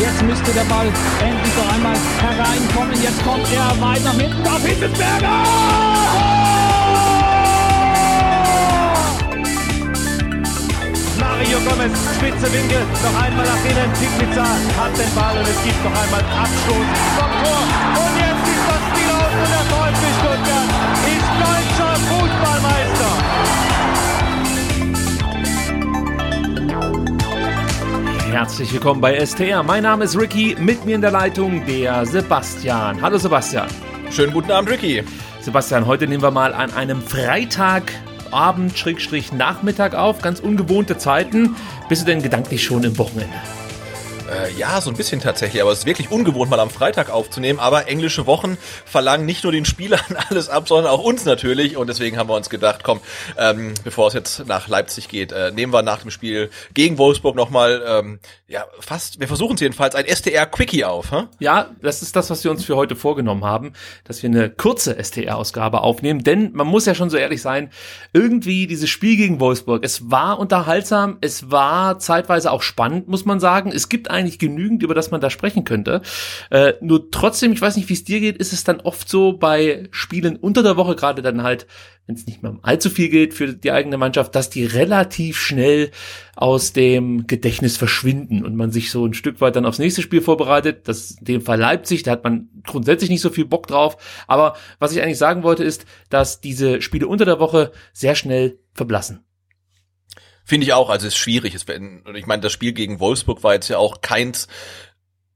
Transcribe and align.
Jetzt 0.00 0.22
müsste 0.22 0.50
der 0.52 0.64
Ball 0.64 0.86
endlich 1.20 1.54
noch 1.56 1.74
einmal 1.74 1.94
hereinkommen. 2.20 3.02
Jetzt 3.02 3.22
kommt 3.22 3.46
er 3.52 3.68
weit 3.82 4.02
nach 4.02 4.14
hinten 4.14 4.46
auf 4.48 4.64
Hitzelsberger! 4.64 5.28
Mario 11.20 11.58
Gomez, 11.68 11.92
spitze 12.16 12.50
Winkel, 12.50 12.80
noch 13.04 13.22
einmal 13.22 13.44
nach 13.44 13.64
innen. 13.64 13.92
Pizza 14.18 14.46
hat 14.80 14.96
den 14.96 15.14
Ball 15.14 15.36
und 15.36 15.48
es 15.48 15.62
gibt 15.64 15.84
noch 15.84 15.92
einmal 15.92 16.20
Abstoß 16.20 16.88
vom 17.16 17.32
Tor. 17.44 17.60
Und 18.00 18.14
jetzt 18.16 18.44
ist 18.48 18.64
das 18.72 18.82
Spiel 18.88 19.10
aus 19.12 19.32
und 19.36 19.50
der 19.52 19.64
VfB 19.68 20.02
Stuttgart 20.16 20.68
ist 21.12 21.28
deutscher 21.44 21.79
Herzlich 28.30 28.72
willkommen 28.72 29.00
bei 29.00 29.26
STR. 29.26 29.64
Mein 29.64 29.82
Name 29.82 30.04
ist 30.04 30.16
Ricky, 30.16 30.54
mit 30.56 30.84
mir 30.84 30.94
in 30.94 31.00
der 31.00 31.10
Leitung 31.10 31.66
der 31.66 32.06
Sebastian. 32.06 33.02
Hallo 33.02 33.18
Sebastian. 33.18 33.68
Schönen 34.12 34.32
guten 34.32 34.52
Abend, 34.52 34.70
Ricky. 34.70 35.02
Sebastian, 35.40 35.84
heute 35.84 36.06
nehmen 36.06 36.22
wir 36.22 36.30
mal 36.30 36.54
an 36.54 36.72
einem 36.72 37.02
Freitag 37.02 37.90
Abend, 38.30 38.78
Schrägstrich 38.78 39.32
Nachmittag 39.32 39.96
auf, 39.96 40.22
ganz 40.22 40.38
ungewohnte 40.38 40.96
Zeiten. 40.96 41.56
Bist 41.88 42.02
du 42.02 42.06
denn 42.06 42.22
gedanklich 42.22 42.62
schon 42.62 42.84
im 42.84 42.96
Wochenende? 42.98 43.34
Äh, 44.30 44.52
ja, 44.52 44.80
so 44.80 44.90
ein 44.90 44.96
bisschen 44.96 45.20
tatsächlich, 45.20 45.60
aber 45.60 45.72
es 45.72 45.80
ist 45.80 45.86
wirklich 45.86 46.10
ungewohnt, 46.10 46.50
mal 46.50 46.60
am 46.60 46.70
Freitag 46.70 47.10
aufzunehmen. 47.10 47.58
Aber 47.58 47.88
englische 47.88 48.26
Wochen 48.26 48.56
verlangen 48.84 49.26
nicht 49.26 49.42
nur 49.42 49.52
den 49.52 49.64
Spielern 49.64 50.00
alles 50.28 50.48
ab, 50.48 50.68
sondern 50.68 50.86
auch 50.92 51.02
uns 51.02 51.24
natürlich. 51.24 51.76
Und 51.76 51.88
deswegen 51.88 52.16
haben 52.16 52.28
wir 52.28 52.36
uns 52.36 52.48
gedacht, 52.48 52.84
komm, 52.84 53.00
ähm, 53.36 53.74
bevor 53.82 54.08
es 54.08 54.14
jetzt 54.14 54.46
nach 54.46 54.68
Leipzig 54.68 55.08
geht, 55.08 55.32
äh, 55.32 55.50
nehmen 55.50 55.72
wir 55.72 55.82
nach 55.82 56.02
dem 56.02 56.10
Spiel 56.10 56.50
gegen 56.74 56.98
Wolfsburg 56.98 57.34
nochmal, 57.34 57.82
ähm, 57.84 58.20
ja, 58.46 58.64
fast, 58.78 59.18
wir 59.18 59.26
versuchen 59.26 59.54
es 59.54 59.60
jedenfalls, 59.60 59.94
ein 59.94 60.06
STR-Quickie 60.06 60.84
auf. 60.84 61.10
Hä? 61.10 61.24
Ja, 61.40 61.70
das 61.82 62.02
ist 62.02 62.14
das, 62.14 62.30
was 62.30 62.44
wir 62.44 62.52
uns 62.52 62.64
für 62.64 62.76
heute 62.76 62.94
vorgenommen 62.94 63.44
haben, 63.44 63.72
dass 64.04 64.22
wir 64.22 64.30
eine 64.30 64.48
kurze 64.48 64.96
STR-Ausgabe 65.02 65.80
aufnehmen. 65.80 66.22
Denn 66.22 66.52
man 66.52 66.68
muss 66.68 66.86
ja 66.86 66.94
schon 66.94 67.10
so 67.10 67.16
ehrlich 67.16 67.42
sein, 67.42 67.70
irgendwie 68.12 68.68
dieses 68.68 68.90
Spiel 68.90 69.16
gegen 69.16 69.40
Wolfsburg, 69.40 69.84
es 69.84 70.10
war 70.10 70.38
unterhaltsam, 70.38 71.18
es 71.20 71.50
war 71.50 71.98
zeitweise 71.98 72.52
auch 72.52 72.62
spannend, 72.62 73.08
muss 73.08 73.24
man 73.24 73.40
sagen. 73.40 73.72
Es 73.74 73.88
gibt 73.88 74.10
ein 74.10 74.19
eigentlich 74.20 74.38
genügend, 74.38 74.82
über 74.82 74.94
das 74.94 75.10
man 75.10 75.20
da 75.20 75.30
sprechen 75.30 75.64
könnte. 75.64 76.02
Äh, 76.50 76.74
nur 76.80 77.10
trotzdem, 77.10 77.52
ich 77.52 77.60
weiß 77.60 77.76
nicht, 77.76 77.88
wie 77.88 77.94
es 77.94 78.04
dir 78.04 78.20
geht, 78.20 78.36
ist 78.36 78.52
es 78.52 78.64
dann 78.64 78.80
oft 78.80 79.08
so 79.08 79.32
bei 79.32 79.88
Spielen 79.90 80.36
unter 80.36 80.62
der 80.62 80.76
Woche, 80.76 80.94
gerade 80.94 81.22
dann 81.22 81.42
halt, 81.42 81.66
wenn 82.06 82.14
es 82.14 82.26
nicht 82.26 82.42
mehr 82.42 82.58
allzu 82.62 82.90
viel 82.90 83.08
geht 83.08 83.34
für 83.34 83.54
die 83.54 83.72
eigene 83.72 83.96
Mannschaft, 83.96 84.34
dass 84.34 84.50
die 84.50 84.64
relativ 84.64 85.38
schnell 85.38 85.90
aus 86.36 86.72
dem 86.72 87.26
Gedächtnis 87.26 87.76
verschwinden 87.76 88.44
und 88.44 88.56
man 88.56 88.70
sich 88.70 88.90
so 88.90 89.06
ein 89.06 89.14
Stück 89.14 89.40
weit 89.40 89.56
dann 89.56 89.66
aufs 89.66 89.78
nächste 89.78 90.02
Spiel 90.02 90.20
vorbereitet. 90.20 90.88
Das 90.88 91.12
in 91.12 91.24
dem 91.24 91.40
Fall 91.40 91.58
Leipzig, 91.58 92.02
da 92.02 92.12
hat 92.12 92.24
man 92.24 92.48
grundsätzlich 92.64 93.10
nicht 93.10 93.20
so 93.20 93.30
viel 93.30 93.44
Bock 93.44 93.66
drauf. 93.66 93.96
Aber 94.26 94.56
was 94.78 94.92
ich 94.92 95.02
eigentlich 95.02 95.18
sagen 95.18 95.42
wollte, 95.42 95.64
ist, 95.64 95.86
dass 96.08 96.40
diese 96.40 96.82
Spiele 96.82 97.06
unter 97.06 97.24
der 97.24 97.40
Woche 97.40 97.72
sehr 97.92 98.14
schnell 98.14 98.58
verblassen. 98.74 99.24
Finde 100.50 100.66
ich 100.66 100.72
auch, 100.72 100.90
also 100.90 101.06
es 101.06 101.14
ist 101.14 101.20
schwierig. 101.20 101.54
ich 101.54 102.26
meine, 102.26 102.42
das 102.42 102.50
Spiel 102.50 102.72
gegen 102.72 102.98
Wolfsburg 102.98 103.44
war 103.44 103.54
jetzt 103.54 103.68
ja 103.68 103.78
auch 103.78 104.00
keins, 104.00 104.48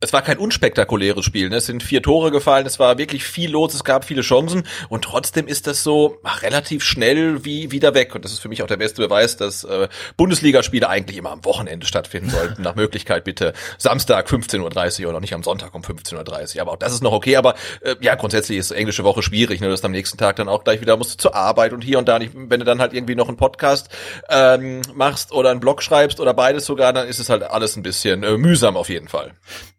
es 0.00 0.12
war 0.12 0.22
kein 0.22 0.38
unspektakuläres 0.38 1.24
Spiel. 1.24 1.48
Ne? 1.48 1.56
Es 1.56 1.66
sind 1.66 1.82
vier 1.82 2.02
Tore 2.02 2.30
gefallen, 2.30 2.66
es 2.66 2.78
war 2.78 2.98
wirklich 2.98 3.24
viel 3.24 3.50
los, 3.50 3.74
es 3.74 3.84
gab 3.84 4.04
viele 4.04 4.20
Chancen 4.20 4.64
und 4.88 5.04
trotzdem 5.04 5.46
ist 5.46 5.66
das 5.66 5.82
so 5.82 6.18
ach, 6.22 6.42
relativ 6.42 6.84
schnell 6.84 7.44
wie 7.44 7.70
wieder 7.70 7.94
weg. 7.94 8.14
Und 8.14 8.24
das 8.24 8.32
ist 8.32 8.40
für 8.40 8.48
mich 8.48 8.62
auch 8.62 8.66
der 8.66 8.76
beste 8.76 9.00
Beweis, 9.02 9.36
dass 9.36 9.64
äh, 9.64 9.88
Bundesligaspiele 10.16 10.88
eigentlich 10.88 11.16
immer 11.16 11.30
am 11.30 11.44
Wochenende 11.44 11.86
stattfinden 11.86 12.30
sollten. 12.30 12.62
Nach 12.62 12.74
Möglichkeit 12.74 13.24
bitte 13.24 13.54
Samstag 13.78 14.28
15.30 14.28 15.04
Uhr 15.04 15.10
oder 15.10 15.20
nicht 15.20 15.32
am 15.32 15.42
Sonntag 15.42 15.74
um 15.74 15.82
15.30 15.82 16.56
Uhr. 16.56 16.62
Aber 16.62 16.72
auch 16.72 16.76
das 16.76 16.92
ist 16.92 17.02
noch 17.02 17.12
okay. 17.12 17.36
Aber 17.36 17.54
äh, 17.80 17.96
ja, 18.00 18.14
grundsätzlich 18.14 18.58
ist 18.58 18.72
englische 18.72 19.04
Woche 19.04 19.22
schwierig. 19.22 19.60
Ne? 19.60 19.68
Du 19.68 19.72
hast 19.72 19.84
am 19.84 19.92
nächsten 19.92 20.18
Tag 20.18 20.36
dann 20.36 20.48
auch 20.48 20.64
gleich 20.64 20.80
wieder 20.80 20.96
musst 20.96 21.14
du 21.14 21.16
zur 21.16 21.34
Arbeit 21.34 21.72
und 21.72 21.82
hier 21.82 21.98
und 21.98 22.08
da. 22.08 22.18
Nicht, 22.18 22.32
wenn 22.34 22.60
du 22.60 22.66
dann 22.66 22.80
halt 22.80 22.92
irgendwie 22.92 23.14
noch 23.14 23.28
einen 23.28 23.36
Podcast 23.36 23.88
ähm, 24.28 24.82
machst 24.94 25.32
oder 25.32 25.50
einen 25.50 25.60
Blog 25.60 25.82
schreibst 25.82 26.20
oder 26.20 26.34
beides 26.34 26.66
sogar, 26.66 26.92
dann 26.92 27.08
ist 27.08 27.18
es 27.18 27.30
halt 27.30 27.42
alles 27.42 27.76
ein 27.76 27.82
bisschen 27.82 28.22
äh, 28.22 28.36
mühsam 28.36 28.76
auf 28.76 28.88
jeden 28.88 29.08
Fall. 29.08 29.32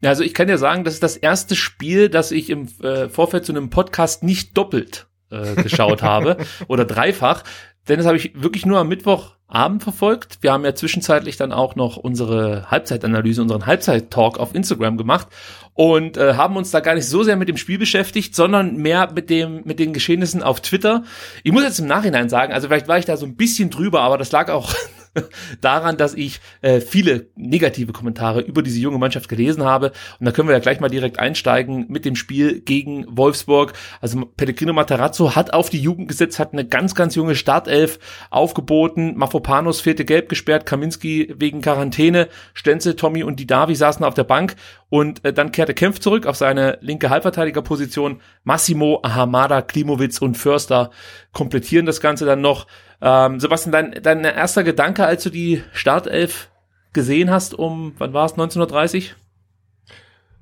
Ja, 0.05 0.11
also 0.11 0.23
ich 0.23 0.35
kann 0.35 0.47
ja 0.47 0.59
sagen, 0.59 0.83
das 0.83 0.93
ist 0.93 1.01
das 1.01 1.17
erste 1.17 1.55
Spiel, 1.55 2.09
das 2.09 2.31
ich 2.31 2.51
im 2.51 2.67
äh, 2.83 3.09
Vorfeld 3.09 3.43
zu 3.43 3.53
einem 3.53 3.71
Podcast 3.71 4.21
nicht 4.21 4.55
doppelt 4.55 5.07
äh, 5.31 5.55
geschaut 5.55 6.03
habe 6.03 6.37
oder 6.67 6.85
dreifach, 6.85 7.41
denn 7.87 7.97
das 7.97 8.05
habe 8.05 8.15
ich 8.15 8.39
wirklich 8.39 8.67
nur 8.67 8.77
am 8.77 8.87
Mittwochabend 8.87 9.81
verfolgt. 9.81 10.37
Wir 10.41 10.53
haben 10.53 10.63
ja 10.63 10.75
zwischenzeitlich 10.75 11.37
dann 11.37 11.51
auch 11.51 11.75
noch 11.75 11.97
unsere 11.97 12.69
Halbzeitanalyse, 12.69 13.41
unseren 13.41 13.65
Halbzeit-Talk 13.65 14.37
auf 14.37 14.53
Instagram 14.53 14.97
gemacht 14.97 15.27
und 15.73 16.17
äh, 16.17 16.35
haben 16.35 16.55
uns 16.55 16.69
da 16.69 16.81
gar 16.81 16.93
nicht 16.93 17.09
so 17.09 17.23
sehr 17.23 17.35
mit 17.35 17.49
dem 17.49 17.57
Spiel 17.57 17.79
beschäftigt, 17.79 18.35
sondern 18.35 18.75
mehr 18.75 19.11
mit 19.11 19.31
dem 19.31 19.63
mit 19.65 19.79
den 19.79 19.91
Geschehnissen 19.91 20.43
auf 20.43 20.61
Twitter. 20.61 21.03
Ich 21.41 21.51
muss 21.51 21.63
jetzt 21.63 21.79
im 21.79 21.87
Nachhinein 21.87 22.29
sagen, 22.29 22.53
also 22.53 22.67
vielleicht 22.67 22.87
war 22.87 22.99
ich 22.99 23.05
da 23.05 23.17
so 23.17 23.25
ein 23.25 23.37
bisschen 23.37 23.71
drüber, 23.71 24.01
aber 24.01 24.19
das 24.19 24.31
lag 24.31 24.51
auch 24.51 24.75
daran, 25.61 25.97
dass 25.97 26.13
ich 26.13 26.39
äh, 26.61 26.81
viele 26.81 27.27
negative 27.35 27.93
Kommentare 27.93 28.41
über 28.41 28.61
diese 28.61 28.79
junge 28.79 28.97
Mannschaft 28.97 29.29
gelesen 29.29 29.63
habe. 29.63 29.91
Und 30.19 30.25
da 30.25 30.31
können 30.31 30.47
wir 30.47 30.53
ja 30.53 30.59
gleich 30.59 30.79
mal 30.79 30.89
direkt 30.89 31.19
einsteigen 31.19 31.85
mit 31.89 32.05
dem 32.05 32.15
Spiel 32.15 32.61
gegen 32.61 33.05
Wolfsburg. 33.07 33.73
Also 34.01 34.25
Pellegrino 34.25 34.73
Matarazzo 34.73 35.35
hat 35.35 35.53
auf 35.53 35.69
die 35.69 35.79
Jugend 35.79 36.07
gesetzt, 36.07 36.39
hat 36.39 36.53
eine 36.53 36.65
ganz, 36.65 36.95
ganz 36.95 37.15
junge 37.15 37.35
Startelf 37.35 37.99
aufgeboten. 38.29 39.17
Mafopanos 39.17 39.81
fehlte 39.81 40.05
gelb 40.05 40.29
gesperrt, 40.29 40.65
Kaminski 40.65 41.33
wegen 41.37 41.61
Quarantäne, 41.61 42.27
Stenzel, 42.53 42.95
Tommy 42.95 43.23
und 43.23 43.39
die 43.39 43.47
Davi 43.47 43.75
saßen 43.75 44.05
auf 44.05 44.13
der 44.13 44.23
Bank. 44.23 44.55
Und 44.89 45.25
äh, 45.25 45.33
dann 45.33 45.51
kehrte 45.51 45.73
Kempf 45.73 45.99
zurück 45.99 46.25
auf 46.25 46.35
seine 46.35 46.77
linke 46.81 47.09
Halbverteidigerposition. 47.09 48.21
Massimo, 48.43 49.01
Hamada, 49.03 49.61
Klimowitz 49.61 50.19
und 50.19 50.37
Förster 50.37 50.91
komplettieren 51.33 51.85
das 51.85 51.99
Ganze 51.99 52.25
dann 52.25 52.41
noch. 52.41 52.67
Ähm, 53.05 53.39
Sebastian, 53.39 53.71
dein, 53.71 54.01
dein 54.01 54.23
erster 54.23 54.63
Gedanke, 54.63 55.05
als 55.05 55.21
du 55.21 55.29
die 55.29 55.61
Startelf 55.73 56.49
gesehen 56.91 57.29
hast, 57.29 57.53
um, 57.53 57.93
wann 57.99 58.13
war 58.13 58.25
es, 58.25 58.31
1930? 58.31 59.15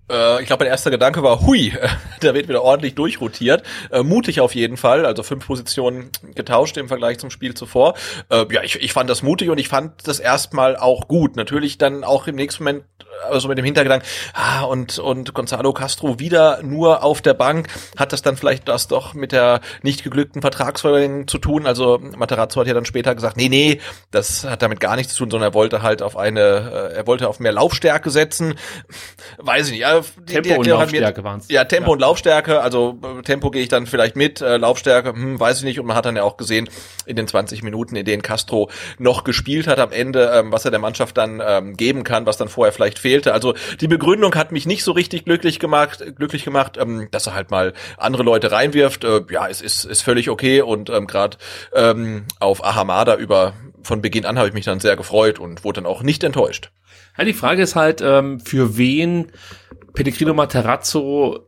Äh, 0.10 0.42
ich 0.42 0.48
glaube, 0.48 0.64
mein 0.64 0.72
erster 0.72 0.92
Gedanke 0.92 1.24
war, 1.24 1.42
hui, 1.42 1.74
da 2.22 2.34
wird 2.34 2.48
wieder 2.48 2.62
ordentlich 2.62 2.96
durchrotiert. 2.96 3.64
Äh, 3.92 4.04
mutig 4.04 4.42
auf 4.42 4.56
jeden 4.56 4.78
Fall, 4.78 5.06
also 5.06 5.24
fünf 5.24 5.46
Positionen 5.46 6.10
getauscht 6.36 6.78
im 6.78 6.88
Vergleich 6.88 7.20
zum 7.20 7.30
Spiel 7.30 7.54
zuvor. 7.54 7.96
Äh, 8.30 8.46
ja, 8.52 8.64
ich, 8.64 8.76
ich 8.76 8.94
fand 8.94 9.10
das 9.10 9.24
mutig 9.24 9.50
und 9.50 9.58
ich 9.58 9.68
fand 9.68 10.08
das 10.08 10.20
erstmal 10.20 10.76
auch 10.76 11.08
gut. 11.08 11.36
Natürlich 11.36 11.78
dann 11.78 12.04
auch 12.04 12.28
im 12.28 12.36
nächsten 12.36 12.64
Moment 12.64 12.84
also 13.30 13.48
mit 13.48 13.58
dem 13.58 13.66
Hintergedanken, 13.66 14.08
ah, 14.34 14.64
und, 14.64 15.00
und 15.00 15.34
Gonzalo 15.34 15.74
Castro 15.74 16.20
wieder 16.20 16.62
nur 16.64 17.04
auf 17.04 17.22
der 17.22 17.34
Bank, 17.34 17.68
hat 17.98 18.14
das 18.14 18.22
dann 18.22 18.38
vielleicht 18.38 18.68
das 18.68 18.88
doch 18.88 19.14
mit 19.14 19.32
der 19.32 19.62
nicht 19.82 20.04
geglückten 20.04 20.42
Vertragsverlängerung 20.42 21.28
zu 21.28 21.38
tun? 21.38 21.66
Also 21.66 22.00
Materazzo 22.18 22.60
hat 22.60 22.68
ja 22.68 22.74
dann 22.74 22.86
später 22.86 23.16
gesagt, 23.16 23.38
nee, 23.38 23.50
nee, 23.50 23.80
das 24.12 24.44
hat 24.44 24.62
damit 24.62 24.80
gar 24.80 24.96
nichts 24.96 25.14
zu 25.14 25.24
tun, 25.24 25.32
sondern 25.32 25.52
er 25.52 25.54
wollte 25.54 25.82
halt 25.82 26.02
auf 26.02 26.18
eine, 26.18 26.92
er 26.96 27.08
wollte 27.08 27.28
auf 27.28 27.40
mehr 27.40 27.52
Laufstärke 27.52 28.10
setzen. 28.10 28.56
Weiß 29.38 29.68
ich 29.68 29.74
nicht. 29.74 29.86
Ja, 30.30 30.42
Tempo 30.42 30.60
und 30.60 30.68
Laufstärke 30.68 31.24
waren. 31.24 31.42
Ja, 31.50 31.66
Tempo 31.66 31.90
ja. 31.90 31.94
und 31.94 32.00
Laufstärke, 32.00 32.62
also 32.62 33.00
Tempo 33.24 33.52
gehe 33.52 33.62
ich 33.62 33.70
dann 33.70 33.86
vielleicht 33.86 34.16
mit, 34.16 34.42
äh, 34.42 34.58
Laufstärke, 34.58 35.10
hm, 35.10 35.40
weiß 35.40 35.60
ich 35.60 35.64
nicht. 35.64 35.80
Und 35.80 35.86
man 35.86 35.96
hat 35.96 36.06
dann 36.06 36.16
ja 36.16 36.24
auch 36.24 36.38
gesehen, 36.38 36.70
in 37.06 37.16
den 37.16 37.28
20 37.28 37.64
Minuten, 37.64 37.96
in 37.96 38.06
denen 38.06 38.22
Castro 38.22 38.70
noch 38.98 39.24
gespielt 39.24 39.68
hat 39.68 39.80
am 39.80 39.92
Ende, 39.92 40.32
ähm, 40.34 40.52
was 40.52 40.66
er 40.66 40.72
der 40.72 40.80
Mannschaft 40.80 41.18
dann 41.18 41.42
ähm, 41.46 41.76
geben 41.78 42.04
kann, 42.04 42.26
was 42.26 42.38
dann 42.38 42.50
vorher 42.50 42.72
vielleicht 42.72 43.00
fehlte. 43.00 43.34
Also 43.34 43.54
die 43.80 43.88
Begründung 43.88 44.36
hat 44.36 44.52
mich 44.52 44.66
nicht 44.66 44.84
so 44.84 44.92
richtig 44.92 45.26
glücklich 45.26 45.60
gemacht, 45.60 46.04
glücklich 46.16 46.44
gemacht, 46.44 46.78
ähm, 46.80 47.08
dass 47.12 47.28
er 47.28 47.34
halt 47.34 47.52
mal 47.52 47.74
andere 47.98 48.24
Leute 48.24 48.52
reinwirft. 48.52 49.04
Äh, 49.04 49.22
ja, 49.32 49.48
es 49.48 49.62
ist, 49.62 49.86
ist 49.86 50.02
völlig 50.02 50.30
okay 50.30 50.62
und 50.62 50.90
ähm, 50.90 51.08
gerade 51.08 51.38
ähm, 51.74 52.26
auf 52.40 52.64
Ahamada 52.64 53.16
über 53.16 53.54
von 53.84 54.02
Beginn 54.02 54.26
an 54.26 54.38
habe 54.38 54.48
ich 54.48 54.54
mich 54.54 54.66
dann 54.66 54.80
sehr 54.80 54.96
gefreut 54.96 55.40
und 55.40 55.64
wurde 55.64 55.82
dann 55.82 55.86
auch 55.86 56.04
nicht 56.04 56.24
enttäuscht. 56.24 56.72
Ja, 57.18 57.26
die 57.26 57.34
Frage 57.34 57.62
ist 57.62 57.76
halt, 57.76 58.02
ähm, 58.02 58.40
für 58.40 58.78
wen 58.78 59.32
Pellegrino 59.94 60.34
Materazzo 60.34 61.48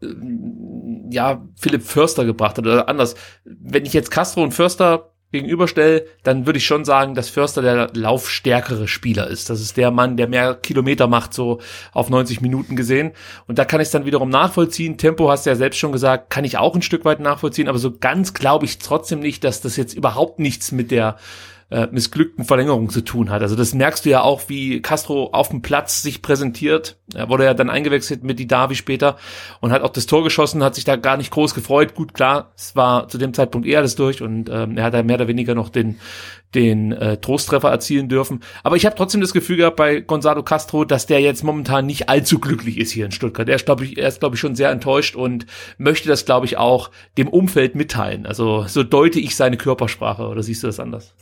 ja 1.09 1.45
Philipp 1.55 1.83
Förster 1.83 2.25
gebracht 2.25 2.57
hat 2.57 2.65
oder 2.65 2.87
anders. 2.89 3.15
Wenn 3.43 3.85
ich 3.85 3.93
jetzt 3.93 4.11
Castro 4.11 4.43
und 4.43 4.53
Förster 4.53 5.11
gegenüberstelle, 5.31 6.05
dann 6.23 6.45
würde 6.45 6.57
ich 6.57 6.65
schon 6.65 6.85
sagen, 6.85 7.13
dass 7.13 7.29
Förster 7.29 7.61
der 7.61 7.89
laufstärkere 7.93 8.87
Spieler 8.87 9.27
ist. 9.27 9.49
Das 9.49 9.59
ist 9.59 9.75
der 9.75 9.91
Mann, 9.91 10.17
der 10.17 10.27
mehr 10.27 10.55
Kilometer 10.55 11.07
macht, 11.07 11.33
so 11.33 11.59
auf 11.91 12.09
90 12.09 12.41
Minuten 12.41 12.75
gesehen. 12.75 13.11
Und 13.47 13.59
da 13.59 13.65
kann 13.65 13.81
ich 13.81 13.87
es 13.87 13.91
dann 13.91 14.05
wiederum 14.05 14.29
nachvollziehen. 14.29 14.97
Tempo 14.97 15.29
hast 15.29 15.45
du 15.45 15.49
ja 15.49 15.55
selbst 15.55 15.77
schon 15.77 15.91
gesagt, 15.91 16.29
kann 16.29 16.45
ich 16.45 16.57
auch 16.57 16.75
ein 16.75 16.81
Stück 16.81 17.05
weit 17.05 17.19
nachvollziehen, 17.19 17.67
aber 17.67 17.79
so 17.79 17.91
ganz 17.97 18.33
glaube 18.33 18.65
ich 18.65 18.77
trotzdem 18.77 19.19
nicht, 19.19 19.43
dass 19.43 19.61
das 19.61 19.75
jetzt 19.75 19.93
überhaupt 19.93 20.39
nichts 20.39 20.71
mit 20.71 20.91
der 20.91 21.17
äh, 21.69 21.87
missglückten 21.91 22.45
Verlängerung 22.45 22.89
zu 22.89 23.01
tun 23.01 23.29
hat. 23.29 23.41
Also 23.41 23.55
das 23.55 23.73
merkst 23.73 24.05
du 24.05 24.09
ja 24.09 24.21
auch, 24.21 24.49
wie 24.49 24.81
Castro 24.81 25.31
auf 25.31 25.49
dem 25.49 25.61
Platz 25.61 26.01
sich 26.01 26.21
präsentiert. 26.21 26.97
Er 27.13 27.29
wurde 27.29 27.45
ja 27.45 27.53
dann 27.53 27.69
eingewechselt 27.69 28.23
mit 28.23 28.39
die 28.39 28.47
Davi 28.47 28.75
später 28.75 29.17
und 29.61 29.71
hat 29.71 29.81
auch 29.81 29.89
das 29.89 30.05
Tor 30.05 30.23
geschossen, 30.23 30.63
hat 30.63 30.75
sich 30.75 30.83
da 30.83 30.95
gar 30.95 31.17
nicht 31.17 31.31
groß 31.31 31.55
gefreut. 31.55 31.95
Gut, 31.95 32.13
klar, 32.13 32.51
es 32.55 32.75
war 32.75 33.07
zu 33.07 33.17
dem 33.17 33.33
Zeitpunkt 33.33 33.67
eher 33.67 33.79
alles 33.79 33.95
durch 33.95 34.21
und 34.21 34.49
ähm, 34.49 34.77
er 34.77 34.85
hat 34.85 34.93
da 34.93 35.03
mehr 35.03 35.15
oder 35.15 35.27
weniger 35.27 35.55
noch 35.55 35.69
den 35.69 35.97
den 36.53 36.93
äh, 36.93 37.17
Trosttreffer 37.17 37.69
erzielen 37.69 38.07
dürfen. 38.07 38.39
Aber 38.63 38.77
ich 38.77 38.85
habe 38.85 38.95
trotzdem 38.95 39.21
das 39.21 39.33
Gefühl 39.33 39.57
gehabt 39.57 39.75
bei 39.75 39.99
Gonzalo 39.99 40.41
Castro, 40.41 40.85
dass 40.85 41.05
der 41.05 41.19
jetzt 41.19 41.43
momentan 41.43 41.85
nicht 41.85 42.09
allzu 42.09 42.39
glücklich 42.39 42.77
ist 42.77 42.91
hier 42.91 43.05
in 43.05 43.11
Stuttgart. 43.11 43.49
Er 43.49 43.57
ist, 43.57 43.65
glaube 43.65 43.83
ich, 43.83 43.97
er 43.97 44.07
ist, 44.07 44.21
glaube 44.21 44.35
ich, 44.35 44.39
schon 44.39 44.55
sehr 44.55 44.69
enttäuscht 44.69 45.15
und 45.15 45.45
möchte 45.77 46.07
das, 46.07 46.25
glaube 46.25 46.45
ich, 46.45 46.57
auch 46.57 46.91
dem 47.17 47.27
Umfeld 47.27 47.75
mitteilen. 47.75 48.25
Also 48.25 48.65
so 48.67 48.83
deute 48.83 49.19
ich 49.19 49.35
seine 49.35 49.57
Körpersprache 49.57 50.27
oder 50.27 50.41
siehst 50.41 50.63
du 50.63 50.67
das 50.67 50.79
anders? 50.79 51.13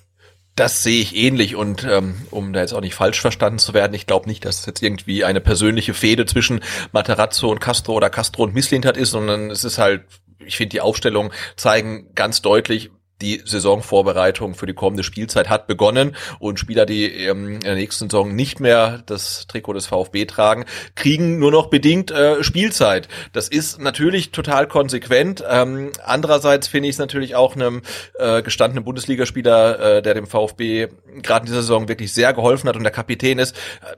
Das 0.55 0.83
sehe 0.83 1.01
ich 1.01 1.15
ähnlich 1.15 1.55
und 1.55 1.83
ähm, 1.83 2.15
um 2.29 2.53
da 2.53 2.61
jetzt 2.61 2.73
auch 2.73 2.81
nicht 2.81 2.93
falsch 2.93 3.19
verstanden 3.19 3.57
zu 3.57 3.73
werden, 3.73 3.95
ich 3.95 4.05
glaube 4.05 4.29
nicht, 4.29 4.45
dass 4.45 4.59
es 4.59 4.65
jetzt 4.67 4.83
irgendwie 4.83 5.23
eine 5.23 5.41
persönliche 5.41 5.95
Fehde 5.95 6.27
zwischen 6.27 6.61
Materazzo 6.91 7.49
und 7.49 7.59
Castro 7.59 7.93
oder 7.93 8.11
Castro 8.11 8.43
und 8.43 8.53
Misslintat 8.53 8.95
ist, 8.95 9.09
sondern 9.11 9.49
es 9.49 9.63
ist 9.63 9.79
halt, 9.79 10.03
ich 10.45 10.57
finde 10.57 10.69
die 10.69 10.81
Aufstellungen 10.81 11.31
zeigen 11.55 12.13
ganz 12.13 12.43
deutlich, 12.43 12.91
die 13.23 13.41
Saisonvorbereitung 13.45 14.53
für 14.53 14.65
die 14.65 14.73
kommende 14.73 15.03
Spielzeit 15.03 15.49
hat 15.49 15.65
begonnen 15.65 16.15
und 16.39 16.59
Spieler, 16.59 16.85
die 16.85 17.05
ähm, 17.05 17.53
in 17.53 17.59
der 17.61 17.75
nächsten 17.75 18.09
Saison 18.09 18.35
nicht 18.35 18.59
mehr 18.59 19.01
das 19.05 19.47
Trikot 19.47 19.73
des 19.73 19.87
VfB 19.87 20.25
tragen, 20.25 20.65
kriegen 20.95 21.39
nur 21.39 21.51
noch 21.51 21.67
bedingt 21.67 22.11
äh, 22.11 22.43
Spielzeit. 22.43 23.07
Das 23.31 23.47
ist 23.47 23.79
natürlich 23.79 24.31
total 24.31 24.67
konsequent. 24.67 25.43
Ähm, 25.49 25.91
andererseits 26.03 26.67
finde 26.67 26.89
ich 26.89 26.95
es 26.95 26.99
natürlich 26.99 27.35
auch 27.35 27.55
einem 27.55 27.81
äh, 28.19 28.41
gestandenen 28.43 28.83
Bundesligaspieler, 28.83 29.97
äh, 29.97 30.01
der 30.01 30.13
dem 30.13 30.27
VfB 30.27 30.89
gerade 31.21 31.43
in 31.43 31.45
dieser 31.47 31.61
Saison 31.61 31.87
wirklich 31.87 32.13
sehr 32.13 32.33
geholfen 32.33 32.67
hat 32.67 32.75
und 32.75 32.83
der 32.83 32.91
Kapitän 32.91 33.39
ist, 33.39 33.55
äh, 33.81 33.95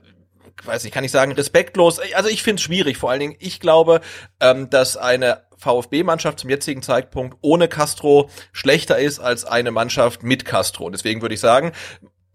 weiß 0.66 0.84
ich, 0.84 0.92
kann 0.92 1.04
ich 1.04 1.10
sagen, 1.10 1.32
respektlos. 1.32 2.00
Also 2.14 2.28
ich 2.28 2.42
finde 2.42 2.60
es 2.60 2.62
schwierig. 2.62 2.96
Vor 2.98 3.10
allen 3.10 3.20
Dingen, 3.20 3.36
ich 3.38 3.60
glaube, 3.60 4.00
ähm, 4.40 4.70
dass 4.70 4.96
eine 4.96 5.42
VfB-Mannschaft 5.58 6.40
zum 6.40 6.50
jetzigen 6.50 6.82
Zeitpunkt 6.82 7.38
ohne 7.40 7.68
Castro 7.68 8.30
schlechter 8.52 8.98
ist 8.98 9.18
als 9.18 9.44
eine 9.44 9.70
Mannschaft 9.70 10.22
mit 10.22 10.44
Castro. 10.44 10.84
Und 10.84 10.92
deswegen 10.92 11.22
würde 11.22 11.34
ich 11.34 11.40
sagen, 11.40 11.72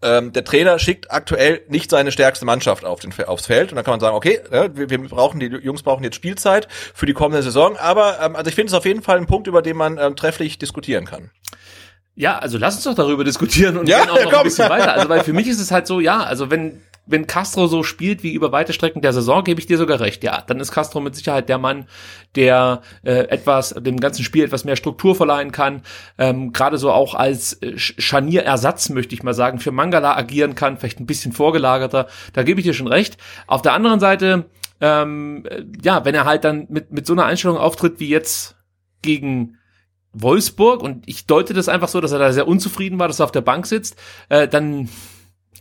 ähm, 0.02 0.32
der 0.32 0.44
Trainer 0.44 0.78
schickt 0.78 1.10
aktuell 1.10 1.62
nicht 1.68 1.90
seine 1.90 2.12
stärkste 2.12 2.44
Mannschaft 2.44 2.84
auf 2.84 3.00
den, 3.00 3.12
aufs 3.24 3.46
Feld 3.46 3.70
und 3.70 3.76
dann 3.76 3.84
kann 3.84 3.92
man 3.92 4.00
sagen, 4.00 4.16
okay, 4.16 4.40
ja, 4.50 4.74
wir, 4.76 4.90
wir, 4.90 4.98
brauchen 5.08 5.38
die 5.38 5.46
Jungs 5.46 5.82
brauchen 5.82 6.02
jetzt 6.02 6.16
Spielzeit 6.16 6.66
für 6.70 7.06
die 7.06 7.12
kommende 7.12 7.42
Saison, 7.42 7.76
aber 7.76 8.18
ähm, 8.20 8.34
also 8.34 8.48
ich 8.48 8.54
finde 8.54 8.70
es 8.70 8.74
auf 8.74 8.84
jeden 8.84 9.02
Fall 9.02 9.18
ein 9.18 9.26
Punkt, 9.26 9.46
über 9.46 9.62
den 9.62 9.76
man 9.76 9.98
ähm, 9.98 10.16
trefflich 10.16 10.58
diskutieren 10.58 11.04
kann. 11.04 11.30
Ja, 12.14 12.38
also 12.38 12.58
lass 12.58 12.74
uns 12.76 12.84
doch 12.84 12.94
darüber 12.94 13.24
diskutieren 13.24 13.78
und 13.78 13.88
ja, 13.88 14.04
gehen 14.04 14.10
auch 14.10 14.24
noch 14.24 14.38
ein 14.38 14.42
bisschen 14.44 14.68
weiter. 14.68 14.92
Also 14.92 15.08
weil 15.08 15.24
für 15.24 15.32
mich 15.32 15.48
ist 15.48 15.60
es 15.60 15.70
halt 15.70 15.86
so, 15.86 16.00
ja, 16.00 16.22
also 16.22 16.50
wenn 16.50 16.82
wenn 17.04 17.26
Castro 17.26 17.66
so 17.66 17.82
spielt 17.82 18.22
wie 18.22 18.32
über 18.32 18.52
weite 18.52 18.72
Strecken 18.72 19.02
der 19.02 19.12
Saison, 19.12 19.42
gebe 19.42 19.58
ich 19.58 19.66
dir 19.66 19.76
sogar 19.76 19.98
recht. 19.98 20.22
Ja, 20.22 20.42
dann 20.46 20.60
ist 20.60 20.70
Castro 20.70 21.00
mit 21.00 21.16
Sicherheit 21.16 21.48
der 21.48 21.58
Mann, 21.58 21.86
der 22.36 22.82
äh, 23.02 23.28
etwas 23.28 23.70
dem 23.70 23.98
ganzen 23.98 24.22
Spiel 24.22 24.44
etwas 24.44 24.64
mehr 24.64 24.76
Struktur 24.76 25.16
verleihen 25.16 25.50
kann. 25.50 25.82
Ähm, 26.16 26.52
Gerade 26.52 26.78
so 26.78 26.92
auch 26.92 27.14
als 27.14 27.60
äh, 27.60 27.76
Scharnierersatz 27.76 28.90
möchte 28.90 29.14
ich 29.14 29.24
mal 29.24 29.34
sagen 29.34 29.58
für 29.58 29.72
Mangala 29.72 30.16
agieren 30.16 30.54
kann, 30.54 30.78
vielleicht 30.78 31.00
ein 31.00 31.06
bisschen 31.06 31.32
vorgelagerter. 31.32 32.06
Da 32.34 32.44
gebe 32.44 32.60
ich 32.60 32.66
dir 32.66 32.74
schon 32.74 32.86
recht. 32.86 33.16
Auf 33.48 33.62
der 33.62 33.72
anderen 33.72 33.98
Seite, 33.98 34.44
ähm, 34.80 35.44
ja, 35.82 36.04
wenn 36.04 36.14
er 36.14 36.24
halt 36.24 36.44
dann 36.44 36.66
mit 36.68 36.92
mit 36.92 37.06
so 37.06 37.14
einer 37.14 37.24
Einstellung 37.24 37.56
auftritt 37.56 37.98
wie 37.98 38.08
jetzt 38.08 38.54
gegen 39.02 39.58
Wolfsburg 40.12 40.82
und 40.82 41.04
ich 41.06 41.26
deute 41.26 41.54
das 41.54 41.68
einfach 41.68 41.88
so, 41.88 42.00
dass 42.00 42.12
er 42.12 42.18
da 42.18 42.32
sehr 42.32 42.48
unzufrieden 42.48 42.98
war, 42.98 43.08
dass 43.08 43.20
er 43.20 43.24
auf 43.24 43.32
der 43.32 43.40
Bank 43.40 43.66
sitzt, 43.66 43.96
äh, 44.28 44.48
dann 44.48 44.88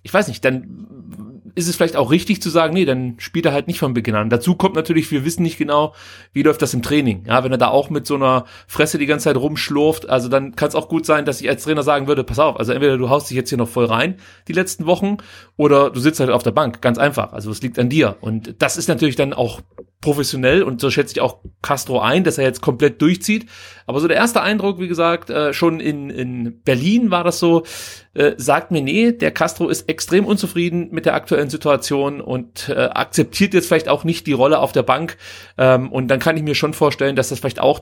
ich 0.03 0.13
weiß 0.13 0.27
nicht, 0.27 0.43
dann 0.43 1.41
ist 1.53 1.67
es 1.67 1.75
vielleicht 1.75 1.95
auch 1.95 2.11
richtig 2.11 2.41
zu 2.41 2.49
sagen, 2.49 2.73
nee, 2.73 2.85
dann 2.85 3.15
spielt 3.19 3.45
er 3.45 3.53
halt 3.53 3.67
nicht 3.67 3.79
von 3.79 3.93
Beginn 3.93 4.15
an. 4.15 4.29
Dazu 4.29 4.55
kommt 4.55 4.75
natürlich, 4.75 5.11
wir 5.11 5.25
wissen 5.25 5.43
nicht 5.43 5.57
genau, 5.57 5.93
wie 6.33 6.43
läuft 6.43 6.61
das 6.61 6.73
im 6.73 6.81
Training. 6.81 7.25
Ja, 7.27 7.43
wenn 7.43 7.51
er 7.51 7.57
da 7.57 7.67
auch 7.67 7.89
mit 7.89 8.07
so 8.07 8.15
einer 8.15 8.45
Fresse 8.67 8.97
die 8.97 9.05
ganze 9.05 9.25
Zeit 9.25 9.37
rumschlurft, 9.37 10.09
also 10.09 10.29
dann 10.29 10.55
kann 10.55 10.69
es 10.69 10.75
auch 10.75 10.87
gut 10.87 11.05
sein, 11.05 11.25
dass 11.25 11.41
ich 11.41 11.49
als 11.49 11.63
Trainer 11.63 11.83
sagen 11.83 12.07
würde, 12.07 12.23
pass 12.23 12.39
auf, 12.39 12.57
also 12.57 12.71
entweder 12.71 12.97
du 12.97 13.09
haust 13.09 13.29
dich 13.29 13.35
jetzt 13.35 13.49
hier 13.49 13.57
noch 13.57 13.67
voll 13.67 13.85
rein, 13.85 14.15
die 14.47 14.53
letzten 14.53 14.85
Wochen, 14.85 15.17
oder 15.57 15.89
du 15.89 15.99
sitzt 15.99 16.19
halt 16.19 16.29
auf 16.29 16.43
der 16.43 16.51
Bank, 16.51 16.81
ganz 16.81 16.97
einfach. 16.97 17.33
Also 17.33 17.51
es 17.51 17.61
liegt 17.61 17.77
an 17.77 17.89
dir. 17.89 18.17
Und 18.21 18.55
das 18.59 18.77
ist 18.77 18.87
natürlich 18.87 19.17
dann 19.17 19.33
auch 19.33 19.61
professionell 20.01 20.63
und 20.63 20.81
so 20.81 20.89
schätze 20.89 21.13
ich 21.13 21.21
auch 21.21 21.37
Castro 21.61 21.99
ein, 21.99 22.23
dass 22.23 22.37
er 22.37 22.43
jetzt 22.43 22.61
komplett 22.61 23.01
durchzieht. 23.01 23.45
Aber 23.85 23.99
so 23.99 24.07
der 24.07 24.17
erste 24.17 24.41
Eindruck, 24.41 24.79
wie 24.79 24.87
gesagt, 24.87 25.29
äh, 25.29 25.53
schon 25.53 25.79
in, 25.79 26.09
in 26.09 26.61
Berlin 26.63 27.11
war 27.11 27.23
das 27.23 27.39
so, 27.39 27.63
äh, 28.13 28.33
sagt 28.37 28.71
mir, 28.71 28.81
nee, 28.81 29.11
der 29.11 29.31
Castro 29.31 29.69
ist 29.69 29.87
extrem 29.87 30.25
unzufrieden 30.25 30.89
mit 30.91 31.05
der 31.05 31.13
aktuellen 31.13 31.49
Situation 31.49 32.19
und 32.19 32.69
äh, 32.69 32.73
akzeptiert 32.73 33.53
jetzt 33.53 33.67
vielleicht 33.67 33.89
auch 33.89 34.03
nicht 34.03 34.27
die 34.27 34.33
Rolle 34.33 34.59
auf 34.59 34.71
der 34.71 34.83
Bank. 34.83 35.17
Ähm, 35.57 35.91
und 35.91 36.07
dann 36.07 36.19
kann 36.19 36.35
ich 36.35 36.43
mir 36.43 36.55
schon 36.55 36.73
vorstellen, 36.73 37.15
dass 37.15 37.29
das 37.29 37.39
vielleicht 37.39 37.59
auch 37.59 37.81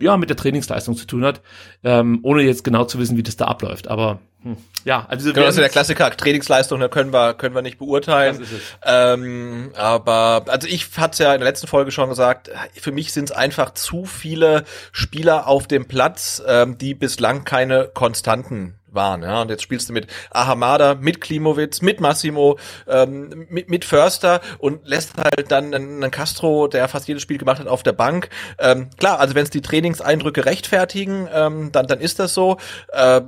ja 0.00 0.16
mit 0.16 0.30
der 0.30 0.36
Trainingsleistung 0.36 0.96
zu 0.96 1.06
tun 1.06 1.24
hat, 1.24 1.40
ähm, 1.84 2.20
ohne 2.22 2.42
jetzt 2.42 2.64
genau 2.64 2.84
zu 2.84 2.98
wissen, 2.98 3.16
wie 3.16 3.22
das 3.22 3.36
da 3.36 3.46
abläuft. 3.46 3.88
Aber 3.88 4.20
hm, 4.42 4.56
ja, 4.84 5.06
also 5.08 5.32
genau, 5.32 5.46
das 5.46 5.56
ist 5.56 5.60
der 5.60 5.68
Klassiker 5.68 6.10
Trainingsleistung, 6.10 6.78
da 6.80 6.88
können 6.88 7.12
wir 7.12 7.34
können 7.34 7.54
wir 7.54 7.62
nicht 7.62 7.78
beurteilen. 7.78 8.46
Ähm, 8.84 9.72
aber 9.74 10.44
also 10.46 10.68
ich 10.68 10.88
hatte 10.96 11.24
ja 11.24 11.34
in 11.34 11.40
der 11.40 11.48
letzten 11.48 11.66
Folge 11.66 11.90
schon 11.90 12.08
gesagt, 12.08 12.50
für 12.74 12.92
mich 12.92 13.12
sind 13.12 13.30
es 13.30 13.36
einfach 13.36 13.74
zu 13.74 14.04
viele 14.04 14.64
Spieler 14.92 15.48
auf 15.48 15.66
dem 15.66 15.86
Platz, 15.86 16.42
ähm, 16.46 16.78
die 16.78 16.94
bislang 16.94 17.44
keine 17.44 17.90
Konstanten 17.92 18.74
waren. 18.96 19.22
Ja, 19.22 19.42
und 19.42 19.50
jetzt 19.50 19.62
spielst 19.62 19.88
du 19.88 19.92
mit 19.92 20.08
Ahamada, 20.30 20.96
mit 20.96 21.20
Klimowitz, 21.20 21.82
mit 21.82 22.00
Massimo, 22.00 22.58
ähm, 22.88 23.46
mit, 23.48 23.70
mit 23.70 23.84
Förster 23.84 24.40
und 24.58 24.86
lässt 24.86 25.16
halt 25.16 25.52
dann 25.52 25.72
einen 25.72 26.10
Castro, 26.10 26.66
der 26.66 26.88
fast 26.88 27.06
jedes 27.06 27.22
Spiel 27.22 27.38
gemacht 27.38 27.60
hat, 27.60 27.68
auf 27.68 27.84
der 27.84 27.92
Bank. 27.92 28.28
Ähm, 28.58 28.90
klar, 28.98 29.20
also 29.20 29.36
wenn 29.36 29.44
es 29.44 29.50
die 29.50 29.60
Trainingseindrücke 29.60 30.44
rechtfertigen, 30.44 31.28
ähm, 31.32 31.70
dann, 31.70 31.86
dann 31.86 32.00
ist 32.00 32.18
das 32.18 32.34
so. 32.34 32.56
Äh, 32.88 33.20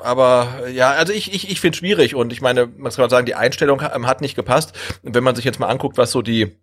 aber 0.00 0.68
ja, 0.72 0.92
also 0.92 1.12
ich, 1.12 1.34
ich, 1.34 1.50
ich 1.50 1.60
finde 1.60 1.76
schwierig 1.76 2.14
und 2.14 2.32
ich 2.32 2.40
meine, 2.40 2.66
man 2.66 2.92
kann 2.92 3.10
sagen, 3.10 3.26
die 3.26 3.34
Einstellung 3.34 3.82
hat 3.82 4.20
nicht 4.20 4.36
gepasst. 4.36 4.72
Wenn 5.02 5.24
man 5.24 5.34
sich 5.34 5.44
jetzt 5.44 5.58
mal 5.58 5.68
anguckt, 5.68 5.98
was 5.98 6.12
so 6.12 6.22
die 6.22 6.56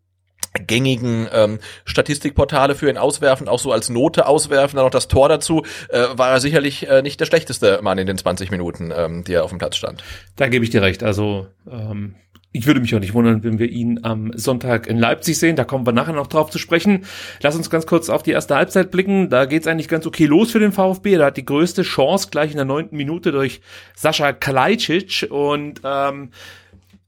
gängigen 0.53 1.27
ähm, 1.31 1.60
Statistikportale 1.86 2.75
für 2.75 2.89
ihn 2.89 2.98
auswerfen, 2.98 3.48
auch 3.48 3.60
so 3.60 3.72
als 3.72 3.89
Note 3.89 4.27
auswerfen, 4.27 4.77
dann 4.77 4.86
noch 4.86 4.91
das 4.91 5.08
Tor 5.08 5.29
dazu, 5.29 5.63
äh, 5.89 6.08
war 6.13 6.31
er 6.31 6.39
sicherlich 6.39 6.88
äh, 6.89 7.01
nicht 7.01 7.20
der 7.20 7.25
schlechteste 7.25 7.79
Mann 7.81 7.98
in 7.98 8.08
den 8.08 8.17
20 8.17 8.51
Minuten, 8.51 8.91
ähm, 8.96 9.24
die 9.24 9.34
er 9.34 9.43
auf 9.43 9.51
dem 9.51 9.60
Platz 9.60 9.77
stand. 9.77 10.03
Da 10.36 10.50
gebe 10.50 10.65
ich 10.65 10.72
dir 10.72 10.81
recht. 10.81 11.03
Also 11.03 11.48
ähm, 11.70 12.15
ich 12.53 12.67
würde 12.67 12.81
mich 12.81 12.93
auch 12.93 13.00
nicht 13.00 13.13
wundern, 13.13 13.43
wenn 13.43 13.60
wir 13.60 13.70
ihn 13.70 14.01
am 14.03 14.31
Sonntag 14.36 14.88
in 14.88 14.98
Leipzig 14.98 15.39
sehen. 15.39 15.55
Da 15.55 15.63
kommen 15.63 15.88
wir 15.88 15.93
nachher 15.93 16.13
noch 16.13 16.27
drauf 16.27 16.50
zu 16.50 16.60
sprechen. 16.60 17.05
Lass 17.41 17.55
uns 17.55 17.70
ganz 17.70 17.86
kurz 17.86 18.10
auf 18.10 18.24
die 18.24 18.31
erste 18.31 18.55
Halbzeit 18.55 18.91
blicken. 18.91 19.29
Da 19.29 19.46
geht's 19.46 19.67
eigentlich 19.67 19.88
ganz 19.88 20.05
okay 20.05 20.25
los 20.25 20.51
für 20.51 20.60
den 20.60 20.74
VfB. 20.74 21.15
Da 21.15 21.27
hat 21.27 21.38
die 21.38 21.46
größte 21.46 21.84
Chance 21.84 22.27
gleich 22.29 22.51
in 22.51 22.58
der 22.58 22.65
neunten 22.65 22.98
Minute 22.98 23.31
durch 23.31 23.62
Sascha 23.96 24.34
Kalajdzic. 24.34 25.27
Und 25.29 25.79
ähm, 25.86 26.31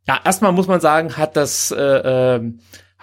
ja, 0.08 0.20
erstmal 0.24 0.54
muss 0.54 0.68
man 0.68 0.80
sagen, 0.80 1.18
hat 1.18 1.36
das 1.36 1.72
äh, 1.72 1.82
äh, 1.82 2.54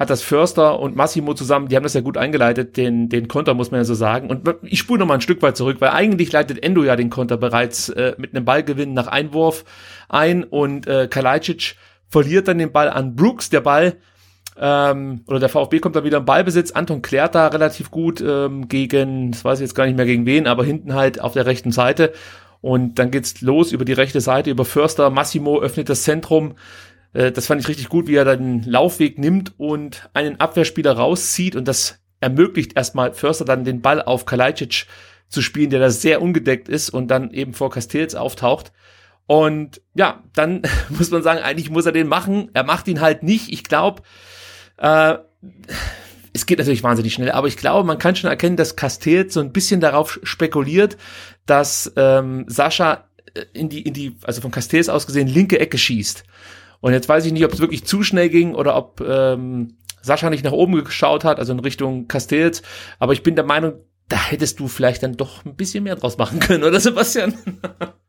hat 0.01 0.09
das 0.09 0.23
Förster 0.23 0.81
und 0.81 0.97
Massimo 0.97 1.35
zusammen, 1.35 1.69
die 1.69 1.77
haben 1.77 1.83
das 1.83 1.93
ja 1.93 2.01
gut 2.01 2.17
eingeleitet, 2.17 2.79
den, 2.79 3.11
den 3.11 3.29
Konter, 3.29 3.53
muss 3.53 3.71
man 3.71 3.81
ja 3.81 3.85
so 3.85 3.93
sagen. 3.93 4.31
Und 4.31 4.49
ich 4.63 4.79
spule 4.79 4.99
noch 4.99 5.07
mal 5.07 5.15
ein 5.15 5.21
Stück 5.21 5.43
weit 5.43 5.59
zurück, 5.59 5.77
weil 5.81 5.91
eigentlich 5.91 6.33
leitet 6.33 6.65
Endo 6.65 6.83
ja 6.83 6.97
den 6.97 7.11
Konter 7.11 7.37
bereits 7.37 7.91
äh, 7.91 8.15
mit 8.17 8.35
einem 8.35 8.47
Ballgewinn 8.47 8.95
nach 8.95 9.09
Einwurf 9.09 9.67
ein 10.09 10.43
und 10.43 10.87
äh, 10.87 11.07
Kalajdzic 11.07 11.77
verliert 12.09 12.49
dann 12.49 12.57
den 12.57 12.73
Ball 12.73 12.89
an 12.89 13.15
Brooks. 13.15 13.51
Der 13.51 13.61
Ball 13.61 13.99
ähm, 14.59 15.21
oder 15.27 15.39
der 15.39 15.51
VfB 15.51 15.81
kommt 15.81 15.97
dann 15.97 16.05
wieder 16.05 16.17
im 16.17 16.25
Ballbesitz. 16.25 16.73
Anton 16.73 17.03
klärt 17.03 17.35
da 17.35 17.49
relativ 17.49 17.91
gut 17.91 18.23
ähm, 18.23 18.69
gegen, 18.69 19.33
das 19.33 19.45
weiß 19.45 19.59
ich 19.59 19.65
jetzt 19.65 19.75
gar 19.75 19.85
nicht 19.85 19.99
mehr 19.99 20.07
gegen 20.07 20.25
wen, 20.25 20.47
aber 20.47 20.65
hinten 20.65 20.95
halt 20.95 21.21
auf 21.21 21.35
der 21.35 21.45
rechten 21.45 21.73
Seite. 21.73 22.15
Und 22.63 22.99
dann 22.99 23.11
geht's 23.11 23.43
los 23.43 23.73
über 23.73 23.85
die 23.85 23.93
rechte 23.93 24.23
Seite, 24.23 24.51
über 24.51 24.65
Förster. 24.65 25.11
Massimo 25.11 25.61
öffnet 25.61 25.91
das 25.91 26.05
Zentrum. 26.05 26.55
Äh, 27.13 27.33
das 27.33 27.47
fand 27.47 27.61
ich 27.61 27.69
richtig 27.69 27.89
gut, 27.89 28.07
wie 28.07 28.17
er 28.17 28.37
den 28.37 28.63
Laufweg 28.65 29.19
nimmt 29.19 29.55
und 29.59 30.09
einen 30.15 30.41
Abwehrspieler 30.41 30.93
rauszieht 30.93 31.57
und 31.57 31.67
das 31.67 32.01
ermöglicht 32.21 32.77
erstmal 32.77 33.13
Förster 33.15 33.45
dann 33.45 33.65
den 33.65 33.81
Ball 33.81 34.03
auf 34.03 34.27
Kalajdzic 34.27 34.87
zu 35.29 35.43
spielen, 35.43 35.71
der 35.71 35.81
da 35.81 35.91
sehr 35.91 36.21
ungedeckt 36.21 36.69
ist 36.69 36.91
und 36.91 37.09
dann 37.09 37.31
eben 37.33 37.55
vor 37.55 37.71
Castells 37.71 38.15
auftaucht. 38.15 38.73
Und 39.27 39.81
ja, 39.95 40.25
dann 40.35 40.63
muss 40.89 41.11
man 41.11 41.23
sagen, 41.23 41.41
eigentlich 41.41 41.71
muss 41.71 41.87
er 41.87 41.93
den 41.93 42.09
machen. 42.09 42.51
Er 42.53 42.65
macht 42.65 42.89
ihn 42.89 43.01
halt 43.01 43.23
nicht. 43.23 43.53
Ich 43.53 43.65
glaube, 43.65 44.03
äh, 44.77 45.17
es 46.33 46.47
geht 46.47 46.59
natürlich 46.59 46.83
wahnsinnig 46.83 47.15
schnell, 47.15 47.33
aber 47.33 47.49
ich 47.49 47.57
glaube, 47.57 47.87
man 47.87 47.99
kann 47.99 48.17
schon 48.17 48.31
erkennen, 48.31 48.57
dass 48.57 48.77
Castells 48.77 49.35
so 49.35 49.41
ein 49.41 49.53
bisschen 49.53 49.81
darauf 49.81 50.21
spekuliert, 50.23 50.97
dass 51.47 51.93
ähm, 51.97 52.45
Sascha 52.49 53.05
äh, 53.35 53.45
in 53.53 53.69
die, 53.69 53.83
in 53.83 53.95
die, 53.95 54.17
also 54.23 54.41
von 54.41 54.51
Castells 54.51 54.89
aus 54.89 55.07
gesehen, 55.07 55.29
linke 55.29 55.59
Ecke 55.59 55.79
schießt. 55.79 56.25
Und 56.81 56.93
jetzt 56.93 57.09
weiß 57.09 57.25
ich 57.27 57.33
nicht, 57.33 57.45
ob 57.45 57.53
es 57.53 57.61
wirklich 57.61 57.85
zu 57.85 58.03
schnell 58.03 58.29
ging 58.29 58.55
oder 58.55 58.77
ob 58.77 59.01
ähm, 59.01 59.77
Sascha 60.03 60.31
nicht 60.31 60.45
nach 60.45 60.53
oben 60.53 60.83
geschaut 60.83 61.25
hat, 61.25 61.39
also 61.39 61.53
in 61.53 61.61
Richtung 61.61 62.09
Castells. 62.09 62.63
Aber 62.99 63.13
ich 63.13 63.23
bin 63.23 63.35
der 63.35 63.45
Meinung, 63.45 63.75
da 64.09 64.17
hättest 64.17 64.59
du 64.61 64.69
vielleicht 64.69 65.03
dann 65.03 65.17
doch 65.17 65.45
ein 65.45 65.57
bisschen 65.57 65.85
mehr 65.85 65.97
draus 65.97 66.19
machen 66.19 66.41
können, 66.41 66.65
oder 66.65 66.81
Sebastian? 66.81 67.35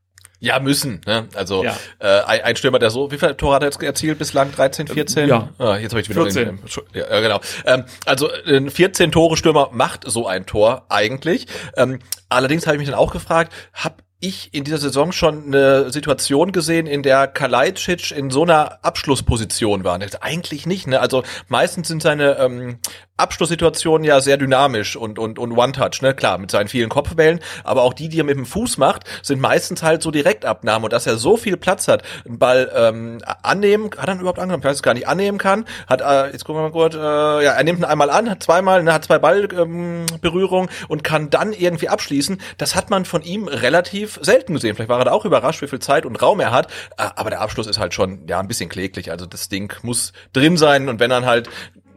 Ja, 0.44 0.60
müssen. 0.60 1.02
Ne? 1.06 1.28
Also 1.36 1.64
Ja. 1.64 1.78
äh, 2.00 2.22
ein, 2.42 2.56
Stürmer, 2.56 2.80
der 2.80 2.90
so, 2.90 3.12
wie 3.12 3.20
viele 3.20 3.38
Tore 3.38 3.54
hat 3.54 3.62
er 3.62 3.68
jetzt 3.68 3.82
erzielt 3.84 4.18
bislang? 4.18 4.52
13, 4.52 4.88
14? 4.88 5.30
Ja. 5.30 5.50
Ah, 5.60 5.78
jetzt 5.78 5.92
habe 5.92 6.02
ich 6.02 6.10
wieder 6.10 6.24
14. 6.24 6.46
Den, 6.46 6.60
ja, 6.94 7.08
ja, 7.12 7.20
genau. 7.20 7.40
Ähm, 7.64 7.84
also 8.08 8.28
ein 8.48 8.72
14 8.72 9.12
Tore 9.12 9.38
Stürmer 9.38 9.70
macht 9.72 10.04
so 10.10 10.26
ein 10.26 10.48
Tor 10.48 10.88
eigentlich. 10.90 11.46
Ähm, 11.78 12.00
allerdings 12.28 12.66
habe 12.66 12.76
ich 12.76 12.80
mich 12.80 12.90
dann 12.90 12.98
auch 12.98 13.14
gefragt, 13.14 13.54
hab 13.72 14.02
ich 14.22 14.54
in 14.54 14.64
dieser 14.64 14.78
Saison 14.78 15.12
schon 15.12 15.48
eine 15.48 15.92
Situation 15.92 16.52
gesehen, 16.52 16.88
in 16.88 17.04
der 17.04 17.28
Kalajdzic 17.28 18.12
in 18.12 18.30
so 18.30 18.44
einer 18.44 18.84
Abschlussposition 18.84 19.84
war. 19.84 20.00
Eigentlich 20.22 20.66
nicht. 20.66 20.88
Ne? 20.88 21.00
Also 21.00 21.24
meistens 21.50 21.88
sind 21.88 22.02
seine 22.02 22.38
ähm, 22.38 22.80
Abschlusssituationen 23.18 24.04
ja 24.04 24.20
sehr 24.20 24.38
dynamisch 24.38 24.96
und 24.96 25.20
und 25.20 25.38
und 25.38 25.52
One-Touch. 25.52 26.02
Ne? 26.02 26.14
Klar, 26.14 26.38
mit 26.38 26.52
seinen 26.52 26.68
vielen 26.68 26.90
Kopfbällen, 26.90 27.40
aber 27.64 27.84
auch 27.84 27.94
die, 27.94 28.10
die 28.10 28.20
er 28.20 28.24
mit 28.24 28.38
dem 28.38 28.46
Fuß 28.46 28.78
macht, 28.78 29.04
sind 29.22 29.40
meistens 29.40 29.84
halt 29.84 30.02
so 30.02 30.12
Direktabnahmen. 30.12 30.86
Und 30.86 30.94
dass 30.94 31.06
er 31.06 31.18
so 31.18 31.38
viel 31.38 31.58
Platz 31.58 31.88
hat, 31.88 32.04
einen 32.26 32.40
Ball 32.40 32.72
ähm, 32.76 33.20
annehmen, 33.44 33.92
hat 33.98 34.10
er 34.10 34.16
überhaupt 34.20 34.40
angenommen? 34.40 34.62
Ich 34.62 34.70
weiß 34.70 34.78
es 34.78 34.84
gar 34.84 34.94
nicht, 34.94 35.08
annehmen 35.08 35.38
kann. 35.38 35.66
Hat, 35.88 36.02
äh, 36.02 36.32
jetzt 36.32 36.46
gucken 36.46 36.62
wir 36.62 36.70
mal 36.70 36.72
kurz, 36.72 36.96
äh, 36.96 36.98
ja, 37.46 37.52
er 37.52 37.64
nimmt 37.64 37.80
ihn 37.80 37.86
einmal 37.86 38.10
an, 38.10 38.30
hat 38.30 38.42
zweimal, 38.44 38.84
ne, 38.84 38.94
hat 38.94 39.06
zwei 39.06 39.20
Ballberührungen 39.20 40.70
ähm, 40.70 40.86
und 40.88 41.04
kann 41.04 41.30
dann 41.30 41.54
irgendwie 41.54 41.90
abschließen. 41.90 42.42
Das 42.58 42.76
hat 42.76 42.90
man 42.90 43.06
von 43.06 43.22
ihm 43.22 43.48
relativ 43.48 44.20
selten 44.22 44.54
gesehen. 44.54 44.76
Vielleicht 44.76 44.90
war 44.90 45.00
er 45.00 45.06
da 45.06 45.12
auch 45.12 45.26
überrascht, 45.26 45.62
wie 45.62 45.68
viel 45.68 45.80
Zeit 45.80 46.06
und 46.06 46.22
Raum 46.22 46.40
er 46.40 46.52
hat. 46.52 46.68
Äh, 46.98 47.10
Aber 47.16 47.30
der 47.30 47.42
Abschluss 47.42 47.68
ist 47.68 47.78
halt 47.78 47.94
schon 47.94 48.28
ja 48.28 48.40
ein 48.40 48.48
bisschen 48.48 48.70
kläglich. 48.70 49.12
Also 49.12 49.26
das 49.26 49.50
Ding 49.50 49.74
muss 49.84 50.14
drin 50.34 50.58
sein 50.58 50.90
und 50.90 51.00
wenn 51.00 51.10
dann 51.10 51.26
halt 51.26 51.50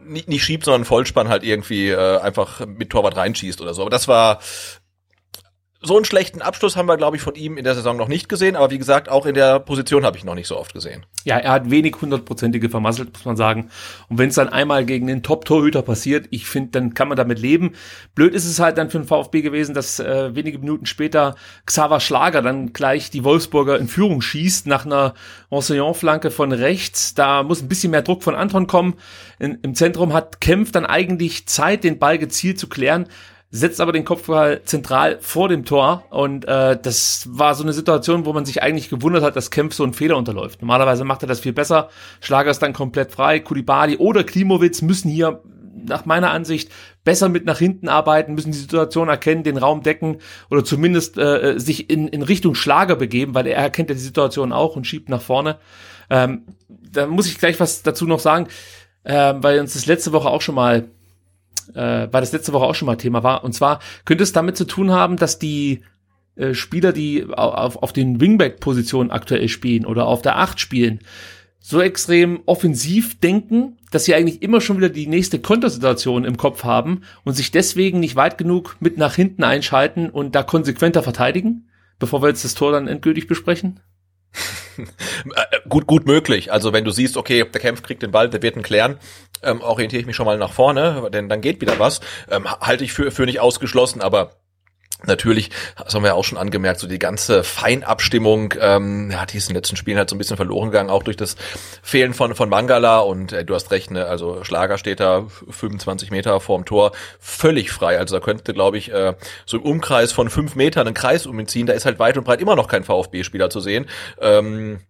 nicht, 0.05 0.29
nicht 0.29 0.45
schiebt, 0.45 0.65
sondern 0.65 0.85
Vollspann 0.85 1.29
halt 1.29 1.45
irgendwie 1.45 1.89
äh, 1.89 2.19
einfach 2.19 2.67
mit 2.67 2.91
Torwart 2.91 3.17
reinschießt 3.17 3.61
oder 3.61 3.75
so. 3.75 3.83
Aber 3.83 3.91
das 3.91 4.09
war 4.09 4.41
so 5.85 5.97
einen 5.97 6.05
schlechten 6.05 6.43
Abschluss 6.43 6.77
haben 6.77 6.89
wir, 6.89 6.97
glaube 6.97 7.17
ich, 7.17 7.23
von 7.23 7.35
ihm 7.35 7.57
in 7.57 7.65
der 7.65 7.75
Saison 7.75 7.97
noch 7.97 8.09
nicht 8.09 8.29
gesehen. 8.29 8.57
Aber 8.57 8.71
wie 8.71 8.79
gesagt, 8.79 9.09
auch 9.09 9.27
in 9.27 9.35
der 9.35 9.61
Position 9.61 10.05
habe 10.05 10.17
ich 10.17 10.25
noch 10.25 10.35
nicht 10.35 10.49
so 10.49 10.59
oft 10.59 10.73
gesehen. 10.73 11.05
Ja, 11.25 11.39
er 11.39 11.53
hat 11.53 11.71
wenig 11.71 11.97
hundertprozentige 12.01 12.71
vermasselt, 12.71 13.13
muss 13.13 13.25
man 13.25 13.37
sagen. 13.37 13.71
Und 14.09 14.19
wenn 14.19 14.31
es 14.31 14.35
dann 14.35 14.49
einmal 14.49 14.85
gegen 14.85 15.07
den 15.07 15.23
Top-Torhüter 15.23 15.83
passiert, 15.83 16.27
ich 16.31 16.47
finde, 16.47 16.71
dann 16.73 16.95
kann 16.95 17.09
man 17.09 17.17
damit 17.17 17.39
leben. 17.39 17.73
Blöd 18.15 18.35
ist 18.35 18.47
es 18.47 18.59
halt 18.59 18.79
dann 18.79 18.91
für 18.91 18.99
den 18.99 19.07
VfB 19.07 19.43
gewesen, 19.43 19.75
dass 19.75 20.01
äh, 20.01 20.35
wenige 20.35 20.59
Minuten 20.59 20.87
später 20.87 21.35
Xaver 21.67 22.01
Schlager 22.01 22.43
dann 22.43 22.73
gleich 22.73 23.11
die 23.11 23.25
Wolfsburger 23.25 23.79
in 23.79 23.89
Führung 23.89 24.23
schießt 24.23 24.67
nach 24.67 24.87
einer 24.87 25.15
Roussillon-Flanke 25.51 26.31
von 26.31 26.53
rechts. 26.53 27.15
Da 27.15 27.43
muss 27.43 27.63
ein 27.63 27.69
bisschen 27.69 27.91
mehr 27.91 28.03
Druck 28.03 28.23
von 28.23 28.35
Anton 28.35 28.67
kommen. 28.67 28.95
In, 29.39 29.59
Im 29.63 29.75
Zentrum 29.75 30.13
hat 30.13 30.41
Kempf 30.41 30.73
dann 30.73 30.87
eigentlich 30.87 31.47
Zeit, 31.47 31.85
den 31.85 31.99
Ball 31.99 32.19
gezielt 32.19 32.59
zu 32.59 32.69
klären 32.69 33.07
setzt 33.57 33.81
aber 33.81 33.93
den 33.93 34.05
Kopfball 34.05 34.63
zentral 34.65 35.19
vor 35.21 35.49
dem 35.49 35.65
Tor 35.65 36.03
und 36.11 36.45
äh, 36.45 36.77
das 36.77 37.29
war 37.31 37.55
so 37.55 37.63
eine 37.63 37.73
Situation, 37.73 38.27
wo 38.27 38.33
man 38.33 38.45
sich 38.45 38.65
eigentlich 38.65 38.89
gewundert 38.89 39.23
hat, 39.23 39.37
dass 39.37 39.53
Kempf 39.53 39.75
so 39.75 39.85
einen 39.85 39.93
Fehler 39.93 40.17
unterläuft. 40.17 40.61
Normalerweise 40.61 41.05
macht 41.05 41.23
er 41.23 41.29
das 41.29 41.39
viel 41.39 41.53
besser. 41.53 41.89
Schlager 42.21 42.51
ist 42.51 42.63
dann 42.63 42.73
komplett 42.73 43.13
frei. 43.13 43.39
Kulibali 43.39 43.97
oder 43.99 44.25
Klimowitz 44.25 44.83
müssen 44.83 45.09
hier 45.09 45.41
nach 45.85 46.05
meiner 46.05 46.33
Ansicht 46.33 46.73
besser 47.05 47.29
mit 47.29 47.45
nach 47.45 47.61
hinten 47.61 47.89
arbeiten, 47.89 48.35
müssen 48.35 48.51
die 48.51 48.59
Situation 48.59 49.09
erkennen, 49.09 49.45
den 49.45 49.57
Raum 49.57 49.85
decken 49.85 50.17
oder 50.51 50.65
zumindest 50.65 51.17
äh, 51.17 51.55
sich 51.57 51.89
in, 51.89 52.09
in 52.09 52.23
Richtung 52.23 52.57
Schlager 52.57 52.97
begeben, 52.97 53.37
weil 53.37 53.47
er 53.47 53.59
erkennt 53.59 53.89
ja 53.89 53.95
die 53.95 54.01
Situation 54.01 54.53
auch 54.53 54.75
und 54.75 54.85
schiebt 54.85 55.09
nach 55.09 55.23
vorne. 55.23 55.59
Ähm, 56.11 56.43
da 56.69 57.07
muss 57.07 57.29
ich 57.29 57.39
gleich 57.39 57.61
was 57.61 57.85
dazu 57.85 58.05
noch 58.07 58.19
sagen, 58.19 58.49
äh, 59.05 59.35
weil 59.37 59.61
uns 59.61 59.75
das 59.75 59.87
letzte 59.87 60.11
Woche 60.11 60.29
auch 60.29 60.43
schon 60.43 60.57
mal 60.57 60.89
äh, 61.71 62.09
weil 62.11 62.21
das 62.21 62.33
letzte 62.33 62.53
Woche 62.53 62.65
auch 62.65 62.75
schon 62.75 62.87
mal 62.87 62.97
Thema 62.97 63.23
war. 63.23 63.45
Und 63.45 63.53
zwar 63.55 63.81
könnte 64.05 64.25
es 64.25 64.33
damit 64.33 64.57
zu 64.57 64.65
tun 64.65 64.91
haben, 64.91 65.17
dass 65.17 65.39
die 65.39 65.83
äh, 66.37 66.55
Spieler, 66.55 66.93
die 66.93 67.27
auf, 67.33 67.83
auf 67.83 67.93
den 67.93 68.21
Wingback-Positionen 68.21 69.11
aktuell 69.11 69.49
spielen 69.49 69.87
oder 69.87 70.07
auf 70.07 70.23
der 70.23 70.39
Acht 70.39 70.61
spielen, 70.61 71.01
so 71.67 71.81
extrem 71.81 72.43
offensiv 72.45 73.19
denken, 73.21 73.79
dass 73.91 74.05
sie 74.05 74.15
eigentlich 74.15 74.43
immer 74.43 74.61
schon 74.61 74.77
wieder 74.77 74.91
die 74.91 75.07
nächste 75.07 75.39
Kontersituation 75.39 76.25
im 76.25 76.37
Kopf 76.37 76.65
haben 76.65 77.03
und 77.25 77.35
sich 77.35 77.53
deswegen 77.53 78.01
nicht 78.01 78.17
weit 78.17 78.37
genug 78.37 78.77
mit 78.81 78.99
nach 78.99 79.15
hinten 79.15 79.45
einschalten 79.45 80.11
und 80.11 80.35
da 80.35 80.43
konsequenter 80.43 81.03
verteidigen, 81.03 81.71
bevor 81.99 82.23
wir 82.23 82.29
jetzt 82.29 82.45
das 82.45 82.55
Tor 82.55 82.73
dann 82.73 82.87
endgültig 82.87 83.27
besprechen? 83.27 83.81
Äh, 84.77 85.61
gut, 85.69 85.87
gut 85.87 86.07
möglich. 86.07 86.53
Also 86.53 86.73
wenn 86.73 86.85
du 86.85 86.91
siehst, 86.91 87.17
okay, 87.17 87.45
der 87.45 87.61
Kampf 87.61 87.83
kriegt 87.83 88.03
den 88.03 88.11
Ball, 88.11 88.29
der 88.29 88.43
wird 88.43 88.57
ihn 88.57 88.63
klären, 88.63 88.99
ähm, 89.45 89.61
orientiere 89.61 90.01
ich 90.01 90.07
mich 90.07 90.17
schon 90.17 90.27
mal 90.27 90.39
nach 90.39 90.53
vorne, 90.53 91.11
denn 91.13 91.29
dann 91.29 91.41
geht 91.41 91.61
wieder 91.61 91.79
was. 91.79 92.01
Ähm, 92.31 92.49
halte 92.49 92.85
ich 92.85 92.93
für, 92.93 93.11
für 93.11 93.25
nicht 93.25 93.41
ausgeschlossen, 93.41 94.01
aber 94.01 94.33
Natürlich, 95.07 95.51
das 95.77 95.95
haben 95.95 96.03
wir 96.03 96.09
ja 96.09 96.15
auch 96.15 96.25
schon 96.25 96.39
angemerkt, 96.39 96.81
so 96.81 96.87
die 96.87 96.99
ganze 96.99 97.45
Feinabstimmung, 97.45 98.55
ähm, 98.61 99.11
ja, 99.11 99.27
die 99.27 99.37
ist 99.37 99.49
in 99.49 99.53
den 99.53 99.57
letzten 99.57 99.77
Spielen 99.77 99.99
halt 99.99 100.09
so 100.09 100.17
ein 100.17 100.19
bisschen 100.19 100.37
verloren 100.37 100.71
gegangen, 100.71 100.89
auch 100.89 101.03
durch 101.03 101.17
das 101.17 101.37
Fehlen 101.83 102.15
von, 102.15 102.35
von 102.35 102.49
Mangala 102.49 103.01
und 103.01 103.33
äh, 103.33 103.45
du 103.45 103.55
hast 103.55 103.71
recht, 103.71 103.91
ne, 103.91 104.07
also 104.07 104.45
Schlager 104.45 104.79
steht 104.79 105.01
da 105.01 105.27
25 105.51 106.11
Meter 106.11 106.41
vorm 106.41 106.65
Tor 106.65 106.93
völlig 107.19 107.71
frei, 107.71 107.99
also 107.99 108.17
da 108.17 108.25
könnte, 108.25 108.55
glaube 108.55 108.79
ich, 108.79 108.93
äh, 108.93 109.15
so 109.45 109.59
im 109.59 109.65
Umkreis 109.65 110.13
von 110.13 110.31
fünf 110.31 110.55
Metern 110.55 110.87
einen 110.87 110.95
Kreis 110.95 111.27
um 111.27 111.39
ihn 111.39 111.49
ziehen, 111.49 111.67
da 111.67 111.75
ist 111.75 111.85
halt 111.85 111.99
weit 111.99 112.17
und 112.17 112.25
breit 112.25 112.41
immer 112.41 112.57
noch 112.57 112.69
kein 112.69 112.85
VfB-Spieler 112.85 113.51
zu 113.51 113.61
sehen. 113.61 113.87
Ähm, 114.21 114.81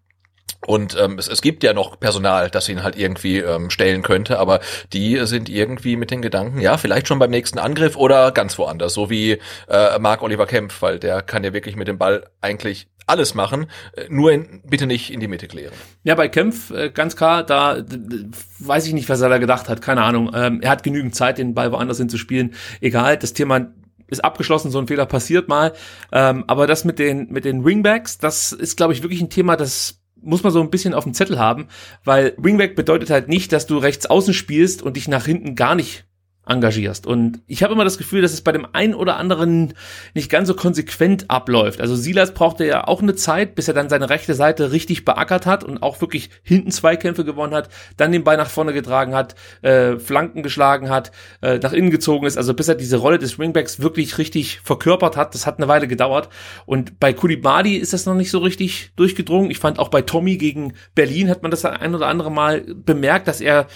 und 0.66 0.96
ähm, 1.00 1.18
es, 1.18 1.28
es 1.28 1.42
gibt 1.42 1.62
ja 1.62 1.72
noch 1.72 1.98
Personal, 1.98 2.50
das 2.50 2.68
ihn 2.68 2.82
halt 2.82 2.96
irgendwie 2.96 3.38
ähm, 3.38 3.70
stellen 3.70 4.02
könnte, 4.02 4.38
aber 4.38 4.60
die 4.92 5.18
sind 5.26 5.48
irgendwie 5.48 5.96
mit 5.96 6.10
den 6.10 6.22
Gedanken, 6.22 6.60
ja, 6.60 6.76
vielleicht 6.76 7.08
schon 7.08 7.18
beim 7.18 7.30
nächsten 7.30 7.58
Angriff 7.58 7.96
oder 7.96 8.32
ganz 8.32 8.58
woanders, 8.58 8.94
so 8.94 9.10
wie 9.10 9.38
äh, 9.68 9.98
Marc 9.98 10.22
Oliver 10.22 10.46
Kempf, 10.46 10.82
weil 10.82 10.98
der 10.98 11.22
kann 11.22 11.44
ja 11.44 11.52
wirklich 11.52 11.76
mit 11.76 11.88
dem 11.88 11.98
Ball 11.98 12.24
eigentlich 12.40 12.88
alles 13.06 13.34
machen, 13.34 13.66
äh, 13.96 14.06
nur 14.08 14.32
in, 14.32 14.62
bitte 14.64 14.86
nicht 14.86 15.12
in 15.12 15.20
die 15.20 15.28
Mitte 15.28 15.48
klären. 15.48 15.74
Ja, 16.02 16.14
bei 16.14 16.28
Kempf, 16.28 16.70
äh, 16.70 16.90
ganz 16.90 17.16
klar, 17.16 17.44
da 17.44 17.84
weiß 18.58 18.86
ich 18.86 18.94
nicht, 18.94 19.08
was 19.08 19.20
er 19.20 19.28
da 19.28 19.38
gedacht 19.38 19.68
hat, 19.68 19.82
keine 19.82 20.02
Ahnung. 20.02 20.30
Ähm, 20.34 20.60
er 20.62 20.70
hat 20.70 20.82
genügend 20.82 21.14
Zeit, 21.14 21.38
den 21.38 21.54
Ball 21.54 21.72
woanders 21.72 21.98
hin 21.98 22.08
zu 22.08 22.18
spielen. 22.18 22.54
Egal, 22.80 23.18
das 23.18 23.32
Thema 23.32 23.72
ist 24.06 24.24
abgeschlossen, 24.24 24.70
so 24.70 24.78
ein 24.78 24.86
Fehler 24.86 25.06
passiert 25.06 25.48
mal. 25.48 25.72
Ähm, 26.12 26.44
aber 26.46 26.66
das 26.66 26.84
mit 26.84 26.98
den, 26.98 27.30
mit 27.30 27.44
den 27.44 27.64
Wingbacks, 27.64 28.18
das 28.18 28.52
ist, 28.52 28.76
glaube 28.76 28.92
ich, 28.92 29.02
wirklich 29.02 29.20
ein 29.20 29.30
Thema, 29.30 29.56
das 29.56 30.03
muss 30.24 30.42
man 30.42 30.52
so 30.52 30.60
ein 30.60 30.70
bisschen 30.70 30.94
auf 30.94 31.04
dem 31.04 31.14
Zettel 31.14 31.38
haben, 31.38 31.68
weil 32.04 32.34
Wingback 32.36 32.76
bedeutet 32.76 33.10
halt 33.10 33.28
nicht, 33.28 33.52
dass 33.52 33.66
du 33.66 33.78
rechts 33.78 34.06
außen 34.06 34.34
spielst 34.34 34.82
und 34.82 34.96
dich 34.96 35.08
nach 35.08 35.26
hinten 35.26 35.54
gar 35.54 35.74
nicht 35.74 36.04
engagierst. 36.46 37.06
Und 37.06 37.40
ich 37.46 37.62
habe 37.62 37.72
immer 37.72 37.84
das 37.84 37.98
Gefühl, 37.98 38.22
dass 38.22 38.32
es 38.32 38.42
bei 38.42 38.52
dem 38.52 38.66
einen 38.72 38.94
oder 38.94 39.16
anderen 39.16 39.74
nicht 40.14 40.30
ganz 40.30 40.48
so 40.48 40.54
konsequent 40.54 41.30
abläuft. 41.30 41.80
Also 41.80 41.96
Silas 41.96 42.34
brauchte 42.34 42.66
ja 42.66 42.86
auch 42.86 43.02
eine 43.02 43.14
Zeit, 43.14 43.54
bis 43.54 43.68
er 43.68 43.74
dann 43.74 43.88
seine 43.88 44.10
rechte 44.10 44.34
Seite 44.34 44.72
richtig 44.72 45.04
beackert 45.04 45.46
hat 45.46 45.64
und 45.64 45.82
auch 45.82 46.00
wirklich 46.00 46.30
hinten 46.42 46.70
Zweikämpfe 46.70 47.24
gewonnen 47.24 47.54
hat, 47.54 47.68
dann 47.96 48.12
den 48.12 48.24
Ball 48.24 48.36
nach 48.36 48.50
vorne 48.50 48.72
getragen 48.72 49.14
hat, 49.14 49.34
äh, 49.62 49.98
Flanken 49.98 50.42
geschlagen 50.42 50.90
hat, 50.90 51.12
äh, 51.40 51.58
nach 51.58 51.72
innen 51.72 51.90
gezogen 51.90 52.26
ist. 52.26 52.36
Also 52.36 52.54
bis 52.54 52.68
er 52.68 52.74
diese 52.74 52.96
Rolle 52.96 53.18
des 53.18 53.38
Wingbacks 53.38 53.80
wirklich 53.80 54.18
richtig 54.18 54.60
verkörpert 54.60 55.16
hat, 55.16 55.34
das 55.34 55.46
hat 55.46 55.58
eine 55.58 55.68
Weile 55.68 55.88
gedauert. 55.88 56.28
Und 56.66 57.00
bei 57.00 57.12
Kulibali 57.12 57.76
ist 57.76 57.92
das 57.92 58.06
noch 58.06 58.14
nicht 58.14 58.30
so 58.30 58.38
richtig 58.38 58.92
durchgedrungen. 58.96 59.50
Ich 59.50 59.58
fand 59.58 59.78
auch 59.78 59.88
bei 59.88 60.02
Tommy 60.02 60.36
gegen 60.36 60.74
Berlin 60.94 61.30
hat 61.30 61.42
man 61.42 61.50
das 61.50 61.64
ein 61.64 61.94
oder 61.94 62.08
andere 62.08 62.30
Mal 62.30 62.62
bemerkt, 62.74 63.28
dass 63.28 63.40
er 63.40 63.66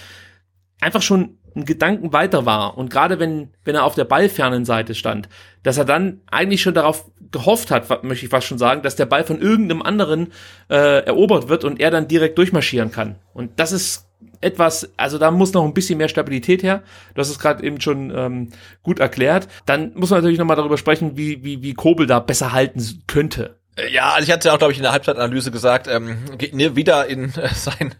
einfach 0.79 1.01
schon 1.01 1.38
einen 1.55 1.65
Gedanken 1.65 2.13
weiter 2.13 2.45
war 2.45 2.77
und 2.77 2.89
gerade 2.89 3.19
wenn 3.19 3.49
wenn 3.63 3.75
er 3.75 3.85
auf 3.85 3.95
der 3.95 4.05
ballfernen 4.05 4.65
Seite 4.65 4.95
stand, 4.95 5.29
dass 5.63 5.77
er 5.77 5.85
dann 5.85 6.21
eigentlich 6.29 6.61
schon 6.61 6.73
darauf 6.73 7.05
gehofft 7.31 7.71
hat, 7.71 8.03
möchte 8.03 8.25
ich 8.25 8.31
fast 8.31 8.47
schon 8.47 8.57
sagen, 8.57 8.81
dass 8.81 8.95
der 8.95 9.05
Ball 9.05 9.23
von 9.23 9.41
irgendeinem 9.41 9.81
anderen 9.81 10.31
äh, 10.69 11.05
erobert 11.05 11.49
wird 11.49 11.63
und 11.63 11.79
er 11.79 11.91
dann 11.91 12.07
direkt 12.07 12.37
durchmarschieren 12.37 12.91
kann. 12.91 13.15
Und 13.33 13.59
das 13.59 13.71
ist 13.71 14.07
etwas, 14.41 14.91
also 14.97 15.17
da 15.17 15.31
muss 15.31 15.53
noch 15.53 15.65
ein 15.65 15.73
bisschen 15.73 15.97
mehr 15.97 16.07
Stabilität 16.07 16.63
her. 16.63 16.83
Du 17.13 17.19
hast 17.19 17.29
es 17.29 17.39
gerade 17.39 17.63
eben 17.63 17.81
schon 17.81 18.11
ähm, 18.15 18.49
gut 18.83 18.99
erklärt. 18.99 19.47
Dann 19.65 19.93
muss 19.95 20.09
man 20.09 20.19
natürlich 20.19 20.39
noch 20.39 20.45
mal 20.45 20.55
darüber 20.55 20.77
sprechen, 20.77 21.17
wie 21.17 21.43
wie 21.43 21.61
wie 21.61 21.73
Kobel 21.73 22.07
da 22.07 22.19
besser 22.19 22.51
halten 22.51 23.03
könnte. 23.07 23.57
Äh, 23.79 23.93
Ja, 23.93 24.11
also 24.13 24.27
ich 24.27 24.31
hatte 24.31 24.47
ja 24.47 24.53
auch, 24.53 24.57
glaube 24.57 24.71
ich, 24.71 24.77
in 24.77 24.83
der 24.83 24.91
Halbzeitanalyse 24.91 25.51
gesagt, 25.51 25.87
ähm, 25.87 26.17
geht 26.37 26.53
ne, 26.53 26.75
wieder 26.75 27.07
in 27.07 27.33
äh, 27.35 27.49
sein 27.53 27.95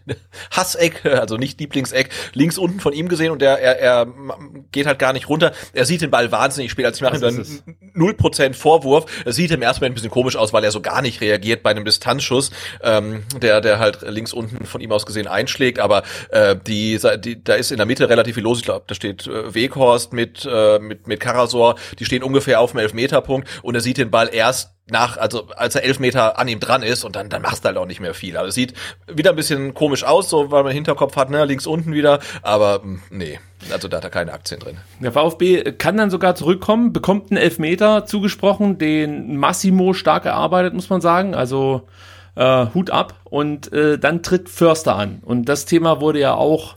Hasseck, 0.50 1.04
also 1.04 1.36
nicht 1.36 1.60
Lieblingseck, 1.60 2.10
links 2.32 2.58
unten 2.58 2.80
von 2.80 2.92
ihm 2.92 3.08
gesehen 3.08 3.30
und 3.32 3.42
er, 3.42 3.58
er, 3.58 3.78
er 3.78 4.06
geht 4.72 4.86
halt 4.86 4.98
gar 4.98 5.12
nicht 5.12 5.28
runter. 5.28 5.52
Er 5.72 5.84
sieht 5.84 6.02
den 6.02 6.10
Ball 6.10 6.30
wahnsinnig 6.32 6.70
spät. 6.70 6.86
Also 6.86 6.96
ich 6.96 7.02
mache 7.02 7.16
ihm 7.16 7.22
dann 7.22 7.40
es. 7.40 7.62
0% 7.94 8.54
Vorwurf. 8.54 9.06
Es 9.24 9.36
sieht 9.36 9.50
im 9.50 9.62
ersten 9.62 9.80
Moment 9.80 9.92
ein 9.92 9.94
bisschen 9.94 10.10
komisch 10.10 10.36
aus, 10.36 10.52
weil 10.52 10.64
er 10.64 10.70
so 10.70 10.80
gar 10.80 11.02
nicht 11.02 11.20
reagiert 11.20 11.62
bei 11.62 11.70
einem 11.70 11.84
Distanzschuss, 11.84 12.50
ähm, 12.82 13.24
der, 13.40 13.60
der 13.60 13.78
halt 13.78 14.02
links 14.02 14.32
unten 14.32 14.64
von 14.64 14.80
ihm 14.80 14.92
aus 14.92 15.06
gesehen 15.06 15.26
einschlägt. 15.26 15.78
Aber 15.78 16.02
äh, 16.30 16.56
die, 16.66 16.98
die, 17.24 17.42
da 17.42 17.54
ist 17.54 17.70
in 17.70 17.76
der 17.76 17.86
Mitte 17.86 18.08
relativ 18.08 18.34
viel 18.34 18.44
los. 18.44 18.58
Ich 18.58 18.64
glaube, 18.64 18.84
da 18.86 18.94
steht 18.94 19.26
äh, 19.26 19.54
Weghorst 19.54 20.12
mit, 20.12 20.48
äh, 20.50 20.78
mit, 20.78 21.06
mit 21.06 21.20
Karasor. 21.20 21.76
Die 21.98 22.04
stehen 22.04 22.22
ungefähr 22.22 22.60
auf 22.60 22.72
dem 22.72 22.80
Elfmeterpunkt 22.80 23.48
und 23.62 23.74
er 23.74 23.80
sieht 23.80 23.98
den 23.98 24.10
Ball 24.10 24.30
erst 24.32 24.72
nach, 24.90 25.16
also 25.16 25.48
als 25.56 25.74
er 25.74 25.84
elf 25.84 25.98
Meter 25.98 26.38
an 26.38 26.48
ihm 26.48 26.60
dran 26.60 26.82
ist 26.82 27.04
und 27.04 27.16
dann, 27.16 27.28
dann 27.28 27.42
machst 27.42 27.64
du 27.64 27.68
halt 27.68 27.76
auch 27.76 27.86
nicht 27.86 28.00
mehr 28.00 28.14
viel. 28.14 28.36
Also 28.36 28.48
es 28.48 28.54
sieht 28.54 28.74
wieder 29.06 29.30
ein 29.30 29.36
bisschen 29.36 29.74
komisch 29.74 30.04
aus, 30.04 30.30
so 30.30 30.50
weil 30.50 30.64
man 30.64 30.72
Hinterkopf 30.72 31.16
hat, 31.16 31.30
ne, 31.30 31.44
links 31.44 31.66
unten 31.66 31.92
wieder, 31.92 32.20
aber 32.42 32.80
hm, 32.82 33.00
nee. 33.10 33.38
Also 33.70 33.88
da 33.88 33.98
hat 33.98 34.04
er 34.04 34.10
keine 34.10 34.32
Aktien 34.32 34.58
drin. 34.58 34.78
Der 35.00 35.12
VfB 35.12 35.72
kann 35.72 35.98
dann 35.98 36.08
sogar 36.10 36.34
zurückkommen, 36.34 36.94
bekommt 36.94 37.30
einen 37.30 37.36
Elfmeter 37.36 38.06
zugesprochen, 38.06 38.78
den 38.78 39.36
Massimo 39.36 39.92
stark 39.92 40.24
erarbeitet, 40.24 40.72
muss 40.72 40.88
man 40.88 41.02
sagen. 41.02 41.34
Also 41.34 41.86
äh, 42.36 42.66
Hut 42.74 42.90
ab. 42.90 43.14
Und 43.24 43.72
äh, 43.72 43.98
dann 43.98 44.22
tritt 44.22 44.48
Förster 44.48 44.96
an. 44.96 45.20
Und 45.22 45.48
das 45.48 45.66
Thema 45.66 46.00
wurde 46.00 46.20
ja 46.20 46.34
auch 46.34 46.76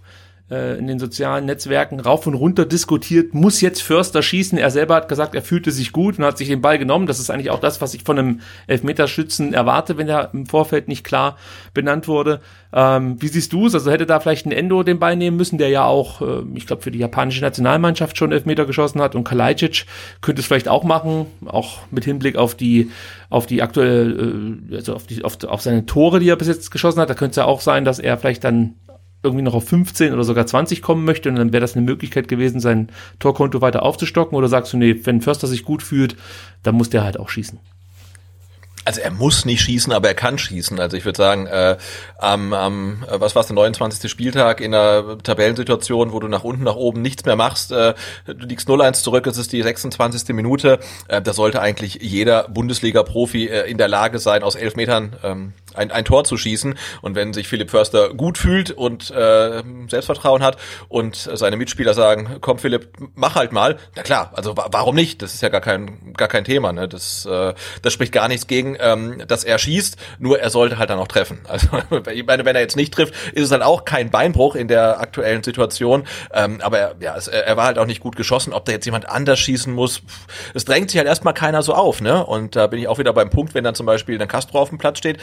äh, 0.52 0.78
in 0.78 0.88
den 0.88 1.00
sozialen 1.00 1.46
Netzwerken 1.46 2.00
rauf 2.00 2.28
und 2.28 2.34
runter 2.34 2.66
diskutiert, 2.66 3.34
muss 3.34 3.62
jetzt 3.62 3.82
Förster 3.82 4.22
schießen. 4.22 4.58
Er 4.58 4.72
selber 4.72 4.96
hat 4.96 5.08
gesagt, 5.08 5.36
er 5.36 5.42
fühlte 5.42 5.72
sich 5.72 5.92
gut 5.92 6.20
und 6.20 6.26
hat 6.26 6.38
sich 6.38 6.50
den 6.50 6.62
Ball 6.62 6.78
genommen. 6.78 7.08
Das 7.08 7.20
ist 7.20 7.30
eigentlich 7.30 7.50
auch 7.50 7.60
das, 7.60 7.82
was 7.82 7.94
ich 7.94 8.04
von 8.04 8.20
einem 8.20 8.42
Elfmeterschützen 8.68 9.54
erwarte, 9.54 9.98
wenn 9.98 10.10
er 10.10 10.34
im 10.34 10.46
Vorfeld 10.46 10.88
nicht 10.88 11.04
klar 11.04 11.38
benannt 11.74 12.08
wurde. 12.08 12.42
Ähm, 12.74 13.22
wie 13.22 13.28
siehst 13.28 13.54
du 13.54 13.68
es? 13.68 13.74
Also 13.74 13.92
hätte 13.92 14.06
da 14.06 14.20
vielleicht 14.20 14.46
ein 14.46 14.52
Endo 14.52 14.84
den 14.84 15.00
Ball 15.00 15.16
nehmen 15.16 15.38
müssen, 15.38 15.58
der 15.58 15.70
ja 15.70 15.86
auch, 15.86 16.22
äh, 16.22 16.44
ich 16.56 16.68
glaube, 16.68 16.82
für 16.82 16.92
die 16.92 17.00
japanische 17.00 17.42
Nationalmannschaft 17.42 18.18
schon 18.18 18.32
Elfmeter 18.32 18.66
geschossen 18.66 19.02
hat 19.02 19.16
und 19.16 19.24
Kalajdzic 19.24 19.86
könnte 20.22 20.42
es 20.42 20.48
vielleicht 20.48 20.68
auch 20.68 20.84
machen, 20.84 21.28
auch 21.46 21.80
mit 21.92 22.04
Hinblick 22.04 22.36
auf 22.36 22.56
die 22.56 22.92
auf 23.30 23.48
die 23.48 23.62
aktuelle, 23.64 24.60
äh, 24.72 24.76
also 24.76 24.94
auf 24.94 25.08
die 25.08 25.24
auf, 25.24 25.44
auf 25.44 25.62
seine 25.62 25.86
Tore, 25.86 26.20
die 26.20 26.30
er 26.30 26.36
bis 26.36 26.48
jetzt 26.48 26.72
geschossen 26.72 27.00
hat. 27.00 27.10
Da 27.10 27.14
könnte 27.14 27.32
es 27.32 27.38
ja 27.38 27.46
auch 27.46 27.62
sein, 27.62 27.86
dass 27.86 28.00
er 28.00 28.18
vielleicht 28.18 28.44
dann 28.44 28.76
irgendwie 29.24 29.44
noch 29.44 29.54
auf 29.54 29.68
15 29.68 30.14
oder 30.14 30.24
sogar 30.24 30.46
20 30.46 30.82
kommen 30.82 31.06
möchte 31.06 31.30
und 31.30 31.36
dann 31.36 31.54
wäre 31.54 31.62
das 31.62 31.76
eine 31.76 31.86
Möglichkeit 31.86 32.28
gewesen, 32.28 32.60
sein 32.60 32.90
Torkonto 33.20 33.62
weiter 33.62 33.84
aufzustocken 33.84 34.38
oder 34.38 34.48
sagst 34.48 34.74
du, 34.74 34.78
nee, 34.78 34.96
wenn 35.04 35.22
Förster 35.22 35.48
sich 35.48 35.64
gut 35.64 35.82
fühlt, 35.82 36.16
dann 36.62 36.76
muss 36.76 36.90
der 36.90 37.04
halt 37.04 37.20
auch 37.20 37.30
schießen? 37.30 37.60
Also 38.86 39.00
er 39.00 39.12
muss 39.12 39.46
nicht 39.46 39.62
schießen, 39.62 39.94
aber 39.94 40.10
er 40.10 40.14
kann 40.14 40.38
schießen. 40.38 40.80
Also 40.80 40.98
ich 40.98 41.06
würde 41.06 41.18
sagen, 41.18 41.48
äh, 41.48 41.78
am, 42.18 42.54
am 42.54 43.06
was 43.08 43.36
war 43.36 43.44
der 43.44 43.56
29. 43.56 44.12
Spieltag 44.12 44.60
in 44.60 44.74
einer 44.74 45.18
Tabellensituation, 45.20 46.12
wo 46.12 46.20
du 46.20 46.28
nach 46.28 46.44
unten, 46.44 46.64
nach 46.64 46.76
oben 46.76 47.02
nichts 47.02 47.24
mehr 47.26 47.36
machst, 47.36 47.72
äh, 47.72 47.94
du 48.26 48.46
liegst 48.46 48.68
0-1 48.68 49.04
zurück, 49.04 49.26
es 49.28 49.38
ist 49.38 49.54
die 49.54 49.62
26. 49.62 50.36
Minute, 50.36 50.80
äh, 51.08 51.22
da 51.22 51.34
sollte 51.34 51.62
eigentlich 51.62 52.00
jeder 52.02 52.50
Bundesliga-Profi 52.50 53.48
äh, 53.48 53.70
in 53.70 53.78
der 53.78 53.88
Lage 53.88 54.20
sein, 54.20 54.44
aus 54.44 54.56
elf 54.56 54.76
Metern 54.76 55.16
ähm, 55.24 55.54
ein, 55.76 55.92
ein 55.92 56.06
Tor 56.06 56.24
zu 56.24 56.38
schießen. 56.38 56.78
Und 57.02 57.16
wenn 57.16 57.34
sich 57.34 57.48
Philipp 57.48 57.72
Förster 57.72 58.14
gut 58.14 58.38
fühlt 58.38 58.72
und 58.72 59.12
äh, 59.12 59.64
Selbstvertrauen 59.88 60.44
hat 60.44 60.58
und 60.90 61.16
seine 61.16 61.58
Mitspieler 61.58 61.94
sagen, 61.94 62.38
komm 62.42 62.60
Philipp, 62.60 62.90
mach 63.16 63.36
halt 63.36 63.52
mal, 63.52 63.78
na 63.96 64.04
klar, 64.04 64.32
also 64.36 64.56
warum 64.56 64.96
nicht? 64.96 65.22
Das 65.22 65.34
ist 65.34 65.42
ja 65.42 65.50
gar 65.50 65.62
kein, 65.62 66.14
gar 66.14 66.28
kein 66.28 66.44
Thema. 66.44 66.74
Ne? 66.74 66.88
Das, 66.88 67.26
äh, 67.26 67.54
das 67.82 67.94
spricht 67.94 68.12
gar 68.12 68.28
nichts 68.28 68.48
gegen, 68.48 68.78
ähm, 68.80 69.24
dass 69.28 69.44
er 69.44 69.58
schießt, 69.58 69.98
nur 70.20 70.40
er 70.40 70.50
sollte 70.50 70.78
halt 70.78 70.90
dann 70.90 71.00
auch 71.00 71.08
treffen. 71.08 71.40
Also 71.54 71.68
ich 72.12 72.26
meine, 72.26 72.46
wenn 72.46 72.56
er 72.56 72.62
jetzt 72.62 72.76
nicht 72.76 72.96
trifft, 72.96 73.14
ist 73.34 73.44
es 73.44 73.50
dann 73.50 73.62
auch 73.62 73.86
kein 73.86 74.10
Beinbruch 74.10 74.56
in 74.56 74.68
der 74.68 75.00
aktuellen 75.00 75.44
Situation. 75.44 76.04
Ähm, 76.34 76.62
aber 76.62 76.80
er, 76.80 76.96
ja, 77.00 77.16
es, 77.16 77.28
er 77.28 77.56
war 77.58 77.66
halt 77.66 77.78
auch 77.78 77.86
nicht 77.86 78.00
gut 78.00 78.16
geschossen. 78.16 78.54
Ob 78.54 78.66
da 78.66 78.72
jetzt 78.72 78.86
jemand 78.86 79.08
anders 79.08 79.40
schießen 79.40 79.72
muss, 79.72 80.02
es 80.56 80.66
drängt 80.66 80.90
sich 80.90 80.98
halt 80.98 81.08
erstmal 81.08 81.36
keiner 81.36 81.62
so 81.62 81.76
auf. 81.76 82.02
Ne? 82.02 82.26
Und 82.26 82.56
da 82.56 82.66
bin 82.68 82.80
ich 82.80 82.88
auch 82.88 82.98
wieder 82.98 83.14
beim 83.14 83.30
Punkt, 83.30 83.54
wenn 83.54 83.64
dann 83.64 83.76
zum 83.76 83.86
Beispiel 83.86 84.20
ein 84.20 84.28
Castro 84.28 84.60
auf 84.60 84.70
dem 84.70 84.80
Platz 84.80 84.98
steht, 84.98 85.20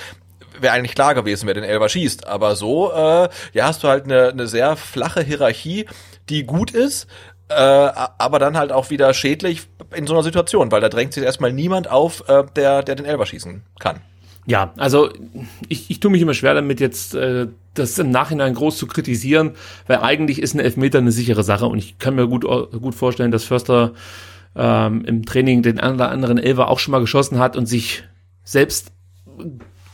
wäre 0.61 0.73
eigentlich 0.75 0.95
klar 0.95 1.15
gewesen, 1.15 1.47
wer 1.47 1.55
den 1.55 1.65
Elber 1.65 1.89
schießt. 1.89 2.27
Aber 2.27 2.57
so, 2.57 2.93
äh, 2.93 3.29
ja, 3.53 3.67
hast 3.67 3.83
du 3.83 3.89
halt 3.89 4.05
eine, 4.05 4.29
eine 4.29 4.47
sehr 4.47 4.77
flache 4.77 5.23
Hierarchie, 5.23 5.87
die 6.29 6.45
gut 6.45 6.71
ist, 6.71 7.07
äh, 7.49 7.55
aber 7.55 8.39
dann 8.39 8.57
halt 8.57 8.73
auch 8.73 8.91
wieder 8.91 9.13
schädlich 9.13 9.69
in 9.95 10.07
so 10.07 10.15
einer 10.15 10.23
Situation, 10.23 10.71
weil 10.71 10.81
da 10.81 10.89
drängt 10.89 11.13
sich 11.13 11.25
erstmal 11.25 11.53
niemand 11.53 11.91
auf, 11.91 12.29
äh, 12.29 12.45
der, 12.55 12.83
der 12.83 12.95
den 12.95 13.07
Elber 13.07 13.27
schießen 13.27 13.63
kann. 13.79 14.01
Ja, 14.47 14.73
also 14.79 15.11
ich, 15.69 15.91
ich 15.91 16.01
tue 16.01 16.11
mich 16.11 16.23
immer 16.23 16.35
schwer 16.35 16.55
damit 16.55 16.81
jetzt 16.81 17.15
äh, 17.15 17.49
das 17.75 17.99
im 17.99 18.11
Nachhinein 18.11 18.55
groß 18.55 18.79
zu 18.79 18.87
kritisieren, 18.87 19.53
weil 19.87 19.99
eigentlich 19.99 20.41
ist 20.41 20.55
ein 20.55 20.61
Elfmeter 20.61 20.99
eine 20.99 21.13
sichere 21.13 21.43
Sache 21.43 21.67
und 21.67 21.79
ich 21.79 21.99
kann 21.99 22.15
mir 22.15 22.27
gut, 22.27 22.45
gut 22.45 22.95
vorstellen, 22.95 23.31
dass 23.31 23.45
Förster 23.45 23.93
ähm, 24.57 25.05
im 25.05 25.25
Training 25.27 25.63
den 25.63 25.79
anderen 25.79 26.39
Elfer 26.39 26.69
auch 26.69 26.79
schon 26.79 26.93
mal 26.93 27.01
geschossen 27.01 27.39
hat 27.39 27.57
und 27.57 27.67
sich 27.67 28.05
selbst 28.43 28.93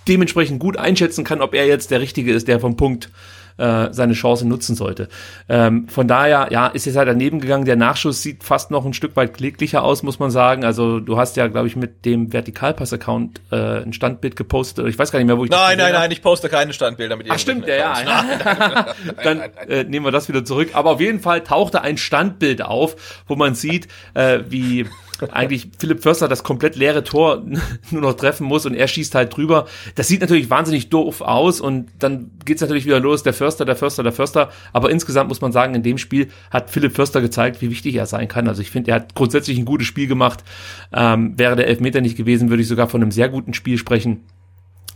dementsprechend 0.09 0.61
gut 0.61 0.77
einschätzen 0.77 1.25
kann, 1.25 1.40
ob 1.40 1.55
er 1.55 1.66
jetzt 1.66 1.90
der 1.90 2.01
Richtige 2.01 2.33
ist, 2.33 2.49
der 2.49 2.61
vom 2.61 2.77
Punkt 2.77 3.11
äh, 3.59 3.88
seine 3.92 4.12
Chance 4.12 4.47
nutzen 4.47 4.75
sollte. 4.75 5.09
Ähm, 5.49 5.88
von 5.88 6.07
daher, 6.07 6.49
ja, 6.51 6.66
ist 6.66 6.85
jetzt 6.85 6.97
halt 6.97 7.09
daneben 7.09 7.40
gegangen. 7.40 7.64
Der 7.64 7.77
Nachschuss 7.77 8.23
sieht 8.23 8.45
fast 8.45 8.71
noch 8.71 8.85
ein 8.85 8.92
Stück 8.92 9.16
weit 9.16 9.35
kläglicher 9.35 9.83
aus, 9.83 10.03
muss 10.03 10.19
man 10.19 10.31
sagen. 10.31 10.64
Also 10.64 11.01
du 11.01 11.16
hast 11.16 11.37
ja, 11.37 11.47
glaube 11.47 11.66
ich, 11.66 11.77
mit 11.77 12.05
dem 12.05 12.33
Vertikalpass-Account 12.33 13.40
äh, 13.51 13.83
ein 13.83 13.92
Standbild 13.92 14.37
gepostet. 14.37 14.87
Ich 14.87 14.99
weiß 14.99 15.11
gar 15.11 15.19
nicht 15.19 15.27
mehr, 15.27 15.38
wo 15.38 15.45
ich 15.45 15.51
Nein, 15.51 15.79
nein, 15.79 15.92
nein, 15.92 16.11
ich 16.11 16.23
poste 16.23 16.49
keine 16.49 16.73
Standbilder 16.73 17.16
mit 17.16 17.31
Ach 17.31 17.38
stimmt, 17.38 17.66
ja, 17.66 17.77
ja. 17.77 18.87
Dann 19.25 19.40
äh, 19.69 19.85
nehmen 19.85 20.05
wir 20.05 20.12
das 20.12 20.29
wieder 20.29 20.45
zurück. 20.45 20.71
Aber 20.75 20.90
auf 20.90 21.01
jeden 21.01 21.21
Fall 21.21 21.42
tauchte 21.42 21.83
ein 21.83 21.97
Standbild 21.97 22.62
auf, 22.62 23.25
wo 23.27 23.37
man 23.37 23.55
sieht, 23.55 23.88
äh, 24.14 24.40
wie 24.49 24.87
eigentlich 25.22 25.68
Philipp 25.79 26.02
Förster 26.02 26.29
das 26.29 26.42
komplett 26.42 26.76
leere 26.76 27.05
Tor 27.05 27.42
nur 27.90 28.02
noch 28.02 28.14
treffen 28.14 28.46
muss 28.46 28.66
und 28.66 28.74
er 28.74 28.88
schießt 28.88 29.14
halt 29.14 29.37
drüber. 29.37 29.66
Das 29.94 30.09
sieht 30.09 30.20
natürlich 30.20 30.50
wahnsinnig 30.50 30.88
doof 30.88 31.20
aus 31.20 31.61
und 31.61 31.88
dann 31.98 32.31
geht's 32.44 32.61
natürlich 32.61 32.87
wieder 32.87 33.00
los, 33.00 33.22
der 33.22 33.33
Förster, 33.33 33.64
der 33.64 33.76
Förster, 33.76 34.02
der 34.02 34.12
Förster. 34.12 34.50
Aber 34.72 34.90
insgesamt 34.90 35.29
muss 35.29 35.40
man 35.40 35.52
sagen, 35.52 35.74
in 35.74 35.83
dem 35.83 35.98
Spiel 35.98 36.29
hat 36.50 36.70
Philipp 36.70 36.94
Förster 36.94 37.20
gezeigt, 37.20 37.61
wie 37.61 37.70
wichtig 37.70 37.94
er 37.94 38.07
sein 38.07 38.29
kann. 38.29 38.48
Also 38.48 38.62
ich 38.62 38.70
finde, 38.70 38.90
er 38.90 38.96
hat 38.96 39.14
grundsätzlich 39.14 39.59
ein 39.59 39.64
gutes 39.64 39.87
Spiel 39.87 40.07
gemacht. 40.07 40.44
Ähm, 40.92 41.38
wäre 41.38 41.57
der 41.57 41.66
Elfmeter 41.66 42.00
nicht 42.00 42.16
gewesen, 42.16 42.50
würde 42.50 42.62
ich 42.62 42.68
sogar 42.68 42.88
von 42.88 43.02
einem 43.02 43.11
sehr 43.11 43.29
guten 43.29 43.55
Spiel 43.55 43.79
sprechen. 43.79 44.24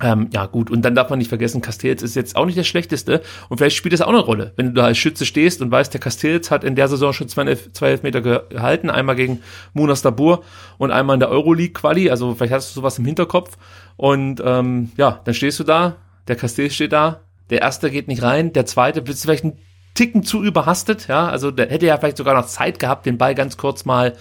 Ähm, 0.03 0.31
ja, 0.33 0.47
gut. 0.47 0.71
Und 0.71 0.83
dann 0.83 0.95
darf 0.95 1.11
man 1.11 1.19
nicht 1.19 1.29
vergessen, 1.29 1.61
Castells 1.61 2.03
ist 2.03 2.17
jetzt 2.17 2.35
auch 2.35 2.47
nicht 2.47 2.57
der 2.57 2.65
schlechteste. 2.65 3.21
Und 3.49 3.59
vielleicht 3.59 3.77
spielt 3.77 3.93
das 3.93 4.01
auch 4.01 4.09
eine 4.09 4.19
Rolle. 4.19 4.53
Wenn 4.57 4.67
du 4.67 4.73
da 4.73 4.87
als 4.87 4.99
Schütze 4.99 5.27
stehst 5.27 5.61
und 5.61 5.71
weißt, 5.71 5.93
der 5.93 6.01
Castells 6.01 6.51
hat 6.51 6.65
in 6.65 6.75
der 6.75 6.89
Saison 6.89 7.13
schon 7.13 7.29
zwei, 7.29 7.55
zwei 7.73 7.91
Elfmeter 7.91 8.21
gehalten. 8.21 8.89
Einmal 8.89 9.17
gegen 9.17 9.43
Munas 9.75 10.03
Dabur 10.03 10.43
und 10.79 10.91
einmal 10.91 11.15
in 11.15 11.21
der 11.21 11.31
Euroleague-Quali. 11.31 12.11
Also 12.11 12.35
vielleicht 12.35 12.53
hast 12.53 12.71
du 12.71 12.81
sowas 12.81 12.99
im 12.99 13.05
Hinterkopf. 13.05 13.59
Und 13.97 14.43
ähm, 14.45 14.93
ja, 14.97 15.21
dann 15.25 15.35
stehst 15.35 15.61
du 15.61 15.65
da. 15.65 15.97
Der 16.29 16.37
Castells 16.37 16.75
steht 16.75 16.93
da. 16.93 17.21
Der 17.51 17.61
erste 17.61 17.91
geht 17.91 18.09
nicht 18.09 18.23
rein. 18.23 18.53
Der 18.53 18.65
zweite 18.65 19.03
bist 19.03 19.23
vielleicht 19.23 19.45
ein 19.45 19.59
Ticken 19.95 20.23
zu 20.23 20.43
überhastet. 20.43 21.09
Ja, 21.09 21.29
also 21.29 21.51
der 21.51 21.69
hätte 21.69 21.87
ja 21.87 21.99
vielleicht 21.99 22.17
sogar 22.17 22.35
noch 22.35 22.47
Zeit 22.47 22.79
gehabt, 22.79 23.05
den 23.05 23.19
Ball 23.19 23.35
ganz 23.35 23.57
kurz 23.57 23.85
mal 23.85 24.15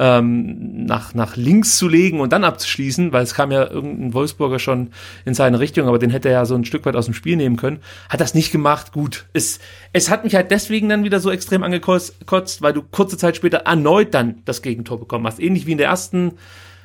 ähm, 0.00 0.86
nach, 0.86 1.12
nach 1.12 1.36
links 1.36 1.76
zu 1.76 1.86
legen 1.86 2.20
und 2.20 2.32
dann 2.32 2.42
abzuschließen, 2.42 3.12
weil 3.12 3.22
es 3.22 3.34
kam 3.34 3.52
ja 3.52 3.70
irgendein 3.70 4.14
Wolfsburger 4.14 4.58
schon 4.58 4.92
in 5.26 5.34
seine 5.34 5.60
Richtung, 5.60 5.88
aber 5.88 5.98
den 5.98 6.08
hätte 6.08 6.28
er 6.28 6.34
ja 6.34 6.44
so 6.46 6.54
ein 6.54 6.64
Stück 6.64 6.86
weit 6.86 6.96
aus 6.96 7.04
dem 7.04 7.12
Spiel 7.12 7.36
nehmen 7.36 7.58
können. 7.58 7.80
Hat 8.08 8.20
das 8.20 8.32
nicht 8.32 8.50
gemacht, 8.50 8.92
gut. 8.92 9.26
Es, 9.34 9.60
es 9.92 10.08
hat 10.08 10.24
mich 10.24 10.34
halt 10.34 10.50
deswegen 10.50 10.88
dann 10.88 11.04
wieder 11.04 11.20
so 11.20 11.30
extrem 11.30 11.62
angekotzt, 11.62 12.62
weil 12.62 12.72
du 12.72 12.82
kurze 12.82 13.18
Zeit 13.18 13.36
später 13.36 13.58
erneut 13.58 14.14
dann 14.14 14.36
das 14.46 14.62
Gegentor 14.62 14.98
bekommen 14.98 15.26
hast. 15.26 15.38
Ähnlich 15.38 15.66
wie 15.66 15.72
in 15.72 15.78
der 15.78 15.88
ersten 15.88 16.32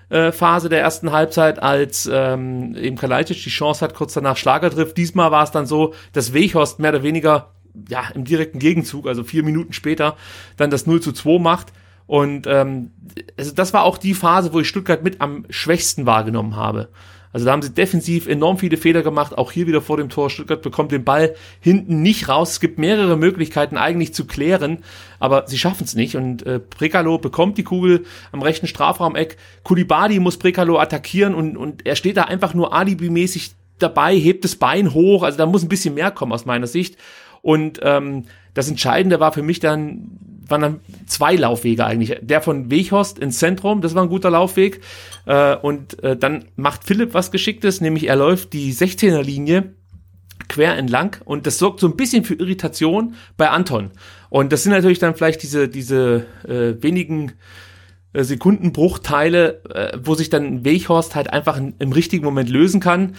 äh, 0.09 0.33
Phase 0.33 0.67
der 0.67 0.81
ersten 0.81 1.13
Halbzeit, 1.13 1.63
als 1.63 2.09
ähm, 2.11 2.75
eben 2.75 2.97
Kalajdzic 2.97 3.41
die 3.41 3.49
Chance 3.49 3.79
hat, 3.79 3.95
kurz 3.95 4.13
danach 4.13 4.35
Schlager 4.35 4.69
trifft. 4.69 4.97
Diesmal 4.97 5.31
war 5.31 5.45
es 5.45 5.51
dann 5.51 5.65
so, 5.65 5.93
dass 6.11 6.33
Weghorst 6.33 6.79
mehr 6.79 6.91
oder 6.91 7.03
weniger 7.03 7.51
ja, 7.87 8.03
im 8.13 8.25
direkten 8.25 8.59
Gegenzug, 8.59 9.07
also 9.07 9.23
vier 9.23 9.43
Minuten 9.43 9.71
später, 9.71 10.17
dann 10.57 10.69
das 10.69 10.85
0 10.85 11.01
zu 11.01 11.13
2 11.13 11.39
macht. 11.39 11.71
Und 12.07 12.45
ähm, 12.47 12.91
also 13.37 13.51
das 13.53 13.73
war 13.73 13.83
auch 13.83 13.97
die 13.97 14.13
Phase, 14.13 14.53
wo 14.53 14.59
ich 14.59 14.67
Stuttgart 14.67 15.03
mit 15.03 15.21
am 15.21 15.45
schwächsten 15.49 16.05
wahrgenommen 16.05 16.55
habe. 16.55 16.89
Also 17.35 17.47
da 17.47 17.51
haben 17.51 17.61
sie 17.61 17.73
defensiv 17.73 18.27
enorm 18.27 18.57
viele 18.57 18.77
Fehler 18.77 19.01
gemacht, 19.01 19.37
auch 19.37 19.51
hier 19.51 19.67
wieder 19.67 19.81
vor 19.81 19.97
dem 19.97 20.07
Tor. 20.07 20.29
Stuttgart 20.29 20.61
bekommt 20.61 20.93
den 20.93 21.03
Ball 21.03 21.35
hinten 21.59 22.01
nicht 22.01 22.29
raus. 22.29 22.51
Es 22.51 22.59
gibt 22.61 22.79
mehrere 22.79 23.17
Möglichkeiten 23.17 23.75
eigentlich 23.75 24.13
zu 24.13 24.25
klären, 24.25 24.85
aber 25.19 25.43
sie 25.45 25.57
schaffen 25.57 25.83
es 25.83 25.95
nicht. 25.95 26.15
Und 26.15 26.45
äh, 26.45 26.59
Prekalo 26.59 27.17
bekommt 27.17 27.57
die 27.57 27.65
Kugel 27.65 28.05
am 28.31 28.41
rechten 28.41 28.67
Strafraumeck. 28.67 29.35
Kulibadi 29.63 30.21
muss 30.21 30.37
Prekalo 30.37 30.79
attackieren 30.79 31.35
und, 31.35 31.57
und 31.57 31.85
er 31.85 31.97
steht 31.97 32.15
da 32.15 32.23
einfach 32.23 32.53
nur 32.53 32.71
alibimäßig 32.71 33.51
dabei, 33.79 34.15
hebt 34.15 34.45
das 34.45 34.55
Bein 34.55 34.93
hoch. 34.93 35.23
Also 35.23 35.37
da 35.37 35.45
muss 35.45 35.61
ein 35.61 35.67
bisschen 35.67 35.95
mehr 35.95 36.11
kommen 36.11 36.31
aus 36.31 36.45
meiner 36.45 36.67
Sicht. 36.67 36.95
Und 37.41 37.81
ähm, 37.83 38.23
das 38.53 38.69
Entscheidende 38.69 39.19
war 39.19 39.33
für 39.33 39.43
mich 39.43 39.59
dann, 39.59 40.09
waren 40.47 40.61
dann 40.61 40.79
zwei 41.07 41.35
Laufwege 41.35 41.85
eigentlich. 41.85 42.17
Der 42.21 42.41
von 42.41 42.69
Weghorst 42.71 43.19
ins 43.19 43.39
Zentrum, 43.39 43.81
das 43.81 43.95
war 43.95 44.03
ein 44.03 44.09
guter 44.09 44.29
Laufweg. 44.29 44.81
Äh, 45.25 45.55
und 45.55 46.01
äh, 46.03 46.15
dann 46.17 46.45
macht 46.55 46.83
Philipp 46.83 47.13
was 47.13 47.31
Geschicktes, 47.31 47.81
nämlich 47.81 48.07
er 48.07 48.15
läuft 48.15 48.53
die 48.53 48.73
16er 48.73 49.21
Linie 49.21 49.73
quer 50.47 50.77
entlang 50.77 51.17
und 51.25 51.47
das 51.47 51.57
sorgt 51.57 51.79
so 51.79 51.87
ein 51.87 51.95
bisschen 51.95 52.23
für 52.23 52.35
Irritation 52.35 53.15
bei 53.37 53.49
Anton. 53.49 53.91
Und 54.29 54.51
das 54.51 54.63
sind 54.63 54.73
natürlich 54.73 54.99
dann 54.99 55.15
vielleicht 55.15 55.41
diese, 55.43 55.67
diese 55.67 56.25
äh, 56.47 56.81
wenigen 56.83 57.33
äh, 58.13 58.23
Sekundenbruchteile, 58.23 59.63
äh, 59.73 59.97
wo 60.03 60.13
sich 60.13 60.29
dann 60.29 60.63
Weghorst 60.63 61.15
halt 61.15 61.31
einfach 61.31 61.57
im 61.57 61.91
richtigen 61.91 62.23
Moment 62.23 62.49
lösen 62.49 62.79
kann 62.79 63.15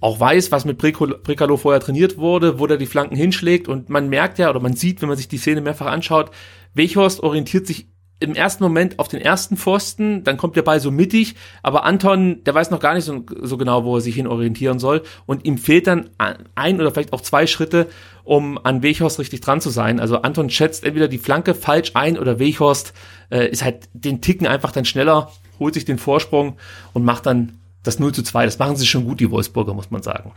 auch 0.00 0.18
weiß, 0.18 0.50
was 0.50 0.64
mit 0.64 0.78
Prekalo 0.78 1.56
vorher 1.56 1.80
trainiert 1.80 2.16
wurde, 2.16 2.58
wo 2.58 2.66
der 2.66 2.78
die 2.78 2.86
Flanken 2.86 3.16
hinschlägt 3.16 3.68
und 3.68 3.90
man 3.90 4.08
merkt 4.08 4.38
ja 4.38 4.50
oder 4.50 4.60
man 4.60 4.74
sieht, 4.74 5.02
wenn 5.02 5.08
man 5.08 5.18
sich 5.18 5.28
die 5.28 5.38
Szene 5.38 5.60
mehrfach 5.60 5.86
anschaut, 5.86 6.30
Weghorst 6.74 7.22
orientiert 7.22 7.66
sich 7.66 7.88
im 8.20 8.34
ersten 8.34 8.62
Moment 8.62 8.98
auf 8.98 9.08
den 9.08 9.20
ersten 9.20 9.56
Pfosten, 9.56 10.24
dann 10.24 10.36
kommt 10.36 10.54
der 10.54 10.62
Ball 10.62 10.78
so 10.78 10.90
mittig, 10.90 11.36
aber 11.62 11.84
Anton, 11.84 12.44
der 12.44 12.54
weiß 12.54 12.70
noch 12.70 12.80
gar 12.80 12.94
nicht 12.94 13.04
so, 13.04 13.24
so 13.40 13.56
genau, 13.56 13.84
wo 13.84 13.96
er 13.96 14.02
sich 14.02 14.14
hin 14.14 14.26
orientieren 14.26 14.78
soll 14.78 15.02
und 15.24 15.46
ihm 15.46 15.56
fehlt 15.56 15.86
dann 15.86 16.10
ein 16.54 16.80
oder 16.80 16.92
vielleicht 16.92 17.14
auch 17.14 17.22
zwei 17.22 17.46
Schritte, 17.46 17.88
um 18.22 18.58
an 18.62 18.82
Weghorst 18.82 19.18
richtig 19.18 19.40
dran 19.40 19.62
zu 19.62 19.70
sein. 19.70 20.00
Also 20.00 20.20
Anton 20.20 20.50
schätzt 20.50 20.84
entweder 20.84 21.08
die 21.08 21.18
Flanke 21.18 21.54
falsch 21.54 21.92
ein 21.94 22.18
oder 22.18 22.38
Weghorst 22.38 22.92
äh, 23.30 23.48
ist 23.48 23.64
halt 23.64 23.88
den 23.94 24.20
Ticken 24.20 24.46
einfach 24.46 24.72
dann 24.72 24.84
schneller, 24.84 25.30
holt 25.58 25.72
sich 25.72 25.86
den 25.86 25.98
Vorsprung 25.98 26.58
und 26.92 27.04
macht 27.04 27.24
dann 27.24 27.59
das 27.82 27.98
0 27.98 28.12
zu 28.12 28.22
2. 28.22 28.44
Das 28.44 28.58
machen 28.58 28.76
sie 28.76 28.86
schon 28.86 29.04
gut, 29.04 29.20
die 29.20 29.30
Wolfsburger, 29.30 29.74
muss 29.74 29.90
man 29.90 30.02
sagen. 30.02 30.32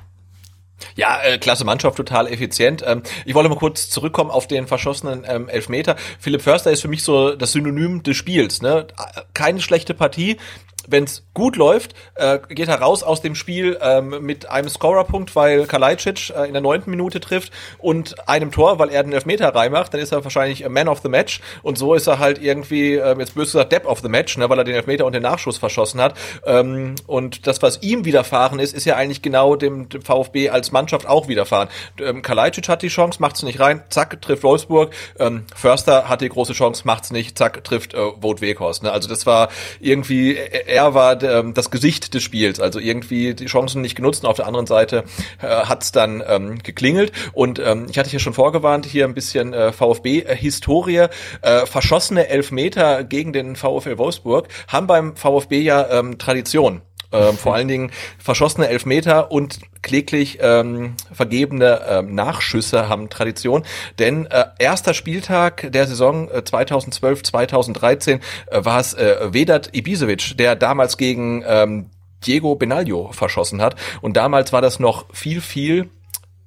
Ja, 0.95 1.21
äh, 1.21 1.37
klasse 1.37 1.65
Mannschaft, 1.65 1.97
total 1.97 2.27
effizient. 2.27 2.83
Ähm, 2.85 3.03
ich 3.25 3.35
wollte 3.35 3.49
mal 3.49 3.57
kurz 3.57 3.89
zurückkommen 3.89 4.31
auf 4.31 4.47
den 4.47 4.67
verschossenen 4.67 5.23
ähm, 5.27 5.49
Elfmeter. 5.49 5.95
Philipp 6.19 6.41
Förster 6.41 6.71
ist 6.71 6.81
für 6.81 6.87
mich 6.87 7.03
so 7.03 7.35
das 7.35 7.53
Synonym 7.53 8.03
des 8.03 8.17
Spiels. 8.17 8.61
Ne? 8.61 8.87
Keine 9.33 9.61
schlechte 9.61 9.93
Partie, 9.93 10.37
wenn 10.87 11.05
es 11.05 11.23
gut 11.33 11.55
läuft, 11.55 11.93
äh, 12.15 12.39
geht 12.49 12.67
er 12.67 12.79
raus 12.79 13.03
aus 13.03 13.21
dem 13.21 13.35
Spiel 13.35 13.77
ähm, 13.81 14.21
mit 14.21 14.49
einem 14.49 14.69
Scorerpunkt, 14.69 15.35
weil 15.35 15.65
Kalajdzic 15.65 16.29
äh, 16.29 16.45
in 16.45 16.53
der 16.53 16.61
neunten 16.61 16.89
Minute 16.89 17.19
trifft 17.19 17.51
und 17.79 18.27
einem 18.27 18.51
Tor, 18.51 18.79
weil 18.79 18.89
er 18.89 19.03
den 19.03 19.13
Elfmeter 19.13 19.53
reinmacht, 19.53 19.93
dann 19.93 20.01
ist 20.01 20.11
er 20.11 20.23
wahrscheinlich 20.23 20.67
Man 20.67 20.87
of 20.87 20.99
the 21.01 21.09
Match 21.09 21.41
und 21.61 21.77
so 21.77 21.93
ist 21.93 22.07
er 22.07 22.19
halt 22.19 22.41
irgendwie, 22.41 22.95
äh, 22.95 23.17
jetzt 23.17 23.35
böse 23.35 23.53
gesagt, 23.53 23.71
Depp 23.71 23.85
of 23.85 23.99
the 24.01 24.09
Match, 24.09 24.37
ne, 24.37 24.49
weil 24.49 24.57
er 24.57 24.63
den 24.63 24.75
Elfmeter 24.75 25.05
und 25.05 25.13
den 25.13 25.23
Nachschuss 25.23 25.57
verschossen 25.57 26.01
hat 26.01 26.15
ähm, 26.45 26.95
und 27.07 27.47
das, 27.47 27.61
was 27.61 27.81
ihm 27.81 28.05
widerfahren 28.05 28.59
ist, 28.59 28.73
ist 28.73 28.85
ja 28.85 28.95
eigentlich 28.95 29.21
genau 29.21 29.55
dem, 29.55 29.89
dem 29.89 30.01
VfB 30.01 30.49
als 30.49 30.71
Mannschaft 30.71 31.07
auch 31.07 31.27
widerfahren. 31.27 31.69
Ähm, 31.99 32.21
Kalajdzic 32.21 32.67
hat 32.69 32.81
die 32.81 32.89
Chance, 32.89 33.21
macht's 33.21 33.43
nicht 33.43 33.59
rein, 33.59 33.83
zack, 33.89 34.21
trifft 34.21 34.43
Wolfsburg, 34.43 34.93
ähm, 35.19 35.45
Förster 35.55 36.09
hat 36.09 36.21
die 36.21 36.29
große 36.29 36.53
Chance, 36.53 36.83
macht's 36.85 37.11
nicht, 37.11 37.37
zack, 37.37 37.63
trifft 37.63 37.93
äh, 37.93 37.97
Wout 37.97 38.41
Weghorst. 38.41 38.83
Ne? 38.83 38.91
Also 38.91 39.07
das 39.07 39.25
war 39.25 39.49
irgendwie 39.79 40.35
äh, 40.35 40.72
er 40.73 40.93
war 40.93 41.21
ähm, 41.21 41.53
das 41.53 41.71
Gesicht 41.71 42.13
des 42.13 42.23
Spiels, 42.23 42.59
also 42.59 42.79
irgendwie 42.79 43.33
die 43.33 43.45
Chancen 43.45 43.81
nicht 43.81 43.95
genutzt 43.95 44.23
und 44.23 44.29
auf 44.29 44.35
der 44.35 44.47
anderen 44.47 44.65
Seite 44.65 45.03
äh, 45.41 45.47
hat 45.47 45.83
es 45.83 45.91
dann 45.91 46.23
ähm, 46.27 46.57
geklingelt. 46.63 47.11
Und 47.31 47.59
ähm, 47.59 47.87
ich 47.89 47.97
hatte 47.97 48.09
hier 48.09 48.19
schon 48.19 48.33
vorgewarnt, 48.33 48.85
hier 48.85 49.05
ein 49.05 49.13
bisschen 49.13 49.53
äh, 49.53 49.71
VfB-Historie, 49.71 51.07
äh, 51.41 51.65
verschossene 51.65 52.27
Elfmeter 52.27 53.03
gegen 53.03 53.33
den 53.33 53.55
VfL 53.55 53.97
Wolfsburg 53.97 54.47
haben 54.67 54.87
beim 54.87 55.15
VfB 55.15 55.61
ja 55.61 55.87
ähm, 55.91 56.17
Tradition. 56.17 56.81
Ähm, 57.13 57.37
vor 57.37 57.53
allen 57.55 57.67
Dingen 57.67 57.91
verschossene 58.17 58.67
Elfmeter 58.67 59.31
und 59.31 59.59
kläglich 59.81 60.39
ähm, 60.41 60.95
vergebene 61.11 61.81
ähm, 61.87 62.15
Nachschüsse 62.15 62.89
haben 62.89 63.09
Tradition. 63.09 63.63
Denn 63.99 64.25
äh, 64.25 64.45
erster 64.59 64.93
Spieltag 64.93 65.71
der 65.71 65.87
Saison 65.87 66.29
äh, 66.29 66.43
2012, 66.43 67.23
2013 67.23 68.19
äh, 68.47 68.65
war 68.65 68.79
es 68.79 68.93
äh, 68.93 69.33
Vedat 69.33 69.69
Ibisevic, 69.73 70.37
der 70.37 70.55
damals 70.55 70.97
gegen 70.97 71.43
ähm, 71.47 71.89
Diego 72.25 72.55
Benaglio 72.55 73.11
verschossen 73.11 73.61
hat. 73.61 73.75
Und 74.01 74.17
damals 74.17 74.53
war 74.53 74.61
das 74.61 74.79
noch 74.79 75.05
viel, 75.13 75.41
viel 75.41 75.89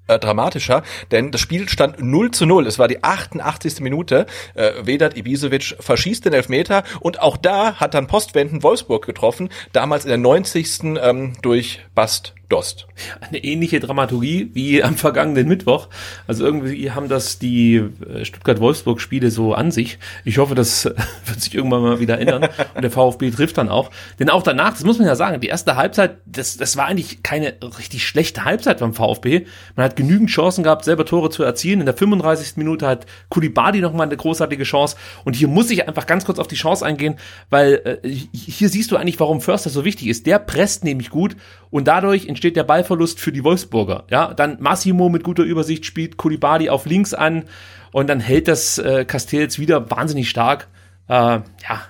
äh, 0.07 0.19
dramatischer, 0.19 0.83
denn 1.11 1.31
das 1.31 1.41
Spiel 1.41 1.69
stand 1.69 2.01
0 2.01 2.31
zu 2.31 2.47
0. 2.47 2.67
Es 2.67 2.79
war 2.79 2.89
die 2.89 3.03
88. 3.03 3.81
Minute. 3.81 4.27
Äh, 4.55 4.73
Vedat 4.83 5.17
Ibisevic 5.17 5.77
verschießt 5.81 6.25
den 6.25 6.33
Elfmeter 6.33 6.85
und 7.01 7.21
auch 7.21 7.37
da 7.37 7.75
hat 7.77 7.95
dann 7.95 8.07
Postwenden 8.07 8.63
Wolfsburg 8.63 9.05
getroffen, 9.05 9.51
damals 9.73 10.05
in 10.05 10.11
der 10.11 10.19
90. 10.19 10.67
Ähm, 11.01 11.33
durch 11.43 11.81
Bast 11.95 12.36
Dost. 12.49 12.87
Eine 13.21 13.43
ähnliche 13.43 13.81
Dramaturgie 13.81 14.51
wie 14.55 14.83
am 14.83 14.95
vergangenen 14.95 15.49
Mittwoch. 15.49 15.89
Also 16.29 16.45
irgendwie 16.45 16.93
haben 16.93 17.09
das 17.09 17.41
die 17.41 17.77
äh, 17.77 18.25
Stuttgart-Wolfsburg-Spiele 18.25 19.33
so 19.33 19.53
an 19.53 19.73
sich. 19.73 19.99
Ich 20.25 20.39
hoffe, 20.39 20.55
das 20.55 20.85
wird 21.27 21.41
sich 21.41 21.55
irgendwann 21.55 21.83
mal 21.83 21.99
wieder 21.99 22.21
ändern 22.21 22.49
und 22.75 22.83
der 22.83 22.91
VfB 22.93 23.33
trifft 23.33 23.59
dann 23.59 23.69
auch. 23.69 23.91
Denn 24.21 24.31
auch 24.31 24.45
danach, 24.45 24.75
das 24.75 24.85
muss 24.85 24.99
man 24.99 25.09
ja 25.09 25.17
sagen, 25.17 25.41
die 25.41 25.49
erste 25.49 25.75
Halbzeit, 25.75 26.19
das, 26.25 26.57
das 26.57 26.77
war 26.77 26.87
eigentlich 26.87 27.25
keine 27.25 27.55
richtig 27.79 28.07
schlechte 28.07 28.45
Halbzeit 28.45 28.79
beim 28.79 28.95
VfB. 28.95 29.47
Man 29.75 29.85
hat 29.85 29.97
genügend 29.97 30.31
Chancen 30.31 30.63
gehabt, 30.63 30.85
selber 30.85 31.05
Tore 31.05 31.31
zu 31.31 31.43
erzielen. 31.43 31.81
In 31.81 31.87
der 31.87 31.97
35. 31.97 32.57
Minute 32.59 32.87
hat 32.87 33.07
Kulibadi 33.29 33.81
nochmal 33.81 34.07
eine 34.07 34.17
großartige 34.17 34.63
Chance. 34.63 34.97
Und 35.25 35.35
hier 35.35 35.49
muss 35.49 35.69
ich 35.71 35.89
einfach 35.89 36.07
ganz 36.07 36.25
kurz 36.25 36.39
auf 36.39 36.47
die 36.47 36.55
Chance 36.55 36.87
eingehen, 36.87 37.17
weil 37.51 38.01
äh, 38.05 38.09
hier 38.09 38.69
siehst 38.69 38.93
du 38.93 38.97
eigentlich, 38.97 39.19
warum 39.19 39.41
Förster 39.41 39.71
so 39.71 39.85
wichtig 39.85 40.07
ist. 40.07 40.27
Der 40.27 40.39
presst 40.39 40.85
nämlich 40.85 41.11
gut 41.11 41.35
und 41.71 41.89
dadurch 41.89 42.27
entsteht 42.37 42.57
der 42.57 42.65
Ballverlust 42.65 43.19
für 43.19 43.33
die 43.33 43.43
Wolfsburger. 43.43 44.05
Ja, 44.11 44.35
dann 44.35 44.59
Massimo 44.61 45.09
mit 45.09 45.25
guter 45.25 45.43
Übersicht 45.43 45.87
spielt 45.87 46.19
Kulibali 46.19 46.69
auf 46.69 46.85
links 46.85 47.15
an 47.15 47.45
und 47.93 48.09
dann 48.09 48.21
hält 48.21 48.47
das 48.47 48.77
äh, 48.77 49.07
Castells 49.07 49.59
wieder 49.59 49.91
wahnsinnig 49.91 50.29
stark. 50.29 50.69
Äh, 51.09 51.13
ja, 51.13 51.43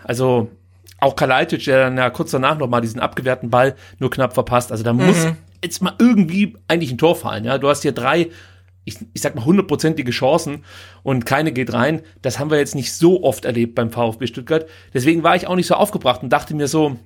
also 0.04 0.50
auch 0.98 1.16
Kalajdzic, 1.16 1.64
der 1.64 1.84
dann 1.84 1.98
ja 1.98 2.10
kurz 2.10 2.30
danach 2.30 2.58
nochmal 2.58 2.80
diesen 2.80 3.00
abgewehrten 3.00 3.50
Ball 3.50 3.74
nur 3.98 4.10
knapp 4.10 4.34
verpasst. 4.34 4.70
Also 4.70 4.84
da 4.84 4.92
mhm. 4.92 5.06
muss 5.06 5.26
jetzt 5.64 5.82
mal 5.82 5.94
irgendwie 5.98 6.56
eigentlich 6.68 6.92
ein 6.92 6.98
Tor 6.98 7.16
fallen. 7.16 7.44
Ja, 7.44 7.58
du 7.58 7.68
hast 7.68 7.82
hier 7.82 7.92
drei 7.92 8.30
ich, 8.86 8.98
ich 9.14 9.20
sag 9.20 9.34
mal 9.34 9.44
hundertprozentige 9.44 10.12
Chancen 10.12 10.64
und 11.02 11.26
keine 11.26 11.50
geht 11.50 11.72
rein. 11.72 12.02
Das 12.22 12.38
haben 12.38 12.52
wir 12.52 12.58
jetzt 12.58 12.76
nicht 12.76 12.92
so 12.92 13.24
oft 13.24 13.44
erlebt 13.44 13.74
beim 13.74 13.90
VfB 13.90 14.28
Stuttgart. 14.28 14.66
Deswegen 14.94 15.24
war 15.24 15.34
ich 15.34 15.48
auch 15.48 15.56
nicht 15.56 15.66
so 15.66 15.74
aufgebracht 15.74 16.22
und 16.22 16.28
dachte 16.28 16.54
mir 16.54 16.68
so, 16.68 16.96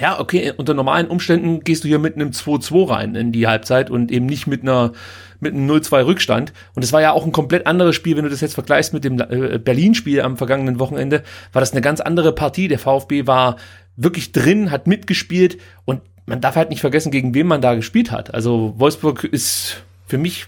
ja, 0.00 0.20
okay, 0.20 0.52
unter 0.56 0.74
normalen 0.74 1.06
Umständen 1.08 1.60
gehst 1.60 1.84
du 1.84 1.88
hier 1.88 1.98
mit 1.98 2.16
einem 2.16 2.30
2-2 2.30 2.90
rein 2.90 3.14
in 3.14 3.32
die 3.32 3.46
Halbzeit 3.46 3.90
und 3.90 4.12
eben 4.12 4.26
nicht 4.26 4.46
mit 4.46 4.62
einer 4.62 4.92
mit 5.40 5.54
einem 5.54 5.70
0-2 5.70 6.06
Rückstand. 6.06 6.52
Und 6.74 6.82
es 6.82 6.92
war 6.92 7.02
ja 7.02 7.12
auch 7.12 7.24
ein 7.24 7.32
komplett 7.32 7.66
anderes 7.66 7.94
Spiel, 7.94 8.16
wenn 8.16 8.24
du 8.24 8.30
das 8.30 8.40
jetzt 8.40 8.54
vergleichst 8.54 8.94
mit 8.94 9.04
dem 9.04 9.20
äh, 9.20 9.58
Berlin-Spiel 9.58 10.22
am 10.22 10.36
vergangenen 10.38 10.78
Wochenende, 10.78 11.22
war 11.52 11.60
das 11.60 11.72
eine 11.72 11.82
ganz 11.82 12.00
andere 12.00 12.32
Partie. 12.32 12.68
Der 12.68 12.78
VfB 12.78 13.26
war 13.26 13.56
wirklich 13.96 14.32
drin, 14.32 14.70
hat 14.70 14.86
mitgespielt 14.86 15.58
und 15.84 16.00
man 16.26 16.40
darf 16.40 16.56
halt 16.56 16.70
nicht 16.70 16.80
vergessen, 16.80 17.12
gegen 17.12 17.34
wen 17.34 17.46
man 17.46 17.60
da 17.60 17.74
gespielt 17.74 18.10
hat. 18.10 18.34
Also 18.34 18.74
Wolfsburg 18.76 19.24
ist 19.24 19.82
für 20.06 20.18
mich 20.18 20.46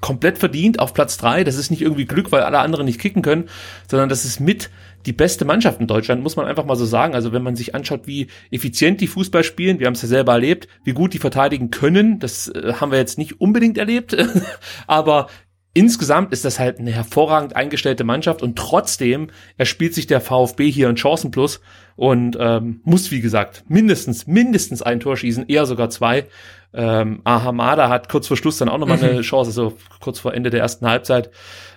komplett 0.00 0.36
verdient 0.38 0.80
auf 0.80 0.92
Platz 0.92 1.16
drei. 1.16 1.44
Das 1.44 1.56
ist 1.56 1.70
nicht 1.70 1.80
irgendwie 1.80 2.04
Glück, 2.04 2.32
weil 2.32 2.42
alle 2.42 2.58
anderen 2.58 2.84
nicht 2.84 3.00
kicken 3.00 3.22
können, 3.22 3.48
sondern 3.88 4.08
das 4.08 4.24
ist 4.24 4.40
mit 4.40 4.68
die 5.06 5.12
beste 5.12 5.44
Mannschaft 5.44 5.80
in 5.80 5.86
Deutschland, 5.86 6.22
muss 6.22 6.36
man 6.36 6.46
einfach 6.46 6.64
mal 6.64 6.76
so 6.76 6.84
sagen. 6.84 7.14
Also 7.14 7.32
wenn 7.32 7.42
man 7.42 7.56
sich 7.56 7.74
anschaut, 7.74 8.06
wie 8.06 8.28
effizient 8.50 9.00
die 9.00 9.06
Fußball 9.06 9.44
spielen, 9.44 9.78
wir 9.78 9.86
haben 9.86 9.94
es 9.94 10.02
ja 10.02 10.08
selber 10.08 10.32
erlebt, 10.32 10.68
wie 10.84 10.92
gut 10.92 11.14
die 11.14 11.18
verteidigen 11.18 11.70
können, 11.70 12.18
das 12.18 12.48
äh, 12.48 12.74
haben 12.80 12.92
wir 12.92 12.98
jetzt 12.98 13.18
nicht 13.18 13.40
unbedingt 13.40 13.78
erlebt, 13.78 14.16
aber 14.86 15.28
insgesamt 15.74 16.32
ist 16.32 16.44
das 16.44 16.58
halt 16.58 16.78
eine 16.78 16.92
hervorragend 16.92 17.56
eingestellte 17.56 18.04
Mannschaft 18.04 18.42
und 18.42 18.56
trotzdem 18.56 19.28
erspielt 19.56 19.94
sich 19.94 20.06
der 20.06 20.20
VfB 20.20 20.70
hier 20.70 20.88
ein 20.88 20.96
Chancenplus 20.96 21.60
und 21.96 22.36
ähm, 22.38 22.80
muss, 22.84 23.10
wie 23.10 23.20
gesagt, 23.20 23.64
mindestens, 23.68 24.26
mindestens 24.26 24.82
ein 24.82 25.00
Tor 25.00 25.16
schießen, 25.16 25.48
eher 25.48 25.66
sogar 25.66 25.90
zwei. 25.90 26.26
Ähm, 26.74 27.20
Ahamada 27.24 27.88
hat 27.88 28.08
kurz 28.08 28.26
vor 28.26 28.36
Schluss 28.36 28.58
dann 28.58 28.68
auch 28.68 28.78
nochmal 28.78 29.02
eine 29.02 29.20
Chance, 29.22 29.50
also 29.50 29.76
kurz 30.00 30.18
vor 30.18 30.34
Ende 30.34 30.50
der 30.50 30.60
ersten 30.60 30.86
Halbzeit. 30.86 31.30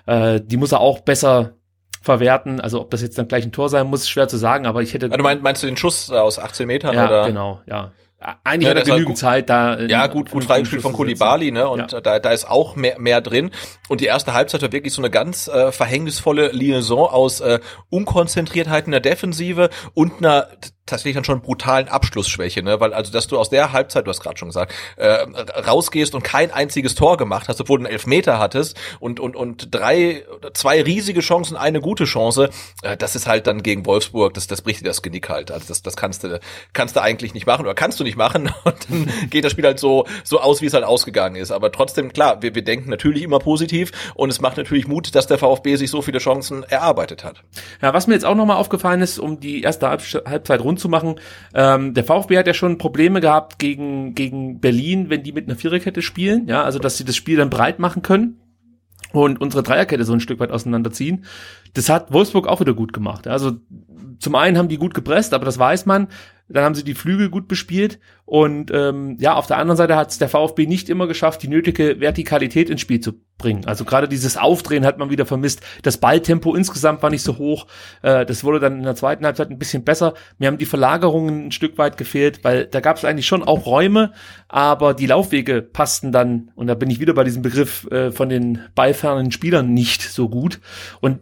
Äh, 0.05 0.41
die 0.41 0.57
muss 0.57 0.71
er 0.71 0.79
auch 0.79 1.01
besser 1.01 1.55
verwerten. 2.05 2.61
Also 2.61 2.79
ob 2.81 2.91
das 2.91 3.01
jetzt 3.01 3.17
dann 3.17 3.27
gleich 3.27 3.43
ein 3.43 3.51
Tor 3.51 3.69
sein 3.69 3.87
muss, 3.87 4.07
schwer 4.07 4.27
zu 4.27 4.37
sagen, 4.37 4.65
aber 4.65 4.81
ich 4.81 4.93
hätte. 4.93 5.11
Also 5.11 5.21
meinst, 5.21 5.43
meinst 5.43 5.63
du 5.63 5.67
den 5.67 5.77
Schuss 5.77 6.09
aus 6.11 6.39
18 6.39 6.67
Metern? 6.67 6.95
Ja, 6.95 7.07
oder? 7.07 7.27
genau, 7.27 7.61
ja. 7.67 7.91
Eigentlich 8.43 8.63
ja, 8.63 8.69
hat 8.71 8.77
er 8.77 8.83
genügend 8.85 9.07
gut, 9.07 9.17
Zeit 9.17 9.49
da. 9.49 9.79
Ja, 9.81 10.07
gut, 10.07 10.31
gut 10.31 10.45
freigespielt 10.45 10.81
von 10.81 10.93
Kulibali, 10.93 11.51
ne? 11.51 11.67
Und 11.67 11.91
ja. 11.91 12.01
da, 12.01 12.17
da 12.17 12.31
ist 12.31 12.49
auch 12.49 12.75
mehr, 12.75 12.99
mehr 12.99 13.21
drin. 13.21 13.51
Und 13.87 14.01
die 14.01 14.05
erste 14.05 14.33
Halbzeit 14.33 14.61
war 14.63 14.71
wirklich 14.71 14.93
so 14.93 15.01
eine 15.01 15.11
ganz 15.11 15.47
äh, 15.47 15.71
verhängnisvolle 15.71 16.47
Liaison 16.47 17.07
aus 17.07 17.41
äh, 17.41 17.59
Unkonzentriertheit 17.89 18.85
in 18.85 18.91
der 18.91 19.01
Defensive 19.01 19.69
und 19.93 20.19
einer 20.19 20.47
tatsächlich 20.85 21.15
dann 21.15 21.23
schon 21.23 21.41
brutalen 21.41 21.87
Abschlussschwäche, 21.87 22.61
ne? 22.61 22.79
Weil 22.79 22.93
also, 22.93 23.11
dass 23.11 23.27
du 23.27 23.39
aus 23.39 23.49
der 23.49 23.71
Halbzeit, 23.71 24.05
du 24.05 24.09
hast 24.09 24.21
gerade 24.21 24.37
schon 24.37 24.49
gesagt, 24.49 24.73
äh, 24.97 25.25
rausgehst 25.67 26.13
und 26.13 26.23
kein 26.23 26.51
einziges 26.51 26.93
Tor 26.93 27.17
gemacht 27.17 27.49
hast, 27.49 27.59
obwohl 27.59 27.79
du 27.79 27.85
einen 27.85 27.93
Elfmeter 27.93 28.37
hattest 28.37 28.77
und 28.99 29.19
und 29.19 29.35
und 29.35 29.73
drei, 29.73 30.23
zwei 30.53 30.83
riesige 30.83 31.21
Chancen, 31.21 31.57
eine 31.57 31.81
gute 31.81 32.05
Chance, 32.05 32.51
äh, 32.83 32.95
das 32.97 33.15
ist 33.15 33.25
halt 33.25 33.47
dann 33.47 33.63
gegen 33.63 33.85
Wolfsburg, 33.87 34.35
das 34.35 34.45
das 34.45 34.61
bricht 34.61 34.81
dir 34.81 34.85
das 34.85 35.01
Genick 35.01 35.27
halt. 35.27 35.49
Also 35.49 35.65
das 35.69 35.81
das 35.81 35.97
kannst 35.97 36.23
du 36.23 36.39
kannst 36.73 36.95
du 36.95 37.01
eigentlich 37.01 37.33
nicht 37.33 37.47
machen 37.47 37.65
oder 37.65 37.73
kannst 37.73 37.99
du 37.99 38.03
nicht 38.03 38.17
machen 38.17 38.53
und 38.63 38.89
dann 38.89 39.09
geht 39.31 39.43
das 39.43 39.53
Spiel 39.53 39.65
halt 39.65 39.79
so 39.79 40.05
so 40.23 40.39
aus, 40.39 40.61
wie 40.61 40.67
es 40.67 40.73
halt 40.75 40.83
ausgegangen 40.83 41.35
ist. 41.35 41.49
Aber 41.49 41.71
trotzdem 41.71 42.13
klar, 42.13 42.43
wir 42.43 42.53
wir 42.53 42.63
denken 42.63 42.91
natürlich 42.91 43.23
immer 43.23 43.39
positiv 43.39 43.91
und 44.13 44.29
es 44.29 44.39
macht 44.39 44.57
natürlich 44.57 44.87
Mut, 44.87 45.15
dass 45.15 45.25
der 45.25 45.39
VfB 45.39 45.77
sich 45.77 45.89
so 45.89 46.03
viele 46.03 46.19
Chancen 46.19 46.61
erarbeitet 46.61 47.23
hat. 47.23 47.41
Ja, 47.81 47.91
was 47.95 48.05
mir 48.05 48.13
jetzt 48.13 48.25
auch 48.25 48.35
nochmal 48.35 48.57
aufgefallen 48.57 49.01
ist, 49.01 49.17
um 49.17 49.39
die 49.39 49.63
erste 49.63 49.89
Halbzeit 49.89 50.61
rund 50.61 50.74
rund 50.75 50.79
zu 50.79 50.89
machen. 50.89 51.15
Ähm, 51.53 51.93
der 51.93 52.03
VfB 52.03 52.37
hat 52.37 52.47
ja 52.47 52.53
schon 52.53 52.77
Probleme 52.77 53.21
gehabt 53.21 53.59
gegen, 53.59 54.13
gegen 54.13 54.59
Berlin, 54.59 55.09
wenn 55.09 55.23
die 55.23 55.31
mit 55.31 55.47
einer 55.47 55.57
Viererkette 55.57 56.01
spielen, 56.01 56.47
ja, 56.47 56.63
also 56.63 56.79
dass 56.79 56.97
sie 56.97 57.05
das 57.05 57.15
Spiel 57.15 57.37
dann 57.37 57.49
breit 57.49 57.79
machen 57.79 58.01
können 58.01 58.37
und 59.13 59.39
unsere 59.41 59.63
Dreierkette 59.63 60.03
so 60.03 60.13
ein 60.13 60.19
Stück 60.19 60.39
weit 60.39 60.51
auseinanderziehen. 60.51 61.25
Das 61.73 61.89
hat 61.89 62.11
Wolfsburg 62.11 62.47
auch 62.47 62.59
wieder 62.59 62.73
gut 62.73 62.93
gemacht. 62.93 63.27
Also 63.27 63.53
zum 64.19 64.35
einen 64.35 64.57
haben 64.57 64.67
die 64.67 64.77
gut 64.77 64.93
gepresst, 64.93 65.33
aber 65.33 65.45
das 65.45 65.57
weiß 65.57 65.85
man. 65.85 66.07
Dann 66.47 66.63
haben 66.63 66.75
sie 66.75 66.83
die 66.83 66.93
Flügel 66.93 67.29
gut 67.29 67.47
bespielt 67.47 67.99
und 68.25 68.71
ähm, 68.71 69.17
ja, 69.19 69.35
auf 69.35 69.45
der 69.45 69.57
anderen 69.57 69.77
Seite 69.77 69.95
hat 69.95 70.09
es 70.09 70.17
der 70.17 70.29
VfB 70.29 70.65
nicht 70.65 70.89
immer 70.89 71.05
geschafft, 71.07 71.43
die 71.43 71.47
nötige 71.47 71.99
Vertikalität 71.99 72.71
ins 72.71 72.81
Spiel 72.81 72.99
zu 72.99 73.13
bringen. 73.37 73.65
Also 73.65 73.85
gerade 73.85 74.07
dieses 74.07 74.35
Aufdrehen 74.37 74.85
hat 74.85 74.97
man 74.97 75.11
wieder 75.11 75.27
vermisst. 75.27 75.61
Das 75.83 75.97
Balltempo 75.97 76.55
insgesamt 76.55 77.03
war 77.03 77.11
nicht 77.11 77.21
so 77.21 77.37
hoch. 77.37 77.67
Äh, 78.01 78.25
das 78.25 78.43
wurde 78.43 78.59
dann 78.59 78.77
in 78.77 78.83
der 78.83 78.95
zweiten 78.95 79.25
Halbzeit 79.25 79.51
ein 79.51 79.59
bisschen 79.59 79.83
besser. 79.83 80.15
Mir 80.39 80.47
haben 80.47 80.57
die 80.57 80.65
Verlagerungen 80.65 81.47
ein 81.47 81.51
Stück 81.51 81.77
weit 81.77 81.97
gefehlt, 81.97 82.43
weil 82.43 82.65
da 82.65 82.79
gab 82.79 82.97
es 82.97 83.05
eigentlich 83.05 83.27
schon 83.27 83.43
auch 83.43 83.67
Räume, 83.67 84.13
aber 84.47 84.95
die 84.95 85.07
Laufwege 85.07 85.61
passten 85.61 86.11
dann, 86.11 86.51
und 86.55 86.67
da 86.67 86.73
bin 86.73 86.89
ich 86.89 86.99
wieder 86.99 87.13
bei 87.13 87.23
diesem 87.23 87.43
Begriff 87.43 87.85
äh, 87.91 88.11
von 88.11 88.29
den 88.29 88.59
ballfernen 88.73 89.31
Spielern 89.31 89.73
nicht 89.73 90.01
so 90.01 90.29
gut. 90.29 90.59
Und 90.99 91.19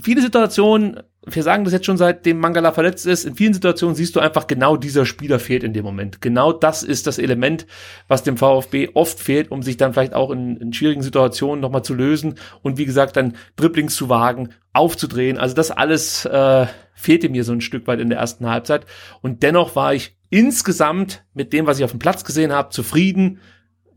viele 0.00 0.22
Situationen 0.22 1.02
wir 1.24 1.42
sagen 1.44 1.62
das 1.64 1.72
jetzt 1.72 1.86
schon 1.86 1.96
seitdem 1.96 2.40
Mangala 2.40 2.72
verletzt 2.72 3.06
ist, 3.06 3.24
in 3.24 3.36
vielen 3.36 3.54
Situationen 3.54 3.94
siehst 3.94 4.16
du 4.16 4.20
einfach 4.20 4.48
genau 4.48 4.76
dieser 4.76 5.06
Spieler 5.06 5.38
fehlt 5.38 5.62
in 5.62 5.72
dem 5.72 5.84
Moment. 5.84 6.20
Genau 6.20 6.52
das 6.52 6.82
ist 6.82 7.06
das 7.06 7.18
Element, 7.18 7.66
was 8.08 8.24
dem 8.24 8.36
VfB 8.36 8.90
oft 8.94 9.20
fehlt, 9.20 9.52
um 9.52 9.62
sich 9.62 9.76
dann 9.76 9.92
vielleicht 9.92 10.14
auch 10.14 10.30
in, 10.30 10.56
in 10.56 10.72
schwierigen 10.72 11.02
Situationen 11.02 11.60
nochmal 11.60 11.84
zu 11.84 11.94
lösen 11.94 12.34
und 12.62 12.76
wie 12.76 12.86
gesagt 12.86 13.16
dann 13.16 13.36
Dribblings 13.54 13.94
zu 13.94 14.08
wagen, 14.08 14.48
aufzudrehen. 14.72 15.38
Also 15.38 15.54
das 15.54 15.70
alles 15.70 16.24
äh, 16.24 16.66
fehlte 16.94 17.28
mir 17.28 17.44
so 17.44 17.52
ein 17.52 17.60
Stück 17.60 17.86
weit 17.86 18.00
in 18.00 18.08
der 18.08 18.18
ersten 18.18 18.48
Halbzeit 18.48 18.84
und 19.20 19.44
dennoch 19.44 19.76
war 19.76 19.94
ich 19.94 20.16
insgesamt 20.28 21.24
mit 21.34 21.52
dem, 21.52 21.66
was 21.66 21.78
ich 21.78 21.84
auf 21.84 21.92
dem 21.92 22.00
Platz 22.00 22.24
gesehen 22.24 22.52
habe, 22.52 22.70
zufrieden. 22.70 23.38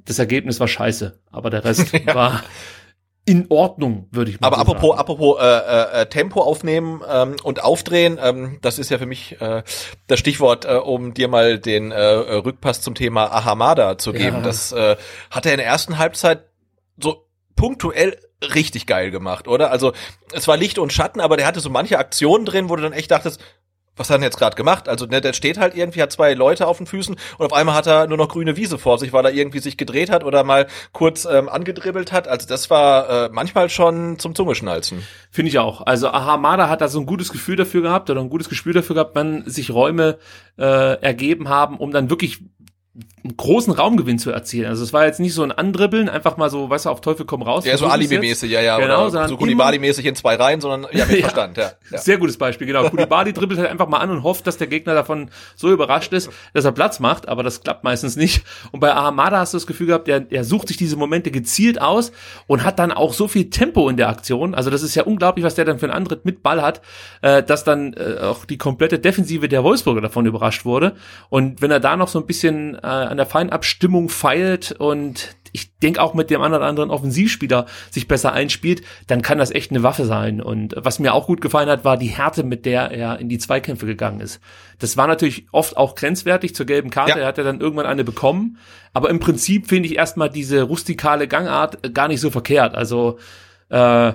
Das 0.04 0.20
Ergebnis 0.20 0.60
war 0.60 0.68
scheiße, 0.68 1.20
aber 1.32 1.50
der 1.50 1.66
Rest 1.66 1.92
ja. 2.06 2.14
war 2.14 2.44
in 3.26 3.48
Ordnung, 3.50 4.08
würde 4.12 4.30
ich 4.30 4.40
mal 4.40 4.48
Aber 4.48 4.58
so 4.58 4.62
apropos, 4.62 4.90
sagen. 4.90 5.00
apropos 5.00 5.42
äh, 5.42 5.46
äh, 5.46 6.02
äh, 6.02 6.06
Tempo 6.06 6.42
aufnehmen 6.42 7.02
ähm, 7.10 7.36
und 7.44 7.64
aufdrehen, 7.64 8.20
ähm, 8.22 8.60
das 8.62 8.78
ist 8.78 8.92
ja 8.92 9.00
für 9.00 9.08
mich 9.08 9.42
äh, 9.42 9.64
das 10.08 10.20
Stichwort, 10.20 10.66
äh, 10.66 10.76
um 10.76 11.16
dir 11.16 11.28
mal 11.28 11.58
den 11.58 11.92
äh, 11.92 12.00
Rückpass 12.00 12.82
zum 12.82 12.94
Thema 12.94 13.32
Ahamada 13.32 13.98
zu 13.98 14.14
geben. 14.14 14.38
Ja. 14.38 14.42
Das 14.44 14.72
äh, 14.72 14.96
hat 15.32 15.46
er 15.48 15.54
in 15.54 15.58
der 15.58 15.66
ersten 15.66 15.98
Halbzeit 15.98 16.46
so 16.98 17.26
punktuell 17.56 18.20
richtig 18.54 18.86
geil 18.86 19.10
gemacht, 19.10 19.48
oder? 19.48 19.72
Also 19.72 19.94
es 20.32 20.48
war 20.48 20.56
Licht 20.56 20.78
und 20.78 20.94
Schatten, 20.94 21.20
aber 21.20 21.36
der 21.36 21.48
hatte 21.48 21.62
so 21.62 21.72
manche 21.72 21.98
Aktionen 21.98 22.46
drin, 22.46 22.70
wo 22.70 22.76
du 22.76 22.84
dann 22.84 22.94
echt 22.94 23.10
dachtest, 23.10 23.42
was 23.96 24.10
hat 24.10 24.20
er 24.20 24.24
jetzt 24.24 24.38
gerade 24.38 24.56
gemacht? 24.56 24.90
Also 24.90 25.06
ne, 25.06 25.22
der 25.22 25.34
steht 25.34 25.58
halt 25.58 25.76
irgendwie, 25.76 26.02
hat 26.02 26.12
zwei 26.12 26.34
Leute 26.34 26.68
auf 26.68 26.78
den 26.78 26.88
Füßen 26.88 27.16
und 27.38 27.46
auf 27.46 27.54
einmal 27.54 27.76
hat 27.76 27.88
er 27.88 28.08
nur 28.08 28.18
noch 28.18 28.30
grüne 28.30 28.58
Wiese 28.58 28.78
vor 28.78 28.98
sich, 28.98 29.14
weil 29.14 29.26
er 29.26 29.34
irgendwie 29.34 29.60
sich 29.60 29.78
gedreht 29.78 30.10
hat 30.10 30.24
oder 30.24 30.44
mal 30.44 30.68
kurz 30.92 31.26
ähm, 31.26 31.50
angedribbelt 31.50 32.12
hat. 32.12 32.28
Also 32.28 32.48
das 32.48 32.70
war 32.70 33.10
äh, 33.26 33.30
manchmal 33.32 33.70
schon 33.70 34.20
zum 34.20 34.36
Zungeschnalzen. 34.36 35.04
Finde 35.32 35.50
ich 35.50 35.60
auch. 35.60 35.82
Also 35.86 36.10
Ahamada 36.10 36.70
hat 36.70 36.82
da 36.82 36.88
so 36.88 37.00
ein 37.00 37.06
gutes 37.06 37.32
Gefühl 37.32 37.56
dafür 37.56 37.82
gehabt 37.82 38.10
oder 38.10 38.22
ein 38.22 38.30
gutes 38.30 38.50
Gespür 38.50 38.74
dafür 38.74 38.96
gehabt, 38.96 39.16
wenn 39.16 39.48
sich 39.50 39.72
Räume 39.72 40.18
äh, 40.58 41.02
ergeben 41.02 41.50
haben, 41.50 41.78
um 41.78 41.92
dann 41.92 42.10
wirklich 42.10 42.40
einen 43.24 43.36
großen 43.36 43.74
Raumgewinn 43.74 44.20
zu 44.20 44.32
erzielen. 44.32 44.70
Also 44.70 44.84
es 44.84 44.94
war 44.94 45.06
jetzt 45.06 45.20
nicht 45.20 45.34
so 45.34 45.44
ein 45.44 45.52
Andribbeln, 45.52 46.08
einfach 46.08 46.38
mal 46.38 46.50
so, 46.50 46.70
weißt 46.70 46.86
du, 46.86 46.90
auf 46.90 47.02
Teufel 47.02 47.26
komm 47.26 47.42
raus. 47.42 47.66
Ja, 47.66 47.76
so 47.76 47.88
Alibi-mäßig, 47.88 48.50
ja, 48.50 48.62
ja. 48.62 48.78
Genau, 48.78 49.10
sondern 49.10 49.30
so 49.30 49.38
Kulibali-mäßig 49.38 50.06
in 50.06 50.16
zwei 50.16 50.36
Reihen, 50.36 50.62
sondern 50.62 50.88
ja, 50.94 51.06
mit 51.06 51.20
Verstand, 51.22 51.58
ja, 51.58 51.72
ja. 51.92 51.98
Sehr 51.98 52.18
gutes 52.18 52.38
Beispiel, 52.38 52.68
genau. 52.68 52.90
Kulibali 52.90 53.34
dribbelt 53.34 53.60
halt 53.60 53.70
einfach 53.70 53.88
mal 53.88 53.98
an 53.98 54.12
und 54.12 54.24
hofft, 54.24 54.48
dass 54.48 54.58
der 54.58 54.68
Gegner 54.68 54.94
davon 54.94 55.30
so 55.56 55.72
überrascht 55.72 56.14
ist, 56.14 56.30
dass 56.54 56.64
er 56.64 56.72
Platz 56.72 57.00
macht, 57.00 57.28
aber 57.28 57.44
das 57.44 57.62
klappt 57.62 57.84
meistens 57.84 58.16
nicht. 58.16 58.44
Und 58.72 58.80
bei 58.80 58.94
Ahamada 58.94 59.40
hast 59.40 59.54
du 59.54 59.58
das 59.58 59.68
Gefühl 59.68 59.88
gehabt, 59.88 60.08
der, 60.08 60.26
er 60.30 60.44
sucht 60.46 60.70
sich 60.70 60.78
diese 60.78 60.96
Momente 60.96 61.32
gezielt 61.32 61.82
aus 61.82 62.14
und 62.48 62.64
hat 62.64 62.80
dann 62.80 62.94
auch 62.94 63.14
so 63.14 63.28
viel 63.28 63.50
Tempo 63.50 63.90
in 63.90 63.98
der 63.98 64.08
Aktion. 64.08 64.56
Also 64.56 64.70
das 64.70 64.84
ist 64.84 64.96
ja 64.96 65.04
unglaublich, 65.04 65.44
was 65.44 65.56
der 65.56 65.66
dann 65.66 65.80
für 65.80 65.88
einen 65.88 65.94
Antritt 65.94 66.24
mit 66.24 66.44
Ball 66.44 66.62
hat, 66.62 66.82
äh, 67.22 67.44
dass 67.44 67.66
dann 67.66 67.94
äh, 67.94 68.20
auch 68.22 68.46
die 68.46 68.58
komplette 68.58 69.00
Defensive 69.00 69.50
der 69.50 69.64
Wolfsburger 69.64 70.02
davon 70.02 70.26
überrascht 70.26 70.64
wurde. 70.64 70.96
Und 71.30 71.62
wenn 71.62 71.72
er 71.72 71.82
da 71.82 71.98
noch 71.98 72.08
so 72.08 72.20
ein 72.20 72.26
bisschen 72.26 72.78
an 72.86 73.18
der 73.18 73.26
Feinabstimmung 73.26 73.86
Stimmung 73.86 74.10
feilt 74.10 74.72
und 74.74 75.36
ich 75.52 75.78
denke 75.78 76.02
auch 76.02 76.14
mit 76.14 76.30
dem 76.30 76.42
anderen 76.42 76.64
anderen 76.64 76.90
Offensivspieler 76.90 77.66
sich 77.90 78.08
besser 78.08 78.34
einspielt, 78.34 78.82
dann 79.08 79.22
kann 79.22 79.38
das 79.38 79.52
echt 79.52 79.72
eine 79.72 79.84
Waffe 79.84 80.06
sein. 80.06 80.42
Und 80.42 80.76
was 80.78 81.00
mir 81.00 81.14
auch 81.14 81.28
gut 81.28 81.40
gefallen 81.40 81.70
hat, 81.70 81.86
war 81.86 81.98
die 81.98 82.08
Härte, 82.08 82.44
mit 82.44 82.66
der 82.66 82.92
er 82.92 83.20
in 83.20 83.30
die 83.30 83.38
Zweikämpfe 83.38 83.86
gegangen 83.86 84.20
ist. 84.20 84.42
Das 84.80 84.98
war 84.98 85.08
natürlich 85.08 85.46
oft 85.52 85.78
auch 85.78 85.96
grenzwertig 85.96 86.56
zur 86.56 86.66
gelben 86.66 86.90
Karte. 86.90 87.12
Ja. 87.12 87.18
Er 87.18 87.28
hat 87.28 87.38
ja 87.38 87.44
dann 87.44 87.62
irgendwann 87.62 87.86
eine 87.86 88.04
bekommen. 88.04 88.58
Aber 88.92 89.10
im 89.10 89.20
Prinzip 89.20 89.70
finde 89.70 89.88
ich 89.88 89.96
erstmal 89.96 90.30
diese 90.30 90.64
rustikale 90.64 91.28
Gangart 91.28 91.94
gar 91.94 92.08
nicht 92.10 92.20
so 92.20 92.32
verkehrt. 92.32 92.76
Also 92.76 93.18
äh, 93.70 94.14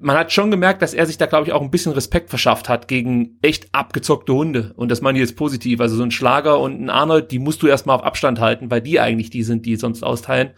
man 0.00 0.16
hat 0.16 0.32
schon 0.32 0.50
gemerkt, 0.50 0.82
dass 0.82 0.94
er 0.94 1.06
sich 1.06 1.18
da, 1.18 1.26
glaube 1.26 1.46
ich, 1.46 1.52
auch 1.52 1.62
ein 1.62 1.70
bisschen 1.70 1.92
Respekt 1.92 2.30
verschafft 2.30 2.68
hat 2.68 2.88
gegen 2.88 3.38
echt 3.42 3.68
abgezockte 3.72 4.32
Hunde. 4.32 4.72
Und 4.76 4.90
das 4.90 5.00
meine 5.00 5.18
ich 5.18 5.22
jetzt 5.22 5.36
positiv. 5.36 5.80
Also 5.80 5.96
so 5.96 6.02
ein 6.02 6.10
Schlager 6.10 6.60
und 6.60 6.80
ein 6.80 6.90
Arnold, 6.90 7.30
die 7.30 7.38
musst 7.38 7.62
du 7.62 7.66
erstmal 7.66 7.96
auf 7.96 8.04
Abstand 8.04 8.40
halten, 8.40 8.70
weil 8.70 8.80
die 8.80 9.00
eigentlich 9.00 9.30
die 9.30 9.42
sind, 9.42 9.66
die 9.66 9.76
sonst 9.76 10.02
austeilen. 10.02 10.50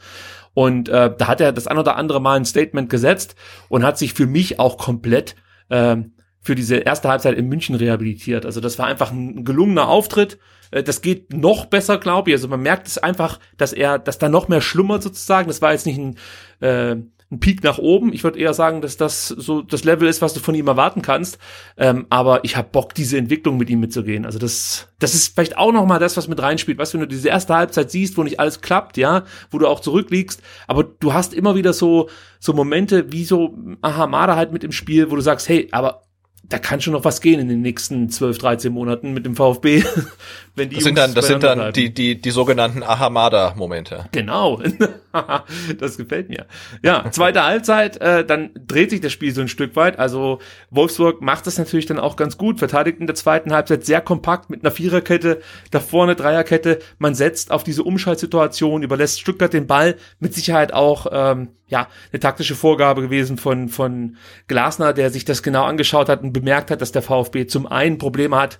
Und 0.54 0.88
äh, 0.88 1.12
da 1.16 1.26
hat 1.26 1.40
er 1.40 1.52
das 1.52 1.66
ein 1.66 1.78
oder 1.78 1.96
andere 1.96 2.20
Mal 2.20 2.36
ein 2.36 2.44
Statement 2.44 2.88
gesetzt 2.88 3.34
und 3.68 3.84
hat 3.84 3.98
sich 3.98 4.14
für 4.14 4.26
mich 4.26 4.60
auch 4.60 4.78
komplett 4.78 5.34
äh, 5.68 5.96
für 6.40 6.54
diese 6.54 6.76
erste 6.76 7.08
Halbzeit 7.08 7.36
in 7.36 7.48
München 7.48 7.74
rehabilitiert. 7.74 8.46
Also 8.46 8.60
das 8.60 8.78
war 8.78 8.86
einfach 8.86 9.10
ein 9.10 9.44
gelungener 9.44 9.88
Auftritt. 9.88 10.38
Äh, 10.70 10.82
das 10.82 11.00
geht 11.00 11.32
noch 11.32 11.66
besser, 11.66 11.98
glaube 11.98 12.30
ich. 12.30 12.34
Also 12.36 12.48
man 12.48 12.60
merkt 12.60 12.86
es 12.86 12.98
einfach, 12.98 13.40
dass 13.56 13.72
er, 13.72 13.98
dass 13.98 14.18
da 14.18 14.28
noch 14.28 14.48
mehr 14.48 14.60
schlummert 14.60 15.02
sozusagen. 15.02 15.48
Das 15.48 15.62
war 15.62 15.72
jetzt 15.72 15.86
nicht 15.86 15.98
ein 15.98 16.16
äh, 16.60 16.96
ein 17.34 17.40
Peak 17.40 17.62
nach 17.62 17.78
oben. 17.78 18.12
Ich 18.12 18.24
würde 18.24 18.38
eher 18.38 18.54
sagen, 18.54 18.80
dass 18.80 18.96
das 18.96 19.28
so 19.28 19.62
das 19.62 19.84
Level 19.84 20.08
ist, 20.08 20.22
was 20.22 20.34
du 20.34 20.40
von 20.40 20.54
ihm 20.54 20.66
erwarten 20.66 21.02
kannst. 21.02 21.38
Ähm, 21.76 22.06
aber 22.10 22.44
ich 22.44 22.56
habe 22.56 22.68
Bock, 22.70 22.94
diese 22.94 23.18
Entwicklung 23.18 23.56
mit 23.56 23.68
ihm 23.70 23.80
mitzugehen. 23.80 24.24
Also 24.24 24.38
das, 24.38 24.88
das 24.98 25.14
ist 25.14 25.34
vielleicht 25.34 25.58
auch 25.58 25.72
noch 25.72 25.86
mal 25.86 25.98
das, 25.98 26.16
was 26.16 26.28
mit 26.28 26.40
reinspielt. 26.40 26.78
Weißt 26.78 26.94
du, 26.94 26.98
wenn 26.98 27.08
du 27.08 27.14
diese 27.14 27.28
erste 27.28 27.54
Halbzeit 27.54 27.90
siehst, 27.90 28.16
wo 28.16 28.22
nicht 28.22 28.40
alles 28.40 28.60
klappt, 28.60 28.96
ja, 28.96 29.24
wo 29.50 29.58
du 29.58 29.66
auch 29.66 29.80
zurückliegst, 29.80 30.42
aber 30.66 30.84
du 30.84 31.12
hast 31.12 31.34
immer 31.34 31.54
wieder 31.54 31.72
so 31.72 32.08
so 32.38 32.52
Momente 32.52 33.10
wie 33.10 33.24
so 33.24 33.56
Ahamada 33.80 34.36
halt 34.36 34.52
mit 34.52 34.64
im 34.64 34.72
Spiel, 34.72 35.10
wo 35.10 35.16
du 35.16 35.22
sagst, 35.22 35.48
hey, 35.48 35.68
aber 35.72 36.02
da 36.48 36.58
kann 36.58 36.80
schon 36.80 36.92
noch 36.92 37.04
was 37.04 37.20
gehen 37.20 37.40
in 37.40 37.48
den 37.48 37.62
nächsten 37.62 38.10
12, 38.10 38.38
13 38.38 38.72
Monaten 38.72 39.14
mit 39.14 39.24
dem 39.24 39.34
VfB. 39.34 39.82
wenn 40.54 40.68
die 40.68 40.76
das 40.76 40.84
sind 40.84 40.98
dann, 40.98 41.14
das 41.14 41.26
sind 41.26 41.42
dann 41.42 41.72
die, 41.72 41.92
die, 41.92 42.20
die 42.20 42.30
sogenannten 42.30 42.82
Ahamada-Momente. 42.82 44.06
Genau. 44.12 44.60
das 45.78 45.96
gefällt 45.96 46.28
mir. 46.28 46.46
Ja, 46.82 47.10
zweite 47.10 47.44
Halbzeit, 47.44 48.00
äh, 48.00 48.24
dann 48.24 48.50
dreht 48.54 48.90
sich 48.90 49.00
das 49.00 49.12
Spiel 49.12 49.32
so 49.32 49.40
ein 49.40 49.48
Stück 49.48 49.76
weit. 49.76 49.98
Also 49.98 50.40
Wolfsburg 50.70 51.22
macht 51.22 51.46
das 51.46 51.58
natürlich 51.58 51.86
dann 51.86 51.98
auch 51.98 52.16
ganz 52.16 52.36
gut, 52.36 52.58
verteidigt 52.58 53.00
in 53.00 53.06
der 53.06 53.14
zweiten 53.14 53.52
Halbzeit 53.52 53.84
sehr 53.84 54.00
kompakt 54.00 54.50
mit 54.50 54.64
einer 54.64 54.72
Viererkette, 54.72 55.40
da 55.70 55.80
vorne 55.80 56.16
Dreierkette. 56.16 56.80
Man 56.98 57.14
setzt 57.14 57.50
auf 57.50 57.64
diese 57.64 57.82
Umschaltsituation, 57.82 58.82
überlässt 58.82 59.20
Stuttgart 59.20 59.52
den 59.52 59.66
Ball, 59.66 59.96
mit 60.18 60.34
Sicherheit 60.34 60.72
auch 60.72 61.06
ähm, 61.10 61.50
ja 61.68 61.88
eine 62.12 62.20
taktische 62.20 62.54
Vorgabe 62.54 63.02
gewesen 63.02 63.38
von 63.38 63.68
von 63.68 64.16
Glasner, 64.48 64.92
der 64.92 65.10
sich 65.10 65.24
das 65.24 65.42
genau 65.42 65.64
angeschaut 65.64 66.08
hat 66.08 66.22
und 66.22 66.32
bemerkt 66.32 66.70
hat, 66.70 66.80
dass 66.80 66.92
der 66.92 67.02
VfB 67.02 67.46
zum 67.46 67.66
einen 67.66 67.98
Probleme 67.98 68.36
hat, 68.36 68.58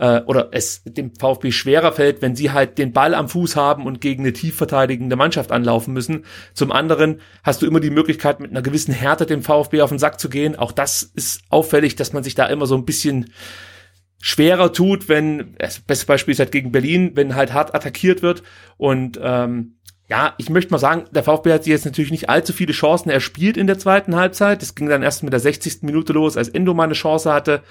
äh, 0.00 0.22
oder 0.22 0.48
es 0.52 0.82
dem 0.84 1.14
VfB 1.14 1.52
schwerer 1.52 1.92
fällt, 1.92 2.22
wenn 2.22 2.34
sie 2.34 2.50
halt 2.50 2.78
den 2.78 2.92
Ball 2.92 3.14
am 3.14 3.28
Fuß 3.28 3.54
haben 3.54 3.86
und 3.86 4.00
gegen 4.00 4.22
eine 4.22 4.32
tief 4.32 4.56
verteidigende 4.56 5.14
Mannschaft 5.14 5.52
anlaufen 5.52 5.92
müssen. 5.92 6.24
Zum 6.54 6.72
anderen 6.72 7.20
hast 7.44 7.60
du 7.60 7.66
immer 7.66 7.80
die 7.80 7.90
Möglichkeit, 7.90 8.40
mit 8.40 8.50
einer 8.50 8.62
gewissen 8.62 8.94
Härte 8.94 9.26
dem 9.26 9.42
VfB 9.42 9.82
auf 9.82 9.90
den 9.90 9.98
Sack 9.98 10.18
zu 10.18 10.30
gehen. 10.30 10.56
Auch 10.56 10.72
das 10.72 11.02
ist 11.02 11.42
auffällig, 11.50 11.96
dass 11.96 12.14
man 12.14 12.24
sich 12.24 12.34
da 12.34 12.46
immer 12.46 12.66
so 12.66 12.76
ein 12.76 12.86
bisschen 12.86 13.32
schwerer 14.22 14.72
tut, 14.72 15.08
wenn, 15.08 15.54
das 15.58 15.80
beste 15.80 16.06
Beispiel 16.06 16.32
ist 16.32 16.40
halt 16.40 16.52
gegen 16.52 16.72
Berlin, 16.72 17.12
wenn 17.14 17.36
halt 17.36 17.52
hart 17.52 17.74
attackiert 17.74 18.22
wird 18.22 18.42
und 18.76 19.18
ähm, 19.22 19.76
ja, 20.10 20.34
ich 20.38 20.50
möchte 20.50 20.72
mal 20.72 20.78
sagen, 20.78 21.04
der 21.12 21.22
VfB 21.22 21.52
hat 21.52 21.62
sich 21.62 21.70
jetzt 21.70 21.84
natürlich 21.84 22.10
nicht 22.10 22.28
allzu 22.28 22.52
viele 22.52 22.72
Chancen 22.72 23.10
erspielt 23.10 23.56
in 23.56 23.68
der 23.68 23.78
zweiten 23.78 24.16
Halbzeit. 24.16 24.60
Das 24.60 24.74
ging 24.74 24.88
dann 24.88 25.04
erst 25.04 25.22
mit 25.22 25.32
der 25.32 25.38
60. 25.38 25.82
Minute 25.82 26.12
los, 26.12 26.36
als 26.36 26.48
Endo 26.48 26.74
mal 26.74 26.82
eine 26.82 26.94
Chance 26.94 27.32
hatte. 27.32 27.62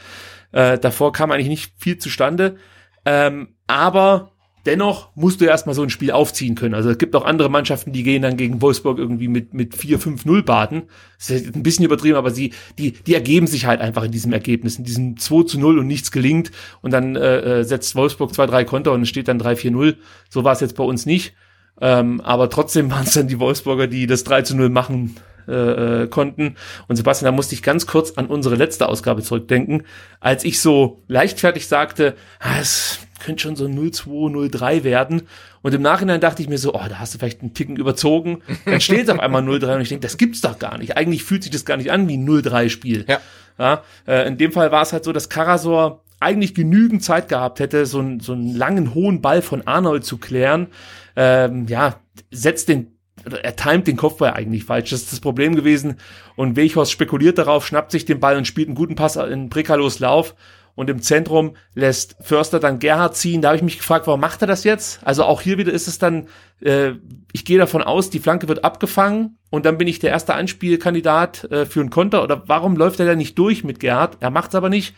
Äh, 0.51 0.77
davor 0.77 1.11
kam 1.11 1.31
eigentlich 1.31 1.47
nicht 1.47 1.73
viel 1.77 1.97
zustande. 1.97 2.57
Ähm, 3.05 3.55
aber 3.67 4.31
dennoch 4.65 5.15
musst 5.15 5.41
du 5.41 5.45
erstmal 5.45 5.75
so 5.75 5.81
ein 5.81 5.89
Spiel 5.89 6.11
aufziehen 6.11 6.55
können. 6.55 6.73
Also 6.73 6.89
es 6.89 6.97
gibt 6.97 7.15
auch 7.15 7.25
andere 7.25 7.49
Mannschaften, 7.49 7.91
die 7.93 8.03
gehen 8.03 8.21
dann 8.21 8.37
gegen 8.37 8.61
Wolfsburg 8.61 8.97
irgendwie 8.97 9.27
mit, 9.27 9.53
mit 9.53 9.75
4-5-0 9.75 10.43
baden. 10.43 10.83
Das 11.17 11.29
ist 11.29 11.55
ein 11.55 11.63
bisschen 11.63 11.85
übertrieben, 11.85 12.17
aber 12.17 12.31
sie, 12.31 12.53
die, 12.77 12.91
die 12.91 13.13
ergeben 13.13 13.47
sich 13.47 13.65
halt 13.65 13.81
einfach 13.81 14.03
in 14.03 14.11
diesem 14.11 14.33
Ergebnis, 14.33 14.77
in 14.77 14.83
diesem 14.83 15.17
2 15.17 15.43
zu 15.43 15.59
0 15.59 15.79
und 15.79 15.87
nichts 15.87 16.11
gelingt. 16.11 16.51
Und 16.81 16.91
dann 16.91 17.15
äh, 17.15 17.59
äh 17.59 17.63
setzt 17.63 17.95
Wolfsburg 17.95 18.33
zwei, 18.33 18.45
drei 18.45 18.63
Konter 18.63 18.91
und 18.91 19.01
es 19.01 19.09
steht 19.09 19.27
dann 19.27 19.41
3-4-0. 19.41 19.95
So 20.29 20.43
war 20.43 20.53
es 20.53 20.59
jetzt 20.59 20.75
bei 20.75 20.83
uns 20.83 21.05
nicht. 21.05 21.33
Ähm, 21.81 22.21
aber 22.21 22.49
trotzdem 22.49 22.91
waren 22.91 23.05
es 23.05 23.13
dann 23.13 23.27
die 23.27 23.39
Wolfsburger, 23.39 23.87
die 23.87 24.07
das 24.07 24.23
3 24.23 24.43
zu 24.43 24.55
0 24.55 24.69
machen 24.69 25.15
äh, 25.47 26.03
äh, 26.03 26.07
konnten. 26.07 26.55
Und 26.87 26.95
Sebastian, 26.95 27.31
da 27.31 27.35
musste 27.35 27.55
ich 27.55 27.63
ganz 27.63 27.87
kurz 27.87 28.11
an 28.11 28.27
unsere 28.27 28.55
letzte 28.55 28.87
Ausgabe 28.87 29.23
zurückdenken, 29.23 29.83
als 30.19 30.43
ich 30.43 30.61
so 30.61 31.01
leichtfertig 31.07 31.67
sagte, 31.67 32.15
ah, 32.39 32.59
es 32.61 32.99
könnte 33.19 33.41
schon 33.41 33.55
so 33.55 33.65
0-2, 33.65 34.31
0-3 34.31 34.83
werden. 34.83 35.23
Und 35.61 35.73
im 35.73 35.81
Nachhinein 35.81 36.21
dachte 36.21 36.41
ich 36.41 36.49
mir 36.49 36.57
so, 36.57 36.73
oh, 36.73 36.81
da 36.87 36.99
hast 36.99 37.13
du 37.13 37.17
vielleicht 37.17 37.41
einen 37.41 37.53
Ticken 37.53 37.75
überzogen. 37.77 38.43
Dann 38.65 38.79
steht 38.79 39.03
es 39.03 39.09
auf 39.09 39.19
einmal 39.19 39.41
0-3 39.41 39.75
und 39.75 39.81
ich 39.81 39.89
denke, 39.89 40.03
das 40.03 40.17
gibt's 40.17 40.41
doch 40.41 40.59
gar 40.59 40.77
nicht. 40.77 40.97
Eigentlich 40.97 41.23
fühlt 41.23 41.43
sich 41.43 41.51
das 41.51 41.65
gar 41.65 41.77
nicht 41.77 41.91
an 41.91 42.07
wie 42.07 42.17
ein 42.17 42.27
0-3-Spiel. 42.27 43.05
Ja. 43.07 43.19
ja 43.57 43.83
äh, 44.07 44.27
in 44.27 44.37
dem 44.37 44.51
Fall 44.51 44.71
war 44.71 44.83
es 44.83 44.93
halt 44.93 45.03
so, 45.03 45.11
dass 45.11 45.29
Karasor 45.29 46.03
eigentlich 46.19 46.53
genügend 46.53 47.03
Zeit 47.03 47.29
gehabt 47.29 47.59
hätte, 47.59 47.85
so, 47.85 47.99
einen 47.99 48.19
so 48.19 48.33
einen 48.33 48.55
langen, 48.55 48.93
hohen 48.93 49.21
Ball 49.21 49.41
von 49.41 49.65
Arnold 49.65 50.03
zu 50.03 50.17
klären, 50.17 50.67
ähm, 51.15 51.67
ja, 51.67 51.95
setzt 52.31 52.69
den 52.69 52.99
er 53.43 53.55
timet 53.55 53.87
den 53.87 53.97
Kopfball 53.97 54.31
eigentlich 54.31 54.63
falsch. 54.63 54.91
Das 54.91 55.01
ist 55.01 55.11
das 55.11 55.19
Problem 55.19 55.55
gewesen. 55.55 55.97
Und 56.35 56.55
Weghorst 56.55 56.91
spekuliert 56.91 57.37
darauf, 57.37 57.65
schnappt 57.67 57.91
sich 57.91 58.05
den 58.05 58.19
Ball 58.19 58.37
und 58.37 58.45
spielt 58.45 58.67
einen 58.67 58.75
guten 58.75 58.95
Pass 58.95 59.15
in 59.15 59.49
Brekalos 59.49 59.99
Lauf. 59.99 60.35
Und 60.75 60.89
im 60.89 61.01
Zentrum 61.01 61.57
lässt 61.75 62.15
Förster 62.21 62.61
dann 62.61 62.79
Gerhard 62.79 63.17
ziehen. 63.17 63.41
Da 63.41 63.49
habe 63.49 63.57
ich 63.57 63.63
mich 63.63 63.79
gefragt, 63.79 64.07
warum 64.07 64.21
macht 64.21 64.41
er 64.41 64.47
das 64.47 64.63
jetzt? 64.63 65.01
Also 65.03 65.25
auch 65.25 65.41
hier 65.41 65.57
wieder 65.57 65.73
ist 65.73 65.89
es 65.89 65.99
dann, 65.99 66.27
äh, 66.61 66.91
ich 67.33 67.43
gehe 67.43 67.57
davon 67.57 67.83
aus, 67.83 68.09
die 68.09 68.19
Flanke 68.19 68.47
wird 68.47 68.63
abgefangen 68.63 69.37
und 69.49 69.65
dann 69.65 69.77
bin 69.77 69.89
ich 69.89 69.99
der 69.99 70.11
erste 70.11 70.35
Anspielkandidat 70.35 71.51
äh, 71.51 71.65
für 71.65 71.81
einen 71.81 71.89
Konter. 71.89 72.23
Oder 72.23 72.43
warum 72.47 72.77
läuft 72.77 73.01
er 73.01 73.07
da 73.07 73.15
nicht 73.15 73.37
durch 73.37 73.65
mit 73.65 73.81
Gerhard? 73.81 74.17
Er 74.21 74.29
macht 74.29 74.51
es 74.51 74.55
aber 74.55 74.69
nicht. 74.69 74.95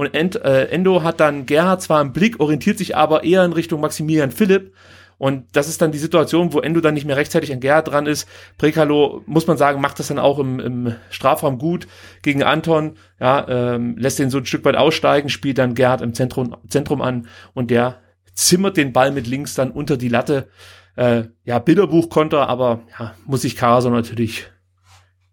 Und 0.00 0.14
End, 0.14 0.42
äh, 0.42 0.64
Endo 0.68 1.02
hat 1.02 1.20
dann 1.20 1.44
Gerhard 1.44 1.82
zwar 1.82 2.00
im 2.00 2.14
Blick, 2.14 2.40
orientiert 2.40 2.78
sich 2.78 2.96
aber 2.96 3.22
eher 3.22 3.44
in 3.44 3.52
Richtung 3.52 3.82
Maximilian 3.82 4.30
Philipp 4.30 4.72
und 5.18 5.44
das 5.52 5.68
ist 5.68 5.82
dann 5.82 5.92
die 5.92 5.98
Situation, 5.98 6.54
wo 6.54 6.60
Endo 6.60 6.80
dann 6.80 6.94
nicht 6.94 7.04
mehr 7.04 7.18
rechtzeitig 7.18 7.52
an 7.52 7.60
Gerhard 7.60 7.88
dran 7.88 8.06
ist. 8.06 8.26
Prekalo, 8.56 9.22
muss 9.26 9.46
man 9.46 9.58
sagen, 9.58 9.82
macht 9.82 9.98
das 9.98 10.08
dann 10.08 10.18
auch 10.18 10.38
im, 10.38 10.58
im 10.58 10.94
Strafraum 11.10 11.58
gut 11.58 11.86
gegen 12.22 12.42
Anton. 12.42 12.96
Ja, 13.20 13.46
ähm, 13.46 13.98
lässt 13.98 14.18
den 14.18 14.30
so 14.30 14.38
ein 14.38 14.46
Stück 14.46 14.64
weit 14.64 14.76
aussteigen, 14.76 15.28
spielt 15.28 15.58
dann 15.58 15.74
Gerhard 15.74 16.00
im 16.00 16.14
Zentrum, 16.14 16.56
Zentrum 16.66 17.02
an 17.02 17.26
und 17.52 17.70
der 17.70 18.00
zimmert 18.32 18.78
den 18.78 18.94
Ball 18.94 19.12
mit 19.12 19.26
links 19.26 19.54
dann 19.54 19.70
unter 19.70 19.98
die 19.98 20.08
Latte. 20.08 20.48
Äh, 20.96 21.24
ja, 21.44 21.58
Bilderbuchkonter, 21.58 22.48
aber 22.48 22.84
ja, 22.98 23.14
muss 23.26 23.42
sich 23.42 23.54
Karaso 23.54 23.90
natürlich 23.90 24.50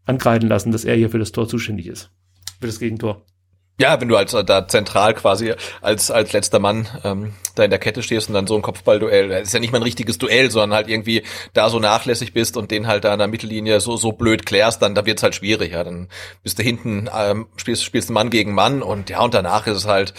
angreifen 0.03 0.49
lassen, 0.49 0.73
dass 0.73 0.84
er 0.84 0.97
hier 0.97 1.10
für 1.10 1.19
das 1.19 1.32
Tor 1.32 1.47
zuständig 1.47 1.88
ist. 1.88 2.12
Für 2.60 2.67
das 2.67 2.80
Gegentor. 2.80 3.25
Ja, 3.79 4.01
wenn 4.01 4.07
du 4.07 4.17
als 4.17 4.31
da 4.31 4.67
zentral 4.67 5.13
quasi 5.13 5.53
als 5.81 6.09
als 6.09 6.33
letzter 6.33 6.57
Mann 6.57 6.87
ähm, 7.03 7.33
da 7.53 7.63
in 7.63 7.69
der 7.69 7.77
Kette 7.77 8.01
stehst 8.01 8.27
und 8.27 8.33
dann 8.33 8.47
so 8.47 8.55
ein 8.55 8.63
Kopfballduell, 8.63 9.29
das 9.29 9.49
ist 9.49 9.53
ja 9.53 9.59
nicht 9.59 9.71
mal 9.71 9.77
ein 9.77 9.83
richtiges 9.83 10.17
Duell, 10.17 10.49
sondern 10.49 10.75
halt 10.75 10.89
irgendwie 10.89 11.21
da 11.53 11.69
so 11.69 11.79
nachlässig 11.79 12.33
bist 12.33 12.57
und 12.57 12.71
den 12.71 12.87
halt 12.87 13.03
da 13.03 13.13
an 13.13 13.19
der 13.19 13.27
Mittellinie 13.27 13.79
so 13.79 13.95
so 13.95 14.13
blöd 14.13 14.47
klärst, 14.47 14.81
dann 14.81 14.95
da 14.95 15.05
wird's 15.05 15.21
halt 15.21 15.35
schwierig, 15.35 15.73
ja, 15.73 15.83
dann 15.83 16.09
bist 16.41 16.57
du 16.57 16.63
hinten 16.63 17.07
ähm, 17.15 17.47
spielst 17.55 17.83
spielst 17.83 18.09
Mann 18.09 18.31
gegen 18.31 18.51
Mann 18.55 18.81
und 18.81 19.11
ja 19.11 19.21
und 19.21 19.35
danach 19.35 19.67
ist 19.67 19.77
es 19.77 19.85
halt 19.85 20.15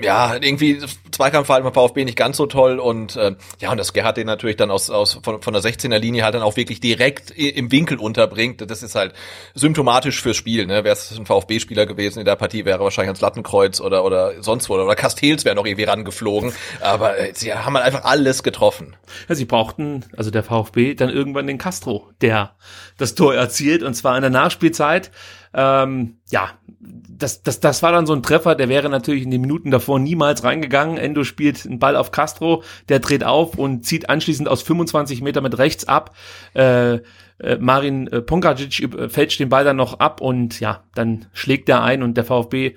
ja, 0.00 0.34
irgendwie 0.34 0.80
Zweikampfverhalten 1.10 1.70
beim 1.70 1.74
VfB 1.74 2.04
nicht 2.04 2.16
ganz 2.16 2.36
so 2.36 2.46
toll 2.46 2.78
und 2.78 3.16
äh, 3.16 3.34
ja, 3.60 3.70
und 3.72 3.78
das 3.78 3.92
Gerhard 3.92 4.16
den 4.16 4.26
natürlich 4.26 4.56
dann 4.56 4.70
aus, 4.70 4.90
aus 4.90 5.18
von, 5.22 5.42
von 5.42 5.52
der 5.52 5.62
16er 5.62 5.98
Linie 5.98 6.22
halt 6.22 6.34
dann 6.34 6.42
auch 6.42 6.56
wirklich 6.56 6.80
direkt 6.80 7.30
im 7.32 7.72
Winkel 7.72 7.98
unterbringt. 7.98 8.68
Das 8.70 8.82
ist 8.82 8.94
halt 8.94 9.14
symptomatisch 9.54 10.22
fürs 10.22 10.36
Spiel. 10.36 10.66
Ne? 10.66 10.84
Wäre 10.84 10.94
es 10.94 11.16
ein 11.18 11.26
VfB-Spieler 11.26 11.86
gewesen 11.86 12.20
in 12.20 12.24
der 12.24 12.36
Partie, 12.36 12.64
wäre 12.64 12.80
wahrscheinlich 12.80 13.08
ans 13.08 13.20
Lattenkreuz 13.20 13.80
oder 13.80 14.04
oder 14.04 14.42
sonst 14.42 14.68
wo 14.68 14.74
oder 14.74 14.94
Castells 14.94 15.44
wäre 15.44 15.56
noch 15.56 15.66
irgendwie 15.66 15.84
rangeflogen. 15.84 16.52
Aber 16.80 17.18
äh, 17.18 17.32
sie 17.34 17.52
haben 17.52 17.74
halt 17.74 17.84
einfach 17.84 18.04
alles 18.04 18.42
getroffen. 18.42 18.96
Ja, 19.28 19.34
sie 19.34 19.46
brauchten, 19.46 20.04
also 20.16 20.30
der 20.30 20.44
VfB, 20.44 20.94
dann 20.94 21.10
irgendwann 21.10 21.46
den 21.46 21.58
Castro, 21.58 22.08
der 22.20 22.56
das 22.98 23.14
Tor 23.14 23.34
erzielt 23.34 23.82
und 23.82 23.94
zwar 23.94 24.14
in 24.16 24.22
der 24.22 24.30
Nachspielzeit. 24.30 25.10
Ähm, 25.54 26.18
ja, 26.30 26.50
das, 26.80 27.42
das, 27.42 27.60
das 27.60 27.82
war 27.82 27.92
dann 27.92 28.06
so 28.06 28.12
ein 28.12 28.22
Treffer, 28.22 28.54
der 28.54 28.68
wäre 28.68 28.88
natürlich 28.88 29.24
in 29.24 29.30
den 29.30 29.40
Minuten 29.40 29.70
davor 29.70 29.98
niemals 29.98 30.44
reingegangen. 30.44 30.98
Endo 30.98 31.24
spielt 31.24 31.66
einen 31.66 31.78
Ball 31.78 31.96
auf 31.96 32.12
Castro, 32.12 32.62
der 32.88 33.00
dreht 33.00 33.24
auf 33.24 33.56
und 33.56 33.84
zieht 33.84 34.08
anschließend 34.08 34.48
aus 34.48 34.62
25 34.62 35.22
Meter 35.22 35.40
mit 35.40 35.58
rechts 35.58 35.86
ab. 35.88 36.14
Äh, 36.54 37.00
äh, 37.40 37.56
Marin 37.58 38.06
äh, 38.08 38.20
Pongacic 38.20 38.94
äh, 38.94 39.08
fälscht 39.08 39.40
den 39.40 39.48
Ball 39.48 39.64
dann 39.64 39.76
noch 39.76 40.00
ab 40.00 40.20
und 40.20 40.60
ja, 40.60 40.84
dann 40.94 41.26
schlägt 41.32 41.68
er 41.68 41.82
ein 41.82 42.02
und 42.02 42.16
der 42.16 42.24
VfB 42.24 42.74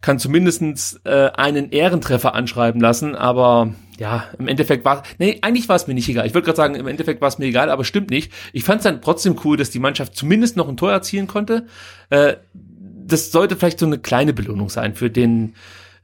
kann 0.00 0.18
zumindestens 0.18 1.00
äh, 1.04 1.30
einen 1.34 1.70
Ehrentreffer 1.70 2.34
anschreiben 2.34 2.80
lassen, 2.80 3.14
aber 3.14 3.74
ja, 3.98 4.26
im 4.38 4.48
Endeffekt 4.48 4.84
war 4.84 5.02
nee, 5.18 5.38
eigentlich 5.42 5.68
war 5.68 5.76
es 5.76 5.86
mir 5.86 5.94
nicht 5.94 6.08
egal. 6.08 6.26
Ich 6.26 6.34
würde 6.34 6.44
gerade 6.44 6.56
sagen, 6.56 6.74
im 6.74 6.86
Endeffekt 6.86 7.20
war 7.20 7.28
es 7.28 7.38
mir 7.38 7.46
egal, 7.46 7.70
aber 7.70 7.84
stimmt 7.84 8.10
nicht. 8.10 8.32
Ich 8.52 8.64
fand 8.64 8.78
es 8.78 8.84
dann 8.84 9.02
trotzdem 9.02 9.36
cool, 9.44 9.56
dass 9.56 9.70
die 9.70 9.80
Mannschaft 9.80 10.16
zumindest 10.16 10.56
noch 10.56 10.68
ein 10.68 10.76
Tor 10.76 10.92
erzielen 10.92 11.26
konnte. 11.26 11.66
Äh, 12.10 12.36
das 12.52 13.32
sollte 13.32 13.56
vielleicht 13.56 13.78
so 13.78 13.86
eine 13.86 13.98
kleine 13.98 14.32
Belohnung 14.32 14.68
sein 14.68 14.94
für 14.94 15.10
den 15.10 15.54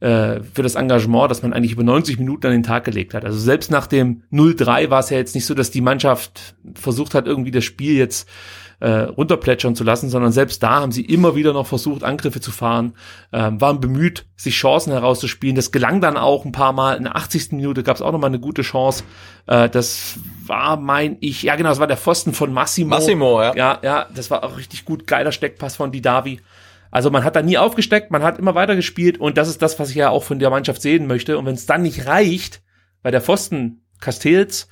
äh, 0.01 0.41
für 0.53 0.63
das 0.63 0.75
Engagement, 0.75 1.31
das 1.31 1.43
man 1.43 1.53
eigentlich 1.53 1.73
über 1.73 1.85
90 1.85 2.19
Minuten 2.19 2.47
an 2.47 2.53
den 2.53 2.63
Tag 2.63 2.85
gelegt 2.85 3.15
hat. 3.15 3.25
Also 3.25 3.39
selbst 3.39 3.71
nach 3.71 3.87
dem 3.87 4.23
0-3 4.33 4.91
war 4.91 5.01
es 5.01 5.11
ja 5.11 5.19
jetzt 5.19 5.35
nicht 5.35 5.47
so, 5.47 5.55
dass 5.55 5.71
die 5.71 5.81
Mannschaft 5.81 6.57
versucht 6.75 7.15
hat, 7.15 7.27
irgendwie 7.27 7.53
das 7.53 7.65
Spiel 7.65 7.97
jetzt 7.97 8.29
äh, 8.81 8.89
runterplätschern 8.89 9.75
zu 9.75 9.85
lassen, 9.85 10.09
sondern 10.09 10.33
selbst 10.33 10.63
da 10.63 10.81
haben 10.81 10.93
sie 10.93 11.05
immer 11.05 11.35
wieder 11.35 11.53
noch 11.53 11.67
versucht, 11.67 12.05
Angriffe 12.05 12.41
zu 12.41 12.51
fahren, 12.51 12.95
ähm, 13.33 13.61
waren 13.61 13.81
bemüht, 13.81 14.27
sich 14.37 14.55
Chancen 14.55 14.93
herauszuspielen. 14.93 15.57
Das 15.57 15.73
gelang 15.73 16.01
dann 16.01 16.17
auch 16.17 16.45
ein 16.45 16.53
paar 16.53 16.73
Mal. 16.73 16.97
In 16.97 17.05
der 17.05 17.17
80. 17.17 17.53
Minute 17.53 17.83
gab 17.83 17.97
es 17.97 18.03
auch 18.03 18.13
noch 18.13 18.19
mal 18.19 18.29
eine 18.29 18.41
gute 18.41 18.63
Chance. 18.63 19.05
Äh, 19.47 19.69
das 19.69 20.19
war, 20.47 20.77
mein 20.77 21.17
ich, 21.21 21.43
ja 21.43 21.57
genau, 21.57 21.71
das 21.71 21.81
war 21.81 21.87
der 21.87 21.97
Pfosten 21.97 22.35
von 22.35 22.53
Massimo. 22.53 22.91
Massimo, 22.91 23.43
ja. 23.43 23.55
Ja, 23.55 23.79
ja, 23.83 24.07
das 24.15 24.31
war 24.31 24.45
auch 24.45 24.57
richtig 24.57 24.85
gut, 24.85 25.07
geiler 25.07 25.33
Steckpass 25.33 25.77
von 25.77 25.93
Didavi. 25.93 26.41
Also 26.91 27.11
man 27.11 27.25
hat 27.25 27.35
da 27.35 27.43
nie 27.43 27.59
aufgesteckt, 27.59 28.13
man 28.13 28.23
hat 28.23 28.39
immer 28.39 28.55
weiter 28.55 28.77
gespielt 28.77 29.19
und 29.19 29.37
das 29.37 29.49
ist 29.49 29.61
das, 29.63 29.81
was 29.81 29.91
ich 29.91 29.97
ja 29.97 30.11
auch 30.11 30.23
von 30.23 30.39
der 30.39 30.51
Mannschaft 30.51 30.81
sehen 30.81 31.09
möchte. 31.09 31.39
Und 31.39 31.47
wenn 31.47 31.55
es 31.55 31.67
dann 31.67 31.83
nicht 31.83 32.07
reicht, 32.07 32.63
weil 33.03 33.11
der 33.11 33.21
Pfosten 33.21 33.85
Castells 34.01 34.69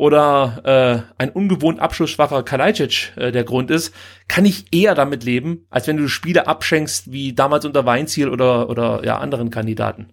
oder 0.00 1.04
äh, 1.18 1.22
ein 1.22 1.28
ungewohnt 1.28 1.78
abschlussschwacher 1.78 2.42
Kalajdzic 2.42 3.12
äh, 3.16 3.32
der 3.32 3.44
Grund 3.44 3.70
ist, 3.70 3.94
kann 4.28 4.46
ich 4.46 4.64
eher 4.72 4.94
damit 4.94 5.24
leben, 5.24 5.66
als 5.68 5.86
wenn 5.88 5.98
du 5.98 6.08
Spiele 6.08 6.46
abschenkst 6.46 7.12
wie 7.12 7.34
damals 7.34 7.66
unter 7.66 7.84
Weinziel 7.84 8.30
oder 8.30 8.70
oder 8.70 9.04
ja 9.04 9.18
anderen 9.18 9.50
Kandidaten. 9.50 10.08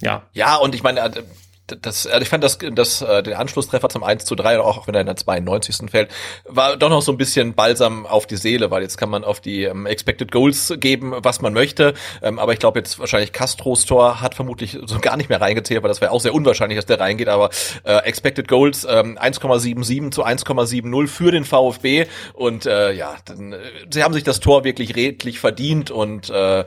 Ja. 0.00 0.22
Ja, 0.32 0.54
und 0.54 0.76
ich 0.76 0.84
meine, 0.84 1.00
äh, 1.00 1.24
das, 1.66 2.06
also 2.06 2.22
ich 2.22 2.28
fand 2.28 2.44
das, 2.44 2.58
das, 2.58 3.02
äh, 3.02 3.22
den 3.22 3.34
Anschlusstreffer 3.34 3.88
zum 3.88 4.04
1 4.04 4.24
zu 4.24 4.34
3, 4.34 4.60
auch 4.60 4.86
wenn 4.86 4.94
er 4.94 5.00
in 5.00 5.06
der 5.06 5.16
92. 5.16 5.90
fällt, 5.90 6.10
war 6.44 6.76
doch 6.76 6.88
noch 6.88 7.02
so 7.02 7.12
ein 7.12 7.18
bisschen 7.18 7.54
Balsam 7.54 8.06
auf 8.06 8.26
die 8.26 8.36
Seele, 8.36 8.70
weil 8.70 8.82
jetzt 8.82 8.96
kann 8.98 9.10
man 9.10 9.24
auf 9.24 9.40
die 9.40 9.64
ähm, 9.64 9.86
Expected 9.86 10.30
Goals 10.30 10.74
geben, 10.78 11.12
was 11.16 11.40
man 11.40 11.52
möchte. 11.52 11.94
Ähm, 12.22 12.38
aber 12.38 12.52
ich 12.52 12.58
glaube 12.58 12.78
jetzt 12.78 12.98
wahrscheinlich 12.98 13.32
Castros 13.32 13.84
Tor 13.84 14.20
hat 14.20 14.34
vermutlich 14.34 14.78
so 14.86 14.98
gar 15.00 15.16
nicht 15.16 15.28
mehr 15.28 15.40
reingezählt, 15.40 15.82
weil 15.82 15.88
das 15.88 16.00
wäre 16.00 16.12
auch 16.12 16.20
sehr 16.20 16.34
unwahrscheinlich, 16.34 16.78
dass 16.78 16.86
der 16.86 17.00
reingeht. 17.00 17.28
Aber 17.28 17.50
äh, 17.84 17.96
Expected 17.98 18.48
Goals 18.48 18.86
ähm, 18.88 19.18
1,77 19.18 20.12
zu 20.12 20.24
1,70 20.24 21.06
für 21.08 21.30
den 21.32 21.44
VfB. 21.44 22.06
Und 22.34 22.66
äh, 22.66 22.92
ja, 22.92 23.16
dann, 23.24 23.52
äh, 23.52 23.58
sie 23.90 24.04
haben 24.04 24.14
sich 24.14 24.24
das 24.24 24.40
Tor 24.40 24.64
wirklich 24.64 24.94
redlich 24.94 25.40
verdient 25.40 25.90
und 25.90 26.30
äh, 26.30 26.64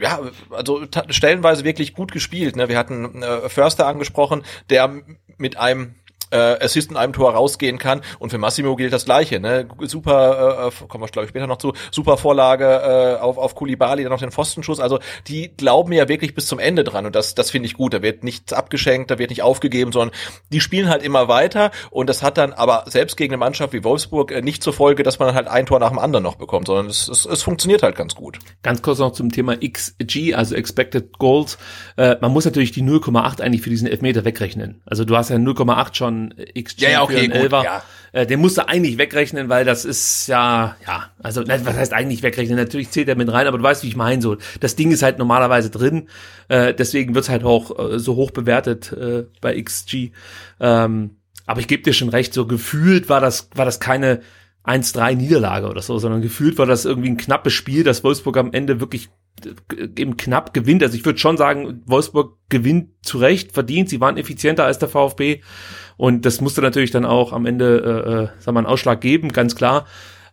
ja, 0.00 0.20
also 0.50 0.82
stellenweise 1.08 1.64
wirklich 1.64 1.94
gut 1.94 2.12
gespielt. 2.12 2.56
Ne? 2.56 2.68
Wir 2.68 2.78
hatten 2.78 3.22
äh, 3.22 3.48
Förster 3.48 3.86
angesprochen 3.86 4.39
der 4.68 5.02
mit 5.38 5.56
einem 5.56 5.94
äh, 6.30 6.64
Assist 6.64 6.90
in 6.90 6.96
einem 6.96 7.12
Tor 7.12 7.32
rausgehen 7.32 7.78
kann. 7.78 8.00
Und 8.18 8.30
für 8.30 8.38
Massimo 8.38 8.76
gilt 8.76 8.92
das 8.92 9.04
Gleiche. 9.04 9.40
Ne? 9.40 9.68
Super, 9.80 10.64
äh, 10.64 10.68
äh 10.68 10.88
kommen 10.88 11.04
wir 11.04 11.08
glaube 11.08 11.24
ich 11.24 11.30
später 11.30 11.46
noch 11.46 11.58
zu, 11.58 11.72
super 11.90 12.16
Vorlage 12.16 12.64
äh, 12.64 13.20
auf, 13.20 13.38
auf 13.38 13.54
Kulibali, 13.54 14.02
dann 14.02 14.12
noch 14.12 14.20
den 14.20 14.30
Pfostenschuss. 14.30 14.80
Also 14.80 14.98
die 15.26 15.50
glauben 15.56 15.92
ja 15.92 16.08
wirklich 16.08 16.34
bis 16.34 16.46
zum 16.46 16.58
Ende 16.58 16.84
dran 16.84 17.06
und 17.06 17.14
das, 17.14 17.34
das 17.34 17.50
finde 17.50 17.66
ich 17.66 17.74
gut. 17.74 17.94
Da 17.94 18.02
wird 18.02 18.24
nichts 18.24 18.52
abgeschenkt, 18.52 19.10
da 19.10 19.18
wird 19.18 19.30
nicht 19.30 19.42
aufgegeben, 19.42 19.92
sondern 19.92 20.14
die 20.52 20.60
spielen 20.60 20.88
halt 20.88 21.02
immer 21.02 21.28
weiter 21.28 21.70
und 21.90 22.08
das 22.08 22.22
hat 22.22 22.38
dann 22.38 22.52
aber 22.52 22.84
selbst 22.86 23.16
gegen 23.16 23.32
eine 23.32 23.38
Mannschaft 23.38 23.72
wie 23.72 23.84
Wolfsburg 23.84 24.32
äh, 24.32 24.42
nicht 24.42 24.62
zur 24.62 24.72
Folge, 24.72 25.02
dass 25.02 25.18
man 25.18 25.34
halt 25.34 25.48
ein 25.48 25.66
Tor 25.66 25.80
nach 25.80 25.90
dem 25.90 25.98
anderen 25.98 26.22
noch 26.22 26.36
bekommt, 26.36 26.66
sondern 26.66 26.86
es, 26.86 27.08
es, 27.08 27.26
es 27.26 27.42
funktioniert 27.42 27.82
halt 27.82 27.96
ganz 27.96 28.14
gut. 28.14 28.38
Ganz 28.62 28.82
kurz 28.82 28.98
noch 28.98 29.12
zum 29.12 29.30
Thema 29.32 29.56
XG, 29.56 30.34
also 30.34 30.54
Expected 30.54 31.18
Goals. 31.18 31.58
Äh, 31.96 32.16
man 32.20 32.32
muss 32.32 32.44
natürlich 32.44 32.72
die 32.72 32.82
0,8 32.82 33.40
eigentlich 33.40 33.62
für 33.62 33.70
diesen 33.70 33.88
Elfmeter 33.88 34.24
wegrechnen. 34.24 34.82
Also 34.84 35.04
du 35.04 35.16
hast 35.16 35.30
ja 35.30 35.36
0,8 35.36 35.94
schon 35.94 36.19
XG 36.28 36.82
ja, 36.82 36.90
ja, 36.90 37.02
okay, 37.02 37.28
für 37.28 37.32
einen 37.32 37.42
gut, 37.42 37.52
Ja. 37.64 37.82
Äh, 38.12 38.26
den 38.26 38.40
musst 38.40 38.58
du 38.58 38.66
eigentlich 38.68 38.98
wegrechnen, 38.98 39.48
weil 39.48 39.64
das 39.64 39.84
ist 39.84 40.26
ja, 40.26 40.76
ja, 40.86 41.10
also 41.22 41.46
was 41.46 41.76
heißt 41.76 41.92
eigentlich 41.92 42.22
wegrechnen? 42.22 42.56
Natürlich 42.56 42.90
zählt 42.90 43.08
er 43.08 43.16
mit 43.16 43.32
rein, 43.32 43.46
aber 43.46 43.58
du 43.58 43.64
weißt, 43.64 43.82
wie 43.84 43.88
ich 43.88 43.96
meine. 43.96 44.20
So, 44.20 44.36
das 44.60 44.76
Ding 44.76 44.90
ist 44.90 45.02
halt 45.02 45.18
normalerweise 45.18 45.70
drin, 45.70 46.08
äh, 46.48 46.74
deswegen 46.74 47.14
wird's 47.14 47.28
halt 47.28 47.44
auch 47.44 47.92
äh, 47.92 47.98
so 47.98 48.16
hoch 48.16 48.30
bewertet 48.32 48.92
äh, 48.92 49.24
bei 49.40 49.60
XG. 49.60 50.10
Ähm, 50.60 51.16
aber 51.46 51.60
ich 51.60 51.68
gebe 51.68 51.82
dir 51.82 51.92
schon 51.92 52.10
recht, 52.10 52.34
so 52.34 52.46
gefühlt 52.46 53.08
war 53.08 53.20
das, 53.20 53.50
war 53.54 53.64
das 53.64 53.80
keine 53.80 54.20
1-3 54.64 55.14
Niederlage 55.14 55.68
oder 55.68 55.82
so, 55.82 55.98
sondern 55.98 56.20
gefühlt 56.20 56.58
war 56.58 56.66
das 56.66 56.84
irgendwie 56.84 57.10
ein 57.10 57.16
knappes 57.16 57.52
Spiel, 57.52 57.82
das 57.82 58.04
Wolfsburg 58.04 58.36
am 58.36 58.52
Ende 58.52 58.80
wirklich 58.80 59.08
eben 59.96 60.16
knapp 60.16 60.52
gewinnt. 60.52 60.82
Also 60.82 60.96
ich 60.96 61.04
würde 61.04 61.18
schon 61.18 61.36
sagen, 61.36 61.82
Wolfsburg 61.86 62.36
gewinnt 62.48 62.90
zu 63.02 63.18
Recht, 63.18 63.52
verdient. 63.52 63.88
Sie 63.88 64.00
waren 64.00 64.16
effizienter 64.16 64.64
als 64.64 64.78
der 64.78 64.88
VfB. 64.88 65.40
Und 66.00 66.24
das 66.24 66.40
musste 66.40 66.62
natürlich 66.62 66.92
dann 66.92 67.04
auch 67.04 67.34
am 67.34 67.44
Ende, 67.44 67.76
äh, 67.76 68.10
äh, 68.10 68.42
sagen 68.42 68.56
wir, 68.56 68.60
einen 68.60 68.66
Ausschlag 68.66 69.02
geben, 69.02 69.28
ganz 69.32 69.54
klar. 69.54 69.84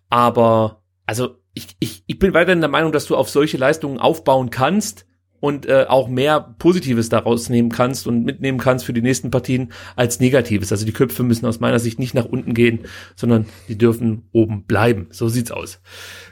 Aber, 0.09 0.81
also 1.05 1.39
ich, 1.53 1.75
ich, 1.81 2.05
ich 2.07 2.19
bin 2.19 2.33
weiterhin 2.33 2.61
der 2.61 2.69
Meinung, 2.69 2.93
dass 2.93 3.05
du 3.05 3.17
auf 3.17 3.29
solche 3.29 3.57
Leistungen 3.57 3.99
aufbauen 3.99 4.49
kannst, 4.49 5.05
und 5.39 5.67
äh, 5.67 5.85
auch 5.87 6.07
mehr 6.07 6.55
Positives 6.57 7.09
daraus 7.09 7.49
nehmen 7.49 7.69
kannst 7.69 8.07
und 8.07 8.25
mitnehmen 8.25 8.57
kannst 8.57 8.85
für 8.85 8.93
die 8.93 9.03
nächsten 9.03 9.29
Partien 9.29 9.71
als 9.95 10.19
Negatives. 10.19 10.71
Also 10.71 10.83
die 10.83 10.93
Köpfe 10.93 11.21
müssen 11.21 11.45
aus 11.45 11.59
meiner 11.59 11.77
Sicht 11.77 11.99
nicht 11.99 12.15
nach 12.15 12.25
unten 12.25 12.55
gehen, 12.55 12.85
sondern 13.15 13.45
die 13.67 13.77
dürfen 13.77 14.27
oben 14.31 14.63
bleiben. 14.63 15.07
So 15.11 15.27
sieht's 15.27 15.51
aus. 15.51 15.79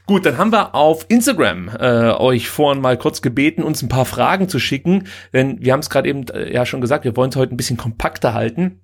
Gut, 0.08 0.26
dann 0.26 0.40
haben 0.40 0.52
wir 0.52 0.74
auf 0.74 1.06
Instagram 1.08 1.70
äh, 1.80 2.14
euch 2.14 2.50
vorhin 2.50 2.82
mal 2.82 2.98
kurz 2.98 3.22
gebeten, 3.22 3.62
uns 3.62 3.84
ein 3.84 3.90
paar 3.90 4.06
Fragen 4.06 4.50
zu 4.50 4.58
schicken, 4.58 5.04
denn 5.34 5.64
wir 5.64 5.74
haben 5.74 5.82
es 5.82 5.92
gerade 5.92 6.10
eben 6.10 6.28
äh, 6.30 6.52
ja 6.52 6.66
schon 6.66 6.82
gesagt, 6.82 7.06
wir 7.06 7.16
wollen 7.16 7.30
es 7.30 7.36
heute 7.36 7.54
ein 7.54 7.58
bisschen 7.58 7.78
kompakter 7.78 8.34
halten. 8.34 8.82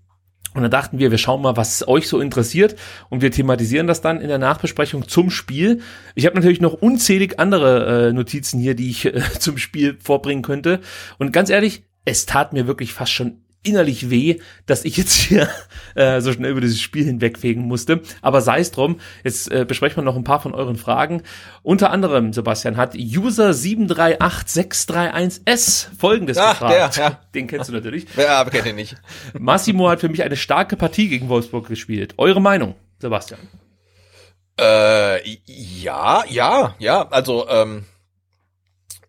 Und 0.54 0.64
dann 0.64 0.72
dachten 0.72 1.00
wir, 1.00 1.12
wir 1.12 1.18
schauen 1.18 1.42
mal, 1.42 1.56
was 1.56 1.88
euch 1.88 2.08
so 2.10 2.20
interessiert 2.20 2.76
und 3.10 3.22
wir 3.22 3.32
thematisieren 3.32 3.88
das 3.88 4.02
dann 4.02 4.20
in 4.20 4.28
der 4.28 4.38
Nachbesprechung 4.38 5.08
zum 5.08 5.30
Spiel. 5.30 5.82
Ich 6.14 6.26
habe 6.26 6.36
natürlich 6.36 6.60
noch 6.60 6.74
unzählig 6.74 7.40
andere 7.40 8.10
äh, 8.10 8.14
Notizen 8.14 8.60
hier, 8.60 8.76
die 8.76 8.90
ich 8.90 9.06
äh, 9.06 9.22
zum 9.40 9.58
Spiel 9.58 9.98
vorbringen 10.02 10.44
könnte. 10.44 10.82
Und 11.18 11.32
ganz 11.32 11.50
ehrlich, 11.50 11.84
es 12.04 12.26
tat 12.26 12.52
mir 12.52 12.68
wirklich 12.68 12.94
fast 12.94 13.14
schon 13.14 13.41
innerlich 13.64 14.10
weh, 14.10 14.40
dass 14.66 14.84
ich 14.86 14.98
jetzt 14.98 15.14
hier 15.14 15.48
äh, 15.96 16.20
so 16.22 16.32
schnell 16.34 16.52
über 16.52 16.62
dieses 16.62 16.80
Spiel 16.82 17.06
hinwegfegen 17.06 17.64
musste. 17.64 18.02
Aber 18.22 18.42
sei 18.42 18.60
es 18.60 18.72
drum, 18.72 19.00
jetzt 19.24 19.52
äh, 19.52 19.66
besprechen 19.66 19.98
wir 19.98 20.04
noch 20.04 20.16
ein 20.16 20.24
paar 20.24 20.42
von 20.42 20.54
euren 20.54 20.78
Fragen. 20.78 21.24
Unter 21.64 21.90
anderem, 21.92 22.32
Sebastian, 22.34 22.78
hat 22.78 22.96
User 22.96 23.52
738631S 23.52 25.88
folgendes 25.98 26.38
Ach, 26.38 26.54
gefragt. 26.54 26.98
Der, 26.98 27.04
ja. 27.04 27.20
Den 27.34 27.48
kennst 27.48 27.70
du 27.70 27.74
natürlich. 27.74 28.06
Ja, 28.16 28.40
aber 28.40 28.52
kennt 28.52 28.68
ihn 28.68 28.76
nicht. 28.76 28.96
Massimo 29.38 29.90
hat 29.90 30.02
für 30.02 30.10
mich 30.10 30.24
eine 30.24 30.38
starke 30.38 30.76
Partie 30.76 31.10
gegen 31.10 31.30
Wolfsburg 31.30 31.68
gespielt. 31.68 32.14
Eure 32.18 32.42
Meinung, 32.42 32.76
Sebastian? 33.00 33.40
Äh, 34.60 35.22
ja, 35.46 36.24
ja, 36.28 36.76
ja. 36.80 37.08
Also, 37.10 37.48
ähm, 37.50 37.86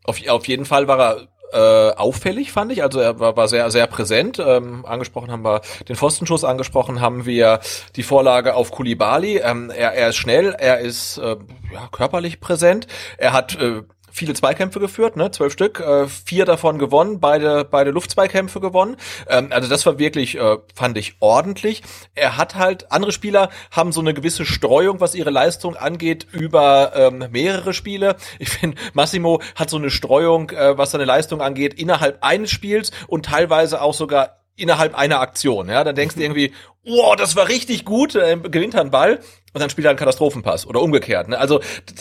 auf, 0.04 0.20
auf 0.28 0.46
jeden 0.48 0.64
Fall 0.64 0.88
war 0.88 1.00
er 1.00 1.28
äh, 1.52 1.90
auffällig, 1.96 2.52
fand 2.52 2.72
ich. 2.72 2.82
Also 2.82 3.00
er 3.00 3.18
war, 3.18 3.36
war 3.36 3.48
sehr, 3.48 3.70
sehr 3.70 3.86
präsent. 3.86 4.38
Ähm, 4.38 4.84
angesprochen 4.86 5.30
haben 5.30 5.44
wir 5.44 5.60
den 5.88 5.96
Pfostenschuss, 5.96 6.44
angesprochen 6.44 7.00
haben 7.00 7.26
wir 7.26 7.60
die 7.96 8.02
Vorlage 8.02 8.54
auf 8.54 8.70
Kulibali. 8.70 9.38
Ähm, 9.38 9.70
er, 9.70 9.92
er 9.92 10.08
ist 10.08 10.16
schnell, 10.16 10.54
er 10.58 10.78
ist 10.80 11.18
äh, 11.18 11.36
ja, 11.72 11.88
körperlich 11.90 12.40
präsent. 12.40 12.86
Er 13.18 13.32
hat 13.32 13.54
äh, 13.60 13.82
viele 14.12 14.34
Zweikämpfe 14.34 14.80
geführt, 14.80 15.16
ne, 15.16 15.30
zwölf 15.30 15.52
Stück, 15.52 15.80
äh, 15.80 16.06
vier 16.06 16.44
davon 16.44 16.78
gewonnen, 16.78 17.20
beide 17.20 17.64
beide 17.64 17.90
Luftzweikämpfe 17.90 18.60
gewonnen. 18.60 18.96
Ähm, 19.28 19.48
also 19.50 19.68
das 19.68 19.84
war 19.86 19.98
wirklich, 19.98 20.36
äh, 20.36 20.58
fand 20.74 20.96
ich 20.98 21.16
ordentlich. 21.20 21.82
Er 22.14 22.36
hat 22.36 22.54
halt 22.54 22.92
andere 22.92 23.12
Spieler 23.12 23.50
haben 23.70 23.92
so 23.92 24.00
eine 24.00 24.14
gewisse 24.14 24.44
Streuung, 24.44 25.00
was 25.00 25.14
ihre 25.14 25.30
Leistung 25.30 25.76
angeht, 25.76 26.26
über 26.32 26.92
ähm, 26.94 27.26
mehrere 27.30 27.72
Spiele. 27.72 28.16
Ich 28.38 28.50
finde, 28.50 28.76
Massimo 28.92 29.40
hat 29.54 29.70
so 29.70 29.76
eine 29.76 29.90
Streuung, 29.90 30.50
äh, 30.50 30.76
was 30.76 30.90
seine 30.92 31.04
Leistung 31.04 31.40
angeht, 31.40 31.74
innerhalb 31.74 32.18
eines 32.22 32.50
Spiels 32.50 32.90
und 33.08 33.26
teilweise 33.26 33.80
auch 33.80 33.94
sogar 33.94 34.41
innerhalb 34.56 34.94
einer 34.94 35.20
Aktion. 35.20 35.68
Ja, 35.68 35.84
dann 35.84 35.94
denkst 35.94 36.16
du 36.16 36.22
irgendwie, 36.22 36.52
wow, 36.84 37.16
das 37.16 37.36
war 37.36 37.48
richtig 37.48 37.84
gut, 37.84 38.14
äh, 38.14 38.36
gewinnt 38.36 38.74
er 38.74 38.80
einen 38.80 38.90
Ball 38.90 39.20
und 39.52 39.60
dann 39.60 39.70
spielt 39.70 39.86
er 39.86 39.90
einen 39.90 39.98
Katastrophenpass 39.98 40.66
oder 40.66 40.80
umgekehrt. 40.80 41.28
Ne? 41.28 41.38
Also 41.38 41.60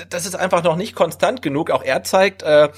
das 0.10 0.26
ist 0.26 0.36
einfach 0.36 0.64
noch 0.64 0.76
nicht 0.76 0.96
konstant 0.96 1.42
genug. 1.42 1.70
Auch 1.72 1.84
er 1.84 2.04
zeigt, 2.04 2.44
äh, 2.44 2.70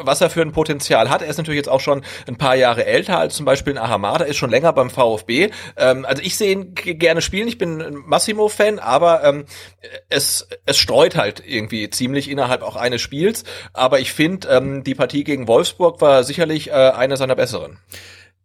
was 0.00 0.20
er 0.20 0.30
für 0.30 0.42
ein 0.42 0.52
Potenzial 0.52 1.10
hat. 1.10 1.22
Er 1.22 1.28
ist 1.28 1.38
natürlich 1.38 1.58
jetzt 1.58 1.68
auch 1.68 1.80
schon 1.80 2.02
ein 2.26 2.36
paar 2.36 2.54
Jahre 2.54 2.86
älter 2.86 3.18
als 3.18 3.34
zum 3.34 3.46
Beispiel 3.46 3.74
ein 3.74 3.78
Ahamada, 3.78 4.24
ist 4.24 4.36
schon 4.36 4.50
länger 4.50 4.72
beim 4.72 4.90
VfB. 4.90 5.50
Ähm, 5.76 6.04
also 6.04 6.22
ich 6.22 6.36
sehe 6.36 6.52
ihn 6.52 6.74
gerne 6.74 7.22
spielen. 7.22 7.48
Ich 7.48 7.58
bin 7.58 7.80
ein 7.80 7.94
Massimo-Fan, 7.94 8.78
aber 8.78 9.24
ähm, 9.24 9.44
es, 10.08 10.48
es 10.66 10.78
streut 10.78 11.16
halt 11.16 11.42
irgendwie 11.44 11.90
ziemlich 11.90 12.30
innerhalb 12.30 12.62
auch 12.62 12.76
eines 12.76 13.00
Spiels. 13.00 13.44
Aber 13.72 14.00
ich 14.00 14.12
finde, 14.12 14.48
ähm, 14.48 14.84
die 14.84 14.94
Partie 14.94 15.24
gegen 15.24 15.48
Wolfsburg 15.48 16.00
war 16.00 16.24
sicherlich 16.24 16.70
äh, 16.70 16.72
eine 16.72 17.16
seiner 17.16 17.34
besseren. 17.34 17.78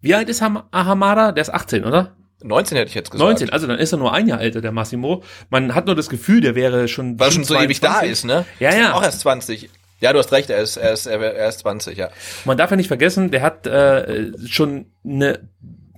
Wie 0.01 0.15
alt 0.15 0.29
ist 0.29 0.41
Ahamada? 0.41 1.31
Der 1.31 1.41
ist 1.41 1.53
18, 1.53 1.83
oder? 1.85 2.15
19 2.43 2.77
hätte 2.77 2.89
ich 2.89 2.95
jetzt 2.95 3.09
gesagt. 3.09 3.27
19, 3.27 3.49
also 3.49 3.65
dann 3.65 3.79
ist 3.79 3.91
er 3.91 3.97
nur 3.97 4.13
ein 4.13 4.27
Jahr 4.27 4.39
älter, 4.39 4.61
der 4.61 4.71
Massimo. 4.71 5.23
Man 5.49 5.73
hat 5.73 5.87
nur 5.87 5.95
das 5.95 6.07
Gefühl, 6.07 6.41
der 6.41 6.55
wäre 6.55 6.87
schon. 6.87 7.19
Weil 7.19 7.29
er 7.29 7.31
schon 7.31 7.43
so 7.43 7.55
ewig 7.55 7.79
da 7.79 8.01
ist, 8.01 8.25
ne? 8.25 8.45
Ja, 8.59 8.75
ja. 8.75 8.93
Auch 8.93 9.03
erst 9.03 9.21
20. 9.21 9.69
Ja, 9.99 10.13
du 10.13 10.19
hast 10.19 10.31
recht, 10.31 10.51
er 10.51 10.61
ist, 10.61 10.77
er 10.77 10.93
ist, 10.93 11.07
er 11.07 11.49
ist 11.49 11.59
20, 11.59 11.97
ja. 11.97 12.09
Man 12.45 12.57
darf 12.57 12.69
ja 12.69 12.77
nicht 12.77 12.87
vergessen, 12.87 13.31
der 13.31 13.41
hat 13.41 13.65
äh, 13.65 14.31
schon 14.47 14.91
eine, 15.03 15.49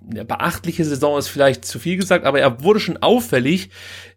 eine 0.09 0.23
beachtliche 0.23 0.85
Saison, 0.85 1.19
ist 1.19 1.27
vielleicht 1.27 1.65
zu 1.65 1.79
viel 1.79 1.97
gesagt, 1.97 2.25
aber 2.25 2.39
er 2.39 2.63
wurde 2.63 2.79
schon 2.79 2.97
auffällig 2.97 3.71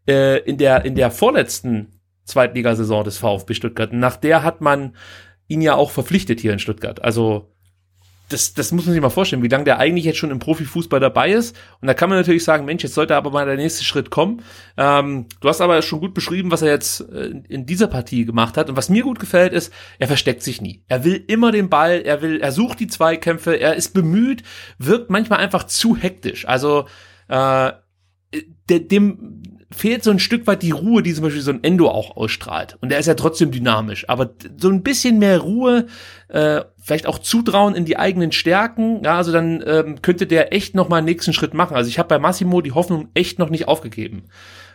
äh, 0.06 0.38
in 0.42 0.56
der 0.58 0.84
in 0.84 0.94
der 0.94 1.10
vorletzten 1.10 2.00
Zweitligasaison 2.24 3.02
des 3.02 3.18
VfB 3.18 3.54
Stuttgart. 3.54 3.92
Nach 3.92 4.16
der 4.16 4.44
hat 4.44 4.60
man 4.60 4.94
ihn 5.48 5.60
ja 5.60 5.74
auch 5.74 5.90
verpflichtet 5.90 6.38
hier 6.38 6.52
in 6.52 6.60
Stuttgart. 6.60 7.02
Also 7.02 7.52
das, 8.32 8.54
das 8.54 8.72
muss 8.72 8.86
man 8.86 8.94
sich 8.94 9.02
mal 9.02 9.10
vorstellen, 9.10 9.42
wie 9.42 9.48
lange 9.48 9.64
der 9.64 9.78
eigentlich 9.78 10.04
jetzt 10.04 10.18
schon 10.18 10.30
im 10.30 10.38
Profifußball 10.38 11.00
dabei 11.00 11.32
ist. 11.32 11.56
Und 11.80 11.88
da 11.88 11.94
kann 11.94 12.08
man 12.08 12.18
natürlich 12.18 12.44
sagen, 12.44 12.64
Mensch, 12.64 12.82
jetzt 12.82 12.94
sollte 12.94 13.16
aber 13.16 13.30
mal 13.30 13.46
der 13.46 13.56
nächste 13.56 13.84
Schritt 13.84 14.10
kommen. 14.10 14.42
Ähm, 14.76 15.26
du 15.40 15.48
hast 15.48 15.60
aber 15.60 15.82
schon 15.82 16.00
gut 16.00 16.14
beschrieben, 16.14 16.50
was 16.50 16.62
er 16.62 16.70
jetzt 16.70 17.00
äh, 17.00 17.32
in 17.48 17.66
dieser 17.66 17.86
Partie 17.86 18.24
gemacht 18.24 18.56
hat. 18.56 18.70
Und 18.70 18.76
was 18.76 18.88
mir 18.88 19.02
gut 19.02 19.20
gefällt, 19.20 19.52
ist, 19.52 19.72
er 19.98 20.08
versteckt 20.08 20.42
sich 20.42 20.60
nie. 20.60 20.82
Er 20.88 21.04
will 21.04 21.22
immer 21.26 21.52
den 21.52 21.68
Ball, 21.68 22.02
er 22.04 22.22
will, 22.22 22.40
er 22.40 22.52
sucht 22.52 22.80
die 22.80 22.86
Zweikämpfe, 22.86 23.54
er 23.54 23.74
ist 23.76 23.94
bemüht, 23.94 24.42
wirkt 24.78 25.10
manchmal 25.10 25.40
einfach 25.40 25.64
zu 25.64 25.96
hektisch. 25.96 26.46
Also 26.48 26.86
äh, 27.28 27.72
dem 28.68 29.42
fehlt 29.70 30.04
so 30.04 30.10
ein 30.10 30.18
Stück 30.18 30.46
weit 30.46 30.62
die 30.62 30.70
Ruhe, 30.70 31.02
die 31.02 31.14
zum 31.14 31.24
Beispiel 31.24 31.42
so 31.42 31.50
ein 31.50 31.64
Endo 31.64 31.88
auch 31.88 32.16
ausstrahlt. 32.16 32.76
Und 32.80 32.90
der 32.90 32.98
ist 32.98 33.06
ja 33.06 33.14
trotzdem 33.14 33.50
dynamisch. 33.50 34.08
Aber 34.08 34.30
so 34.56 34.68
ein 34.68 34.82
bisschen 34.82 35.18
mehr 35.18 35.38
Ruhe, 35.38 35.86
äh, 36.28 36.62
vielleicht 36.82 37.06
auch 37.06 37.18
Zutrauen 37.18 37.74
in 37.74 37.84
die 37.84 37.96
eigenen 37.96 38.32
Stärken, 38.32 39.02
ja, 39.04 39.16
also 39.16 39.32
dann 39.32 39.62
ähm, 39.64 40.02
könnte 40.02 40.26
der 40.26 40.52
echt 40.52 40.74
noch 40.74 40.88
mal 40.88 40.98
einen 40.98 41.06
nächsten 41.06 41.32
Schritt 41.32 41.54
machen. 41.54 41.76
Also 41.76 41.88
ich 41.88 41.98
habe 41.98 42.08
bei 42.08 42.18
Massimo 42.18 42.60
die 42.60 42.72
Hoffnung 42.72 43.08
echt 43.14 43.38
noch 43.38 43.50
nicht 43.50 43.68
aufgegeben. 43.68 44.24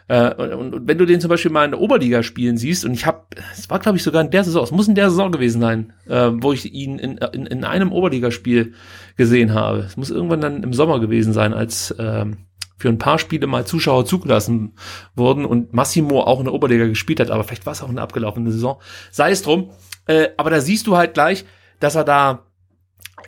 Äh, 0.08 0.34
und, 0.36 0.74
und, 0.74 0.88
wenn 0.88 0.98
du 0.98 1.06
den 1.06 1.20
zum 1.20 1.30
Beispiel 1.30 1.52
mal 1.52 1.66
in 1.66 1.72
der 1.72 1.82
Oberliga 1.82 2.24
spielen 2.24 2.58
siehst, 2.58 2.86
und 2.86 2.94
ich 2.94 3.06
habe, 3.06 3.26
es 3.52 3.70
war 3.70 3.80
glaube 3.80 3.98
ich 3.98 4.04
sogar 4.04 4.22
in 4.22 4.32
der 4.32 4.46
Saison, 4.46 4.64
es 4.64 4.72
muss 4.72 4.88
in 4.88 4.96
der 4.96 5.10
Saison 5.10 5.34
gewesen 5.34 5.60
sein, 5.60 5.94
äh, 6.08 6.32
wo 6.32 6.54
ich 6.54 6.74
ihn 6.74 6.98
in, 6.98 7.18
in, 7.18 7.46
in 7.46 7.64
einem 7.66 7.92
Oberligaspiel 7.92 8.74
gesehen 9.18 9.54
habe. 9.54 9.80
Es 9.80 9.98
muss 9.98 10.10
irgendwann 10.10 10.40
dann 10.40 10.64
im 10.64 10.72
Sommer 10.72 11.02
gewesen 11.02 11.34
sein, 11.34 11.54
als 11.54 11.94
ähm, 12.00 12.38
für 12.78 12.88
ein 12.88 13.00
paar 13.00 13.20
Spiele 13.20 13.48
mal 13.48 13.66
Zuschauer 13.66 14.06
zugelassen 14.06 14.76
wurden 15.16 15.46
und 15.46 15.74
Massimo 15.74 16.22
auch 16.22 16.40
in 16.40 16.46
der 16.46 16.54
Oberliga 16.54 16.88
gespielt 16.88 17.20
hat, 17.20 17.32
aber 17.32 17.44
vielleicht 17.44 17.66
war 17.66 17.74
es 17.74 17.84
auch 17.84 17.90
eine 17.90 18.02
abgelaufene 18.02 18.52
Saison. 18.52 18.78
Sei 19.12 19.32
es 19.32 19.42
drum. 19.42 19.72
Äh, 20.06 20.30
aber 20.38 20.52
da 20.52 20.62
siehst 20.62 20.88
du 20.88 20.96
halt 20.96 21.16
gleich, 21.16 21.44
dass 21.80 21.96
er 21.96 22.04
da 22.04 22.48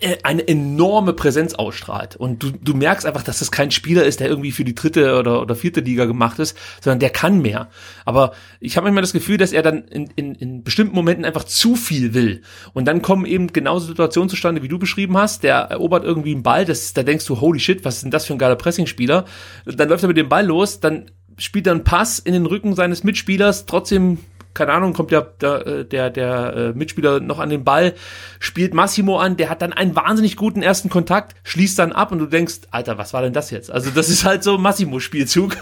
äh, 0.01 0.17
eine 0.23 0.47
enorme 0.47 1.13
Präsenz 1.13 1.55
ausstrahlt. 1.55 2.15
Und 2.15 2.43
du, 2.43 2.51
du 2.51 2.73
merkst 2.73 3.05
einfach, 3.05 3.23
dass 3.23 3.39
das 3.39 3.51
kein 3.51 3.71
Spieler 3.71 4.03
ist, 4.03 4.19
der 4.19 4.29
irgendwie 4.29 4.51
für 4.51 4.63
die 4.63 4.75
dritte 4.75 5.17
oder, 5.17 5.41
oder 5.41 5.55
vierte 5.55 5.81
Liga 5.81 6.05
gemacht 6.05 6.39
ist, 6.39 6.55
sondern 6.81 6.99
der 6.99 7.09
kann 7.09 7.41
mehr. 7.41 7.69
Aber 8.05 8.33
ich 8.59 8.77
habe 8.77 8.85
manchmal 8.85 9.01
das 9.01 9.13
Gefühl, 9.13 9.37
dass 9.37 9.51
er 9.51 9.61
dann 9.61 9.83
in, 9.85 10.09
in, 10.15 10.35
in 10.35 10.63
bestimmten 10.63 10.95
Momenten 10.95 11.25
einfach 11.25 11.43
zu 11.43 11.75
viel 11.75 12.13
will. 12.13 12.43
Und 12.73 12.85
dann 12.85 13.01
kommen 13.01 13.25
eben 13.25 13.47
genauso 13.47 13.87
Situationen 13.87 14.29
zustande, 14.29 14.61
wie 14.61 14.69
du 14.69 14.79
beschrieben 14.79 15.17
hast. 15.17 15.43
Der 15.43 15.55
erobert 15.55 16.05
irgendwie 16.05 16.33
einen 16.33 16.43
Ball, 16.43 16.65
das, 16.65 16.93
da 16.93 17.03
denkst 17.03 17.25
du, 17.25 17.41
holy 17.41 17.59
shit, 17.59 17.83
was 17.83 17.95
ist 17.95 18.03
denn 18.03 18.11
das 18.11 18.25
für 18.25 18.33
ein 18.33 18.39
geiler 18.39 18.55
Pressingspieler? 18.55 19.25
Dann 19.65 19.89
läuft 19.89 20.03
er 20.03 20.07
mit 20.07 20.17
dem 20.17 20.29
Ball 20.29 20.45
los, 20.45 20.79
dann 20.79 21.11
spielt 21.37 21.67
er 21.67 21.73
einen 21.73 21.83
Pass 21.83 22.19
in 22.19 22.33
den 22.33 22.45
Rücken 22.45 22.75
seines 22.75 23.03
Mitspielers, 23.03 23.65
trotzdem 23.65 24.19
keine 24.53 24.73
Ahnung, 24.73 24.93
kommt 24.93 25.11
ja 25.11 25.21
der, 25.21 25.67
äh, 25.67 25.85
der, 25.85 26.09
der 26.09 26.53
äh, 26.55 26.73
Mitspieler 26.73 27.19
noch 27.19 27.39
an 27.39 27.49
den 27.49 27.63
Ball, 27.63 27.93
spielt 28.39 28.73
Massimo 28.73 29.17
an, 29.17 29.37
der 29.37 29.49
hat 29.49 29.61
dann 29.61 29.73
einen 29.73 29.95
wahnsinnig 29.95 30.35
guten 30.35 30.61
ersten 30.61 30.89
Kontakt, 30.89 31.35
schließt 31.43 31.79
dann 31.79 31.91
ab 31.91 32.11
und 32.11 32.19
du 32.19 32.25
denkst, 32.25 32.61
Alter, 32.71 32.97
was 32.97 33.13
war 33.13 33.21
denn 33.21 33.33
das 33.33 33.51
jetzt? 33.51 33.71
Also 33.71 33.91
das 33.91 34.09
ist 34.09 34.25
halt 34.25 34.43
so 34.43 34.57
Massimo-Spielzug. 34.57 35.57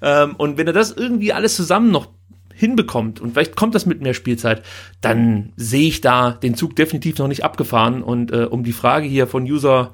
Ähm, 0.00 0.36
und 0.36 0.58
wenn 0.58 0.66
er 0.66 0.72
das 0.72 0.92
irgendwie 0.92 1.32
alles 1.32 1.56
zusammen 1.56 1.90
noch 1.90 2.08
hinbekommt 2.54 3.20
und 3.20 3.32
vielleicht 3.32 3.56
kommt 3.56 3.74
das 3.74 3.86
mit 3.86 4.00
mehr 4.00 4.14
Spielzeit, 4.14 4.62
dann 5.00 5.52
sehe 5.56 5.88
ich 5.88 6.00
da 6.00 6.32
den 6.32 6.54
Zug 6.54 6.76
definitiv 6.76 7.18
noch 7.18 7.28
nicht 7.28 7.44
abgefahren. 7.44 8.02
Und 8.02 8.32
äh, 8.32 8.44
um 8.44 8.64
die 8.64 8.72
Frage 8.72 9.06
hier 9.06 9.26
von 9.26 9.44
User 9.44 9.92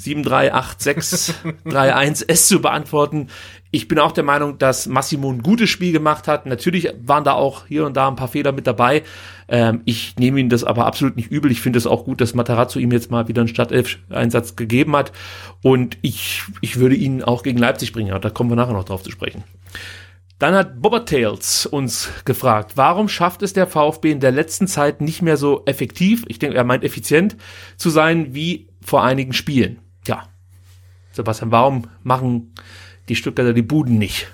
738631S 0.00 2.48
zu 2.48 2.60
beantworten. 2.60 3.28
Ich 3.74 3.88
bin 3.88 3.98
auch 3.98 4.12
der 4.12 4.22
Meinung, 4.22 4.56
dass 4.56 4.86
Massimo 4.86 5.32
ein 5.32 5.42
gutes 5.42 5.68
Spiel 5.68 5.90
gemacht 5.90 6.28
hat. 6.28 6.46
Natürlich 6.46 6.94
waren 7.02 7.24
da 7.24 7.32
auch 7.32 7.66
hier 7.66 7.84
und 7.84 7.96
da 7.96 8.06
ein 8.06 8.14
paar 8.14 8.28
Fehler 8.28 8.52
mit 8.52 8.68
dabei. 8.68 9.02
Ähm, 9.48 9.80
ich 9.84 10.14
nehme 10.16 10.38
ihn 10.38 10.48
das 10.48 10.62
aber 10.62 10.86
absolut 10.86 11.16
nicht 11.16 11.32
übel. 11.32 11.50
Ich 11.50 11.60
finde 11.60 11.80
es 11.80 11.86
auch 11.88 12.04
gut, 12.04 12.20
dass 12.20 12.34
Matarazzo 12.34 12.78
ihm 12.78 12.92
jetzt 12.92 13.10
mal 13.10 13.26
wieder 13.26 13.40
einen 13.40 13.48
Startelf-Einsatz 13.48 14.54
gegeben 14.54 14.94
hat. 14.94 15.10
Und 15.60 15.98
ich, 16.02 16.44
ich 16.60 16.78
würde 16.78 16.94
ihn 16.94 17.24
auch 17.24 17.42
gegen 17.42 17.58
Leipzig 17.58 17.92
bringen. 17.92 18.16
Da 18.20 18.30
kommen 18.30 18.48
wir 18.48 18.54
nachher 18.54 18.74
noch 18.74 18.84
drauf 18.84 19.02
zu 19.02 19.10
sprechen. 19.10 19.42
Dann 20.38 20.54
hat 20.54 20.80
Bobbertails 20.80 21.66
uns 21.66 22.10
gefragt, 22.24 22.76
warum 22.76 23.08
schafft 23.08 23.42
es 23.42 23.54
der 23.54 23.66
VfB 23.66 24.12
in 24.12 24.20
der 24.20 24.30
letzten 24.30 24.68
Zeit 24.68 25.00
nicht 25.00 25.20
mehr 25.20 25.36
so 25.36 25.64
effektiv, 25.66 26.24
ich 26.28 26.38
denke, 26.38 26.56
er 26.56 26.62
meint 26.62 26.84
effizient, 26.84 27.36
zu 27.76 27.90
sein 27.90 28.36
wie 28.36 28.68
vor 28.80 29.02
einigen 29.02 29.32
Spielen? 29.32 29.80
Ja. 30.06 30.28
Sebastian, 31.10 31.50
warum 31.50 31.88
machen 32.04 32.52
die 33.08 33.16
Stuttgarter 33.16 33.52
die 33.52 33.62
Buden 33.62 33.98
nicht? 33.98 34.28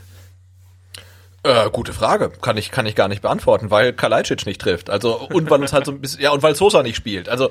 Äh, 1.42 1.70
gute 1.70 1.92
Frage. 1.92 2.30
Kann 2.42 2.56
ich, 2.56 2.70
kann 2.70 2.86
ich 2.86 2.94
gar 2.94 3.08
nicht 3.08 3.22
beantworten, 3.22 3.70
weil 3.70 3.92
Kalajdzic 3.92 4.44
nicht 4.44 4.60
trifft. 4.60 4.90
Also, 4.90 5.16
und 5.16 5.48
weil 5.50 5.60
uns 5.60 5.72
halt 5.72 5.86
so 5.86 5.92
ein 5.92 6.00
bisschen, 6.00 6.20
ja, 6.22 6.30
und 6.30 6.42
weil 6.42 6.54
Sosa 6.54 6.82
nicht 6.82 6.96
spielt. 6.96 7.28
Also, 7.28 7.48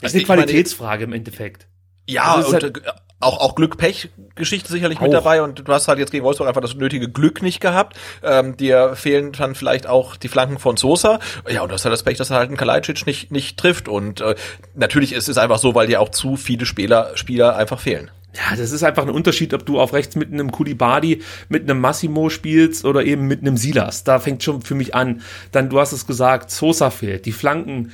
Das 0.00 0.12
ist 0.12 0.14
eine 0.14 0.24
Qualitätsfrage 0.24 1.04
im 1.04 1.12
Endeffekt. 1.12 1.66
Ja, 2.06 2.34
also 2.36 2.48
und 2.48 2.62
halt 2.62 2.78
äh, 2.78 2.90
auch, 3.20 3.38
auch 3.38 3.54
Glück-Pech-Geschichte 3.54 4.72
sicherlich 4.72 4.98
auch. 4.98 5.02
mit 5.02 5.12
dabei 5.12 5.42
und 5.42 5.68
du 5.68 5.72
hast 5.72 5.86
halt 5.86 5.98
jetzt 5.98 6.10
gegen 6.10 6.24
Wolfsburg 6.24 6.48
einfach 6.48 6.62
das 6.62 6.74
nötige 6.74 7.10
Glück 7.10 7.42
nicht 7.42 7.60
gehabt. 7.60 7.96
Ähm, 8.22 8.56
dir 8.56 8.96
fehlen 8.96 9.32
dann 9.32 9.54
vielleicht 9.54 9.86
auch 9.86 10.16
die 10.16 10.28
Flanken 10.28 10.58
von 10.58 10.78
Sosa. 10.78 11.18
Ja, 11.46 11.60
und 11.62 11.68
du 11.68 11.74
hast 11.74 11.84
halt 11.84 11.92
das 11.92 12.02
Pech, 12.02 12.16
dass 12.16 12.30
er 12.30 12.38
halt 12.38 12.50
ein 12.50 12.56
Kalajdzic 12.56 13.06
nicht, 13.06 13.30
nicht 13.30 13.58
trifft 13.58 13.88
und 13.88 14.22
äh, 14.22 14.34
natürlich 14.74 15.12
ist 15.12 15.28
es 15.28 15.36
einfach 15.36 15.58
so, 15.58 15.74
weil 15.74 15.86
dir 15.86 16.00
auch 16.00 16.08
zu 16.08 16.36
viele 16.36 16.64
Spieler, 16.64 17.10
Spieler 17.14 17.56
einfach 17.56 17.78
fehlen. 17.78 18.10
Ja, 18.34 18.56
das 18.56 18.70
ist 18.70 18.82
einfach 18.84 19.02
ein 19.02 19.10
Unterschied, 19.10 19.54
ob 19.54 19.66
du 19.66 19.80
auf 19.80 19.92
rechts 19.92 20.14
mit 20.14 20.32
einem 20.32 20.52
Kulibadi, 20.52 21.22
mit 21.48 21.68
einem 21.68 21.80
Massimo 21.80 22.30
spielst 22.30 22.84
oder 22.84 23.04
eben 23.04 23.26
mit 23.26 23.40
einem 23.40 23.56
Silas. 23.56 24.04
Da 24.04 24.20
fängt 24.20 24.42
schon 24.42 24.62
für 24.62 24.76
mich 24.76 24.94
an. 24.94 25.22
Dann, 25.50 25.68
du 25.68 25.80
hast 25.80 25.92
es 25.92 26.06
gesagt, 26.06 26.50
Sosa 26.50 26.90
fehlt. 26.90 27.26
Die 27.26 27.32
Flanken 27.32 27.90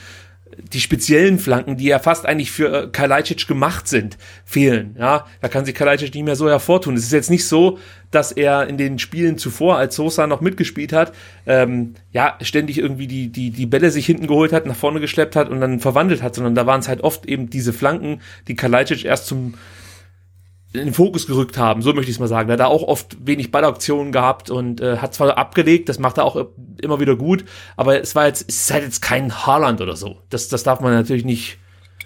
die 0.73 0.81
speziellen 0.81 1.39
Flanken, 1.39 1.77
die 1.77 1.87
ja 1.87 1.99
fast 1.99 2.25
eigentlich 2.27 2.51
für 2.51 2.85
äh, 2.85 2.89
Kalajdzic 2.89 3.47
gemacht 3.47 3.89
sind, 3.89 4.17
fehlen. 4.45 4.97
Ja, 4.99 5.27
da 5.41 5.49
kann 5.49 5.65
sich 5.65 5.75
Kalajdzic 5.75 6.15
nicht 6.15 6.25
mehr 6.25 6.37
so 6.37 6.49
hervortun. 6.49 6.95
Es 6.95 7.05
ist 7.05 7.13
jetzt 7.13 7.31
nicht 7.31 7.47
so, 7.47 7.79
dass 8.11 8.33
er 8.33 8.67
in 8.67 8.79
den 8.79 8.99
Spielen 8.99 9.39
zuvor, 9.39 9.77
als 9.77 9.97
Sosa 9.97 10.27
noch 10.27 10.41
mitgespielt 10.41 10.93
hat, 10.93 11.13
ähm, 11.47 11.95
ja, 12.13 12.39
ständig 12.41 12.79
irgendwie 12.79 13.07
die, 13.07 13.29
die, 13.29 13.51
die 13.51 13.67
Bälle 13.67 13.91
sich 13.91 14.07
hinten 14.07 14.27
geholt 14.27 14.53
hat, 14.53 14.67
nach 14.67 14.77
vorne 14.77 15.01
geschleppt 15.01 15.37
hat 15.37 15.49
und 15.51 15.61
dann 15.61 15.81
verwandelt 15.81 16.23
hat, 16.23 16.35
sondern 16.35 16.55
da 16.55 16.67
waren 16.67 16.81
es 16.81 16.89
halt 16.89 17.03
oft 17.03 17.27
eben 17.27 17.51
diese 17.51 17.73
Flanken, 17.73 18.21
die 18.49 18.57
Kalajdzic 18.57 19.05
erst 19.05 19.27
zum 19.27 19.55
in 20.79 20.87
den 20.87 20.95
Fokus 20.95 21.27
gerückt 21.27 21.59
haben, 21.59 21.83
so 21.83 21.93
möchte 21.93 22.11
ich 22.11 22.17
es 22.17 22.21
mal 22.21 22.29
sagen. 22.29 22.49
Er 22.49 22.55
hat 22.55 22.61
da 22.61 22.67
auch 22.67 22.83
oft 22.83 23.17
wenig 23.27 23.51
Ballaktionen 23.51 24.13
gehabt 24.13 24.51
und 24.51 24.81
äh, 24.81 24.99
hat 24.99 25.15
zwar 25.15 25.37
abgelegt, 25.37 25.89
das 25.89 25.99
macht 25.99 26.19
er 26.19 26.25
auch 26.25 26.49
immer 26.81 27.01
wieder 27.01 27.17
gut, 27.17 27.45
aber 27.77 28.01
es 28.01 28.15
war 28.15 28.27
jetzt, 28.27 28.49
es 28.49 28.63
ist 28.63 28.73
halt 28.73 28.85
jetzt 28.85 29.03
kein 29.03 29.33
Haaland 29.47 29.81
oder 29.81 29.97
so. 29.97 30.19
Das, 30.31 30.49
das 30.49 30.63
darf 30.63 30.81
man 30.81 30.93
natürlich 30.93 31.25
nicht 31.25 31.59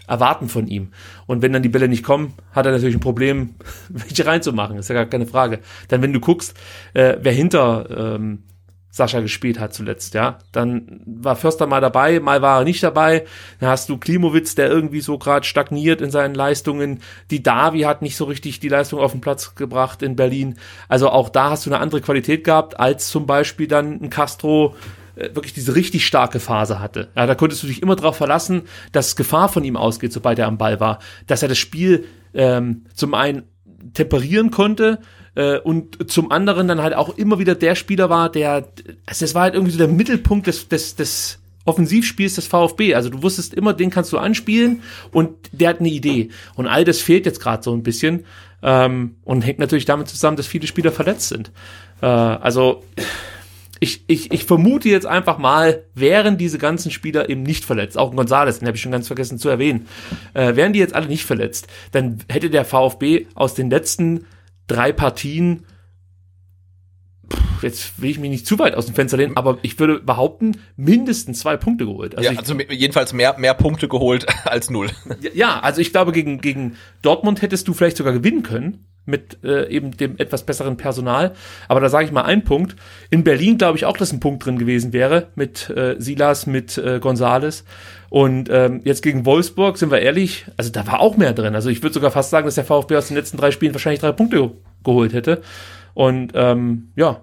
erwarten 0.06 0.48
von 0.48 0.66
ihm. 0.66 0.88
Und 1.26 1.40
wenn 1.40 1.52
dann 1.52 1.62
die 1.62 1.68
Bälle 1.68 1.88
nicht 1.88 2.02
kommen, 2.02 2.34
hat 2.52 2.66
er 2.66 2.72
natürlich 2.72 2.96
ein 2.96 3.00
Problem, 3.00 3.54
welche 3.88 4.26
reinzumachen, 4.26 4.76
ist 4.76 4.88
ja 4.88 4.94
gar 4.94 5.06
keine 5.06 5.26
Frage. 5.26 5.60
Dann, 5.88 6.02
wenn 6.02 6.12
du 6.12 6.20
guckst, 6.20 6.54
äh, 6.94 7.16
wer 7.20 7.32
hinter 7.32 8.16
ähm, 8.16 8.42
Sascha 8.90 9.20
gespielt 9.20 9.60
hat 9.60 9.72
zuletzt, 9.72 10.14
ja. 10.14 10.38
Dann 10.50 11.00
war 11.06 11.36
Förster 11.36 11.66
mal 11.66 11.80
dabei, 11.80 12.18
mal 12.18 12.42
war 12.42 12.60
er 12.60 12.64
nicht 12.64 12.82
dabei. 12.82 13.24
Dann 13.60 13.70
hast 13.70 13.88
du 13.88 13.98
Klimowitz, 13.98 14.56
der 14.56 14.68
irgendwie 14.68 15.00
so 15.00 15.16
gerade 15.16 15.46
stagniert 15.46 16.00
in 16.00 16.10
seinen 16.10 16.34
Leistungen. 16.34 17.00
Die 17.30 17.42
Davi 17.42 17.82
hat 17.82 18.02
nicht 18.02 18.16
so 18.16 18.24
richtig 18.24 18.58
die 18.58 18.68
Leistung 18.68 18.98
auf 18.98 19.12
den 19.12 19.20
Platz 19.20 19.54
gebracht 19.54 20.02
in 20.02 20.16
Berlin. 20.16 20.56
Also 20.88 21.08
auch 21.08 21.28
da 21.28 21.50
hast 21.50 21.66
du 21.66 21.70
eine 21.70 21.80
andere 21.80 22.00
Qualität 22.00 22.42
gehabt, 22.42 22.80
als 22.80 23.08
zum 23.08 23.26
Beispiel 23.26 23.68
dann 23.68 24.02
ein 24.02 24.10
Castro 24.10 24.74
äh, 25.14 25.34
wirklich 25.34 25.52
diese 25.52 25.76
richtig 25.76 26.04
starke 26.04 26.40
Phase 26.40 26.80
hatte. 26.80 27.08
Ja, 27.14 27.26
da 27.26 27.36
konntest 27.36 27.62
du 27.62 27.68
dich 27.68 27.82
immer 27.82 27.94
darauf 27.94 28.16
verlassen, 28.16 28.62
dass 28.90 29.14
Gefahr 29.14 29.48
von 29.48 29.62
ihm 29.62 29.76
ausgeht, 29.76 30.12
sobald 30.12 30.38
er 30.40 30.48
am 30.48 30.58
Ball 30.58 30.80
war. 30.80 30.98
Dass 31.28 31.42
er 31.42 31.48
das 31.48 31.58
Spiel 31.58 32.06
ähm, 32.34 32.86
zum 32.94 33.14
einen 33.14 33.44
temperieren 33.94 34.50
konnte, 34.50 34.98
äh, 35.40 35.58
und 35.58 36.10
zum 36.10 36.30
anderen 36.30 36.68
dann 36.68 36.82
halt 36.82 36.94
auch 36.94 37.16
immer 37.16 37.38
wieder 37.38 37.54
der 37.54 37.74
Spieler 37.74 38.10
war, 38.10 38.30
der, 38.30 38.68
also 39.06 39.24
das 39.24 39.34
war 39.34 39.42
halt 39.42 39.54
irgendwie 39.54 39.72
so 39.72 39.78
der 39.78 39.88
Mittelpunkt 39.88 40.46
des, 40.46 40.68
des, 40.68 40.96
des 40.96 41.38
Offensivspiels 41.64 42.34
des 42.34 42.46
VfB. 42.46 42.94
Also 42.94 43.08
du 43.08 43.22
wusstest 43.22 43.54
immer, 43.54 43.72
den 43.72 43.90
kannst 43.90 44.12
du 44.12 44.18
anspielen 44.18 44.82
und 45.12 45.30
der 45.52 45.70
hat 45.70 45.80
eine 45.80 45.88
Idee. 45.88 46.28
Und 46.56 46.66
all 46.66 46.84
das 46.84 47.00
fehlt 47.00 47.24
jetzt 47.24 47.40
gerade 47.40 47.62
so 47.62 47.72
ein 47.72 47.82
bisschen 47.82 48.24
ähm, 48.62 49.16
und 49.24 49.40
hängt 49.42 49.58
natürlich 49.58 49.86
damit 49.86 50.08
zusammen, 50.08 50.36
dass 50.36 50.46
viele 50.46 50.66
Spieler 50.66 50.92
verletzt 50.92 51.28
sind. 51.28 51.52
Äh, 52.02 52.06
also 52.06 52.82
ich, 53.78 54.04
ich, 54.08 54.30
ich 54.32 54.44
vermute 54.44 54.90
jetzt 54.90 55.06
einfach 55.06 55.38
mal, 55.38 55.84
wären 55.94 56.36
diese 56.36 56.58
ganzen 56.58 56.90
Spieler 56.90 57.30
eben 57.30 57.44
nicht 57.44 57.64
verletzt, 57.64 57.96
auch 57.96 58.14
Gonzales, 58.14 58.58
den 58.58 58.68
habe 58.68 58.76
ich 58.76 58.82
schon 58.82 58.92
ganz 58.92 59.06
vergessen 59.06 59.38
zu 59.38 59.48
erwähnen, 59.48 59.88
äh, 60.34 60.54
wären 60.54 60.74
die 60.74 60.80
jetzt 60.80 60.94
alle 60.94 61.06
nicht 61.06 61.24
verletzt, 61.24 61.66
dann 61.92 62.18
hätte 62.28 62.50
der 62.50 62.66
VfB 62.66 63.24
aus 63.34 63.54
den 63.54 63.70
letzten 63.70 64.26
drei 64.70 64.92
Partien, 64.92 65.66
jetzt 67.62 68.00
will 68.00 68.10
ich 68.10 68.18
mich 68.18 68.30
nicht 68.30 68.46
zu 68.46 68.58
weit 68.58 68.74
aus 68.74 68.86
dem 68.86 68.94
Fenster 68.94 69.16
lehnen, 69.16 69.36
aber 69.36 69.58
ich 69.62 69.78
würde 69.78 70.00
behaupten, 70.00 70.58
mindestens 70.76 71.40
zwei 71.40 71.56
Punkte 71.56 71.86
geholt. 71.86 72.16
Also, 72.16 72.30
ja, 72.30 72.38
also 72.38 72.58
jedenfalls 72.58 73.12
mehr, 73.12 73.36
mehr 73.38 73.54
Punkte 73.54 73.88
geholt 73.88 74.26
als 74.44 74.70
null. 74.70 74.90
Ja, 75.34 75.60
also 75.60 75.80
ich 75.80 75.90
glaube, 75.90 76.12
gegen, 76.12 76.40
gegen 76.40 76.76
Dortmund 77.02 77.42
hättest 77.42 77.68
du 77.68 77.74
vielleicht 77.74 77.96
sogar 77.96 78.12
gewinnen 78.12 78.42
können 78.42 78.86
mit 79.10 79.38
äh, 79.44 79.68
eben 79.68 79.96
dem 79.96 80.16
etwas 80.18 80.46
besseren 80.46 80.76
Personal. 80.76 81.32
Aber 81.68 81.80
da 81.80 81.88
sage 81.88 82.06
ich 82.06 82.12
mal 82.12 82.22
einen 82.22 82.44
Punkt. 82.44 82.76
In 83.10 83.24
Berlin 83.24 83.58
glaube 83.58 83.76
ich 83.76 83.84
auch, 83.84 83.96
dass 83.96 84.12
ein 84.12 84.20
Punkt 84.20 84.46
drin 84.46 84.58
gewesen 84.58 84.92
wäre 84.92 85.28
mit 85.34 85.68
äh, 85.70 85.96
Silas, 85.98 86.46
mit 86.46 86.78
äh, 86.78 87.00
Gonzales. 87.00 87.64
Und 88.08 88.48
ähm, 88.50 88.80
jetzt 88.84 89.02
gegen 89.02 89.26
Wolfsburg, 89.26 89.78
sind 89.78 89.90
wir 89.90 90.00
ehrlich, 90.00 90.46
also 90.56 90.70
da 90.70 90.86
war 90.86 91.00
auch 91.00 91.16
mehr 91.16 91.32
drin. 91.32 91.54
Also 91.54 91.68
ich 91.68 91.82
würde 91.82 91.94
sogar 91.94 92.10
fast 92.10 92.30
sagen, 92.30 92.46
dass 92.46 92.56
der 92.56 92.64
VfB 92.64 92.96
aus 92.96 93.08
den 93.08 93.16
letzten 93.16 93.36
drei 93.36 93.50
Spielen 93.50 93.74
wahrscheinlich 93.74 94.00
drei 94.00 94.12
Punkte 94.12 94.52
geholt 94.82 95.12
hätte. 95.12 95.42
Und 95.94 96.32
ähm, 96.34 96.90
ja, 96.96 97.20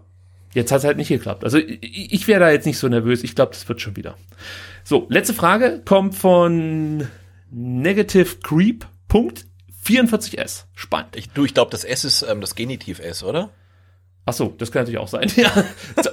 jetzt 0.53 0.71
hat 0.71 0.79
es 0.79 0.85
halt 0.85 0.97
nicht 0.97 1.09
geklappt. 1.09 1.43
Also 1.43 1.57
ich, 1.57 2.13
ich 2.13 2.27
wäre 2.27 2.39
da 2.39 2.51
jetzt 2.51 2.65
nicht 2.65 2.77
so 2.77 2.87
nervös. 2.87 3.23
Ich 3.23 3.35
glaube, 3.35 3.51
das 3.51 3.67
wird 3.67 3.81
schon 3.81 3.95
wieder. 3.95 4.15
So, 4.83 5.05
letzte 5.09 5.33
Frage 5.33 5.81
kommt 5.83 6.15
von 6.15 7.07
Negative 7.51 8.37
Creep. 8.43 8.85
Punkt 9.07 9.46
44S. 9.87 10.65
Spannend. 10.73 11.15
Ich, 11.15 11.29
du, 11.29 11.45
ich 11.45 11.53
glaube, 11.53 11.71
das 11.71 11.83
S 11.83 12.03
ist 12.03 12.23
ähm, 12.23 12.41
das 12.41 12.55
Genitiv 12.55 12.99
S, 12.99 13.23
oder? 13.23 13.51
Ach 14.29 14.33
so, 14.33 14.53
das 14.57 14.73
kann 14.73 14.81
natürlich 14.81 14.99
auch 14.99 15.07
sein. 15.07 15.31
Ja. 15.37 15.49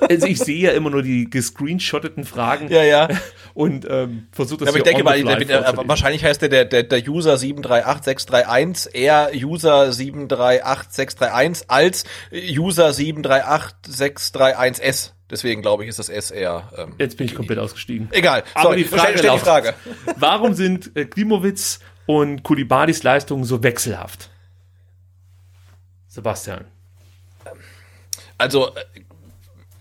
Also 0.09 0.29
ich 0.29 0.39
sehe 0.39 0.61
ja 0.61 0.70
immer 0.70 0.91
nur 0.91 1.03
die 1.03 1.29
gescreenshotteten 1.29 2.22
Fragen. 2.25 2.68
Ja, 2.68 2.85
ja. 2.85 3.09
Und 3.55 3.85
ähm, 3.91 4.29
versuche 4.31 4.64
das 4.64 4.66
ja, 4.66 4.70
aber 4.70 4.79
ich 4.79 4.85
denke 4.85 5.03
mal, 5.03 5.20
der, 5.20 5.45
der, 5.45 5.77
wahrscheinlich 5.89 6.22
heißt 6.22 6.41
der, 6.43 6.64
der, 6.64 6.85
der, 6.85 7.09
User 7.09 7.37
738631 7.37 8.95
eher 8.95 9.33
User 9.35 9.93
738631 9.93 11.68
als 11.68 12.05
User 12.33 12.91
738631S. 12.91 15.11
Deswegen 15.31 15.62
glaube 15.62 15.83
ich, 15.83 15.89
ist 15.89 15.99
das 15.99 16.09
S 16.09 16.31
eher. 16.31 16.70
Ähm, 16.77 16.95
Jetzt 16.99 17.16
bin 17.16 17.27
ich 17.27 17.35
komplett 17.35 17.59
ausgestiegen. 17.59 18.07
Egal. 18.12 18.45
Aber 18.55 18.70
so, 18.70 18.77
die 18.77 18.85
Frage, 18.85 19.18
stell, 19.18 19.20
stell 19.31 19.33
die 19.33 19.39
Frage. 19.39 19.75
Warum 20.16 20.55
sind 20.55 20.97
äh, 20.97 21.07
Klimowitz 21.07 21.81
und 22.07 22.43
Kulibadis 22.43 23.03
Leistungen 23.03 23.45
so 23.45 23.63
wechselhaft? 23.63 24.31
Sebastian. 26.09 26.65
Also 28.39 28.69
äh, 28.69 29.01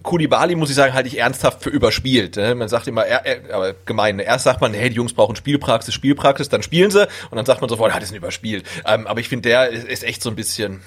Kulibali, 0.04 0.56
muss 0.56 0.70
ich 0.70 0.76
sagen, 0.76 0.94
halte 0.94 1.08
ich 1.08 1.18
ernsthaft 1.18 1.64
für 1.64 1.70
überspielt. 1.70 2.36
Ne? 2.36 2.56
Man 2.56 2.68
sagt 2.68 2.88
immer, 2.88 3.06
er, 3.06 3.26
er, 3.26 3.56
aber 3.56 3.74
gemein, 3.86 4.20
erst 4.20 4.44
sagt 4.44 4.62
man, 4.62 4.74
hey, 4.74 4.90
die 4.90 4.98
Jungs 4.98 5.14
brauchen 5.14 5.36
Spielpraxis, 5.36 5.94
Spielpraxis, 5.94 6.50
dann 6.50 6.62
spielen 6.62 6.92
sie 6.92 7.08
und 7.32 7.38
dann 7.38 7.46
sagt 7.46 7.62
man 7.62 7.70
sofort, 7.70 7.94
ah, 7.94 8.00
das 8.00 8.12
ist 8.12 8.16
überspielt. 8.16 8.66
Ähm, 8.86 9.08
aber 9.08 9.22
ich 9.22 9.30
finde, 9.30 9.50
der 9.50 9.70
ist, 9.70 10.04
echt 10.04 10.22
so 10.22 10.30
ein 10.30 10.36
bisschen 10.36 10.82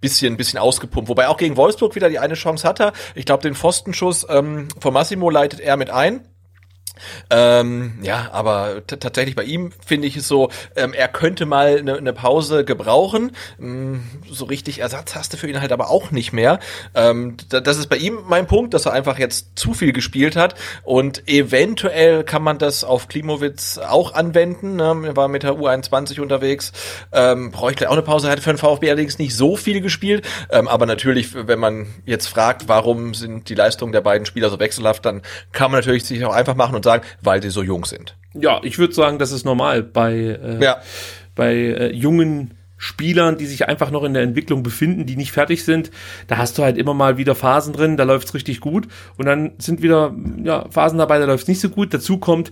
bisschen, 0.00 0.36
bisschen 0.36 0.58
ausgepumpt. 0.58 1.08
Wobei 1.08 1.28
auch 1.28 1.38
gegen 1.38 1.56
Wolfsburg 1.56 1.94
wieder 1.94 2.10
die 2.10 2.18
eine 2.18 2.34
Chance 2.34 2.68
hatte. 2.68 2.92
Ich 3.14 3.24
glaube, 3.24 3.42
den 3.42 3.54
Pfostenschuss 3.54 4.26
ähm, 4.28 4.68
von 4.78 4.92
Massimo 4.92 5.30
leitet 5.30 5.60
er 5.60 5.78
mit 5.78 5.88
ein. 5.88 6.28
Ähm, 7.30 7.98
ja, 8.02 8.28
aber 8.32 8.82
tatsächlich 8.86 9.34
bei 9.34 9.44
ihm 9.44 9.72
finde 9.84 10.06
ich 10.06 10.16
es 10.16 10.28
so, 10.28 10.50
ähm, 10.76 10.92
er 10.92 11.08
könnte 11.08 11.46
mal 11.46 11.78
eine 11.78 12.00
ne 12.00 12.12
Pause 12.12 12.64
gebrauchen. 12.64 13.32
Ähm, 13.60 14.04
so 14.30 14.44
richtig 14.44 14.80
Ersatz 14.80 15.14
hast 15.14 15.32
du 15.32 15.36
für 15.36 15.48
ihn 15.48 15.60
halt 15.60 15.72
aber 15.72 15.90
auch 15.90 16.10
nicht 16.10 16.32
mehr. 16.32 16.60
Ähm, 16.94 17.36
das 17.48 17.78
ist 17.78 17.88
bei 17.88 17.96
ihm 17.96 18.18
mein 18.28 18.46
Punkt, 18.46 18.74
dass 18.74 18.86
er 18.86 18.92
einfach 18.92 19.18
jetzt 19.18 19.58
zu 19.58 19.74
viel 19.74 19.92
gespielt 19.92 20.36
hat 20.36 20.54
und 20.82 21.28
eventuell 21.28 22.24
kann 22.24 22.42
man 22.42 22.58
das 22.58 22.84
auf 22.84 23.08
Klimowitz 23.08 23.78
auch 23.78 24.14
anwenden. 24.14 24.76
Ne? 24.76 25.02
Er 25.04 25.16
war 25.16 25.28
mit 25.28 25.42
der 25.42 25.54
U21 25.54 26.20
unterwegs, 26.20 26.72
ähm, 27.12 27.50
bräuchte 27.50 27.88
auch 27.88 27.94
eine 27.94 28.02
Pause, 28.02 28.28
er 28.28 28.32
hat 28.32 28.40
für 28.40 28.50
den 28.52 28.58
VfB 28.58 28.88
allerdings 28.88 29.18
nicht 29.18 29.36
so 29.36 29.56
viel 29.56 29.80
gespielt, 29.80 30.26
ähm, 30.50 30.68
aber 30.68 30.86
natürlich, 30.86 31.34
wenn 31.34 31.58
man 31.58 31.86
jetzt 32.06 32.28
fragt, 32.28 32.68
warum 32.68 33.14
sind 33.14 33.48
die 33.48 33.54
Leistungen 33.54 33.92
der 33.92 34.00
beiden 34.00 34.26
Spieler 34.26 34.50
so 34.50 34.60
wechselhaft, 34.60 35.04
dann 35.04 35.22
kann 35.52 35.70
man 35.70 35.80
natürlich 35.80 36.04
sich 36.04 36.24
auch 36.24 36.32
einfach 36.32 36.54
machen 36.54 36.76
und 36.76 36.83
und 36.83 36.83
sagen, 36.84 37.04
weil 37.22 37.40
die 37.40 37.50
so 37.50 37.62
jung 37.62 37.84
sind. 37.84 38.16
Ja, 38.34 38.60
ich 38.62 38.78
würde 38.78 38.94
sagen, 38.94 39.18
das 39.18 39.32
ist 39.32 39.44
normal 39.44 39.82
bei, 39.82 40.12
äh, 40.12 40.62
ja. 40.62 40.76
bei 41.34 41.54
äh, 41.54 41.92
jungen 41.92 42.54
Spielern, 42.76 43.38
die 43.38 43.46
sich 43.46 43.66
einfach 43.66 43.90
noch 43.90 44.04
in 44.04 44.14
der 44.14 44.22
Entwicklung 44.22 44.62
befinden, 44.62 45.06
die 45.06 45.16
nicht 45.16 45.32
fertig 45.32 45.64
sind, 45.64 45.90
da 46.26 46.36
hast 46.36 46.58
du 46.58 46.62
halt 46.62 46.76
immer 46.76 46.92
mal 46.92 47.16
wieder 47.16 47.34
Phasen 47.34 47.72
drin, 47.72 47.96
da 47.96 48.04
läuft's 48.04 48.34
richtig 48.34 48.60
gut 48.60 48.88
und 49.16 49.26
dann 49.26 49.52
sind 49.58 49.82
wieder 49.82 50.14
ja, 50.42 50.66
Phasen 50.70 50.98
dabei, 50.98 51.18
da 51.18 51.24
läuft's 51.24 51.48
nicht 51.48 51.60
so 51.60 51.70
gut. 51.70 51.94
Dazu 51.94 52.18
kommt, 52.18 52.50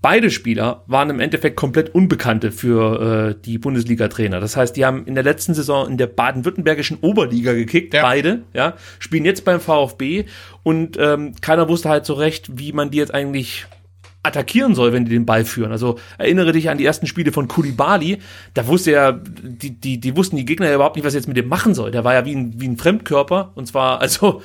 beide 0.00 0.30
Spieler 0.30 0.84
waren 0.86 1.10
im 1.10 1.20
Endeffekt 1.20 1.56
komplett 1.56 1.94
Unbekannte 1.94 2.52
für 2.52 3.30
äh, 3.30 3.42
die 3.44 3.58
Bundesliga-Trainer. 3.58 4.40
Das 4.40 4.56
heißt, 4.56 4.76
die 4.76 4.84
haben 4.84 5.06
in 5.06 5.14
der 5.14 5.24
letzten 5.24 5.54
Saison 5.54 5.88
in 5.88 5.96
der 5.96 6.06
baden-württembergischen 6.06 6.98
Oberliga 7.00 7.52
gekickt, 7.52 7.94
ja. 7.94 8.02
beide, 8.02 8.42
ja, 8.52 8.74
spielen 8.98 9.24
jetzt 9.24 9.44
beim 9.44 9.60
VfB 9.60 10.26
und 10.62 10.96
ähm, 10.98 11.34
keiner 11.40 11.68
wusste 11.68 11.88
halt 11.88 12.06
so 12.06 12.14
recht, 12.14 12.58
wie 12.58 12.72
man 12.72 12.90
die 12.90 12.98
jetzt 12.98 13.14
eigentlich 13.14 13.66
attackieren 14.22 14.74
soll, 14.74 14.92
wenn 14.92 15.04
die 15.04 15.10
den 15.10 15.26
Ball 15.26 15.44
führen. 15.44 15.72
Also 15.72 15.98
erinnere 16.18 16.52
dich 16.52 16.68
an 16.70 16.78
die 16.78 16.84
ersten 16.84 17.06
Spiele 17.06 17.32
von 17.32 17.48
Kulibali, 17.48 18.18
da 18.54 18.66
wusste 18.66 18.92
ja, 18.92 19.12
die, 19.12 19.70
die, 19.70 20.00
die 20.00 20.16
wussten 20.16 20.36
die 20.36 20.44
Gegner 20.44 20.66
ja 20.68 20.74
überhaupt 20.74 20.96
nicht, 20.96 21.04
was 21.04 21.14
jetzt 21.14 21.28
mit 21.28 21.36
dem 21.36 21.48
machen 21.48 21.74
soll. 21.74 21.90
Der 21.90 22.04
war 22.04 22.14
ja 22.14 22.24
wie 22.24 22.34
ein, 22.34 22.60
wie 22.60 22.68
ein 22.68 22.76
Fremdkörper 22.76 23.52
und 23.54 23.66
zwar, 23.66 24.00
also 24.00 24.42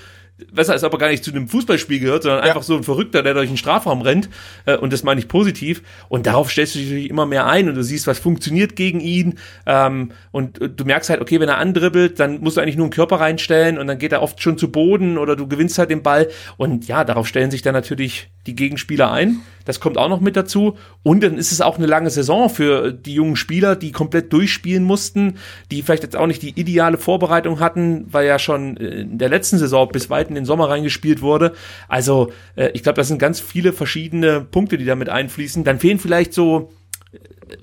besser 0.51 0.73
als 0.73 0.83
ob 0.83 0.93
er 0.93 0.99
gar 0.99 1.09
nicht 1.09 1.23
zu 1.23 1.31
einem 1.31 1.47
Fußballspiel 1.47 1.99
gehört, 1.99 2.23
sondern 2.23 2.43
ja. 2.43 2.49
einfach 2.49 2.63
so 2.63 2.75
ein 2.75 2.83
Verrückter, 2.83 3.21
der 3.21 3.33
durch 3.33 3.49
den 3.49 3.57
Strafraum 3.57 4.01
rennt. 4.01 4.29
Äh, 4.65 4.77
und 4.77 4.91
das 4.91 5.03
meine 5.03 5.19
ich 5.19 5.27
positiv. 5.27 5.83
Und 6.09 6.25
darauf 6.25 6.51
stellst 6.51 6.75
du 6.75 6.79
dich 6.79 6.87
natürlich 6.89 7.09
immer 7.09 7.25
mehr 7.25 7.45
ein 7.45 7.69
und 7.69 7.75
du 7.75 7.83
siehst, 7.83 8.07
was 8.07 8.19
funktioniert 8.19 8.75
gegen 8.75 8.99
ihn. 8.99 9.37
Ähm, 9.65 10.11
und 10.31 10.59
äh, 10.61 10.69
du 10.69 10.85
merkst 10.85 11.09
halt, 11.09 11.21
okay, 11.21 11.39
wenn 11.39 11.49
er 11.49 11.57
andribbelt, 11.57 12.19
dann 12.19 12.41
musst 12.41 12.57
du 12.57 12.61
eigentlich 12.61 12.77
nur 12.77 12.85
einen 12.85 12.93
Körper 12.93 13.19
reinstellen 13.19 13.77
und 13.77 13.87
dann 13.87 13.99
geht 13.99 14.11
er 14.11 14.21
oft 14.21 14.41
schon 14.41 14.57
zu 14.57 14.71
Boden 14.71 15.17
oder 15.17 15.35
du 15.35 15.47
gewinnst 15.47 15.77
halt 15.77 15.91
den 15.91 16.03
Ball. 16.03 16.29
Und 16.57 16.87
ja, 16.87 17.03
darauf 17.03 17.27
stellen 17.27 17.51
sich 17.51 17.61
dann 17.61 17.73
natürlich 17.73 18.29
die 18.47 18.55
Gegenspieler 18.55 19.11
ein. 19.11 19.41
Das 19.65 19.79
kommt 19.79 19.97
auch 19.97 20.09
noch 20.09 20.19
mit 20.19 20.35
dazu. 20.35 20.77
Und 21.03 21.23
dann 21.23 21.37
ist 21.37 21.51
es 21.51 21.61
auch 21.61 21.77
eine 21.77 21.87
lange 21.87 22.09
Saison 22.09 22.49
für 22.49 22.91
die 22.91 23.13
jungen 23.13 23.35
Spieler, 23.35 23.75
die 23.75 23.91
komplett 23.91 24.31
durchspielen 24.33 24.83
mussten, 24.83 25.37
die 25.71 25.81
vielleicht 25.81 26.03
jetzt 26.03 26.15
auch 26.15 26.27
nicht 26.27 26.41
die 26.41 26.59
ideale 26.59 26.97
Vorbereitung 26.97 27.59
hatten, 27.59 28.05
weil 28.11 28.27
ja 28.27 28.39
schon 28.39 28.77
in 28.77 29.17
der 29.17 29.29
letzten 29.29 29.57
Saison 29.57 29.87
bis 29.89 30.09
weit 30.09 30.29
in 30.29 30.35
den 30.35 30.45
Sommer 30.45 30.69
reingespielt 30.69 31.21
wurde. 31.21 31.53
Also 31.87 32.31
äh, 32.55 32.69
ich 32.73 32.83
glaube, 32.83 32.97
das 32.97 33.07
sind 33.07 33.19
ganz 33.19 33.39
viele 33.39 33.73
verschiedene 33.73 34.41
Punkte, 34.41 34.77
die 34.77 34.85
damit 34.85 35.09
einfließen. 35.09 35.63
Dann 35.63 35.79
fehlen 35.79 35.99
vielleicht 35.99 36.33
so 36.33 36.71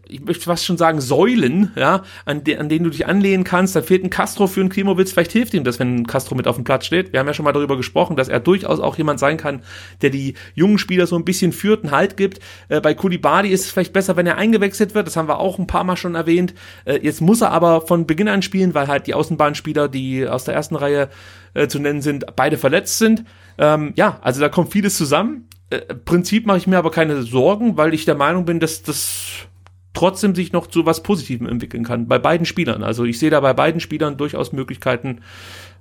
ich 0.09 0.21
möchte 0.23 0.45
fast 0.45 0.65
schon 0.65 0.77
sagen, 0.77 1.01
Säulen, 1.01 1.73
ja, 1.77 2.03
an, 2.25 2.45
de 2.45 2.57
an 2.57 2.69
denen 2.69 2.85
du 2.85 2.91
dich 2.91 3.07
anlehnen 3.07 3.45
kannst. 3.45 3.77
Da 3.77 3.83
fehlt 3.83 4.05
ein 4.05 4.11
Castro 4.11 4.47
für 4.47 4.61
einen 4.61 4.69
Klimowitz. 4.69 5.13
Vielleicht 5.13 5.33
hilft 5.33 5.55
ihm 5.55 5.65
das, 5.65 5.79
wenn 5.79 6.01
ein 6.01 6.07
Castro 6.07 6.35
mit 6.35 6.47
auf 6.47 6.57
dem 6.57 6.65
Platz 6.65 6.87
steht. 6.87 7.13
Wir 7.13 7.21
haben 7.21 7.27
ja 7.27 7.35
schon 7.35 7.45
mal 7.45 7.53
darüber 7.53 7.77
gesprochen, 7.77 8.17
dass 8.17 8.29
er 8.29 8.41
durchaus 8.41 8.81
auch 8.81 8.97
jemand 8.99 9.21
sein 9.21 9.37
kann, 9.37 9.63
der 10.03 10.11
die 10.11 10.35
jungen 10.55 10.79
Spieler 10.79 11.07
so 11.07 11.17
ein 11.17 11.25
bisschen 11.25 11.53
führt, 11.53 11.85
einen 11.85 11.93
Halt 11.93 12.17
gibt. 12.17 12.41
Äh, 12.69 12.81
bei 12.81 12.95
Kulibadi 12.95 13.49
ist 13.49 13.65
es 13.65 13.71
vielleicht 13.71 13.93
besser, 13.93 14.17
wenn 14.17 14.27
er 14.27 14.37
eingewechselt 14.37 14.95
wird. 14.95 15.07
Das 15.07 15.17
haben 15.17 15.29
wir 15.29 15.39
auch 15.39 15.59
ein 15.59 15.67
paar 15.67 15.85
Mal 15.85 15.97
schon 15.97 16.15
erwähnt. 16.15 16.55
Äh, 16.85 17.01
jetzt 17.03 17.21
muss 17.21 17.41
er 17.41 17.51
aber 17.51 17.83
von 17.83 18.07
Beginn 18.07 18.29
an 18.29 18.43
spielen, 18.43 18.75
weil 18.75 18.89
halt 18.89 19.07
die 19.07 19.15
Außenbahnspieler, 19.15 19.89
die 19.89 20.27
aus 20.27 20.45
der 20.45 20.55
ersten 20.55 20.77
Reihe 20.77 21.09
äh, 21.55 21.69
zu 21.69 21.79
nennen 21.79 22.03
sind, 22.03 22.25
beide 22.37 22.59
verletzt 22.59 22.99
sind. 22.99 23.25
Ähm, 23.59 23.93
ja, 23.97 24.19
also 24.23 24.41
da 24.41 24.49
kommt 24.49 24.73
vieles 24.73 24.97
zusammen. 24.97 25.49
Äh, 25.71 25.95
Prinzip 25.95 26.47
mache 26.47 26.59
ich 26.59 26.67
mir 26.67 26.79
aber 26.79 26.91
keine 26.91 27.23
Sorgen, 27.23 27.77
weil 27.77 27.95
ich 27.95 28.05
der 28.05 28.17
Meinung 28.17 28.45
bin, 28.45 28.61
dass 28.61 28.83
das 28.83 29.47
trotzdem 29.93 30.35
sich 30.35 30.53
noch 30.53 30.67
zu 30.67 30.87
was 30.87 31.03
Positivem 31.03 31.47
entwickeln 31.47 31.85
kann. 31.85 32.07
Bei 32.07 32.19
beiden 32.19 32.47
Spielern. 32.47 32.83
Also 32.83 33.05
ich 33.05 33.19
sehe 33.19 33.31
da 33.31 33.41
bei 33.41 33.53
beiden 33.53 33.81
Spielern 33.81 34.17
durchaus 34.17 34.53
Möglichkeiten, 34.53 35.21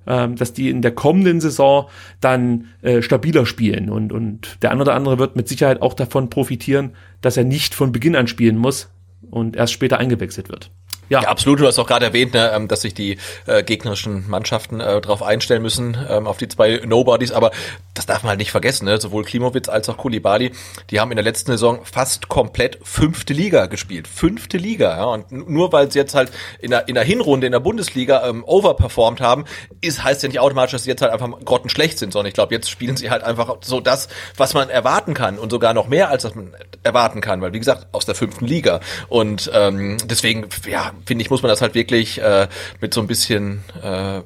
ähm, 0.06 0.36
dass 0.36 0.52
die 0.52 0.70
in 0.70 0.82
der 0.82 0.92
kommenden 0.92 1.40
Saison 1.40 1.88
dann 2.20 2.66
äh, 2.82 3.02
stabiler 3.02 3.46
spielen. 3.46 3.90
Und, 3.90 4.12
und 4.12 4.58
der 4.62 4.72
eine 4.72 4.82
oder 4.82 4.94
andere 4.94 5.18
wird 5.18 5.36
mit 5.36 5.48
Sicherheit 5.48 5.82
auch 5.82 5.94
davon 5.94 6.30
profitieren, 6.30 6.92
dass 7.20 7.36
er 7.36 7.44
nicht 7.44 7.74
von 7.74 7.92
Beginn 7.92 8.16
an 8.16 8.26
spielen 8.26 8.56
muss 8.56 8.90
und 9.30 9.56
erst 9.56 9.72
später 9.72 9.98
eingewechselt 9.98 10.48
wird. 10.48 10.70
Ja. 11.10 11.22
ja, 11.22 11.28
absolut. 11.28 11.58
Du 11.58 11.66
hast 11.66 11.78
auch 11.80 11.88
gerade 11.88 12.06
erwähnt, 12.06 12.34
ne, 12.34 12.52
ähm, 12.54 12.68
dass 12.68 12.82
sich 12.82 12.94
die 12.94 13.18
äh, 13.46 13.64
gegnerischen 13.64 14.30
Mannschaften 14.30 14.78
äh, 14.78 15.00
darauf 15.00 15.24
einstellen 15.24 15.60
müssen, 15.60 15.98
ähm, 16.08 16.28
auf 16.28 16.38
die 16.38 16.46
zwei 16.46 16.80
Nobodies. 16.86 17.32
Aber 17.32 17.50
das 17.94 18.06
darf 18.06 18.22
man 18.22 18.30
halt 18.30 18.38
nicht 18.38 18.52
vergessen. 18.52 18.84
Ne? 18.84 19.00
Sowohl 19.00 19.24
Klimowitz 19.24 19.68
als 19.68 19.88
auch 19.88 19.96
Kulibali, 19.96 20.52
die 20.90 21.00
haben 21.00 21.10
in 21.10 21.16
der 21.16 21.24
letzten 21.24 21.50
Saison 21.50 21.80
fast 21.84 22.28
komplett 22.28 22.78
fünfte 22.84 23.34
Liga 23.34 23.66
gespielt. 23.66 24.06
Fünfte 24.06 24.56
Liga. 24.56 24.96
Ja? 24.96 25.04
Und 25.06 25.32
nur 25.32 25.72
weil 25.72 25.90
sie 25.90 25.98
jetzt 25.98 26.14
halt 26.14 26.30
in 26.60 26.70
der, 26.70 26.86
in 26.86 26.94
der 26.94 27.02
Hinrunde 27.02 27.46
in 27.46 27.52
der 27.52 27.60
Bundesliga 27.60 28.24
ähm, 28.28 28.44
overperformed 28.44 29.20
haben, 29.20 29.46
ist 29.80 30.04
heißt 30.04 30.22
ja 30.22 30.28
nicht 30.28 30.38
automatisch, 30.38 30.72
dass 30.72 30.84
sie 30.84 30.90
jetzt 30.90 31.02
halt 31.02 31.12
einfach 31.12 31.28
grottenschlecht 31.44 31.98
sind, 31.98 32.12
sondern 32.12 32.28
ich 32.28 32.34
glaube, 32.34 32.54
jetzt 32.54 32.70
spielen 32.70 32.96
sie 32.96 33.10
halt 33.10 33.24
einfach 33.24 33.56
so 33.62 33.80
das, 33.80 34.08
was 34.36 34.54
man 34.54 34.70
erwarten 34.70 35.14
kann 35.14 35.40
und 35.40 35.50
sogar 35.50 35.74
noch 35.74 35.88
mehr 35.88 36.08
als 36.08 36.22
das 36.22 36.36
man 36.36 36.54
erwarten 36.84 37.20
kann, 37.20 37.40
weil 37.40 37.52
wie 37.52 37.58
gesagt 37.58 37.88
aus 37.90 38.06
der 38.06 38.14
fünften 38.14 38.46
Liga 38.46 38.80
und 39.08 39.50
ähm, 39.52 39.98
deswegen 40.06 40.46
ja 40.66 40.92
finde 41.06 41.22
ich, 41.22 41.30
muss 41.30 41.42
man 41.42 41.48
das 41.48 41.62
halt 41.62 41.74
wirklich 41.74 42.20
äh, 42.20 42.48
mit 42.80 42.94
so 42.94 43.00
ein 43.00 43.06
bisschen 43.06 43.62
äh, 43.82 44.20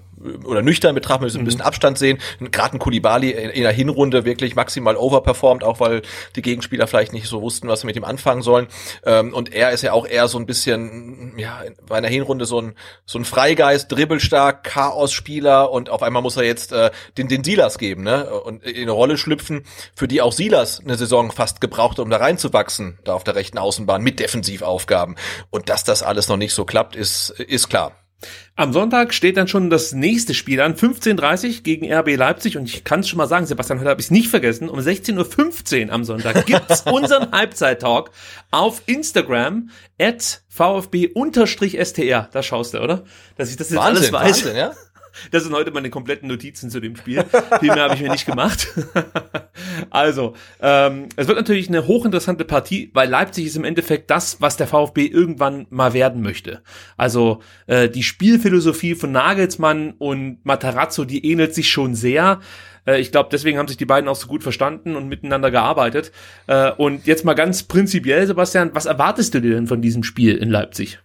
oder 0.45 0.63
nüchtern 0.63 0.95
betrachten, 0.95 1.25
mit 1.25 1.35
ein 1.35 1.45
bisschen 1.45 1.61
mhm. 1.61 1.67
Abstand 1.67 1.99
sehen. 1.99 2.19
Gerade 2.51 2.77
ein 2.77 2.79
Kulibali 2.79 3.31
in, 3.31 3.51
in 3.51 3.63
der 3.63 3.73
Hinrunde 3.73 4.25
wirklich 4.25 4.55
maximal 4.55 4.97
overperformed, 4.97 5.65
auch 5.65 5.81
weil 5.81 6.03
die 6.37 6.43
Gegenspieler 6.43 6.87
vielleicht 6.87 7.13
nicht 7.13 7.27
so 7.27 7.43
wussten, 7.43 7.69
was 7.69 7.81
sie 7.81 7.87
mit 7.87 7.97
ihm 7.97 8.05
anfangen 8.05 8.43
sollen. 8.43 8.69
Ähm, 9.05 9.33
und 9.35 9.53
er 9.53 9.71
ist 9.71 9.83
ja 9.83 9.93
auch 9.93 10.07
eher 10.07 10.29
so 10.29 10.39
ein 10.39 10.47
bisschen, 10.47 11.35
ja, 11.37 11.63
bei 11.87 11.97
einer 11.97 12.09
Hinrunde 12.09 12.47
so 12.47 12.61
ein, 12.61 12.75
so 13.05 13.19
ein 13.19 13.25
Freigeist, 13.25 13.91
dribbelstark, 13.91 14.65
Chaos-Spieler 14.65 15.71
und 15.71 15.91
auf 15.91 16.03
einmal 16.03 16.23
muss 16.23 16.37
er 16.37 16.45
jetzt 16.45 16.73
äh, 16.73 16.91
den, 17.19 17.29
den 17.29 17.45
Silas 17.45 17.79
geben, 17.79 18.03
ne? 18.03 18.31
Und 18.41 18.65
in 18.65 18.83
eine 18.83 18.93
Rolle 18.93 19.17
schlüpfen, 19.19 19.65
für 19.95 20.09
die 20.09 20.21
auch 20.21 20.33
Silas 20.33 20.81
eine 20.81 20.97
Saison 20.97 21.31
fast 21.33 21.61
gebraucht, 21.61 21.99
um 21.99 22.11
da 22.11 22.17
reinzuwachsen, 22.19 22.99
da 23.05 23.15
auf 23.15 23.25
der 23.25 23.35
rechten 23.35 23.59
Außenbahn 23.59 24.03
mit 24.03 24.21
Defensivaufgaben. 24.21 25.17
Und 25.51 25.69
dass 25.69 25.85
das 25.85 26.03
alles 26.03 26.29
noch 26.29 26.37
nicht 26.37 26.55
so 26.55 26.65
klappt, 26.65 26.97
ist, 26.97 27.31
ist 27.31 27.69
klar. 27.69 27.93
Am 28.57 28.73
Sonntag 28.73 29.13
steht 29.13 29.37
dann 29.37 29.49
schon 29.49 29.69
das 29.69 29.93
nächste 29.93 30.33
Spiel 30.33 30.61
an, 30.61 30.75
15.30 30.75 31.63
gegen 31.63 31.93
RB 31.93 32.17
Leipzig. 32.17 32.57
Und 32.57 32.67
ich 32.67 32.85
kann 32.85 33.01
es 33.01 33.09
schon 33.09 33.17
mal 33.17 33.27
sagen, 33.27 33.47
Sebastian, 33.47 33.81
heute 33.81 33.91
habe 33.91 34.01
ich 34.01 34.07
es 34.07 34.11
nicht 34.11 34.29
vergessen. 34.29 34.69
Um 34.69 34.79
16.15 34.79 35.87
Uhr 35.87 35.93
am 35.93 36.05
Sonntag 36.05 36.47
gibt's 36.47 36.83
unseren 36.91 37.33
Halbzeit-Talk 37.33 38.11
auf 38.51 38.83
Instagram 38.87 39.71
at 40.01 40.43
VfB-STR. 40.49 42.29
Da 42.33 42.43
schaust 42.43 42.75
du, 42.75 42.81
oder? 42.81 43.05
Dass 43.37 43.51
ich 43.51 43.57
das 43.57 43.71
jetzt 43.71 43.79
Wahnsinn, 43.79 43.97
alles 43.97 44.13
weiß. 44.13 44.45
Wahnsinn, 44.45 44.57
ja? 44.57 44.73
Das 45.31 45.45
sind 45.45 45.55
heute 45.55 45.71
meine 45.71 45.91
kompletten 45.91 46.29
Notizen 46.29 46.71
zu 46.71 46.81
dem 46.81 46.97
Spiel. 46.97 47.25
Viel 47.61 47.73
mehr 47.73 47.85
habe 47.85 47.95
ich 47.95 48.01
mir 48.01 48.11
nicht 48.11 48.27
gemacht. 48.27 48.69
also, 49.91 50.35
ähm, 50.61 51.09
es 51.17 51.29
wird 51.29 51.39
natürlich 51.39 51.69
eine 51.69 51.87
hochinteressante 51.87 52.45
Partie, 52.45 52.91
weil 52.95 53.09
Leipzig 53.09 53.47
ist 53.47 53.57
im 53.57 53.65
Endeffekt 53.65 54.11
das, 54.11 54.41
was 54.41 54.57
der 54.57 54.67
VfB 54.67 55.07
irgendwann 55.07 55.67
mal 55.71 55.93
werden 55.93 56.23
möchte. 56.23 56.63
Also 56.97 57.41
äh, 57.67 57.89
die 57.89 58.03
Spielphilosophie 58.03 58.95
von 58.95 59.13
Nagelsmann 59.13 59.95
und 59.99 60.45
Matarazzo, 60.45 61.05
die 61.05 61.31
ähnelt 61.31 61.55
sich 61.55 61.71
schon 61.71 61.95
sehr. 61.95 62.41
Äh, 62.87 63.01
ich 63.01 63.13
glaube, 63.13 63.29
deswegen 63.33 63.59
haben 63.59 63.69
sich 63.69 63.77
die 63.77 63.87
beiden 63.87 64.09
auch 64.09 64.17
so 64.17 64.27
gut 64.27 64.43
verstanden 64.43 64.97
und 64.97 65.09
miteinander 65.09 65.51
gearbeitet. 65.51 66.13
Äh, 66.47 66.73
und 66.73 67.07
jetzt 67.07 67.25
mal 67.25 67.35
ganz 67.35 67.63
prinzipiell, 67.63 68.27
Sebastian, 68.27 68.71
was 68.75 68.87
erwartest 68.87 69.35
du 69.35 69.41
dir 69.41 69.55
denn 69.55 69.67
von 69.67 69.83
diesem 69.83 70.03
Spiel 70.03 70.37
in 70.37 70.51
Leipzig? 70.51 70.99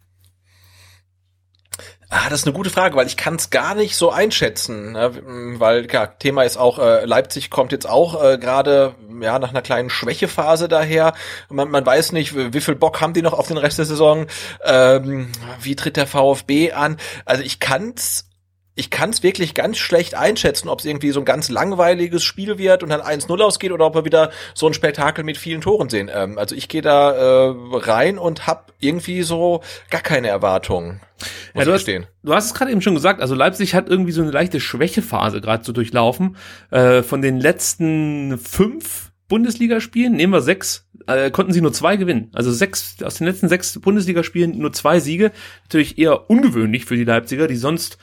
Ah, 2.12 2.28
das 2.28 2.40
ist 2.40 2.48
eine 2.48 2.56
gute 2.56 2.72
Frage, 2.72 2.96
weil 2.96 3.06
ich 3.06 3.18
kann 3.18 3.36
es 3.36 3.52
gar 3.52 3.76
nicht 3.76 3.96
so 3.96 4.10
einschätzen, 4.10 4.94
ne? 4.94 5.12
weil 5.60 5.88
ja, 5.92 6.08
Thema 6.08 6.42
ist 6.42 6.58
auch, 6.58 6.80
äh, 6.80 7.06
Leipzig 7.06 7.52
kommt 7.52 7.72
jetzt 7.72 7.88
auch 7.88 8.24
äh, 8.24 8.40
gerade 8.40 8.96
ja 9.22 9.38
nach 9.38 9.52
einer 9.52 9.62
kleinen 9.62 9.92
Schwächephase 9.92 10.68
daher. 10.68 11.14
Man, 11.50 11.70
man 11.70 11.86
weiß 11.86 12.12
nicht, 12.14 12.36
wie 12.36 12.62
viel 12.62 12.76
Bock 12.76 13.00
haben 13.00 13.14
die 13.14 13.22
noch 13.22 13.34
auf 13.34 13.48
den 13.48 13.58
Rest 13.58 13.78
der 13.78 13.86
Saison. 13.86 14.26
Ähm, 14.64 15.32
wie 15.62 15.76
tritt 15.76 15.98
der 15.98 16.08
VfB 16.08 16.72
an? 16.72 16.98
Also 17.26 17.44
ich 17.44 17.60
kann's 17.60 18.29
ich 18.80 18.90
kann 18.90 19.10
es 19.10 19.24
wirklich 19.24 19.56
ganz 19.56 19.78
schlecht 19.78 20.16
einschätzen, 20.16 20.70
ob 20.70 20.80
es 20.80 20.86
irgendwie 20.86 21.12
so 21.12 21.20
ein 21.20 21.26
ganz 21.26 21.50
langweiliges 21.50 22.24
Spiel 22.24 22.58
wird 22.58 22.82
und 22.82 22.88
dann 22.88 23.02
1-0 23.02 23.38
ausgeht 23.44 23.74
oder 23.74 23.86
ob 23.86 23.94
wir 23.94 24.06
wieder 24.06 24.32
so 24.54 24.68
ein 24.68 24.74
Spektakel 24.74 25.26
mit 25.26 25.38
vielen 25.38 25.60
Toren 25.60 25.90
sehen. 25.90 26.10
Ähm, 26.12 26.38
also 26.38 26.56
ich 26.56 26.70
gehe 26.70 26.82
da 26.82 27.12
äh, 27.12 27.54
rein 27.74 28.18
und 28.18 28.48
habe 28.48 28.72
irgendwie 28.80 29.24
so 29.24 29.62
gar 29.90 30.00
keine 30.00 30.30
Erwartungen. 30.30 31.02
Ja, 31.54 31.66
du, 31.66 31.74
hast, 31.74 31.88
du 31.88 32.34
hast 32.34 32.46
es 32.46 32.54
gerade 32.54 32.72
eben 32.72 32.82
schon 32.82 32.96
gesagt, 32.96 33.20
also 33.20 33.36
Leipzig 33.36 33.76
hat 33.76 33.90
irgendwie 33.90 34.14
so 34.14 34.22
eine 34.22 34.32
leichte 34.32 34.62
Schwächephase 34.62 35.42
gerade 35.42 35.66
so 35.66 35.74
durchlaufen. 35.74 36.38
Äh, 36.72 37.04
von 37.04 37.22
den 37.22 37.38
letzten 37.38 38.38
fünf 38.38 39.12
Bundesligaspielen, 39.28 40.14
nehmen 40.14 40.32
wir 40.32 40.42
sechs, 40.42 40.88
äh, 41.08 41.32
konnten 41.32 41.52
sie 41.52 41.60
nur 41.60 41.74
zwei 41.74 41.98
gewinnen. 41.98 42.30
Also 42.34 42.54
sechs, 42.54 42.96
aus 43.04 43.16
den 43.16 43.28
letzten 43.28 43.50
sechs 43.50 43.78
Bundesligaspielen 43.78 44.58
nur 44.58 44.72
zwei 44.72 45.02
Siege. 45.02 45.34
Natürlich 45.64 45.98
eher 45.98 46.30
ungewöhnlich 46.30 46.86
für 46.86 46.96
die 46.96 47.04
Leipziger, 47.04 47.48
die 47.48 47.58
sonst 47.58 47.98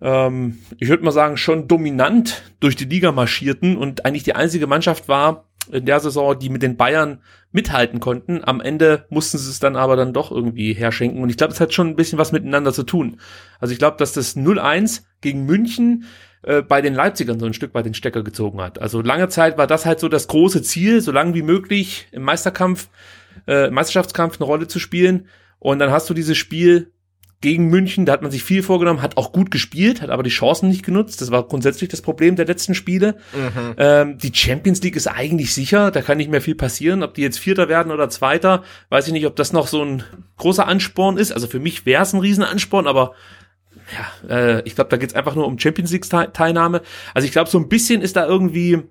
ähm, 0.00 0.58
ich 0.78 0.88
würde 0.88 1.04
mal 1.04 1.10
sagen, 1.10 1.36
schon 1.36 1.68
dominant 1.68 2.42
durch 2.60 2.76
die 2.76 2.84
Liga 2.84 3.12
marschierten 3.12 3.76
und 3.76 4.04
eigentlich 4.04 4.24
die 4.24 4.34
einzige 4.34 4.66
Mannschaft 4.66 5.08
war 5.08 5.46
in 5.72 5.86
der 5.86 6.00
Saison, 6.00 6.38
die 6.38 6.48
mit 6.48 6.62
den 6.62 6.76
Bayern 6.76 7.20
mithalten 7.50 8.00
konnten. 8.00 8.42
Am 8.44 8.60
Ende 8.60 9.06
mussten 9.10 9.38
sie 9.38 9.50
es 9.50 9.58
dann 9.58 9.76
aber 9.76 9.96
dann 9.96 10.12
doch 10.12 10.30
irgendwie 10.30 10.74
herschenken. 10.74 11.22
Und 11.22 11.30
ich 11.30 11.36
glaube, 11.36 11.52
es 11.52 11.60
hat 11.60 11.72
schon 11.72 11.88
ein 11.88 11.96
bisschen 11.96 12.18
was 12.18 12.32
miteinander 12.32 12.72
zu 12.72 12.82
tun. 12.82 13.18
Also 13.58 13.72
ich 13.72 13.78
glaube, 13.78 13.96
dass 13.96 14.12
das 14.12 14.36
0-1 14.36 15.02
gegen 15.20 15.44
München 15.44 16.04
äh, 16.42 16.62
bei 16.62 16.82
den 16.82 16.94
Leipzigern 16.94 17.40
so 17.40 17.46
ein 17.46 17.54
Stück 17.54 17.74
weit 17.74 17.86
den 17.86 17.94
Stecker 17.94 18.22
gezogen 18.22 18.60
hat. 18.60 18.80
Also 18.80 19.00
lange 19.00 19.28
Zeit 19.28 19.58
war 19.58 19.66
das 19.66 19.86
halt 19.86 20.00
so 20.00 20.08
das 20.08 20.28
große 20.28 20.62
Ziel, 20.62 21.00
so 21.00 21.12
lange 21.12 21.34
wie 21.34 21.42
möglich 21.42 22.08
im 22.12 22.22
Meisterkampf, 22.22 22.88
äh, 23.46 23.70
Meisterschaftskampf 23.70 24.38
eine 24.38 24.46
Rolle 24.46 24.68
zu 24.68 24.78
spielen. 24.78 25.28
Und 25.58 25.78
dann 25.78 25.90
hast 25.90 26.08
du 26.08 26.14
dieses 26.14 26.36
Spiel 26.36 26.92
gegen 27.42 27.66
München, 27.66 28.06
da 28.06 28.12
hat 28.12 28.22
man 28.22 28.30
sich 28.30 28.42
viel 28.42 28.62
vorgenommen, 28.62 29.02
hat 29.02 29.18
auch 29.18 29.30
gut 29.32 29.50
gespielt, 29.50 30.00
hat 30.00 30.10
aber 30.10 30.22
die 30.22 30.30
Chancen 30.30 30.68
nicht 30.68 30.84
genutzt. 30.84 31.20
Das 31.20 31.30
war 31.30 31.42
grundsätzlich 31.42 31.90
das 31.90 32.00
Problem 32.00 32.34
der 32.34 32.46
letzten 32.46 32.74
Spiele. 32.74 33.16
Mhm. 33.34 33.74
Ähm, 33.76 34.18
die 34.18 34.34
Champions 34.34 34.82
League 34.82 34.96
ist 34.96 35.06
eigentlich 35.06 35.52
sicher, 35.52 35.90
da 35.90 36.00
kann 36.00 36.16
nicht 36.16 36.30
mehr 36.30 36.40
viel 36.40 36.54
passieren. 36.54 37.02
Ob 37.02 37.14
die 37.14 37.22
jetzt 37.22 37.38
Vierter 37.38 37.68
werden 37.68 37.92
oder 37.92 38.08
Zweiter, 38.08 38.62
weiß 38.88 39.06
ich 39.06 39.12
nicht, 39.12 39.26
ob 39.26 39.36
das 39.36 39.52
noch 39.52 39.66
so 39.66 39.84
ein 39.84 40.02
großer 40.38 40.66
Ansporn 40.66 41.18
ist. 41.18 41.32
Also 41.32 41.46
für 41.46 41.60
mich 41.60 41.84
wäre 41.84 42.02
es 42.02 42.14
ein 42.14 42.20
Riesenansporn, 42.20 42.86
aber 42.86 43.12
ja, 43.92 44.34
äh, 44.34 44.62
ich 44.62 44.74
glaube, 44.74 44.90
da 44.90 44.96
geht's 44.96 45.14
einfach 45.14 45.34
nur 45.34 45.46
um 45.46 45.58
Champions 45.58 45.92
League 45.92 46.08
Teilnahme. 46.08 46.80
Also 47.12 47.26
ich 47.26 47.32
glaube, 47.32 47.50
so 47.50 47.58
ein 47.58 47.68
bisschen 47.68 48.00
ist 48.00 48.16
da 48.16 48.26
irgendwie, 48.26 48.82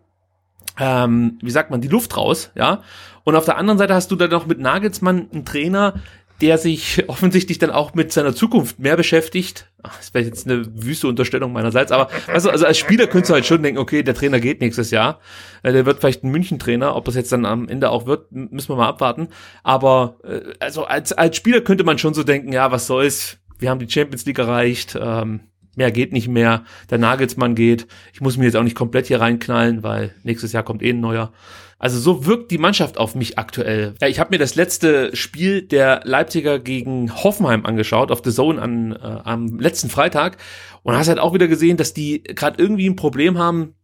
ähm, 0.80 1.40
wie 1.42 1.52
sagt 1.52 1.72
man, 1.72 1.82
die 1.82 1.88
Luft 1.88 2.16
raus, 2.16 2.52
ja. 2.56 2.84
Und 3.24 3.36
auf 3.36 3.46
der 3.46 3.58
anderen 3.58 3.80
Seite 3.80 3.96
hast 3.96 4.12
du 4.12 4.16
dann 4.16 4.30
noch 4.30 4.46
mit 4.46 4.60
Nagelsmann 4.60 5.30
einen 5.34 5.46
Trainer, 5.46 5.96
der 6.42 6.58
sich 6.58 7.04
offensichtlich 7.08 7.60
dann 7.60 7.72
auch 7.72 7.94
mit 7.94 8.12
seiner 8.12 8.36
Zukunft 8.36 8.80
mehr 8.80 8.98
beschäftigt. 8.98 9.72
Das 9.82 10.14
wäre 10.14 10.26
jetzt 10.26 10.48
eine 10.48 10.66
wüste 10.76 11.08
Unterstellung 11.08 11.54
meinerseits, 11.54 11.92
aber 11.92 12.10
also, 12.28 12.50
also 12.50 12.66
als 12.66 12.78
Spieler 12.78 13.08
könntest 13.08 13.30
du 13.30 13.36
halt 13.36 13.46
schon 13.46 13.62
denken, 13.62 13.80
okay, 13.80 14.02
der 14.04 14.16
Trainer 14.16 14.40
geht 14.40 14.60
nächstes 14.62 14.92
Jahr. 14.92 15.20
Äh, 15.64 15.74
der 15.74 15.86
wird 15.86 16.00
vielleicht 16.00 16.24
ein 16.24 16.32
München-Trainer, 16.32 16.96
ob 16.96 17.06
das 17.06 17.16
jetzt 17.16 17.32
dann 17.32 17.46
am 17.46 17.68
Ende 17.68 17.90
auch 17.90 18.06
wird, 18.06 18.32
müssen 18.32 18.70
wir 18.70 18.76
mal 18.76 18.88
abwarten. 18.90 19.30
Aber 19.64 20.18
äh, 20.24 20.42
also 20.60 20.86
als, 20.86 21.14
als 21.14 21.38
Spieler 21.38 21.62
könnte 21.62 21.84
man 21.84 21.98
schon 21.98 22.14
so 22.14 22.24
denken, 22.24 22.52
ja, 22.52 22.72
was 22.72 22.88
soll's, 22.88 23.38
wir 23.60 23.70
haben 23.70 23.80
die 23.80 23.90
Champions 23.90 24.26
League 24.26 24.40
erreicht, 24.40 24.98
ähm, 25.00 25.42
mehr 25.76 25.92
geht 25.92 26.14
nicht 26.14 26.28
mehr, 26.28 26.64
der 26.90 26.98
Nagelsmann 26.98 27.56
geht, 27.56 27.88
ich 28.14 28.22
muss 28.22 28.38
mir 28.38 28.46
jetzt 28.46 28.56
auch 28.56 28.64
nicht 28.64 28.76
komplett 28.76 29.08
hier 29.08 29.22
reinknallen, 29.22 29.84
weil 29.84 30.16
nächstes 30.24 30.52
Jahr 30.54 30.64
kommt 30.64 30.82
eh 30.82 30.90
ein 30.90 31.00
neuer. 31.00 31.32
Also 31.78 32.00
so 32.00 32.26
wirkt 32.26 32.52
die 32.52 32.58
Mannschaft 32.58 32.98
auf 32.98 33.16
mich 33.16 33.38
aktuell. 33.38 33.96
Ja, 34.02 34.08
ich 34.08 34.20
habe 34.20 34.32
mir 34.32 34.38
das 34.38 34.56
letzte 34.56 35.16
Spiel 35.16 35.62
der 35.62 36.02
Leipziger 36.06 36.58
gegen 36.58 37.14
Hoffenheim 37.14 37.66
angeschaut, 37.66 38.12
auf 38.12 38.22
The 38.24 38.32
Zone 38.32 38.62
an, 38.62 38.94
äh, 38.94 38.98
am 38.98 39.60
letzten 39.60 39.90
Freitag. 39.90 40.38
Und 40.84 40.96
hast 40.96 41.10
halt 41.10 41.20
auch 41.20 41.34
wieder 41.34 41.48
gesehen, 41.48 41.78
dass 41.78 41.94
die 41.94 42.24
gerade 42.24 42.62
irgendwie 42.62 42.90
ein 42.90 42.96
Problem 42.96 43.38
haben, 43.38 43.76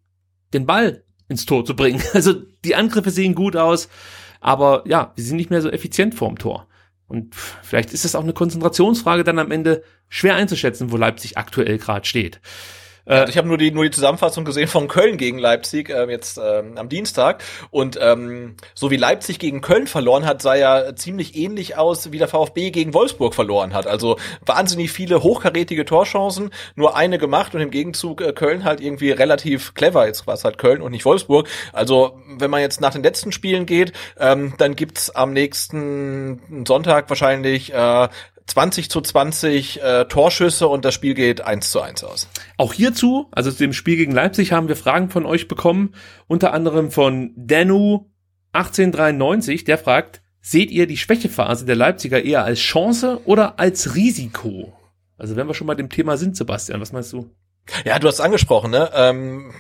den 0.54 0.66
Ball 0.66 1.04
ins 1.28 1.46
Tor 1.46 1.66
zu 1.66 1.76
bringen. 1.76 2.02
Also 2.14 2.34
die 2.64 2.76
Angriffe 2.76 3.12
sehen 3.12 3.36
gut 3.36 3.56
aus, 3.56 3.90
aber 4.40 4.84
ja, 4.86 5.12
wir 5.16 5.24
sind 5.24 5.38
nicht 5.38 5.50
mehr 5.50 5.62
so 5.62 5.70
effizient 5.70 6.16
vorm 6.16 6.38
Tor. 6.38 6.68
Und 7.08 7.36
vielleicht 7.36 7.94
ist 7.94 8.06
es 8.06 8.16
auch 8.16 8.24
eine 8.24 8.34
Konzentrationsfrage 8.34 9.26
dann 9.26 9.40
am 9.40 9.52
Ende 9.52 9.84
schwer 10.08 10.36
einzuschätzen, 10.36 10.92
wo 10.92 10.98
Leipzig 10.98 11.38
aktuell 11.38 11.78
gerade 11.78 12.06
steht. 12.06 12.40
Äh, 13.06 13.30
ich 13.30 13.38
habe 13.38 13.48
nur 13.48 13.58
die 13.58 13.72
nur 13.72 13.84
die 13.84 13.92
Zusammenfassung 13.92 14.46
gesehen 14.46 14.68
von 14.68 14.88
Köln 14.88 15.18
gegen 15.18 15.38
Leipzig 15.38 15.90
äh, 15.90 16.10
jetzt 16.10 16.40
ähm, 16.44 16.78
am 16.78 16.90
Dienstag 16.90 17.44
und 17.70 17.98
ähm, 18.02 18.56
so 18.74 18.92
wie 18.92 18.98
Leipzig 18.98 19.40
gegen 19.40 19.62
Köln 19.62 19.88
verloren 19.88 20.26
hat, 20.26 20.42
sah 20.42 20.56
ja 20.56 20.96
ziemlich 20.96 21.36
ähnlich 21.36 21.78
aus, 21.78 22.12
wie 22.12 22.18
der 22.18 22.28
VfB 22.28 22.72
gegen 22.72 22.94
Wolfsburg 22.94 23.36
verloren 23.36 23.74
hat. 23.74 23.88
Also 23.88 24.18
wahnsinnig 24.46 24.92
viele 24.92 25.24
hochkarätige 25.24 25.86
Torchancen, 25.86 26.52
nur 26.76 26.96
eine 26.96 27.18
gemacht 27.18 27.56
und 27.56 27.62
im 27.62 27.72
Gegenzug 27.72 28.22
äh, 28.22 28.34
Köln 28.34 28.64
halt 28.64 28.82
irgendwie 28.82 29.12
relativ 29.12 29.74
clever. 29.74 30.06
Jetzt 30.06 30.28
was 30.28 30.44
halt 30.44 30.58
Köln 30.58 30.82
und 30.82 30.92
nicht 30.92 31.06
Wolfsburg. 31.06 31.48
Also 31.74 32.20
wenn 32.38 32.52
man 32.52 32.62
jetzt 32.62 32.82
nach 32.82 32.94
den 32.94 33.04
letzten 33.04 33.32
Spielen 33.32 33.66
geht, 33.66 33.94
ähm, 34.20 34.54
dann 34.58 34.76
gibt's 34.76 35.10
am 35.10 35.34
nächsten 35.34 36.66
Sonntag 36.68 37.10
wahrscheinlich 37.10 37.74
äh, 37.74 38.08
20 38.52 38.90
zu 38.90 39.00
20 39.00 39.82
äh, 39.82 40.06
Torschüsse 40.06 40.68
und 40.68 40.84
das 40.84 40.94
Spiel 40.94 41.14
geht 41.14 41.40
1 41.40 41.72
zu 41.72 41.80
1 41.80 42.04
aus. 42.04 42.28
Auch 42.58 42.74
hierzu, 42.74 43.28
also 43.32 43.50
zu 43.50 43.60
dem 43.60 43.72
Spiel 43.72 43.96
gegen 43.96 44.12
Leipzig, 44.12 44.52
haben 44.52 44.68
wir 44.68 44.76
Fragen 44.76 45.10
von 45.10 45.26
euch 45.26 45.48
bekommen, 45.48 45.94
unter 46.28 46.54
anderem 46.54 46.92
von 46.92 47.32
Danu 47.38 48.10
1893, 48.52 49.64
der 49.64 49.78
fragt, 49.78 50.22
seht 50.42 50.70
ihr 50.70 50.86
die 50.86 50.98
Schwächephase 50.98 51.66
der 51.66 51.78
Leipziger 51.78 52.24
eher 52.24 52.44
als 52.44 52.60
Chance 52.60 53.22
oder 53.24 53.58
als 53.58 53.96
Risiko? 53.96 54.74
Also 55.18 55.38
wenn 55.38 55.48
wir 55.48 55.54
schon 55.54 55.68
mal 55.68 55.76
dem 55.76 55.90
Thema 55.90 56.18
sind, 56.18 56.36
Sebastian, 56.36 56.82
was 56.82 56.92
meinst 56.92 57.14
du? 57.14 57.30
Ja, 57.86 58.00
du 58.00 58.08
hast 58.10 58.20
angesprochen, 58.20 58.72
ne? 58.72 58.90
Ähm, 58.94 59.54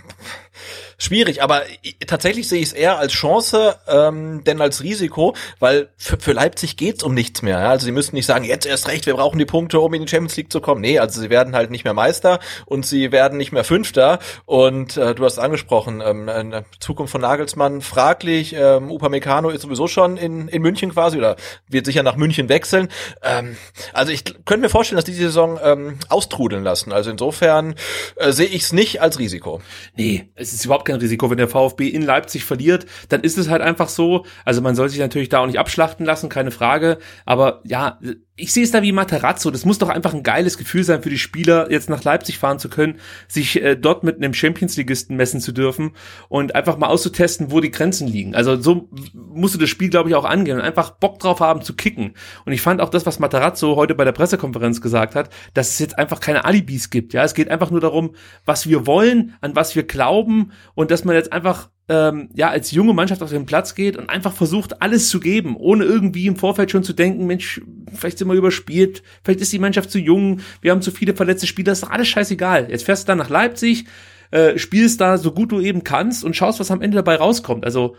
schwierig, 1.01 1.41
aber 1.41 1.63
tatsächlich 2.05 2.47
sehe 2.47 2.59
ich 2.59 2.67
es 2.67 2.73
eher 2.73 2.99
als 2.99 3.13
Chance, 3.13 3.75
ähm, 3.87 4.43
denn 4.43 4.61
als 4.61 4.83
Risiko, 4.83 5.35
weil 5.59 5.89
für, 5.97 6.19
für 6.19 6.33
Leipzig 6.33 6.77
geht's 6.77 7.03
um 7.03 7.13
nichts 7.13 7.41
mehr. 7.41 7.59
Ja? 7.59 7.69
Also 7.69 7.85
sie 7.85 7.91
müssen 7.91 8.15
nicht 8.15 8.25
sagen, 8.25 8.45
jetzt 8.45 8.65
erst 8.65 8.87
recht, 8.87 9.05
wir 9.05 9.15
brauchen 9.15 9.39
die 9.39 9.45
Punkte, 9.45 9.79
um 9.79 9.93
in 9.93 10.03
die 10.03 10.07
Champions 10.07 10.37
League 10.37 10.51
zu 10.51 10.61
kommen. 10.61 10.81
Nee, 10.81 10.99
also 10.99 11.19
sie 11.19 11.29
werden 11.29 11.55
halt 11.55 11.71
nicht 11.71 11.83
mehr 11.83 11.93
Meister 11.93 12.39
und 12.65 12.85
sie 12.85 13.11
werden 13.11 13.37
nicht 13.37 13.51
mehr 13.51 13.63
Fünfter. 13.63 14.19
Und 14.45 14.97
äh, 14.97 15.15
du 15.15 15.25
hast 15.25 15.39
angesprochen, 15.39 16.01
ähm, 16.05 16.63
Zukunft 16.79 17.11
von 17.11 17.21
Nagelsmann 17.21 17.81
fraglich. 17.81 18.53
Ähm, 18.53 18.91
Upamecano 18.91 19.49
ist 19.49 19.63
sowieso 19.63 19.87
schon 19.87 20.17
in, 20.17 20.47
in 20.47 20.61
München 20.61 20.91
quasi 20.91 21.17
oder 21.17 21.35
wird 21.67 21.85
sicher 21.85 22.03
nach 22.03 22.15
München 22.15 22.47
wechseln. 22.49 22.89
Ähm, 23.23 23.57
also 23.93 24.11
ich 24.11 24.23
könnte 24.45 24.57
mir 24.59 24.69
vorstellen, 24.69 24.97
dass 24.97 25.05
die 25.05 25.13
Saison 25.13 25.59
ähm, 25.63 25.97
austrudeln 26.09 26.63
lassen. 26.63 26.91
Also 26.91 27.09
insofern 27.09 27.75
äh, 28.17 28.31
sehe 28.31 28.47
ich 28.47 28.63
es 28.63 28.73
nicht 28.73 29.01
als 29.01 29.17
Risiko. 29.17 29.61
Nee, 29.95 30.29
es 30.35 30.53
ist 30.53 30.65
überhaupt 30.65 30.85
kein 30.91 30.99
Risiko. 30.99 31.29
Wenn 31.29 31.37
der 31.37 31.47
VfB 31.47 31.87
in 31.87 32.01
Leipzig 32.01 32.45
verliert, 32.45 32.85
dann 33.09 33.21
ist 33.21 33.37
es 33.37 33.49
halt 33.49 33.61
einfach 33.61 33.89
so. 33.89 34.25
Also 34.45 34.61
man 34.61 34.75
soll 34.75 34.89
sich 34.89 34.99
natürlich 34.99 35.29
da 35.29 35.39
auch 35.39 35.47
nicht 35.47 35.59
abschlachten 35.59 36.05
lassen, 36.05 36.29
keine 36.29 36.51
Frage. 36.51 36.97
Aber 37.25 37.61
ja, 37.65 37.99
ich 38.37 38.53
sehe 38.53 38.63
es 38.63 38.71
da 38.71 38.81
wie 38.81 38.91
Materazzo. 38.91 39.51
Das 39.51 39.65
muss 39.65 39.77
doch 39.77 39.89
einfach 39.89 40.13
ein 40.13 40.23
geiles 40.23 40.57
Gefühl 40.57 40.83
sein 40.83 41.03
für 41.03 41.09
die 41.09 41.17
Spieler, 41.17 41.69
jetzt 41.69 41.89
nach 41.89 42.03
Leipzig 42.03 42.39
fahren 42.39 42.59
zu 42.59 42.69
können, 42.69 42.99
sich 43.27 43.61
äh, 43.61 43.75
dort 43.75 44.03
mit 44.03 44.17
einem 44.17 44.33
Champions-Ligisten 44.33 45.15
messen 45.17 45.41
zu 45.41 45.51
dürfen 45.51 45.91
und 46.29 46.55
einfach 46.55 46.77
mal 46.77 46.87
auszutesten, 46.87 47.51
wo 47.51 47.59
die 47.59 47.71
Grenzen 47.71 48.07
liegen. 48.07 48.33
Also 48.33 48.59
so 48.59 48.89
musst 49.13 49.53
du 49.53 49.59
das 49.59 49.69
Spiel, 49.69 49.89
glaube 49.89 50.09
ich, 50.09 50.15
auch 50.15 50.25
angehen 50.25 50.57
und 50.57 50.63
einfach 50.63 50.91
Bock 50.91 51.19
drauf 51.19 51.41
haben 51.41 51.61
zu 51.61 51.75
kicken. 51.75 52.13
Und 52.45 52.53
ich 52.53 52.61
fand 52.61 52.81
auch 52.81 52.89
das, 52.89 53.05
was 53.05 53.19
Materazzo 53.19 53.75
heute 53.75 53.95
bei 53.95 54.05
der 54.05 54.13
Pressekonferenz 54.13 54.81
gesagt 54.81 55.15
hat, 55.15 55.29
dass 55.53 55.69
es 55.69 55.79
jetzt 55.79 55.99
einfach 55.99 56.19
keine 56.21 56.45
Alibis 56.45 56.89
gibt. 56.89 57.13
Ja, 57.13 57.23
es 57.23 57.33
geht 57.33 57.49
einfach 57.49 57.69
nur 57.69 57.81
darum, 57.81 58.15
was 58.45 58.67
wir 58.67 58.87
wollen, 58.87 59.35
an 59.41 59.55
was 59.55 59.75
wir 59.75 59.83
glauben 59.83 60.51
und 60.73 60.89
dass 60.89 61.03
man 61.03 61.15
jetzt 61.15 61.33
einfach 61.33 61.69
ähm, 61.91 62.29
ja 62.33 62.49
als 62.49 62.71
junge 62.71 62.93
Mannschaft 62.93 63.21
auf 63.21 63.31
den 63.31 63.45
Platz 63.45 63.75
geht 63.75 63.97
und 63.97 64.09
einfach 64.09 64.31
versucht 64.31 64.81
alles 64.81 65.09
zu 65.09 65.19
geben, 65.19 65.57
ohne 65.57 65.83
irgendwie 65.83 66.25
im 66.25 66.37
Vorfeld 66.37 66.71
schon 66.71 66.83
zu 66.83 66.93
denken, 66.93 67.27
Mensch, 67.27 67.61
vielleicht 67.93 68.17
sind 68.17 68.29
wir 68.29 68.33
überspielt, 68.33 69.03
vielleicht 69.23 69.41
ist 69.41 69.51
die 69.51 69.59
Mannschaft 69.59 69.91
zu 69.91 69.99
jung, 69.99 70.39
wir 70.61 70.71
haben 70.71 70.81
zu 70.81 70.91
viele 70.91 71.13
verletzte 71.13 71.47
Spieler, 71.47 71.73
ist 71.73 71.83
doch 71.83 71.89
alles 71.89 72.07
scheißegal. 72.07 72.71
Jetzt 72.71 72.85
fährst 72.85 73.03
du 73.03 73.07
dann 73.07 73.17
nach 73.17 73.29
Leipzig, 73.29 73.85
äh, 74.31 74.57
spielst 74.57 75.01
da 75.01 75.17
so 75.17 75.33
gut 75.33 75.51
du 75.51 75.59
eben 75.59 75.83
kannst 75.83 76.23
und 76.23 76.33
schaust, 76.33 76.61
was 76.61 76.71
am 76.71 76.81
Ende 76.81 76.95
dabei 76.95 77.17
rauskommt. 77.17 77.65
Also 77.65 77.97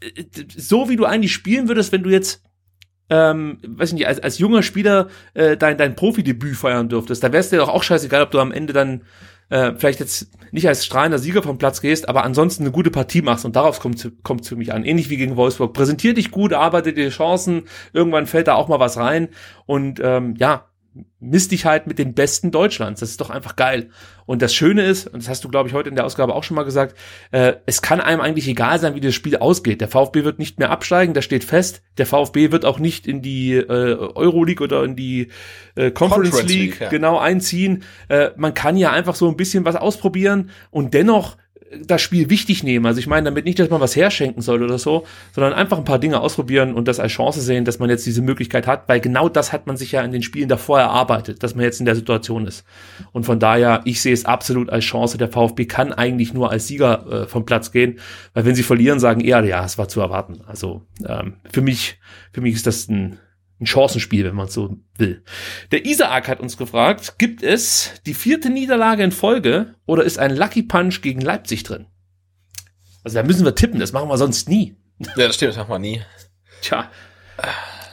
äh, 0.00 0.24
so 0.54 0.90
wie 0.90 0.96
du 0.96 1.06
eigentlich 1.06 1.32
spielen 1.32 1.68
würdest, 1.68 1.92
wenn 1.92 2.02
du 2.02 2.10
jetzt 2.10 2.42
ähm, 3.08 3.58
weiß 3.66 3.92
nicht, 3.94 4.06
als, 4.06 4.20
als 4.20 4.38
junger 4.38 4.62
Spieler 4.62 5.08
äh, 5.34 5.56
dein, 5.56 5.78
dein 5.78 5.94
Profidebüt 5.94 6.56
feiern 6.56 6.88
dürftest, 6.88 7.22
da 7.22 7.32
wär's 7.32 7.50
dir 7.50 7.58
doch 7.58 7.68
auch 7.68 7.82
scheißegal, 7.82 8.22
ob 8.22 8.30
du 8.30 8.38
am 8.38 8.52
Ende 8.52 8.72
dann 8.72 9.02
äh, 9.50 9.72
vielleicht 9.76 10.00
jetzt 10.00 10.28
nicht 10.52 10.68
als 10.68 10.84
strahlender 10.84 11.18
Sieger 11.18 11.42
vom 11.42 11.58
Platz 11.58 11.80
gehst, 11.80 12.08
aber 12.08 12.24
ansonsten 12.24 12.62
eine 12.64 12.72
gute 12.72 12.90
Partie 12.90 13.22
machst 13.22 13.44
und 13.44 13.56
darauf 13.56 13.80
kommt 13.80 14.10
kommt 14.22 14.46
für 14.46 14.56
mich 14.56 14.72
an. 14.72 14.84
Ähnlich 14.84 15.10
wie 15.10 15.16
gegen 15.16 15.36
Wolfsburg. 15.36 15.72
Präsentier 15.72 16.14
dich 16.14 16.30
gut, 16.30 16.52
arbeite 16.52 16.92
dir 16.92 17.08
Chancen, 17.10 17.64
irgendwann 17.92 18.26
fällt 18.26 18.48
da 18.48 18.54
auch 18.54 18.68
mal 18.68 18.80
was 18.80 18.96
rein 18.96 19.28
und 19.66 20.00
ähm, 20.02 20.34
ja, 20.38 20.66
misst 21.18 21.52
dich 21.52 21.64
halt 21.64 21.86
mit 21.86 21.98
den 21.98 22.14
Besten 22.14 22.50
Deutschlands. 22.50 23.00
Das 23.00 23.10
ist 23.10 23.20
doch 23.20 23.30
einfach 23.30 23.56
geil. 23.56 23.90
Und 24.26 24.42
das 24.42 24.54
Schöne 24.54 24.84
ist, 24.84 25.06
und 25.06 25.22
das 25.22 25.28
hast 25.28 25.44
du, 25.44 25.48
glaube 25.48 25.68
ich, 25.68 25.74
heute 25.74 25.88
in 25.88 25.96
der 25.96 26.04
Ausgabe 26.04 26.34
auch 26.34 26.44
schon 26.44 26.54
mal 26.54 26.64
gesagt, 26.64 26.96
äh, 27.30 27.54
es 27.66 27.82
kann 27.82 28.00
einem 28.00 28.20
eigentlich 28.20 28.48
egal 28.48 28.78
sein, 28.78 28.94
wie 28.94 29.00
das 29.00 29.14
Spiel 29.14 29.36
ausgeht. 29.36 29.80
Der 29.80 29.88
VfB 29.88 30.24
wird 30.24 30.38
nicht 30.38 30.58
mehr 30.58 30.70
absteigen, 30.70 31.14
das 31.14 31.24
steht 31.24 31.44
fest. 31.44 31.82
Der 31.98 32.06
VfB 32.06 32.52
wird 32.52 32.64
auch 32.64 32.78
nicht 32.78 33.06
in 33.06 33.22
die 33.22 33.54
äh, 33.54 33.64
Euroleague 33.68 34.64
oder 34.64 34.84
in 34.84 34.96
die 34.96 35.28
äh, 35.74 35.90
Conference, 35.90 36.30
Conference 36.30 36.48
League, 36.48 36.60
League 36.72 36.80
ja. 36.80 36.88
genau 36.88 37.18
einziehen. 37.18 37.82
Äh, 38.08 38.30
man 38.36 38.54
kann 38.54 38.76
ja 38.76 38.92
einfach 38.92 39.14
so 39.14 39.28
ein 39.28 39.36
bisschen 39.36 39.64
was 39.64 39.76
ausprobieren 39.76 40.50
und 40.70 40.94
dennoch 40.94 41.36
das 41.84 42.02
Spiel 42.02 42.30
wichtig 42.30 42.62
nehmen. 42.62 42.86
Also 42.86 42.98
ich 43.00 43.06
meine 43.06 43.24
damit 43.24 43.44
nicht, 43.44 43.58
dass 43.58 43.70
man 43.70 43.80
was 43.80 43.96
herschenken 43.96 44.42
soll 44.42 44.62
oder 44.62 44.78
so, 44.78 45.04
sondern 45.32 45.52
einfach 45.52 45.78
ein 45.78 45.84
paar 45.84 45.98
Dinge 45.98 46.20
ausprobieren 46.20 46.74
und 46.74 46.88
das 46.88 47.00
als 47.00 47.12
Chance 47.12 47.40
sehen, 47.40 47.64
dass 47.64 47.78
man 47.78 47.90
jetzt 47.90 48.06
diese 48.06 48.22
Möglichkeit 48.22 48.66
hat, 48.66 48.88
weil 48.88 49.00
genau 49.00 49.28
das 49.28 49.52
hat 49.52 49.66
man 49.66 49.76
sich 49.76 49.92
ja 49.92 50.02
in 50.02 50.12
den 50.12 50.22
Spielen 50.22 50.48
davor 50.48 50.80
erarbeitet, 50.80 51.42
dass 51.42 51.54
man 51.54 51.64
jetzt 51.64 51.80
in 51.80 51.86
der 51.86 51.96
Situation 51.96 52.46
ist. 52.46 52.64
Und 53.12 53.24
von 53.24 53.38
daher, 53.38 53.82
ich 53.84 54.00
sehe 54.00 54.12
es 54.12 54.24
absolut 54.24 54.70
als 54.70 54.84
Chance. 54.84 55.18
Der 55.18 55.28
VfB 55.28 55.66
kann 55.66 55.92
eigentlich 55.92 56.34
nur 56.34 56.50
als 56.50 56.66
Sieger 56.66 57.06
äh, 57.22 57.26
vom 57.26 57.44
Platz 57.44 57.72
gehen, 57.72 57.98
weil 58.32 58.44
wenn 58.44 58.54
sie 58.54 58.62
verlieren, 58.62 59.00
sagen 59.00 59.20
eher, 59.20 59.44
ja, 59.44 59.64
es 59.64 59.78
war 59.78 59.88
zu 59.88 60.00
erwarten. 60.00 60.40
Also 60.46 60.82
ähm, 61.06 61.34
für 61.50 61.60
mich, 61.60 61.98
für 62.32 62.40
mich 62.40 62.54
ist 62.54 62.66
das 62.66 62.88
ein 62.88 63.18
ein 63.60 63.66
Chancenspiel, 63.66 64.24
wenn 64.24 64.34
man 64.34 64.48
so 64.48 64.76
will. 64.98 65.22
Der 65.70 65.84
Isaac 65.86 66.28
hat 66.28 66.40
uns 66.40 66.56
gefragt, 66.56 67.18
gibt 67.18 67.42
es 67.42 67.92
die 68.06 68.14
vierte 68.14 68.50
Niederlage 68.50 69.02
in 69.02 69.12
Folge 69.12 69.74
oder 69.86 70.04
ist 70.04 70.18
ein 70.18 70.36
Lucky 70.36 70.62
Punch 70.62 71.00
gegen 71.02 71.20
Leipzig 71.20 71.62
drin? 71.62 71.86
Also 73.04 73.16
da 73.16 73.22
müssen 73.22 73.44
wir 73.44 73.54
tippen, 73.54 73.80
das 73.80 73.92
machen 73.92 74.08
wir 74.08 74.18
sonst 74.18 74.48
nie. 74.48 74.76
Ja, 74.98 75.26
das 75.26 75.36
stimmt, 75.36 75.50
das 75.50 75.56
machen 75.58 75.70
wir 75.70 75.78
nie. 75.78 76.02
Tja, 76.62 76.90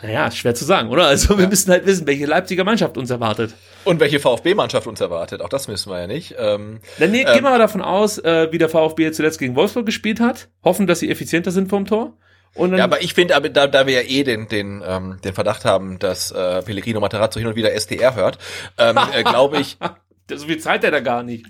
naja, 0.02 0.32
schwer 0.32 0.56
zu 0.56 0.66
sagen, 0.66 0.90
oder? 0.90 1.06
Also 1.06 1.38
wir 1.38 1.44
ja. 1.44 1.50
müssen 1.50 1.70
halt 1.72 1.86
wissen, 1.86 2.08
welche 2.08 2.26
Leipziger 2.26 2.64
Mannschaft 2.64 2.98
uns 2.98 3.10
erwartet. 3.10 3.54
Und 3.84 4.00
welche 4.00 4.20
VfB-Mannschaft 4.20 4.88
uns 4.88 5.00
erwartet, 5.00 5.42
auch 5.42 5.50
das 5.50 5.68
wissen 5.68 5.92
wir 5.92 6.00
ja 6.00 6.08
nicht. 6.08 6.36
Ähm, 6.38 6.80
Dann 6.98 7.12
nee, 7.12 7.22
ähm, 7.22 7.34
gehen 7.34 7.44
wir 7.44 7.52
mal 7.52 7.60
davon 7.60 7.82
aus, 7.82 8.18
äh, 8.18 8.52
wie 8.52 8.58
der 8.58 8.70
VfB 8.70 9.12
zuletzt 9.12 9.38
gegen 9.40 9.56
Wolfsburg 9.56 9.86
gespielt 9.86 10.20
hat, 10.20 10.50
hoffen, 10.64 10.88
dass 10.88 11.00
sie 11.00 11.10
effizienter 11.10 11.52
sind 11.52 11.70
vom 11.70 11.86
Tor 11.86 12.18
und 12.56 12.72
dann, 12.72 12.80
ja, 12.80 12.84
aber 12.84 13.02
ich 13.02 13.14
finde, 13.14 13.40
da, 13.50 13.68
da 13.68 13.88
wir 13.88 13.94
ja 13.94 14.10
eh 14.10 14.24
den, 14.24 14.48
den, 14.48 14.84
ähm, 14.86 15.20
den 15.24 15.34
Verdacht 15.34 15.64
haben, 15.64 16.00
dass 16.00 16.32
äh, 16.32 16.62
Pellegrino 16.62 17.00
Materazzo 17.00 17.40
hin 17.40 17.48
und 17.48 17.56
wieder 17.56 17.74
SDR 17.74 18.16
hört, 18.16 18.38
ähm, 18.78 18.98
äh, 19.14 19.24
glaube 19.24 19.60
ich. 19.60 19.78
so 20.38 20.46
viel 20.46 20.60
Zeit 20.60 20.86
hat 20.86 20.94
er 20.94 21.02
gar 21.02 21.24
nicht. 21.24 21.46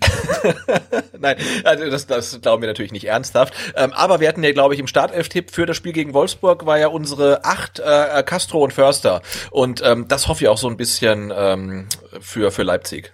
Nein, 1.19 1.37
also 1.63 1.89
das, 1.89 2.07
das 2.07 2.41
glauben 2.41 2.61
wir 2.61 2.67
natürlich 2.67 2.91
nicht 2.91 3.05
ernsthaft. 3.05 3.53
Ähm, 3.75 3.93
aber 3.93 4.19
wir 4.19 4.27
hatten 4.27 4.43
ja, 4.43 4.51
glaube 4.51 4.73
ich, 4.73 4.79
im 4.79 4.87
Startelf-Tipp 4.87 5.51
für 5.51 5.65
das 5.65 5.77
Spiel 5.77 5.93
gegen 5.93 6.13
Wolfsburg 6.13 6.65
war 6.65 6.77
ja 6.79 6.87
unsere 6.87 7.45
acht 7.45 7.79
äh, 7.79 8.23
Castro 8.23 8.63
und 8.63 8.73
Förster. 8.73 9.21
Und 9.51 9.81
ähm, 9.83 10.07
das 10.07 10.27
hoffe 10.27 10.43
ich 10.43 10.49
auch 10.49 10.57
so 10.57 10.67
ein 10.67 10.77
bisschen 10.77 11.31
ähm, 11.35 11.87
für, 12.19 12.51
für 12.51 12.63
Leipzig. 12.63 13.13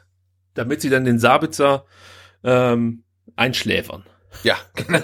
Damit 0.53 0.81
sie 0.81 0.89
dann 0.89 1.05
den 1.05 1.19
Sabitzer 1.19 1.85
ähm, 2.43 3.03
einschläfern. 3.35 4.03
Ja. 4.43 4.55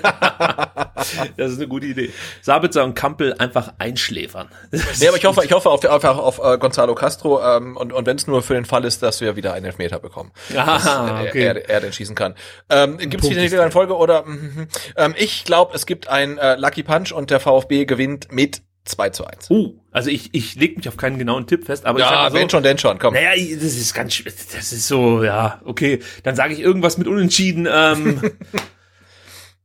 das 1.37 1.51
ist 1.51 1.57
eine 1.57 1.67
gute 1.67 1.85
Idee. 1.87 2.11
Sabitzer 2.41 2.83
und 2.83 2.95
Kampel 2.95 3.33
einfach 3.37 3.73
einschläfern. 3.77 4.49
Nee, 4.71 5.07
aber 5.07 5.17
ich 5.17 5.25
hoffe, 5.25 5.43
ich 5.43 5.51
hoffe 5.51 5.69
auf, 5.69 5.83
auf, 5.85 6.03
auf, 6.03 6.39
auf 6.39 6.53
äh, 6.53 6.57
Gonzalo 6.57 6.95
Castro 6.95 7.41
ähm, 7.41 7.77
und, 7.77 7.93
und 7.93 8.05
wenn 8.05 8.17
es 8.17 8.27
nur 8.27 8.41
für 8.41 8.53
den 8.53 8.65
Fall 8.65 8.85
ist, 8.85 9.03
dass 9.03 9.21
wir 9.21 9.35
wieder 9.35 9.53
einen 9.53 9.65
Elfmeter 9.65 9.99
bekommen. 9.99 10.31
Ah, 10.55 11.21
äh, 11.23 11.29
okay. 11.29 11.43
er, 11.43 11.69
er 11.69 11.81
den 11.81 11.93
schießen 11.93 12.15
kann. 12.15 12.35
Ähm, 12.69 12.97
Gibt 12.97 13.23
es 13.23 13.29
wieder 13.29 13.61
eine 13.61 13.71
Folge 13.71 13.95
oder? 13.95 14.23
mhm, 14.25 14.67
ähm, 14.95 15.15
ich 15.17 15.43
glaube, 15.43 15.75
es 15.75 15.85
gibt 15.85 16.07
ein 16.07 16.37
äh, 16.37 16.55
Lucky 16.55 16.83
Punch 16.83 17.11
und 17.11 17.29
der 17.29 17.39
VfB 17.39 17.85
gewinnt 17.85 18.31
mit 18.31 18.61
2 18.85 19.09
zu 19.11 19.25
1. 19.25 19.49
Uh, 19.49 19.79
also 19.91 20.09
ich, 20.09 20.33
ich 20.33 20.55
leg 20.55 20.75
mich 20.75 20.89
auf 20.89 20.97
keinen 20.97 21.17
genauen 21.17 21.47
Tipp 21.47 21.65
fest, 21.65 21.85
aber 21.85 21.99
ich 21.99 22.05
sag 22.05 22.11
Ja, 22.11 22.23
mal 22.23 22.31
so, 22.31 22.37
wenn 22.37 22.49
schon, 22.49 22.63
denn 22.63 22.77
schon, 22.77 22.99
komm. 22.99 23.13
Naja, 23.13 23.31
das 23.55 23.77
ist 23.77 23.93
ganz, 23.93 24.21
das 24.23 24.73
ist 24.73 24.87
so, 24.87 25.23
ja, 25.23 25.61
okay. 25.63 25.99
Dann 26.23 26.35
sage 26.35 26.53
ich 26.53 26.59
irgendwas 26.59 26.97
mit 26.97 27.07
Unentschieden. 27.07 27.67
Ähm, 27.71 28.21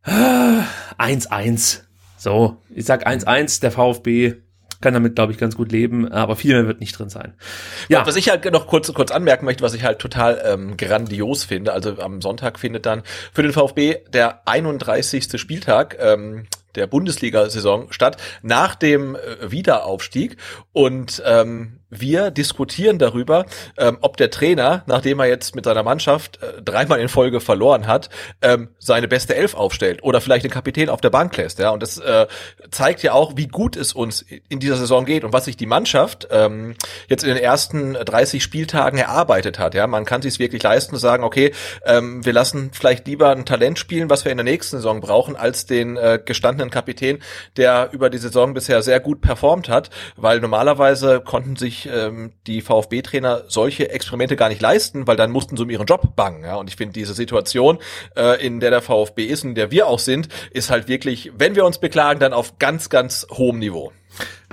1-1. 0.08 1.80
So, 2.16 2.56
ich 2.74 2.84
sag 2.84 3.06
1-1, 3.06 3.60
der 3.60 3.70
VfB 3.70 4.34
kann 4.80 4.94
damit, 4.94 5.16
glaube 5.16 5.32
ich, 5.32 5.38
ganz 5.38 5.56
gut 5.56 5.72
leben, 5.72 6.10
aber 6.10 6.36
viel 6.36 6.54
mehr 6.54 6.66
wird 6.66 6.80
nicht 6.80 6.96
drin 6.96 7.08
sein. 7.08 7.34
Ja, 7.88 8.06
Was 8.06 8.16
ich 8.16 8.28
halt 8.28 8.44
noch 8.52 8.66
kurz, 8.66 8.92
kurz 8.92 9.10
anmerken 9.10 9.44
möchte, 9.44 9.64
was 9.64 9.74
ich 9.74 9.82
halt 9.82 9.98
total 9.98 10.40
ähm, 10.44 10.76
grandios 10.76 11.44
finde, 11.44 11.72
also 11.72 11.98
am 11.98 12.22
Sonntag 12.22 12.58
findet 12.58 12.86
dann 12.86 13.02
für 13.32 13.42
den 13.42 13.52
VfB 13.52 13.96
der 14.12 14.46
31. 14.46 15.40
Spieltag 15.40 15.96
ähm, 16.00 16.46
der 16.74 16.86
Bundesliga-Saison 16.86 17.90
statt, 17.90 18.18
nach 18.42 18.74
dem 18.76 19.16
äh, 19.16 19.50
Wiederaufstieg. 19.50 20.36
Und 20.72 21.22
ähm, 21.26 21.77
wir 21.90 22.30
diskutieren 22.30 22.98
darüber, 22.98 23.46
ähm, 23.78 23.98
ob 24.02 24.16
der 24.16 24.30
Trainer, 24.30 24.82
nachdem 24.86 25.20
er 25.20 25.26
jetzt 25.26 25.54
mit 25.54 25.64
seiner 25.64 25.82
Mannschaft 25.82 26.42
äh, 26.42 26.62
dreimal 26.62 27.00
in 27.00 27.08
Folge 27.08 27.40
verloren 27.40 27.86
hat, 27.86 28.10
ähm, 28.42 28.68
seine 28.78 29.08
beste 29.08 29.34
Elf 29.34 29.54
aufstellt 29.54 30.02
oder 30.02 30.20
vielleicht 30.20 30.44
den 30.44 30.50
Kapitän 30.50 30.90
auf 30.90 31.00
der 31.00 31.10
Bank 31.10 31.36
lässt. 31.36 31.58
Ja, 31.58 31.70
und 31.70 31.82
das 31.82 31.98
äh, 31.98 32.26
zeigt 32.70 33.02
ja 33.02 33.12
auch, 33.12 33.36
wie 33.36 33.46
gut 33.46 33.76
es 33.76 33.92
uns 33.92 34.22
in 34.48 34.60
dieser 34.60 34.76
Saison 34.76 35.06
geht 35.06 35.24
und 35.24 35.32
was 35.32 35.46
sich 35.46 35.56
die 35.56 35.66
Mannschaft 35.66 36.28
ähm, 36.30 36.74
jetzt 37.08 37.22
in 37.22 37.30
den 37.30 37.38
ersten 37.38 37.94
30 37.94 38.42
Spieltagen 38.42 38.98
erarbeitet 38.98 39.58
hat. 39.58 39.74
Ja, 39.74 39.86
man 39.86 40.04
kann 40.04 40.20
sich 40.20 40.38
wirklich 40.38 40.62
leisten 40.62 40.94
zu 40.94 41.00
sagen, 41.00 41.24
okay, 41.24 41.52
ähm, 41.84 42.24
wir 42.24 42.32
lassen 42.32 42.70
vielleicht 42.72 43.06
lieber 43.06 43.30
ein 43.30 43.46
Talent 43.46 43.78
spielen, 43.78 44.10
was 44.10 44.24
wir 44.24 44.32
in 44.32 44.38
der 44.38 44.44
nächsten 44.44 44.76
Saison 44.76 45.00
brauchen, 45.00 45.36
als 45.36 45.66
den 45.66 45.96
äh, 45.96 46.20
gestandenen 46.22 46.70
Kapitän, 46.70 47.20
der 47.56 47.88
über 47.92 48.10
die 48.10 48.18
Saison 48.18 48.52
bisher 48.52 48.82
sehr 48.82 49.00
gut 49.00 49.20
performt 49.20 49.68
hat, 49.68 49.90
weil 50.16 50.40
normalerweise 50.40 51.20
konnten 51.20 51.56
sich 51.56 51.77
ähm, 51.86 52.32
die 52.46 52.60
VfB-Trainer 52.60 53.44
solche 53.48 53.90
Experimente 53.90 54.36
gar 54.36 54.48
nicht 54.48 54.60
leisten, 54.60 55.06
weil 55.06 55.16
dann 55.16 55.30
mussten 55.30 55.56
sie 55.56 55.62
um 55.62 55.70
ihren 55.70 55.86
Job 55.86 56.16
bangen. 56.16 56.44
Ja, 56.44 56.56
und 56.56 56.68
ich 56.68 56.76
finde 56.76 56.94
diese 56.94 57.14
Situation, 57.14 57.78
äh, 58.16 58.44
in 58.44 58.60
der 58.60 58.70
der 58.70 58.82
VfB 58.82 59.26
ist 59.26 59.44
und 59.44 59.50
in 59.50 59.54
der 59.54 59.70
wir 59.70 59.86
auch 59.86 59.98
sind, 59.98 60.28
ist 60.50 60.70
halt 60.70 60.88
wirklich, 60.88 61.32
wenn 61.36 61.54
wir 61.54 61.64
uns 61.64 61.78
beklagen, 61.78 62.20
dann 62.20 62.32
auf 62.32 62.58
ganz, 62.58 62.88
ganz 62.88 63.26
hohem 63.30 63.58
Niveau. 63.58 63.92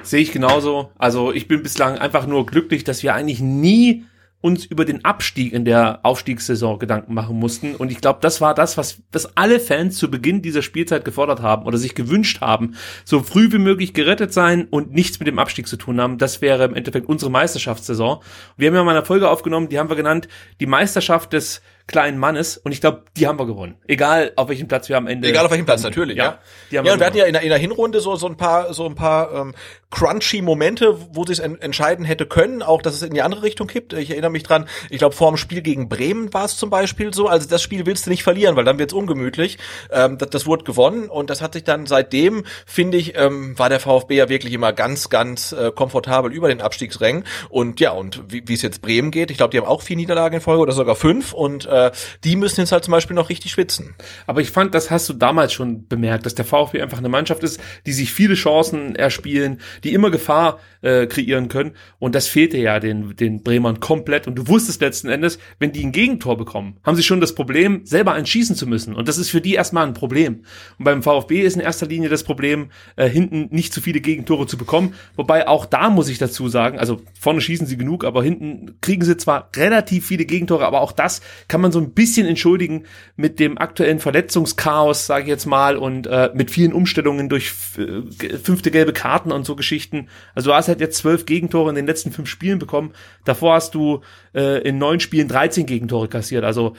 sehe 0.04 0.22
ich 0.22 0.32
genauso. 0.32 0.92
Also 0.98 1.32
ich 1.32 1.48
bin 1.48 1.64
bislang 1.64 1.98
einfach 1.98 2.28
nur 2.28 2.46
glücklich, 2.46 2.84
dass 2.84 3.04
wir 3.04 3.14
eigentlich 3.14 3.40
nie 3.40 4.06
uns 4.46 4.64
über 4.64 4.86
den 4.86 5.04
Abstieg 5.04 5.54
in 5.54 5.66
der 5.66 6.02
Aufstiegssaison 6.04 6.78
Gedanken 6.78 7.16
machen 7.16 7.40
mussten. 7.40 7.74
Und 7.74 7.92
ich 7.92 8.00
glaube, 8.00 8.20
das 8.22 8.42
war 8.42 8.54
das, 8.54 8.78
was, 8.78 9.02
was 9.12 9.36
alle 9.36 9.60
Fans 9.60 9.98
zu 9.98 10.12
Beginn 10.12 10.44
dieser 10.44 10.62
Spielzeit 10.62 11.04
gefordert 11.04 11.42
haben 11.42 11.66
oder 11.66 11.80
sich 11.80 11.96
gewünscht 11.96 12.42
haben. 12.42 12.76
So 13.06 13.24
früh 13.24 13.52
wie 13.52 13.58
möglich 13.58 13.96
gerettet 13.96 14.34
sein 14.34 14.68
und 14.70 14.94
nichts 14.94 15.18
mit 15.18 15.28
dem 15.28 15.40
Abstieg 15.40 15.68
zu 15.68 15.78
tun 15.78 16.00
haben. 16.00 16.20
Das 16.20 16.44
wäre 16.44 16.64
im 16.66 16.76
Endeffekt 16.76 17.10
unsere 17.10 17.32
Meisterschaftssaison. 17.32 18.20
Wir 18.56 18.68
haben 18.68 18.76
ja 18.76 18.84
mal 18.84 18.96
eine 18.96 19.04
Folge 19.04 19.32
aufgenommen, 19.32 19.68
die 19.68 19.80
haben 19.80 19.90
wir 19.90 19.96
genannt, 19.96 20.28
die 20.60 20.68
Meisterschaft 20.68 21.34
des 21.34 21.64
kleinen 21.88 22.18
Mannes. 22.18 22.58
Und 22.58 22.72
ich 22.72 22.82
glaube, 22.82 23.04
die 23.16 23.28
haben 23.28 23.40
wir 23.40 23.46
gewonnen. 23.46 23.76
Egal, 23.88 24.32
auf 24.36 24.50
welchem 24.50 24.68
Platz 24.68 24.90
wir 24.90 24.98
am 24.98 25.08
Ende. 25.08 25.28
Egal 25.28 25.46
auf 25.46 25.52
welchem 25.52 25.66
Platz, 25.66 25.84
natürlich, 25.84 26.18
ja. 26.18 26.40
Die 26.72 26.78
haben 26.78 26.86
Ja, 26.86 26.94
und 26.94 27.00
wir 27.00 27.06
hatten 27.06 27.18
ja 27.18 27.26
in 27.26 27.34
der, 27.34 27.44
in 27.44 27.50
der 27.50 27.58
Hinrunde 27.58 28.00
so, 28.00 28.16
so 28.16 28.28
ein 28.28 28.38
paar, 28.38 28.74
so 28.74 28.86
ein 28.86 28.96
paar 28.96 29.34
ähm, 29.34 29.56
crunchy 29.92 30.42
Momente, 30.42 30.98
wo 31.14 31.26
sich 31.26 31.42
en 31.42 31.62
entscheiden 31.62 32.06
hätte 32.06 32.26
können, 32.26 32.62
auch 32.62 32.82
dass 32.82 32.96
es 32.96 33.04
in 33.04 33.14
die 33.14 33.22
andere 33.22 33.44
Richtung 33.44 33.68
kippt. 33.68 33.94
Ich 33.94 34.12
erinnere 34.12 34.32
mich 34.32 34.44
dran, 34.44 34.68
ich 34.90 34.98
glaube, 34.98 35.16
vor 35.16 35.32
dem 35.32 35.38
Spiel 35.38 35.62
gegen 35.62 35.88
Bremen 35.88 36.34
war 36.34 36.46
es 36.46 36.58
zum 36.58 36.70
Beispiel 36.70 37.14
so. 37.14 37.28
Also 37.28 37.48
das 37.48 37.62
Spiel 37.62 37.86
willst 37.86 38.06
du 38.06 38.10
nicht 38.10 38.24
verlieren, 38.24 38.56
weil 38.56 38.66
dann 38.66 38.80
wird's 38.80 38.94
ungemütlich. 38.94 39.58
Ähm, 39.92 40.18
das, 40.18 40.32
das 40.32 40.46
wurde 40.46 40.64
gewonnen 40.64 41.10
und 41.10 41.30
das 41.30 41.42
hat 41.42 41.54
sich 41.54 41.64
dann 41.64 41.86
seitdem, 41.86 42.44
finde 42.66 42.98
ich, 42.98 43.16
ähm, 43.18 43.58
war 43.58 43.70
der 43.70 43.80
VfB 43.80 44.16
ja 44.16 44.28
wirklich 44.28 44.54
immer 44.54 44.74
ganz, 44.74 45.10
ganz 45.10 45.52
äh, 45.52 45.72
komfortabel 45.72 46.34
über 46.34 46.48
den 46.48 46.62
Abstiegsrängen. 46.62 47.24
Und 47.50 47.80
ja, 47.80 47.92
und 47.92 48.24
wie 48.28 48.44
wie 48.48 48.54
es 48.54 48.64
jetzt 48.64 48.82
Bremen 48.82 49.12
geht, 49.12 49.32
ich 49.32 49.38
glaube, 49.38 49.52
die 49.52 49.58
haben 49.60 49.68
auch 49.68 49.82
vier 49.82 49.96
Niederlagen 49.96 50.36
in 50.36 50.42
Folge 50.42 50.62
oder 50.62 50.74
sogar 50.74 50.96
fünf 50.96 51.32
und 51.32 51.66
äh, 51.66 51.75
die 52.24 52.36
müssen 52.36 52.62
jetzt 52.62 52.72
halt 52.72 52.84
zum 52.84 52.92
Beispiel 52.92 53.16
noch 53.16 53.30
richtig 53.30 53.52
schwitzen. 53.52 53.96
Aber 54.28 54.42
ich 54.42 54.52
fand, 54.52 54.74
das 54.76 54.92
hast 54.92 55.10
du 55.10 55.14
damals 55.14 55.54
schon 55.54 55.88
bemerkt, 55.88 56.26
dass 56.26 56.36
der 56.36 56.46
VfB 56.46 56.82
einfach 56.82 56.98
eine 56.98 57.10
Mannschaft 57.10 57.44
ist, 57.44 57.60
die 57.86 57.94
sich 57.94 58.12
viele 58.12 58.36
Chancen 58.36 58.96
erspielen, 58.96 59.60
die 59.84 59.94
immer 59.94 60.12
Gefahr 60.12 60.60
äh, 60.82 61.08
kreieren 61.08 61.50
können. 61.50 61.74
Und 62.00 62.16
das 62.16 62.28
fehlte 62.28 62.58
ja 62.58 62.80
den, 62.80 63.16
den 63.16 63.44
Bremern 63.44 63.80
komplett. 63.80 64.28
Und 64.28 64.36
du 64.36 64.48
wusstest 64.48 64.82
letzten 64.82 65.10
Endes, 65.10 65.40
wenn 65.60 65.72
die 65.72 65.84
ein 65.84 65.92
Gegentor 65.92 66.38
bekommen, 66.38 66.78
haben 66.84 66.96
sie 66.96 67.04
schon 67.04 67.22
das 67.22 67.36
Problem, 67.36 67.86
selber 67.86 68.14
einen 68.14 68.26
schießen 68.26 68.56
zu 68.56 68.68
müssen. 68.68 68.96
Und 68.96 69.08
das 69.08 69.18
ist 69.18 69.30
für 69.30 69.42
die 69.42 69.56
erstmal 69.56 69.86
ein 69.86 69.94
Problem. 69.94 70.46
Und 70.78 70.86
beim 70.86 71.04
VfB 71.04 71.42
ist 71.42 71.56
in 71.56 71.62
erster 71.62 71.88
Linie 71.88 72.10
das 72.10 72.24
Problem, 72.24 72.70
äh, 72.96 73.10
hinten 73.10 73.48
nicht 73.52 73.74
zu 73.74 73.82
viele 73.82 74.00
Gegentore 74.00 74.48
zu 74.48 74.58
bekommen. 74.58 74.94
Wobei 75.16 75.48
auch 75.48 75.66
da 75.66 75.90
muss 75.90 76.10
ich 76.10 76.18
dazu 76.18 76.48
sagen, 76.50 76.80
also 76.80 77.02
vorne 77.20 77.42
schießen 77.42 77.68
sie 77.68 77.78
genug, 77.78 78.04
aber 78.04 78.24
hinten 78.24 78.78
kriegen 78.82 79.04
sie 79.04 79.18
zwar 79.18 79.50
relativ 79.56 80.06
viele 80.08 80.26
Gegentore, 80.26 80.66
aber 80.66 80.82
auch 80.82 80.92
das 80.92 81.22
kann 81.48 81.62
man 81.62 81.65
so 81.72 81.80
ein 81.80 81.94
bisschen 81.94 82.28
entschuldigen 82.28 82.86
mit 83.16 83.40
dem 83.40 83.58
aktuellen 83.58 84.00
Verletzungschaos, 84.00 85.06
sage 85.06 85.24
ich 85.24 85.30
jetzt 85.30 85.46
mal, 85.46 85.78
und 85.78 86.08
äh, 86.08 86.32
mit 86.34 86.52
vielen 86.52 86.74
Umstellungen 86.74 87.30
durch 87.30 87.54
äh, 87.78 88.38
fünfte 88.38 88.72
gelbe 88.72 88.94
Karten 88.94 89.32
und 89.32 89.46
so 89.46 89.56
Geschichten. 89.56 90.10
Also 90.34 90.50
du 90.50 90.56
hast 90.56 90.68
halt 90.68 90.80
jetzt 90.80 90.98
zwölf 90.98 91.26
Gegentore 91.26 91.70
in 91.70 91.76
den 91.76 91.88
letzten 91.88 92.12
fünf 92.12 92.30
Spielen 92.30 92.60
bekommen. 92.60 92.94
Davor 93.24 93.56
hast 93.56 93.76
du 93.76 94.02
äh, 94.34 94.62
in 94.68 94.78
neun 94.78 95.00
Spielen 95.00 95.28
13 95.28 95.66
Gegentore 95.66 96.08
kassiert. 96.08 96.44
Also 96.44 96.76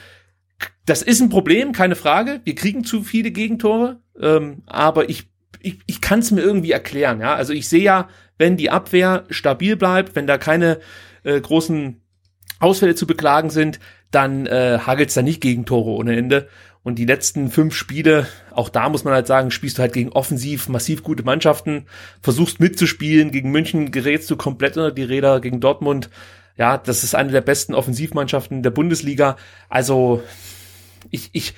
das 0.85 1.01
ist 1.01 1.21
ein 1.21 1.29
Problem, 1.29 1.71
keine 1.71 1.95
Frage. 1.95 2.41
Wir 2.43 2.55
kriegen 2.55 2.83
zu 2.83 3.03
viele 3.03 3.31
Gegentore, 3.31 4.01
ähm, 4.19 4.63
aber 4.65 5.09
ich, 5.09 5.27
ich, 5.59 5.79
ich 5.85 6.01
kann 6.01 6.19
es 6.19 6.31
mir 6.31 6.41
irgendwie 6.41 6.71
erklären. 6.71 7.19
Ja, 7.19 7.35
also 7.35 7.53
ich 7.53 7.67
sehe 7.67 7.83
ja, 7.83 8.09
wenn 8.37 8.57
die 8.57 8.69
Abwehr 8.69 9.25
stabil 9.29 9.75
bleibt, 9.75 10.15
wenn 10.15 10.27
da 10.27 10.37
keine 10.37 10.79
äh, 11.23 11.39
großen 11.39 12.01
Ausfälle 12.59 12.95
zu 12.95 13.07
beklagen 13.07 13.49
sind, 13.49 13.79
dann 14.11 14.45
äh, 14.45 14.79
hagelt 14.79 15.09
es 15.09 15.15
da 15.15 15.21
nicht 15.21 15.41
Gegentore 15.41 15.91
ohne 15.91 16.15
Ende. 16.15 16.47
Und 16.83 16.95
die 16.95 17.05
letzten 17.05 17.49
fünf 17.49 17.75
Spiele, 17.75 18.27
auch 18.51 18.69
da 18.69 18.87
muss 18.87 19.03
man 19.03 19.13
halt 19.13 19.27
sagen, 19.27 19.51
spielst 19.51 19.77
du 19.77 19.81
halt 19.81 19.91
gegen 19.91 20.13
offensiv 20.13 20.69
massiv 20.69 21.03
gute 21.03 21.23
Mannschaften, 21.23 21.85
versuchst 22.21 22.61
mitzuspielen, 22.61 23.31
gegen 23.31 23.51
München 23.51 23.91
gerätst 23.91 24.31
du 24.31 24.37
komplett 24.37 24.77
unter 24.77 24.91
die 24.91 25.03
Räder, 25.03 25.41
gegen 25.41 25.59
Dortmund, 25.59 26.09
ja, 26.57 26.77
das 26.77 27.03
ist 27.03 27.13
eine 27.13 27.31
der 27.31 27.41
besten 27.41 27.75
Offensivmannschaften 27.75 28.63
der 28.63 28.71
Bundesliga. 28.71 29.37
Also 29.69 30.23
ich, 31.11 31.29
ich 31.33 31.53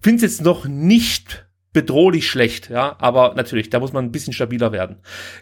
finde 0.00 0.24
es 0.24 0.32
jetzt 0.32 0.42
noch 0.42 0.64
nicht 0.66 1.47
bedrohlich 1.78 2.28
schlecht, 2.28 2.70
ja, 2.70 2.96
aber 2.98 3.34
natürlich, 3.36 3.70
da 3.70 3.78
muss 3.78 3.92
man 3.92 4.04
ein 4.04 4.10
bisschen 4.10 4.32
stabiler 4.32 4.72
werden. 4.72 4.96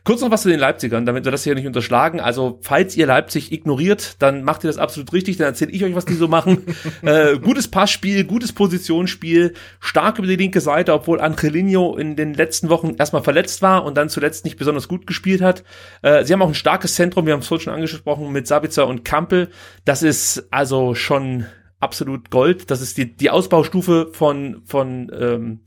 Kurz 0.04 0.20
noch 0.20 0.30
was 0.30 0.42
zu 0.42 0.50
den 0.50 0.60
Leipzigern, 0.60 1.06
damit 1.06 1.24
wir 1.24 1.32
das 1.32 1.44
hier 1.44 1.54
nicht 1.54 1.66
unterschlagen. 1.66 2.20
Also, 2.20 2.58
falls 2.60 2.94
ihr 2.94 3.06
Leipzig 3.06 3.52
ignoriert, 3.52 4.16
dann 4.18 4.42
macht 4.42 4.62
ihr 4.62 4.66
das 4.66 4.76
absolut 4.76 5.14
richtig, 5.14 5.38
dann 5.38 5.46
erzähle 5.46 5.70
ich 5.70 5.82
euch, 5.82 5.94
was 5.94 6.04
die 6.04 6.12
so 6.12 6.28
machen. 6.28 6.66
äh, 7.02 7.38
gutes 7.38 7.68
Passspiel, 7.68 8.24
gutes 8.24 8.52
Positionsspiel, 8.52 9.54
stark 9.80 10.18
über 10.18 10.26
die 10.26 10.36
linke 10.36 10.60
Seite, 10.60 10.92
obwohl 10.92 11.22
Angelino 11.22 11.96
in 11.96 12.16
den 12.16 12.34
letzten 12.34 12.68
Wochen 12.68 12.96
erstmal 12.98 13.22
verletzt 13.22 13.62
war 13.62 13.86
und 13.86 13.96
dann 13.96 14.10
zuletzt 14.10 14.44
nicht 14.44 14.58
besonders 14.58 14.88
gut 14.88 15.06
gespielt 15.06 15.40
hat. 15.40 15.64
Äh, 16.02 16.26
sie 16.26 16.34
haben 16.34 16.42
auch 16.42 16.48
ein 16.48 16.54
starkes 16.54 16.96
Zentrum, 16.96 17.24
wir 17.24 17.32
haben 17.32 17.40
es 17.40 17.46
vorhin 17.46 17.64
schon 17.64 17.72
angesprochen, 17.72 18.30
mit 18.30 18.46
Sabitzer 18.46 18.86
und 18.86 19.06
Kampel. 19.06 19.48
Das 19.86 20.02
ist 20.02 20.48
also 20.50 20.94
schon 20.94 21.46
absolut 21.80 22.30
Gold. 22.30 22.70
Das 22.70 22.80
ist 22.80 22.96
die, 22.96 23.16
die 23.16 23.30
Ausbaustufe 23.30 24.08
von, 24.12 24.62
von 24.64 25.10
ähm, 25.18 25.60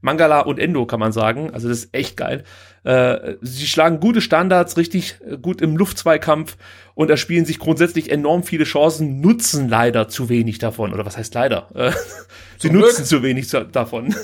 Mangala 0.00 0.40
und 0.40 0.58
Endo, 0.58 0.86
kann 0.86 1.00
man 1.00 1.12
sagen. 1.12 1.50
Also 1.52 1.68
das 1.68 1.78
ist 1.78 1.94
echt 1.94 2.16
geil. 2.16 2.44
Äh, 2.84 3.34
sie 3.40 3.66
schlagen 3.66 3.98
gute 3.98 4.20
Standards, 4.20 4.76
richtig 4.76 5.18
äh, 5.28 5.36
gut 5.36 5.60
im 5.60 5.76
Luftzweikampf 5.76 6.56
und 6.94 7.10
erspielen 7.10 7.44
sich 7.44 7.58
grundsätzlich 7.58 8.10
enorm 8.10 8.44
viele 8.44 8.64
Chancen, 8.64 9.20
nutzen 9.20 9.68
leider 9.68 10.08
zu 10.08 10.28
wenig 10.28 10.58
davon. 10.58 10.92
Oder 10.92 11.04
was 11.04 11.16
heißt 11.16 11.34
leider? 11.34 11.68
Äh, 11.74 11.90
sie 12.58 12.68
Zum 12.68 12.78
nutzen 12.78 12.96
Glück. 12.96 13.06
zu 13.06 13.22
wenig 13.24 13.50
davon. 13.72 14.14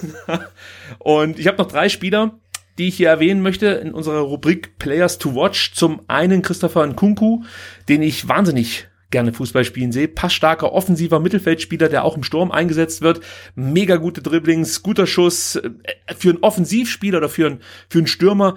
und 0.99 1.39
ich 1.41 1.49
habe 1.49 1.59
noch 1.59 1.67
drei 1.67 1.89
Spieler, 1.89 2.39
die 2.79 2.89
ich 2.89 2.97
hier 2.97 3.09
erwähnen 3.09 3.43
möchte 3.43 3.67
in 3.67 3.93
unserer 3.93 4.21
Rubrik 4.21 4.79
Players 4.79 5.19
to 5.19 5.35
Watch. 5.35 5.75
Zum 5.75 6.01
einen 6.07 6.43
Christopher 6.43 6.87
Nkunku, 6.87 7.43
den 7.89 8.03
ich 8.03 8.29
wahnsinnig 8.29 8.87
gerne 9.13 9.33
Fußball 9.33 9.65
spielen 9.65 9.93
sehe. 9.93 10.09
Passstarker, 10.09 10.73
offensiver 10.73 11.21
Mittelfeldspieler, 11.21 11.89
der 11.89 12.05
auch 12.05 12.17
im 12.17 12.25
Sturm 12.25 12.51
eingesetzt 12.51 13.03
wird. 13.03 13.21
Mega 13.55 13.97
gute 13.97 14.23
Dribblings, 14.23 14.83
guter 14.83 15.07
Schuss. 15.07 15.57
Äh, 15.57 15.71
Für 16.17 16.31
einen 16.31 16.43
Offensivspieler 16.43 17.19
oder 17.19 17.29
für 17.29 17.47
einen, 17.47 17.61
für 17.89 17.99
einen 17.99 18.09
Stürmer 18.09 18.57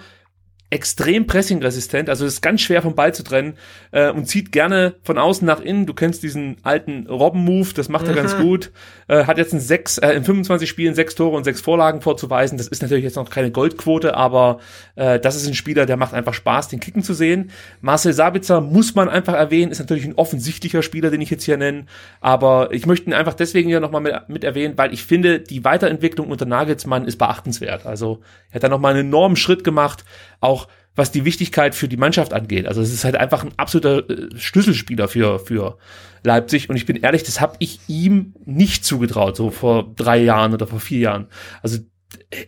extrem 0.75 1.25
pressingresistent, 1.25 2.09
also 2.09 2.25
ist 2.25 2.41
ganz 2.41 2.59
schwer 2.59 2.81
vom 2.81 2.95
Ball 2.95 3.13
zu 3.13 3.23
trennen 3.23 3.53
äh, 3.91 4.11
und 4.11 4.27
zieht 4.27 4.51
gerne 4.51 4.95
von 5.03 5.17
außen 5.17 5.47
nach 5.47 5.61
innen. 5.61 5.85
Du 5.85 5.93
kennst 5.93 6.21
diesen 6.21 6.57
alten 6.63 7.07
Robben-Move, 7.07 7.69
das 7.73 7.87
macht 7.87 8.07
er 8.07 8.11
mhm. 8.11 8.17
ganz 8.17 8.37
gut. 8.37 8.71
Äh, 9.07 9.23
hat 9.23 9.37
jetzt 9.37 9.53
in 9.53 9.61
sechs, 9.61 9.97
äh, 9.99 10.11
in 10.11 10.25
25 10.25 10.67
Spielen 10.67 10.93
sechs 10.93 11.15
Tore 11.15 11.37
und 11.37 11.45
sechs 11.45 11.61
Vorlagen 11.61 12.01
vorzuweisen. 12.01 12.57
Das 12.57 12.67
ist 12.67 12.81
natürlich 12.81 13.05
jetzt 13.05 13.15
noch 13.15 13.29
keine 13.29 13.51
Goldquote, 13.51 14.15
aber 14.17 14.59
äh, 14.95 15.17
das 15.17 15.37
ist 15.37 15.47
ein 15.47 15.53
Spieler, 15.53 15.85
der 15.85 15.95
macht 15.95 16.13
einfach 16.13 16.33
Spaß, 16.33 16.67
den 16.67 16.81
Kicken 16.81 17.03
zu 17.03 17.13
sehen. 17.13 17.51
Marcel 17.79 18.11
Sabitzer 18.11 18.59
muss 18.59 18.95
man 18.95 19.07
einfach 19.07 19.33
erwähnen, 19.33 19.71
ist 19.71 19.79
natürlich 19.79 20.05
ein 20.05 20.15
offensichtlicher 20.15 20.81
Spieler, 20.81 21.09
den 21.09 21.21
ich 21.21 21.29
jetzt 21.29 21.45
hier 21.45 21.55
nenne, 21.55 21.85
aber 22.19 22.73
ich 22.73 22.85
möchte 22.85 23.09
ihn 23.09 23.13
einfach 23.13 23.33
deswegen 23.33 23.69
hier 23.69 23.79
nochmal 23.79 24.01
mit, 24.01 24.13
mit 24.27 24.43
erwähnen, 24.43 24.77
weil 24.77 24.93
ich 24.93 25.05
finde, 25.05 25.39
die 25.39 25.63
Weiterentwicklung 25.63 26.27
unter 26.27 26.45
Nagelsmann 26.45 27.05
ist 27.05 27.15
beachtenswert. 27.15 27.85
Also 27.85 28.19
er 28.49 28.55
hat 28.55 28.63
da 28.63 28.69
nochmal 28.69 28.93
einen 28.93 29.07
enormen 29.07 29.37
Schritt 29.37 29.63
gemacht, 29.63 30.03
auch 30.45 30.67
was 30.95 31.11
die 31.11 31.25
Wichtigkeit 31.25 31.75
für 31.75 31.87
die 31.87 31.97
Mannschaft 31.97 32.33
angeht. 32.33 32.67
Also 32.67 32.81
es 32.81 32.93
ist 32.93 33.03
halt 33.03 33.17
einfach 33.17 33.43
ein 33.43 33.51
absoluter 33.57 34.09
äh, 34.09 34.29
Schlüsselspieler 34.37 35.07
für, 35.07 35.39
für 35.39 35.77
Leipzig. 36.23 36.69
Und 36.69 36.77
ich 36.77 36.85
bin 36.85 36.95
ehrlich, 36.95 37.23
das 37.23 37.41
habe 37.41 37.57
ich 37.59 37.81
ihm 37.87 38.33
nicht 38.45 38.85
zugetraut, 38.85 39.35
so 39.35 39.51
vor 39.51 39.93
drei 39.95 40.17
Jahren 40.17 40.53
oder 40.53 40.67
vor 40.67 40.79
vier 40.79 40.99
Jahren. 40.99 41.27
Also 41.61 41.79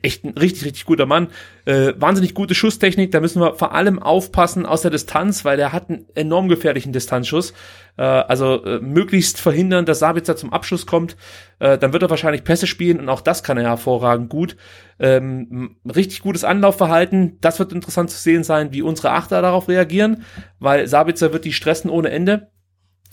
echt 0.01 0.24
ein 0.24 0.38
richtig, 0.38 0.65
richtig 0.65 0.86
guter 0.86 1.05
Mann. 1.05 1.30
Äh, 1.65 1.93
wahnsinnig 1.97 2.34
gute 2.34 2.55
Schusstechnik, 2.55 3.11
da 3.11 3.20
müssen 3.20 3.41
wir 3.41 3.55
vor 3.55 3.74
allem 3.74 4.01
aufpassen 4.01 4.65
aus 4.65 4.82
der 4.82 4.91
Distanz, 4.91 5.45
weil 5.45 5.57
der 5.57 5.74
hat 5.74 5.89
einen 5.89 6.05
enorm 6.15 6.49
gefährlichen 6.49 6.93
Distanzschuss. 6.93 7.53
Äh, 7.97 8.03
also 8.03 8.63
äh, 8.63 8.80
möglichst 8.80 9.39
verhindern, 9.39 9.86
dass 9.86 9.99
Sabitzer 9.99 10.36
zum 10.36 10.53
Abschluss 10.53 10.86
kommt. 10.86 11.18
Äh, 11.59 11.78
dann 11.78 11.93
wird 11.93 12.03
er 12.03 12.09
wahrscheinlich 12.09 12.43
Pässe 12.43 12.68
spielen 12.68 12.99
und 12.99 13.09
auch 13.09 13.22
das 13.22 13.43
kann 13.43 13.57
er 13.57 13.63
hervorragend 13.63 14.30
gut. 14.30 14.57
Ähm, 14.99 15.78
richtig 15.86 16.22
gutes 16.22 16.43
Anlaufverhalten, 16.43 17.38
das 17.41 17.59
wird 17.59 17.74
interessant 17.74 18.09
zu 18.09 18.18
sehen 18.18 18.43
sein, 18.43 18.72
wie 18.72 18.82
unsere 18.82 19.11
Achter 19.11 19.41
darauf 19.41 19.68
reagieren, 19.68 20.24
weil 20.59 20.88
Sabitzer 20.88 21.34
wird 21.34 21.45
die 21.45 21.53
stressen 21.53 21.89
ohne 21.89 22.09
Ende 22.09 22.49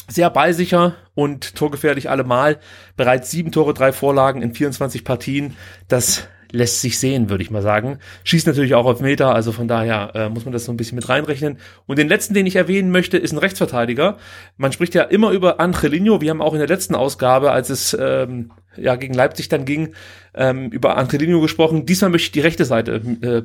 sehr 0.08 0.30
ballsicher 0.30 0.96
und 1.14 1.54
torgefährlich 1.54 2.10
allemal. 2.10 2.58
Bereits 2.96 3.30
sieben 3.30 3.52
Tore, 3.52 3.74
drei 3.74 3.92
Vorlagen 3.92 4.42
in 4.42 4.54
24 4.54 5.04
Partien. 5.04 5.56
Das 5.88 6.28
lässt 6.50 6.80
sich 6.80 6.98
sehen, 6.98 7.30
würde 7.30 7.42
ich 7.42 7.50
mal 7.50 7.62
sagen. 7.62 7.98
Schießt 8.24 8.46
natürlich 8.46 8.74
auch 8.74 8.86
auf 8.86 9.00
Meter, 9.00 9.34
also 9.34 9.52
von 9.52 9.68
daher 9.68 10.12
äh, 10.14 10.28
muss 10.28 10.44
man 10.44 10.52
das 10.52 10.64
so 10.64 10.72
ein 10.72 10.76
bisschen 10.76 10.96
mit 10.96 11.08
reinrechnen. 11.08 11.58
Und 11.86 11.98
den 11.98 12.08
letzten, 12.08 12.34
den 12.34 12.46
ich 12.46 12.56
erwähnen 12.56 12.90
möchte, 12.90 13.18
ist 13.18 13.32
ein 13.32 13.38
Rechtsverteidiger. 13.38 14.18
Man 14.56 14.72
spricht 14.72 14.94
ja 14.94 15.02
immer 15.02 15.30
über 15.30 15.60
Angelino. 15.60 16.20
Wir 16.20 16.30
haben 16.30 16.42
auch 16.42 16.54
in 16.54 16.60
der 16.60 16.68
letzten 16.68 16.94
Ausgabe, 16.94 17.50
als 17.50 17.70
es 17.70 17.96
ähm, 17.98 18.52
ja 18.76 18.96
gegen 18.96 19.14
Leipzig 19.14 19.48
dann 19.48 19.64
ging, 19.64 19.94
ähm, 20.34 20.70
über 20.70 20.96
Angelino 20.96 21.40
gesprochen. 21.40 21.86
Diesmal 21.86 22.10
möchte 22.10 22.26
ich 22.26 22.32
die 22.32 22.40
rechte 22.40 22.64
Seite 22.64 23.02
äh, 23.22 23.42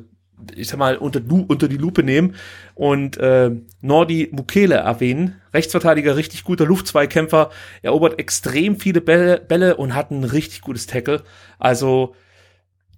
ich 0.54 0.68
sag 0.68 0.78
mal, 0.78 0.96
unter, 0.96 1.20
unter 1.48 1.68
die 1.68 1.76
Lupe 1.76 2.02
nehmen 2.02 2.34
und 2.74 3.16
äh, 3.18 3.50
Nordi 3.80 4.28
Mukele 4.32 4.76
erwähnen. 4.76 5.40
Rechtsverteidiger, 5.52 6.16
richtig 6.16 6.44
guter 6.44 6.66
Luftzweikämpfer, 6.66 7.50
erobert 7.82 8.18
extrem 8.18 8.78
viele 8.78 9.00
Bälle, 9.00 9.40
Bälle 9.40 9.76
und 9.76 9.94
hat 9.94 10.10
ein 10.10 10.24
richtig 10.24 10.60
gutes 10.60 10.86
Tackle. 10.86 11.22
Also 11.58 12.14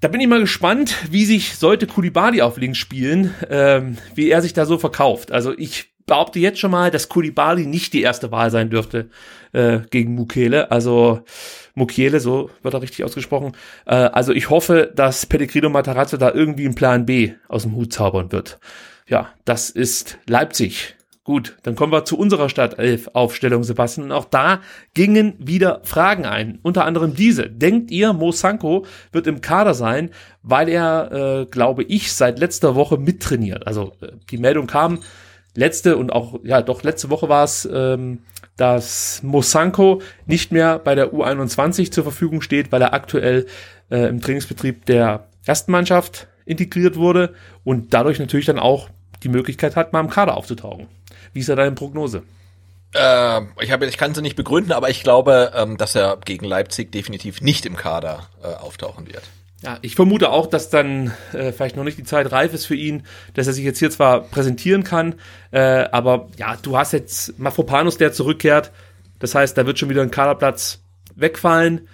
da 0.02 0.08
bin 0.08 0.20
ich 0.20 0.26
mal 0.26 0.40
gespannt, 0.40 0.96
wie 1.12 1.24
sich 1.24 1.56
sollte 1.56 1.86
Kulibali 1.86 2.42
auf 2.42 2.56
links 2.56 2.78
spielen, 2.78 3.32
ähm, 3.48 3.98
wie 4.16 4.30
er 4.30 4.42
sich 4.42 4.52
da 4.52 4.66
so 4.66 4.76
verkauft. 4.76 5.30
Also 5.30 5.56
ich 5.56 5.94
behaupte 6.06 6.40
jetzt 6.40 6.58
schon 6.58 6.72
mal, 6.72 6.90
dass 6.90 7.08
Kulibali 7.08 7.66
nicht 7.66 7.92
die 7.92 8.02
erste 8.02 8.32
Wahl 8.32 8.50
sein 8.50 8.68
dürfte 8.68 9.10
äh, 9.52 9.78
gegen 9.90 10.16
Mukele. 10.16 10.72
Also 10.72 11.22
Mukiele, 11.76 12.18
so 12.18 12.50
wird 12.62 12.74
er 12.74 12.82
richtig 12.82 13.04
ausgesprochen. 13.04 13.52
Äh, 13.86 13.94
also 13.94 14.32
ich 14.32 14.50
hoffe, 14.50 14.92
dass 14.92 15.24
Pellegrino 15.24 15.70
Matarazzo 15.70 16.16
da 16.16 16.32
irgendwie 16.32 16.64
einen 16.64 16.74
Plan 16.74 17.06
B 17.06 17.34
aus 17.46 17.62
dem 17.62 17.76
Hut 17.76 17.92
zaubern 17.92 18.32
wird. 18.32 18.58
Ja, 19.06 19.28
das 19.44 19.70
ist 19.70 20.18
Leipzig. 20.26 20.96
Gut, 21.24 21.56
dann 21.62 21.76
kommen 21.76 21.92
wir 21.92 22.04
zu 22.04 22.18
unserer 22.18 22.48
Startelf-Aufstellung, 22.48 23.62
Sebastian. 23.62 24.06
Und 24.06 24.12
auch 24.12 24.24
da 24.24 24.60
gingen 24.92 25.34
wieder 25.38 25.80
Fragen 25.84 26.26
ein. 26.26 26.58
Unter 26.62 26.84
anderem 26.84 27.14
diese. 27.14 27.48
Denkt 27.48 27.92
ihr, 27.92 28.12
Mo 28.12 28.32
Sanko 28.32 28.86
wird 29.12 29.28
im 29.28 29.40
Kader 29.40 29.74
sein, 29.74 30.10
weil 30.42 30.68
er, 30.68 31.12
äh, 31.42 31.46
glaube 31.46 31.84
ich, 31.84 32.12
seit 32.12 32.40
letzter 32.40 32.74
Woche 32.74 32.98
mittrainiert? 32.98 33.68
Also 33.68 33.92
äh, 34.00 34.08
die 34.30 34.38
Meldung 34.38 34.66
kam 34.66 34.98
letzte 35.54 35.96
und 35.96 36.12
auch, 36.12 36.40
ja, 36.42 36.60
doch 36.60 36.82
letzte 36.82 37.08
Woche 37.08 37.28
war 37.28 37.44
es, 37.44 37.68
ähm, 37.72 38.20
dass 38.56 39.22
Mo 39.22 39.42
Sanko 39.42 40.02
nicht 40.26 40.50
mehr 40.50 40.80
bei 40.80 40.96
der 40.96 41.12
U21 41.12 41.92
zur 41.92 42.02
Verfügung 42.02 42.40
steht, 42.40 42.72
weil 42.72 42.82
er 42.82 42.94
aktuell 42.94 43.46
äh, 43.90 44.08
im 44.08 44.20
Trainingsbetrieb 44.20 44.86
der 44.86 45.28
ersten 45.46 45.70
Mannschaft 45.70 46.26
integriert 46.44 46.96
wurde 46.96 47.34
und 47.62 47.94
dadurch 47.94 48.18
natürlich 48.18 48.46
dann 48.46 48.58
auch 48.58 48.88
die 49.22 49.28
Möglichkeit 49.28 49.76
hat, 49.76 49.92
mal 49.92 50.00
im 50.00 50.10
Kader 50.10 50.36
aufzutauchen. 50.36 50.88
Wie 51.32 51.40
ist 51.40 51.48
da 51.48 51.56
deine 51.56 51.72
Prognose? 51.72 52.22
Äh, 52.94 53.40
ich, 53.60 53.70
hab, 53.72 53.82
ich 53.82 53.96
kann 53.96 54.14
sie 54.14 54.22
nicht 54.22 54.36
begründen, 54.36 54.72
aber 54.72 54.90
ich 54.90 55.02
glaube, 55.02 55.52
ähm, 55.54 55.76
dass 55.76 55.94
er 55.94 56.18
gegen 56.24 56.44
Leipzig 56.44 56.92
definitiv 56.92 57.40
nicht 57.40 57.64
im 57.64 57.76
Kader 57.76 58.28
äh, 58.42 58.48
auftauchen 58.48 59.06
wird. 59.06 59.22
Ja, 59.62 59.78
ich 59.80 59.94
vermute 59.94 60.30
auch, 60.30 60.46
dass 60.46 60.70
dann 60.70 61.12
äh, 61.32 61.52
vielleicht 61.52 61.76
noch 61.76 61.84
nicht 61.84 61.96
die 61.96 62.04
Zeit 62.04 62.32
reif 62.32 62.52
ist 62.52 62.66
für 62.66 62.74
ihn, 62.74 63.04
dass 63.34 63.46
er 63.46 63.52
sich 63.52 63.64
jetzt 63.64 63.78
hier 63.78 63.90
zwar 63.90 64.22
präsentieren 64.22 64.82
kann, 64.82 65.14
äh, 65.52 65.60
aber 65.92 66.28
ja, 66.36 66.56
du 66.60 66.76
hast 66.76 66.92
jetzt 66.92 67.38
Mafropanus, 67.38 67.96
der 67.96 68.12
zurückkehrt. 68.12 68.72
Das 69.20 69.36
heißt, 69.36 69.56
da 69.56 69.64
wird 69.64 69.78
schon 69.78 69.88
wieder 69.88 70.02
ein 70.02 70.10
Kaderplatz 70.10 70.80
wegfallen. 71.14 71.88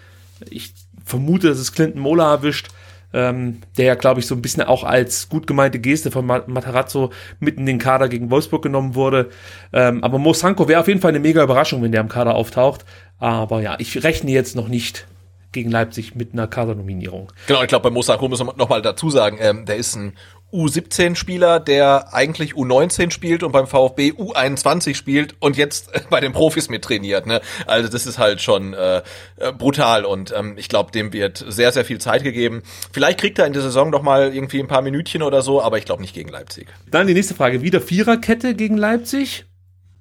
Ich 0.48 0.72
vermute, 1.04 1.48
dass 1.48 1.58
es 1.58 1.72
Clinton 1.72 2.00
Mola 2.00 2.32
erwischt 2.32 2.68
ähm, 3.12 3.60
der 3.76 3.86
ja, 3.86 3.94
glaube 3.94 4.20
ich, 4.20 4.26
so 4.26 4.34
ein 4.34 4.42
bisschen 4.42 4.62
auch 4.62 4.84
als 4.84 5.28
gut 5.28 5.46
gemeinte 5.46 5.78
Geste 5.78 6.10
von 6.10 6.26
Matarazzo 6.26 7.10
mit 7.40 7.56
in 7.56 7.66
den 7.66 7.78
Kader 7.78 8.08
gegen 8.08 8.30
Wolfsburg 8.30 8.62
genommen 8.62 8.94
wurde. 8.94 9.30
Ähm, 9.72 10.04
aber 10.04 10.18
Mo 10.18 10.32
Sanko 10.32 10.68
wäre 10.68 10.80
auf 10.80 10.88
jeden 10.88 11.00
Fall 11.00 11.10
eine 11.10 11.20
mega 11.20 11.42
Überraschung, 11.42 11.82
wenn 11.82 11.92
der 11.92 12.00
im 12.00 12.08
Kader 12.08 12.34
auftaucht. 12.34 12.84
Aber 13.18 13.62
ja, 13.62 13.76
ich 13.78 14.04
rechne 14.04 14.30
jetzt 14.30 14.56
noch 14.56 14.68
nicht 14.68 15.06
gegen 15.52 15.70
Leipzig 15.70 16.14
mit 16.14 16.34
einer 16.34 16.46
Kadernominierung. 16.46 17.32
Genau, 17.46 17.62
ich 17.62 17.68
glaube, 17.68 17.84
bei 17.84 17.90
Mo 17.90 18.02
Sanko 18.02 18.28
müssen 18.28 18.46
wir 18.46 18.54
nochmal 18.56 18.82
dazu 18.82 19.08
sagen, 19.08 19.38
ähm, 19.40 19.64
der 19.64 19.76
ist 19.76 19.96
ein 19.96 20.12
U17-Spieler, 20.52 21.60
der 21.60 22.14
eigentlich 22.14 22.54
U19 22.54 23.10
spielt 23.10 23.42
und 23.42 23.52
beim 23.52 23.66
VfB 23.66 24.12
U21 24.12 24.94
spielt 24.94 25.36
und 25.40 25.56
jetzt 25.56 25.90
bei 26.10 26.20
den 26.20 26.32
Profis 26.32 26.68
mit 26.70 26.82
trainiert. 26.82 27.26
Ne? 27.26 27.40
Also 27.66 27.88
das 27.88 28.06
ist 28.06 28.18
halt 28.18 28.40
schon 28.40 28.72
äh, 28.72 29.02
äh, 29.36 29.52
brutal 29.52 30.04
und 30.04 30.32
ähm, 30.36 30.54
ich 30.56 30.68
glaube, 30.68 30.90
dem 30.90 31.12
wird 31.12 31.44
sehr, 31.48 31.72
sehr 31.72 31.84
viel 31.84 31.98
Zeit 31.98 32.22
gegeben. 32.22 32.62
Vielleicht 32.92 33.20
kriegt 33.20 33.38
er 33.38 33.46
in 33.46 33.52
der 33.52 33.62
Saison 33.62 33.92
doch 33.92 34.02
mal 34.02 34.34
irgendwie 34.34 34.60
ein 34.60 34.68
paar 34.68 34.82
Minütchen 34.82 35.22
oder 35.22 35.42
so, 35.42 35.62
aber 35.62 35.78
ich 35.78 35.84
glaube 35.84 36.02
nicht 36.02 36.14
gegen 36.14 36.30
Leipzig. 36.30 36.68
Dann 36.90 37.06
die 37.06 37.14
nächste 37.14 37.34
Frage. 37.34 37.62
Wieder 37.62 37.80
Viererkette 37.80 38.54
gegen 38.54 38.78
Leipzig? 38.78 39.44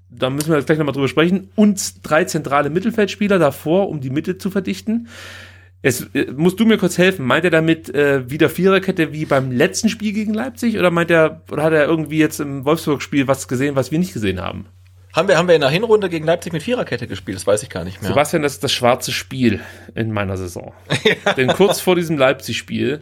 Da 0.09 0.29
müssen 0.29 0.53
wir 0.53 0.61
gleich 0.61 0.77
nochmal 0.77 0.93
drüber 0.93 1.09
sprechen. 1.09 1.49
Und 1.55 1.95
drei 2.03 2.23
zentrale 2.23 2.69
Mittelfeldspieler 2.69 3.39
davor, 3.39 3.89
um 3.89 3.99
die 3.99 4.09
Mitte 4.09 4.37
zu 4.37 4.49
verdichten. 4.49 5.09
Es, 5.81 6.01
äh, 6.13 6.31
musst 6.35 6.59
du 6.59 6.65
mir 6.65 6.77
kurz 6.77 6.97
helfen. 6.97 7.25
Meint 7.25 7.45
er 7.45 7.51
damit 7.51 7.93
äh, 7.93 8.29
wieder 8.29 8.49
Viererkette 8.49 9.13
wie 9.13 9.25
beim 9.25 9.51
letzten 9.51 9.89
Spiel 9.89 10.13
gegen 10.13 10.33
Leipzig 10.33 10.77
oder 10.77 10.91
meint 10.91 11.11
er 11.11 11.41
oder 11.51 11.63
hat 11.63 11.73
er 11.73 11.85
irgendwie 11.85 12.17
jetzt 12.17 12.39
im 12.39 12.65
Wolfsburg-Spiel 12.65 13.27
was 13.27 13.47
gesehen, 13.47 13.75
was 13.75 13.91
wir 13.91 13.99
nicht 13.99 14.13
gesehen 14.13 14.41
haben? 14.41 14.67
Haben 15.13 15.29
wir, 15.29 15.37
haben 15.37 15.47
wir 15.47 15.55
in 15.55 15.61
der 15.61 15.69
Hinrunde 15.69 16.09
gegen 16.09 16.25
Leipzig 16.25 16.53
mit 16.53 16.61
Viererkette 16.61 17.07
gespielt? 17.07 17.37
Das 17.37 17.47
weiß 17.47 17.63
ich 17.63 17.69
gar 17.69 17.83
nicht 17.83 18.01
mehr. 18.01 18.09
Sebastian, 18.09 18.43
das 18.43 18.53
ist 18.53 18.63
das 18.63 18.71
schwarze 18.71 19.11
Spiel 19.11 19.61
in 19.95 20.11
meiner 20.11 20.37
Saison. 20.37 20.73
ja. 21.25 21.33
Denn 21.33 21.47
kurz 21.47 21.79
vor 21.79 21.95
diesem 21.95 22.17
Leipzig-Spiel 22.17 23.01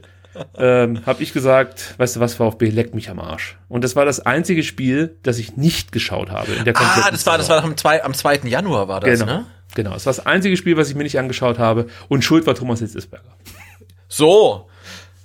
ähm, 0.57 1.05
habe 1.05 1.23
ich 1.23 1.33
gesagt, 1.33 1.95
weißt 1.97 2.15
du 2.15 2.19
was, 2.19 2.35
VfB, 2.35 2.69
leckt 2.69 2.95
mich 2.95 3.09
am 3.09 3.19
Arsch. 3.19 3.57
Und 3.67 3.83
das 3.83 3.95
war 3.95 4.05
das 4.05 4.19
einzige 4.19 4.63
Spiel, 4.63 5.17
das 5.23 5.39
ich 5.39 5.57
nicht 5.57 5.91
geschaut 5.91 6.29
habe 6.29 6.53
in 6.53 6.65
der 6.65 6.75
Ah, 6.77 7.09
das 7.11 7.25
war, 7.25 7.37
das 7.37 7.49
war 7.49 7.63
am, 7.63 7.75
zwei, 7.77 8.03
am 8.03 8.13
2. 8.13 8.41
Januar 8.45 8.87
war 8.87 8.99
das, 8.99 9.19
genau. 9.19 9.31
ne? 9.31 9.45
Genau, 9.73 9.95
es 9.95 10.05
war 10.05 10.13
das 10.13 10.25
einzige 10.25 10.55
Spiel, 10.57 10.77
was 10.77 10.89
ich 10.89 10.95
mir 10.95 11.03
nicht 11.03 11.19
angeschaut 11.19 11.59
habe. 11.59 11.87
Und 12.07 12.23
schuld 12.23 12.45
war 12.47 12.55
Thomas 12.55 12.79
Hitzesberger. 12.79 13.35
So. 14.07 14.69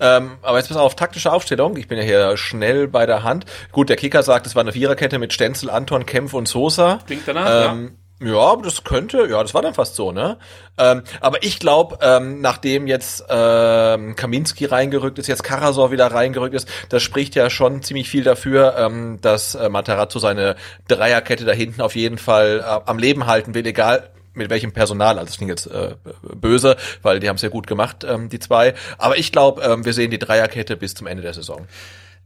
Ähm, 0.01 0.39
aber 0.41 0.57
jetzt 0.59 0.69
pass 0.69 0.79
auf, 0.79 0.97
taktische 0.97 1.31
Aufstellung. 1.31 1.77
Ich 1.77 1.87
bin 1.87 1.99
ja 1.99 2.05
hier 2.05 2.37
schnell 2.37 2.89
bei 2.89 3.05
der 3.05 3.23
Hand. 3.23 3.45
Gut, 3.71 3.91
der 3.91 3.97
Kicker 3.97 4.23
sagt, 4.23 4.47
es 4.47 4.55
war 4.55 4.63
eine 4.63 4.73
Viererkette 4.73 5.19
mit 5.19 5.33
Stenzel, 5.33 5.69
Anton, 5.69 6.07
Kempf 6.07 6.33
und 6.33 6.49
Sosa. 6.49 7.01
Klingt 7.07 7.29
danach, 7.29 7.73
ähm, 7.73 7.85
ja. 7.85 7.91
Ja, 8.23 8.55
das 8.57 8.85
könnte, 8.85 9.27
ja, 9.31 9.43
das 9.43 9.55
war 9.55 9.63
dann 9.63 9.73
fast 9.73 9.95
so, 9.95 10.13
ne? 10.13 10.37
Ähm, 10.77 11.03
aber 11.23 11.43
ich 11.43 11.59
glaube, 11.59 11.99
ähm, 12.03 12.43
nachdem 12.43 12.87
jetzt 12.87 13.25
ähm, 13.31 14.15
Kaminski 14.15 14.67
reingerückt 14.67 15.19
ist, 15.19 15.27
jetzt 15.27 15.43
Karasor 15.43 15.91
wieder 15.91 16.09
reingerückt 16.09 16.55
ist, 16.55 16.69
das 16.91 17.03
spricht 17.03 17.35
ja 17.35 17.49
schon 17.49 17.83
ziemlich 17.83 18.11
viel 18.11 18.23
dafür, 18.23 18.77
ähm, 18.77 19.19
dass 19.23 19.55
äh, 19.55 19.71
Matarazzo 19.71 20.19
seine 20.19 20.57
Dreierkette 20.87 21.47
da 21.47 21.53
hinten 21.53 21.81
auf 21.81 21.97
jeden 21.97 22.19
Fall 22.19 22.61
äh, 22.61 22.81
am 22.91 22.99
Leben 22.99 23.27
halten 23.27 23.55
will, 23.55 23.67
egal 23.67 24.11
mit 24.35 24.51
welchem 24.51 24.73
Personal. 24.73 25.19
Also 25.19 25.27
das 25.27 25.37
klingt 25.37 25.51
jetzt 25.51 25.67
äh, 25.67 25.95
böse, 26.35 26.77
weil 27.03 27.21
die 27.21 27.29
haben 27.29 27.37
es 27.37 27.43
ja 27.43 27.49
gut 27.49 27.67
gemacht, 27.67 28.05
ähm, 28.09 28.29
die 28.29 28.39
zwei. 28.39 28.75
Aber 28.99 29.19
ich 29.19 29.33
glaube, 29.33 29.63
ähm, 29.63 29.85
wir 29.85 29.93
sehen 29.93 30.11
die 30.11 30.19
Dreierkette 30.19 30.77
bis 30.77 30.95
zum 30.95 31.07
Ende 31.07 31.23
der 31.23 31.35
Saison. 31.35 31.67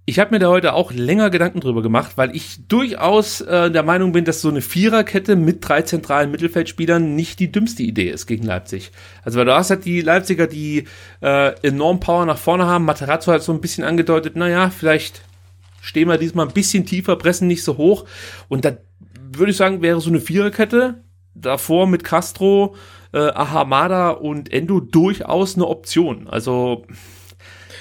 Ich 0.06 0.18
habe 0.18 0.32
mir 0.32 0.38
da 0.38 0.48
heute 0.48 0.74
auch 0.74 0.92
länger 0.92 1.30
Gedanken 1.30 1.60
drüber 1.60 1.80
gemacht, 1.80 2.12
weil 2.16 2.36
ich 2.36 2.68
durchaus 2.68 3.40
äh, 3.40 3.70
der 3.70 3.82
Meinung 3.82 4.12
bin, 4.12 4.26
dass 4.26 4.42
so 4.42 4.50
eine 4.50 4.60
Viererkette 4.60 5.34
mit 5.34 5.66
drei 5.66 5.80
zentralen 5.80 6.30
Mittelfeldspielern 6.30 7.14
nicht 7.14 7.38
die 7.40 7.50
dümmste 7.50 7.82
Idee 7.82 8.10
ist 8.10 8.26
gegen 8.26 8.44
Leipzig. 8.44 8.92
Also 9.22 9.38
weil 9.38 9.46
du 9.46 9.54
hast 9.54 9.70
halt 9.70 9.86
die 9.86 10.02
Leipziger, 10.02 10.46
die 10.46 10.84
äh, 11.22 11.54
enorm 11.66 12.00
Power 12.00 12.26
nach 12.26 12.36
vorne 12.36 12.66
haben. 12.66 12.84
Materazzo 12.84 13.32
hat 13.32 13.42
so 13.42 13.52
ein 13.52 13.62
bisschen 13.62 13.82
angedeutet, 13.82 14.36
naja, 14.36 14.68
vielleicht 14.68 15.22
stehen 15.80 16.08
wir 16.08 16.18
diesmal 16.18 16.48
ein 16.48 16.54
bisschen 16.54 16.84
tiefer, 16.84 17.16
pressen 17.16 17.48
nicht 17.48 17.64
so 17.64 17.78
hoch. 17.78 18.04
Und 18.48 18.66
da 18.66 18.76
würde 19.32 19.52
ich 19.52 19.56
sagen, 19.56 19.80
wäre 19.80 20.02
so 20.02 20.10
eine 20.10 20.20
Viererkette 20.20 21.02
davor 21.34 21.86
mit 21.86 22.04
Castro, 22.04 22.76
äh, 23.12 23.18
Ahamada 23.18 24.10
und 24.10 24.52
Endo 24.52 24.80
durchaus 24.80 25.56
eine 25.56 25.66
Option. 25.66 26.28
Also 26.28 26.84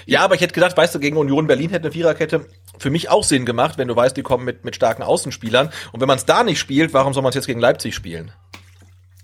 ja, 0.05 0.21
aber 0.21 0.35
ich 0.35 0.41
hätte 0.41 0.53
gedacht, 0.53 0.75
weißt 0.75 0.95
du, 0.95 0.99
gegen 0.99 1.17
Union 1.17 1.47
Berlin 1.47 1.69
hätte 1.69 1.85
eine 1.85 1.91
Viererkette 1.91 2.45
für 2.77 2.89
mich 2.89 3.09
auch 3.09 3.23
Sinn 3.23 3.45
gemacht, 3.45 3.77
wenn 3.77 3.87
du 3.87 3.95
weißt, 3.95 4.17
die 4.17 4.23
kommen 4.23 4.45
mit, 4.45 4.65
mit 4.65 4.75
starken 4.75 5.03
Außenspielern. 5.03 5.69
Und 5.91 6.01
wenn 6.01 6.07
man 6.07 6.17
es 6.17 6.25
da 6.25 6.43
nicht 6.43 6.59
spielt, 6.59 6.93
warum 6.93 7.13
soll 7.13 7.23
man 7.23 7.29
es 7.29 7.35
jetzt 7.35 7.47
gegen 7.47 7.59
Leipzig 7.59 7.95
spielen? 7.95 8.31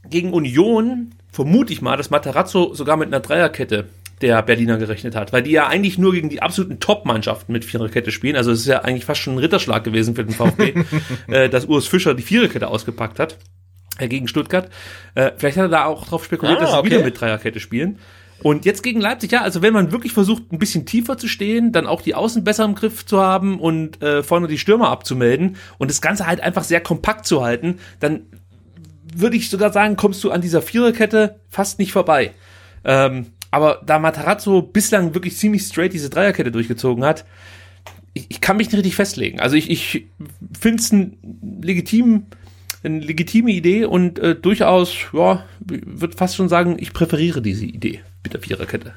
Gegen 0.10 0.34
Union 0.34 1.16
vermute 1.32 1.74
ich 1.74 1.82
mal, 1.82 1.98
dass 1.98 2.10
Materazzo 2.10 2.74
sogar 2.74 2.98
mit 2.98 3.08
einer 3.08 3.20
Dreierkette 3.20 3.90
der 4.22 4.42
Berliner 4.42 4.78
gerechnet 4.78 5.16
hat, 5.16 5.32
weil 5.32 5.44
die 5.44 5.52
ja 5.52 5.68
eigentlich 5.68 5.98
nur 5.98 6.12
gegen 6.12 6.30
die 6.30 6.42
absoluten 6.42 6.80
Top-Mannschaften 6.80 7.54
mit 7.54 7.64
Viererkette 7.64 8.12
spielen. 8.12 8.36
Also 8.36 8.52
es 8.52 8.62
ist 8.62 8.68
ja 8.68 8.80
eigentlich 8.80 9.06
fast 9.06 9.22
schon 9.22 9.36
ein 9.36 9.40
Ritterschlag 9.40 9.84
gewesen 9.84 10.16
für 10.16 10.26
den 10.26 10.34
VfB, 10.34 10.74
äh, 11.28 11.50
dass 11.50 11.66
Urs 11.66 11.88
Fischer 11.88 12.14
die 12.14 12.24
Viererkette 12.24 12.68
ausgepackt 12.68 13.20
hat 13.20 13.38
gegen 14.08 14.28
Stuttgart. 14.28 14.70
Äh, 15.16 15.32
vielleicht 15.38 15.58
hat 15.58 15.66
er 15.66 15.70
da 15.70 15.86
auch 15.86 16.08
drauf 16.08 16.24
spekuliert, 16.24 16.60
Ah, 16.60 16.62
dass 16.62 16.72
sie 16.72 16.78
okay. 16.78 16.92
wieder 16.92 17.04
mit 17.04 17.20
Dreierkette 17.20 17.60
spielen. 17.60 18.00
Und 18.42 18.66
jetzt 18.66 18.84
gegen 18.84 19.02
Leipzig, 19.02 19.32
ja, 19.32 19.42
also 19.42 19.62
wenn 19.62 19.74
man 19.74 19.92
wirklich 19.92 20.14
versucht, 20.14 20.52
ein 20.54 20.60
bisschen 20.60 20.86
tiefer 20.86 21.18
zu 21.18 21.28
stehen, 21.28 21.72
dann 21.74 21.88
auch 21.88 22.02
die 22.02 22.16
Außen 22.16 22.44
besser 22.44 22.64
im 22.64 22.74
Griff 22.76 23.06
zu 23.06 23.20
haben 23.20 23.60
und 23.60 24.02
äh, 24.02 24.24
vorne 24.24 24.48
die 24.48 24.58
Stürmer 24.58 24.90
abzumelden 24.90 25.58
und 25.78 25.90
das 25.90 26.02
Ganze 26.02 26.26
halt 26.26 26.40
einfach 26.40 26.64
sehr 26.64 26.80
kompakt 26.80 27.26
zu 27.26 27.44
halten, 27.44 27.80
dann 28.00 28.22
würde 29.14 29.36
ich 29.36 29.50
sogar 29.50 29.74
sagen, 29.74 29.98
kommst 29.98 30.24
du 30.24 30.32
an 30.32 30.42
dieser 30.42 30.62
Viererkette 30.62 31.40
fast 31.50 31.80
nicht 31.80 31.92
vorbei. 31.92 32.32
Ähm, 32.86 33.28
aber 33.52 33.82
da 33.86 34.00
Matarazzo 34.00 34.62
bislang 34.62 35.14
wirklich 35.14 35.36
ziemlich 35.36 35.64
straight 35.64 35.92
diese 35.92 36.10
Dreierkette 36.10 36.52
durchgezogen 36.52 37.04
hat, 37.04 37.26
ich, 38.14 38.28
ich 38.30 38.42
kann 38.42 38.58
mich 38.58 38.68
nicht 38.68 38.78
richtig 38.78 38.96
festlegen. 38.96 39.40
Also 39.40 39.56
ich, 39.56 39.70
ich 39.70 40.08
finde 40.58 40.82
es 40.82 40.92
ein 40.92 41.18
legitim, 41.62 42.26
eine 42.84 43.00
legitime 43.00 43.52
Idee 43.52 43.86
und 43.86 44.20
äh, 44.20 44.36
durchaus, 44.36 44.96
ja, 45.14 45.46
würde 45.60 46.16
fast 46.16 46.36
schon 46.36 46.50
sagen, 46.50 46.78
ich 46.80 46.94
präferiere 46.94 47.42
diese 47.42 47.66
Idee 47.66 48.02
mit 48.24 48.34
der 48.34 48.42
Viererkette. 48.42 48.94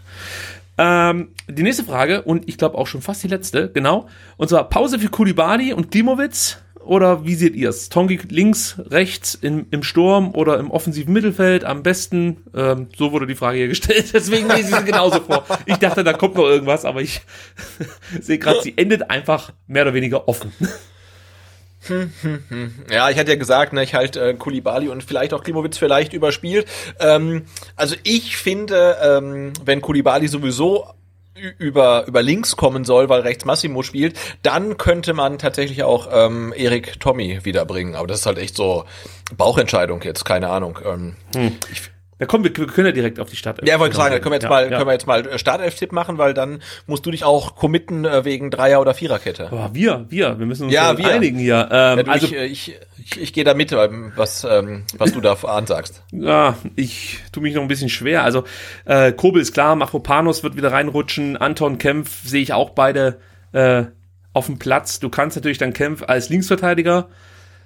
Ähm, 0.79 1.29
die 1.49 1.63
nächste 1.63 1.85
Frage, 1.85 2.23
und 2.23 2.49
ich 2.49 2.59
glaube 2.59 2.79
auch 2.79 2.87
schon 2.87 3.03
fast 3.03 3.23
die 3.23 3.29
letzte, 3.29 3.71
genau. 3.71 4.09
Und 4.37 4.49
zwar 4.49 4.69
Pause 4.69 4.99
für 4.99 5.09
Kulibali 5.09 5.73
und 5.73 5.91
Klimowitz. 5.91 6.59
Oder 6.85 7.25
wie 7.25 7.37
seht 7.37 7.55
ihr 7.55 7.69
es? 7.69 7.91
Tongi 7.91 8.19
links, 8.29 8.81
rechts, 8.91 9.37
im, 9.37 9.67
im 9.71 9.85
Sturm 9.85 10.35
oder 10.35 10.59
im 10.59 10.71
offensiven 10.73 11.13
Mittelfeld 11.13 11.65
am 11.65 11.85
besten? 11.85 12.39
Ähm, 12.57 12.89
so 12.97 13.13
wurde 13.13 13.29
die 13.29 13.37
Frage 13.37 13.59
hier 13.59 13.69
gestellt, 13.69 14.11
deswegen 14.13 14.49
lese 14.49 14.71
ich 14.71 14.77
sie 14.77 14.85
genauso 14.85 15.21
vor. 15.21 15.45
Ich 15.67 15.77
dachte, 15.77 16.03
da 16.03 16.13
kommt 16.13 16.35
noch 16.35 16.47
irgendwas, 16.47 16.85
aber 16.85 17.01
ich 17.01 17.21
sehe 18.21 18.39
gerade, 18.39 18.63
sie 18.63 18.75
endet 18.77 19.11
einfach 19.11 19.53
mehr 19.69 19.83
oder 19.83 19.95
weniger 19.95 20.27
offen. 20.27 20.53
Ja, 22.91 23.11
ich 23.11 23.19
hatte 23.19 23.31
ja 23.31 23.37
gesagt, 23.37 23.73
ne, 23.73 23.83
ich 23.83 23.95
halte 23.95 24.21
äh, 24.21 24.35
Kulibali 24.35 24.89
und 24.89 25.03
vielleicht 25.03 25.35
auch 25.35 25.43
Klimowitz 25.43 25.79
vielleicht 25.79 26.13
überspielt. 26.13 26.67
Ähm, 27.01 27.47
also 27.77 27.97
ich 28.05 28.37
finde, 28.37 28.97
ähm, 29.03 29.53
wenn 29.65 29.81
Kulibali 29.81 30.29
sowieso 30.29 30.87
über 31.59 32.07
über 32.07 32.23
links 32.23 32.57
kommen 32.57 32.85
soll, 32.85 33.09
weil 33.09 33.23
rechts 33.23 33.45
Massimo 33.45 33.83
spielt, 33.83 34.19
dann 34.43 34.77
könnte 34.77 35.15
man 35.15 35.39
tatsächlich 35.39 35.83
auch 35.83 36.09
ähm, 36.13 36.53
Erik 36.55 37.01
Tommy 37.01 37.41
wiederbringen. 37.45 37.95
Aber 37.95 38.07
das 38.07 38.21
ist 38.21 38.27
halt 38.27 38.39
echt 38.39 38.55
so 38.55 38.85
Bauchentscheidung 39.37 40.03
jetzt, 40.03 40.25
keine 40.25 40.51
Ahnung. 40.51 40.79
Ähm, 40.85 41.17
ich, 41.73 41.91
Ja, 42.23 42.27
komm, 42.27 42.45
wir, 42.45 42.57
wir 42.57 42.67
können 42.69 42.87
ja 42.87 42.93
direkt 42.93 43.19
auf 43.19 43.29
die 43.29 43.37
Stadt. 43.37 43.67
ja, 43.67 43.81
wollte 43.81 43.97
sagen, 43.97 44.13
da 44.13 44.21
können 44.21 44.31
wir 44.33 44.37
jetzt 44.37 44.45
Ja, 44.45 44.49
mal 44.49 44.71
ja. 44.71 44.77
können 44.77 44.87
wir 44.89 44.93
jetzt 44.93 45.07
mal 45.07 45.27
äh, 45.27 45.39
Startelf-Tipp 45.39 45.91
machen, 45.93 46.19
weil 46.19 46.35
dann 46.35 46.63
musst 46.87 47.05
du 47.05 47.11
dich 47.11 47.25
auch 47.25 47.57
committen 47.57 48.05
äh, 48.05 48.25
wegen 48.25 48.51
Dreier- 48.51 48.81
oder 48.81 48.95
Viererkette. 48.95 49.47
Aber 49.51 49.71
wir, 49.75 50.07
wir, 50.09 50.39
wir 50.39 50.47
müssen 50.47 50.65
uns 50.67 50.73
Ja, 50.73 50.97
wir. 50.97 51.09
einigen 51.09 51.39
hier. 51.39 51.69
Ähm, 51.73 51.99
Ja, 51.99 52.03
du, 52.05 52.11
also, 52.13 52.27
ich, 52.29 52.37
äh, 52.37 52.45
ich, 52.47 52.79
ich, 53.05 53.21
ich 53.21 53.33
gehe 53.33 53.43
da 53.45 53.55
mit, 53.55 53.73
ähm, 53.73 54.13
was, 54.15 54.45
ähm, 54.49 54.85
was 54.97 55.13
du 55.13 55.21
da 55.21 55.33
ansagst. 55.35 56.05
ja, 56.13 56.57
ich 56.77 57.19
tue 57.33 57.43
mich 57.43 57.55
noch 57.55 57.63
ein 57.63 57.69
bisschen 57.69 57.89
schwer. 57.89 58.23
Also, 58.23 58.45
äh, 58.85 59.11
Kobel 59.13 59.43
ist 59.43 59.53
klar, 59.53 59.75
Mafropanos 59.75 60.45
wird 60.45 60.57
wieder 60.57 60.71
reinrutschen, 60.73 61.37
Anton 61.37 61.79
Kempf 61.79 62.25
sehe 62.27 62.43
ich 62.43 62.53
auch 62.53 62.71
beide 62.71 63.19
äh, 63.53 63.85
auf 64.33 64.47
dem 64.47 64.59
Platz. 64.59 65.01
Du 65.01 65.11
kannst 65.11 65.37
natürlich 65.37 65.59
dann 65.59 65.73
Kempf 65.73 66.05
als 66.07 66.29
Linksverteidiger 66.29 67.09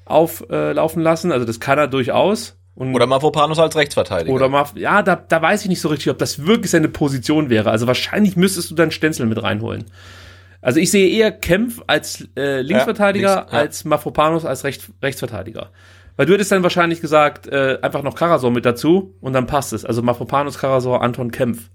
auflaufen 0.04 0.50
äh, 0.50 0.72
laufen 0.72 1.02
lassen, 1.02 1.32
also 1.32 1.44
das 1.44 1.60
kann 1.60 1.78
er 1.78 1.88
durchaus. 1.88 2.55
Und 2.76 2.94
Oder 2.94 3.06
Mavropanos 3.06 3.58
als 3.58 3.74
Rechtsverteidiger. 3.74 4.34
Oder 4.34 4.50
mal, 4.50 4.66
ja, 4.74 5.02
da, 5.02 5.16
da 5.16 5.40
weiß 5.40 5.62
ich 5.62 5.68
nicht 5.68 5.80
so 5.80 5.88
richtig, 5.88 6.10
ob 6.10 6.18
das 6.18 6.46
wirklich 6.46 6.70
seine 6.70 6.88
Position 6.88 7.48
wäre. 7.48 7.70
Also 7.70 7.86
wahrscheinlich 7.86 8.36
müsstest 8.36 8.70
du 8.70 8.74
dann 8.74 8.90
Stenzel 8.90 9.24
mit 9.24 9.42
reinholen. 9.42 9.86
Also 10.60 10.78
ich 10.78 10.90
sehe 10.90 11.08
eher 11.08 11.32
Kempf 11.32 11.80
als 11.86 12.28
äh, 12.36 12.60
Linksverteidiger 12.60 13.28
Ja, 13.28 13.36
links, 13.38 13.52
ja. 13.52 13.58
als 13.58 13.84
Mafropanos 13.86 14.44
als 14.44 14.64
Recht, 14.64 14.90
Rechtsverteidiger. 15.02 15.70
Weil 16.16 16.26
du 16.26 16.34
hättest 16.34 16.52
dann 16.52 16.62
wahrscheinlich 16.62 17.00
gesagt, 17.00 17.46
äh, 17.46 17.78
einfach 17.80 18.02
noch 18.02 18.14
Karasor 18.14 18.50
mit 18.50 18.66
dazu 18.66 19.14
und 19.20 19.32
dann 19.32 19.46
passt 19.46 19.72
es. 19.72 19.86
Also 19.86 20.02
Mafropanos, 20.02 20.58
Karasor, 20.58 21.02
Anton 21.02 21.30
Kempf. 21.30 21.70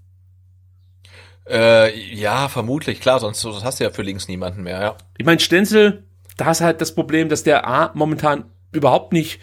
Äh, 1.48 1.98
ja, 2.14 2.48
vermutlich, 2.48 3.00
klar, 3.00 3.18
sonst, 3.18 3.40
sonst 3.40 3.64
hast 3.64 3.80
du 3.80 3.84
ja 3.84 3.90
für 3.90 4.02
links 4.02 4.28
niemanden 4.28 4.62
mehr, 4.62 4.80
ja. 4.80 4.96
Ich 5.18 5.26
meine, 5.26 5.40
Stenzel, 5.40 6.04
da 6.36 6.44
hast 6.44 6.60
halt 6.60 6.80
das 6.80 6.94
Problem, 6.94 7.28
dass 7.28 7.42
der 7.42 7.66
A 7.66 7.90
momentan 7.94 8.44
überhaupt 8.70 9.12
nicht 9.12 9.40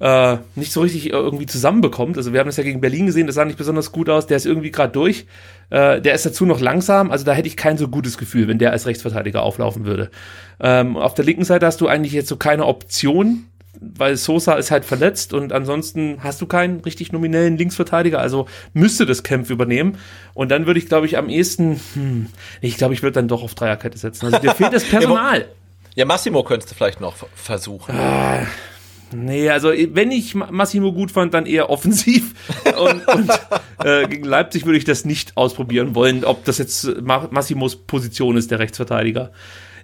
äh, 0.00 0.38
nicht 0.54 0.72
so 0.72 0.80
richtig 0.80 1.10
irgendwie 1.10 1.46
zusammenbekommt. 1.46 2.16
Also 2.16 2.32
wir 2.32 2.40
haben 2.40 2.46
das 2.46 2.56
ja 2.56 2.64
gegen 2.64 2.80
Berlin 2.80 3.06
gesehen, 3.06 3.26
das 3.26 3.36
sah 3.36 3.44
nicht 3.44 3.58
besonders 3.58 3.92
gut 3.92 4.08
aus. 4.08 4.26
Der 4.26 4.38
ist 4.38 4.46
irgendwie 4.46 4.70
gerade 4.70 4.92
durch. 4.92 5.26
Äh, 5.68 6.00
der 6.00 6.14
ist 6.14 6.26
dazu 6.26 6.46
noch 6.46 6.60
langsam. 6.60 7.10
Also 7.10 7.24
da 7.24 7.32
hätte 7.32 7.48
ich 7.48 7.56
kein 7.56 7.76
so 7.76 7.88
gutes 7.88 8.18
Gefühl, 8.18 8.48
wenn 8.48 8.58
der 8.58 8.72
als 8.72 8.86
Rechtsverteidiger 8.86 9.42
auflaufen 9.42 9.84
würde. 9.84 10.10
Ähm, 10.58 10.96
auf 10.96 11.14
der 11.14 11.24
linken 11.24 11.44
Seite 11.44 11.66
hast 11.66 11.80
du 11.80 11.86
eigentlich 11.86 12.12
jetzt 12.12 12.28
so 12.28 12.36
keine 12.36 12.64
Option, 12.64 13.44
weil 13.78 14.16
Sosa 14.16 14.54
ist 14.54 14.70
halt 14.70 14.84
verletzt 14.84 15.32
und 15.32 15.52
ansonsten 15.52 16.18
hast 16.22 16.40
du 16.40 16.46
keinen 16.46 16.80
richtig 16.80 17.12
nominellen 17.12 17.56
Linksverteidiger, 17.56 18.18
also 18.18 18.46
müsste 18.72 19.06
das 19.06 19.22
Kämpf 19.22 19.48
übernehmen. 19.48 19.96
Und 20.34 20.50
dann 20.50 20.66
würde 20.66 20.80
ich, 20.80 20.86
glaube 20.86 21.06
ich, 21.06 21.18
am 21.18 21.28
ehesten, 21.28 21.80
hm, 21.94 22.26
ich 22.60 22.76
glaube, 22.76 22.94
ich 22.94 23.02
würde 23.02 23.14
dann 23.14 23.28
doch 23.28 23.42
auf 23.42 23.54
Dreierkette 23.54 23.96
setzen. 23.96 24.26
Also 24.26 24.38
dir 24.38 24.54
fehlt 24.54 24.72
das 24.72 24.84
Personal. 24.88 25.46
Ja, 25.94 26.04
Massimo 26.04 26.42
könntest 26.42 26.70
du 26.70 26.74
vielleicht 26.74 27.00
noch 27.00 27.16
versuchen. 27.34 27.94
Nee, 29.12 29.50
also 29.50 29.70
wenn 29.70 30.10
ich 30.10 30.34
Ma- 30.34 30.50
Massimo 30.50 30.92
gut 30.92 31.10
fand, 31.10 31.34
dann 31.34 31.46
eher 31.46 31.70
offensiv. 31.70 32.34
Und, 32.78 33.06
und 33.08 33.30
äh, 33.84 34.06
gegen 34.06 34.24
Leipzig 34.24 34.64
würde 34.64 34.78
ich 34.78 34.84
das 34.84 35.04
nicht 35.04 35.36
ausprobieren 35.36 35.94
wollen, 35.94 36.24
ob 36.24 36.44
das 36.44 36.58
jetzt 36.58 37.02
Ma 37.02 37.26
Massimos 37.30 37.76
Position 37.76 38.36
ist, 38.36 38.50
der 38.50 38.58
Rechtsverteidiger. 38.58 39.32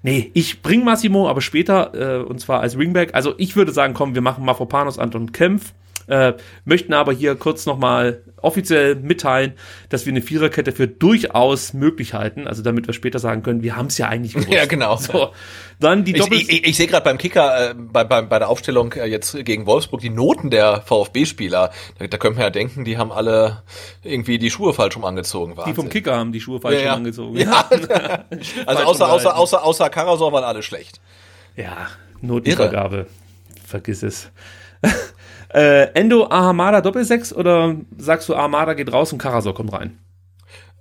Nee, 0.03 0.31
ich 0.35 0.63
bring 0.63 0.85
Massimo, 0.85 1.29
aber 1.29 1.41
später, 1.41 2.21
äh, 2.21 2.23
und 2.23 2.41
zwar 2.41 2.61
als 2.61 2.79
Ringback. 2.79 3.15
Also 3.15 3.35
ich 3.39 3.57
würde 3.57 3.73
sagen, 3.73 3.93
komm, 3.95 4.15
wir 4.15 4.23
machen 4.23 4.45
Mafropanos, 4.45 4.99
Anton 4.99 5.33
Kempf. 5.33 5.73
Äh, 6.09 6.35
möchten 6.65 6.93
aber 6.93 7.13
hier 7.13 7.35
kurz 7.35 7.67
nochmal 7.67 8.23
offiziell 8.37 8.95
mitteilen, 8.95 9.55
dass 9.89 10.07
wir 10.07 10.13
eine 10.13 10.23
Viererkette 10.23 10.73
für 10.73 10.87
durchaus 10.87 11.73
möglich 11.73 12.15
halten. 12.15 12.47
Also 12.47 12.63
damit 12.63 12.87
wir 12.87 12.95
später 12.95 13.19
sagen 13.19 13.43
können, 13.43 13.63
wir 13.63 13.77
haben 13.77 13.87
es 13.87 13.99
ja 13.99 14.09
eigentlich 14.09 14.35
gewusst. 14.35 14.51
Ja, 14.51 14.67
genau. 14.67 14.97
So, 14.97 15.33
dann 15.81 16.05
die 16.05 16.13
Ich, 16.13 16.19
Doppel... 16.19 16.39
ich, 16.39 16.51
ich, 16.51 16.67
ich 16.67 16.77
sehe 16.77 16.87
gerade 16.87 17.05
beim 17.05 17.19
Kicker, 17.19 17.71
äh, 17.71 17.75
bei, 17.75 18.05
bei, 18.05 18.23
bei 18.23 18.39
der 18.39 18.49
Aufstellung 18.49 18.93
äh, 18.93 19.07
jetzt 19.07 19.45
gegen 19.45 19.67
Wolfsburg, 19.67 20.01
die 20.01 20.11
Noten 20.11 20.51
der 20.51 20.83
VfB-Spieler. 20.83 21.73
Da, 21.99 22.07
da 22.07 22.19
könnte 22.19 22.39
man 22.39 22.45
ja 22.45 22.51
denken, 22.51 22.85
die 22.85 22.99
haben 22.99 23.11
alle 23.11 23.63
irgendwie 24.03 24.39
die 24.39 24.51
Schuhe 24.51 24.73
falsch 24.75 24.97
rum 24.97 25.05
angezogen. 25.05 25.53
die 25.53 25.59
Wahnsinn. 25.59 25.75
vom 25.75 25.89
Kicker 25.89 26.17
haben 26.17 26.33
die 26.33 26.41
Schuhe 26.41 26.61
falsch 26.61 26.77
ja, 26.77 26.83
ja. 26.83 26.91
rum 26.93 26.99
angezogen. 26.99 27.37
Ja. 27.39 27.69
also 28.67 28.83
außer, 28.85 29.13
außer, 29.13 29.37
außer, 29.37 29.65
außer 29.65 29.91
Karasor 29.91 30.33
waren 30.33 30.45
alle 30.45 30.63
schlecht. 30.63 31.01
Ja, 31.57 31.89
Notenvergabe. 32.21 33.07
Vergiss 33.67 34.03
es. 34.03 34.31
äh, 35.55 35.85
Endo 35.95 36.27
Ahamada 36.29 36.81
Doppelsechs 36.81 37.33
oder 37.33 37.77
sagst 37.97 38.29
du 38.29 38.35
Ahamada 38.35 38.75
geht 38.75 38.93
raus 38.93 39.13
und 39.13 39.19
Karasor 39.19 39.55
kommt 39.55 39.73
rein? 39.73 39.99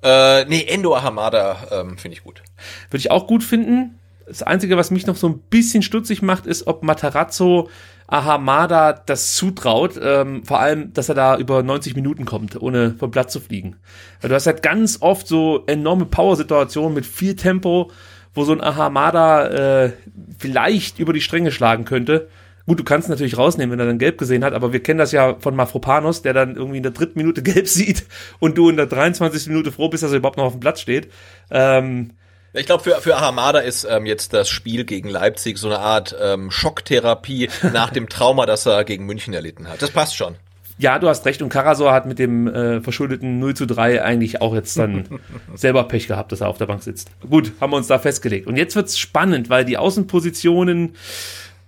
Äh, 0.03 0.45
nee, 0.45 0.65
Endo 0.67 0.95
Ahamada 0.95 1.57
ähm, 1.71 1.97
finde 1.97 2.17
ich 2.17 2.23
gut. 2.23 2.43
Würde 2.89 2.99
ich 2.99 3.11
auch 3.11 3.27
gut 3.27 3.43
finden. 3.43 3.99
Das 4.27 4.43
Einzige, 4.43 4.77
was 4.77 4.91
mich 4.91 5.05
noch 5.05 5.15
so 5.15 5.27
ein 5.27 5.39
bisschen 5.49 5.83
stutzig 5.83 6.21
macht, 6.21 6.45
ist, 6.45 6.67
ob 6.67 6.83
Matarazzo 6.83 7.69
Ahamada 8.07 8.93
das 8.93 9.33
zutraut. 9.35 9.99
Ähm, 10.01 10.43
vor 10.43 10.59
allem, 10.59 10.93
dass 10.93 11.09
er 11.09 11.15
da 11.15 11.37
über 11.37 11.63
90 11.63 11.95
Minuten 11.95 12.25
kommt, 12.25 12.61
ohne 12.61 12.95
vom 12.97 13.11
Platz 13.11 13.33
zu 13.33 13.39
fliegen. 13.39 13.77
Weil 14.21 14.29
du 14.29 14.35
hast 14.35 14.47
halt 14.47 14.61
ganz 14.61 15.01
oft 15.01 15.27
so 15.27 15.63
enorme 15.67 16.05
Power-Situationen 16.05 16.93
mit 16.93 17.05
viel 17.05 17.35
Tempo, 17.35 17.91
wo 18.33 18.43
so 18.43 18.51
ein 18.51 18.61
Ahamada 18.61 19.85
äh, 19.85 19.93
vielleicht 20.37 20.99
über 20.99 21.13
die 21.13 21.21
Stränge 21.21 21.51
schlagen 21.51 21.85
könnte. 21.85 22.29
Gut, 22.67 22.79
du 22.79 22.83
kannst 22.83 23.09
natürlich 23.09 23.37
rausnehmen, 23.37 23.71
wenn 23.73 23.79
er 23.79 23.85
dann 23.85 23.99
gelb 23.99 24.17
gesehen 24.17 24.43
hat, 24.43 24.53
aber 24.53 24.73
wir 24.73 24.81
kennen 24.81 24.97
das 24.97 25.11
ja 25.11 25.35
von 25.39 25.55
Mafropanos, 25.55 26.23
der 26.23 26.33
dann 26.33 26.55
irgendwie 26.55 26.77
in 26.77 26.83
der 26.83 26.91
dritten 26.93 27.19
Minute 27.19 27.43
gelb 27.43 27.67
sieht 27.67 28.05
und 28.39 28.57
du 28.57 28.69
in 28.69 28.77
der 28.77 28.87
23. 28.87 29.47
Minute 29.47 29.71
froh 29.71 29.89
bist, 29.89 30.03
dass 30.03 30.11
er 30.11 30.17
überhaupt 30.17 30.37
noch 30.37 30.45
auf 30.45 30.53
dem 30.53 30.61
Platz 30.61 30.81
steht. 30.81 31.09
Ähm, 31.51 32.11
Ich 32.53 32.65
glaube, 32.65 32.83
für, 32.83 32.95
für 33.01 33.17
Ahamada 33.17 33.59
ist 33.59 33.85
ähm, 33.89 34.05
jetzt 34.05 34.33
das 34.33 34.49
Spiel 34.49 34.83
gegen 34.85 35.09
Leipzig 35.09 35.57
so 35.57 35.67
eine 35.67 35.79
Art 35.79 36.15
ähm, 36.19 36.49
Schocktherapie 36.51 37.49
nach 37.73 37.91
dem 37.91 38.09
Trauma, 38.09 38.45
das 38.45 38.65
er 38.65 38.83
gegen 38.83 39.05
München 39.05 39.33
erlitten 39.33 39.67
hat. 39.67 39.81
Das 39.81 39.91
passt 39.91 40.15
schon. 40.15 40.35
ja, 40.79 40.97
du 40.97 41.07
hast 41.07 41.25
recht. 41.25 41.41
Und 41.41 41.49
Karasor 41.49 41.93
hat 41.93 42.05
mit 42.05 42.17
dem 42.17 42.47
äh, 42.47 42.81
verschuldeten 42.81 43.39
0 43.39 43.53
zu 43.53 43.65
3 43.67 44.01
eigentlich 44.03 44.41
auch 44.41 44.55
jetzt 44.55 44.77
dann 44.79 45.19
selber 45.53 45.83
Pech 45.87 46.07
gehabt, 46.07 46.31
dass 46.31 46.41
er 46.41 46.47
auf 46.47 46.57
der 46.57 46.65
Bank 46.65 46.81
sitzt. 46.81 47.11
Gut, 47.29 47.51
haben 47.61 47.71
wir 47.71 47.77
uns 47.77 47.87
da 47.87 47.99
festgelegt. 47.99 48.47
Und 48.47 48.55
jetzt 48.57 48.75
wird's 48.75 48.97
spannend, 48.97 49.49
weil 49.49 49.65
die 49.65 49.77
Außenpositionen, 49.77 50.95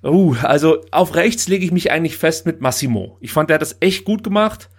uh, 0.04 0.36
also 0.42 0.82
auf 0.92 1.16
rechts 1.16 1.48
lege 1.48 1.66
ich 1.66 1.72
mich 1.72 1.92
eigentlich 1.92 2.18
fest 2.18 2.46
mit 2.46 2.62
Massimo. 2.62 3.18
Ich 3.22 3.32
fand, 3.32 3.50
der 3.50 3.56
hat 3.56 3.62
das 3.62 3.78
echt 3.80 4.06
gut 4.06 4.24
gemacht. 4.24 4.70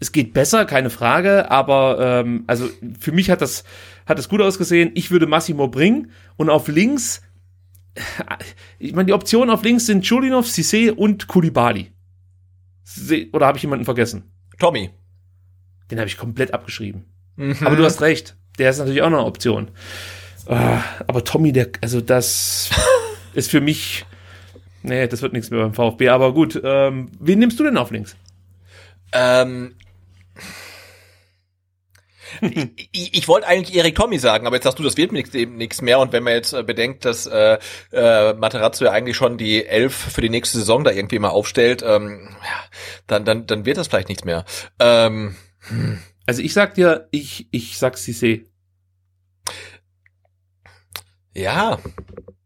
Es 0.00 0.12
geht 0.12 0.32
besser, 0.32 0.64
keine 0.64 0.90
Frage, 0.90 1.50
aber 1.50 1.98
ähm, 2.00 2.44
also 2.46 2.68
für 3.00 3.10
mich 3.10 3.30
hat 3.30 3.40
das, 3.40 3.64
hat 4.06 4.18
das 4.18 4.28
gut 4.28 4.40
ausgesehen. 4.40 4.92
Ich 4.94 5.10
würde 5.10 5.26
Massimo 5.26 5.68
bringen 5.68 6.12
und 6.36 6.50
auf 6.50 6.68
links, 6.68 7.22
ich 8.78 8.94
meine, 8.94 9.06
die 9.06 9.12
Optionen 9.12 9.50
auf 9.50 9.64
links 9.64 9.86
sind 9.86 10.04
Chulinov, 10.04 10.46
Cissé 10.46 10.92
und 10.92 11.26
Kulibali. 11.26 11.90
Oder 13.32 13.46
habe 13.46 13.58
ich 13.58 13.62
jemanden 13.62 13.84
vergessen? 13.84 14.30
Tommy. 14.58 14.90
Den 15.90 15.98
habe 15.98 16.08
ich 16.08 16.16
komplett 16.16 16.54
abgeschrieben. 16.54 17.04
Mhm. 17.36 17.56
Aber 17.64 17.76
du 17.76 17.84
hast 17.84 18.00
recht. 18.00 18.36
Der 18.58 18.70
ist 18.70 18.78
natürlich 18.78 19.02
auch 19.02 19.10
noch 19.10 19.18
eine 19.18 19.26
Option. 19.26 19.70
Ah, 20.46 20.82
aber 21.06 21.24
Tommy, 21.24 21.52
der, 21.52 21.68
also 21.80 22.00
das 22.00 22.70
ist 23.34 23.50
für 23.50 23.60
mich, 23.60 24.04
nee, 24.82 25.06
das 25.06 25.22
wird 25.22 25.32
nichts 25.32 25.50
mehr 25.50 25.60
beim 25.60 25.74
VfB. 25.74 26.08
Aber 26.08 26.32
gut, 26.32 26.60
ähm, 26.62 27.10
wen 27.18 27.38
nimmst 27.38 27.58
du 27.58 27.64
denn 27.64 27.76
auf 27.76 27.90
links? 27.90 28.16
Ähm, 29.12 29.74
ich, 32.40 32.88
ich, 32.92 33.14
ich 33.14 33.28
wollte 33.28 33.46
eigentlich 33.46 33.76
Erik 33.76 33.94
Tommy 33.94 34.18
sagen, 34.18 34.46
aber 34.46 34.56
jetzt 34.56 34.64
sagst 34.64 34.78
du, 34.78 34.82
das 34.82 34.96
wird 34.96 35.12
nichts 35.12 35.82
mehr. 35.82 35.98
Und 35.98 36.12
wenn 36.12 36.22
man 36.22 36.34
jetzt 36.34 36.52
äh, 36.52 36.62
bedenkt, 36.62 37.04
dass 37.04 37.26
äh, 37.26 37.58
äh, 37.92 38.34
Materazzo 38.34 38.84
ja 38.84 38.92
eigentlich 38.92 39.16
schon 39.16 39.38
die 39.38 39.66
Elf 39.66 39.94
für 39.94 40.20
die 40.20 40.30
nächste 40.30 40.58
Saison 40.58 40.84
da 40.84 40.90
irgendwie 40.90 41.18
mal 41.18 41.30
aufstellt, 41.30 41.82
ähm, 41.86 42.28
ja, 42.42 42.64
dann, 43.06 43.24
dann, 43.24 43.46
dann 43.46 43.64
wird 43.64 43.76
das 43.76 43.88
vielleicht 43.88 44.08
nichts 44.08 44.24
mehr. 44.24 44.44
Ähm, 44.78 45.36
hm. 45.68 45.98
Also 46.26 46.42
ich 46.42 46.52
sag 46.52 46.74
dir, 46.74 47.08
ich, 47.10 47.48
ich 47.50 47.78
sag 47.78 47.94
Cissé. 47.94 48.44
Ja. 51.34 51.78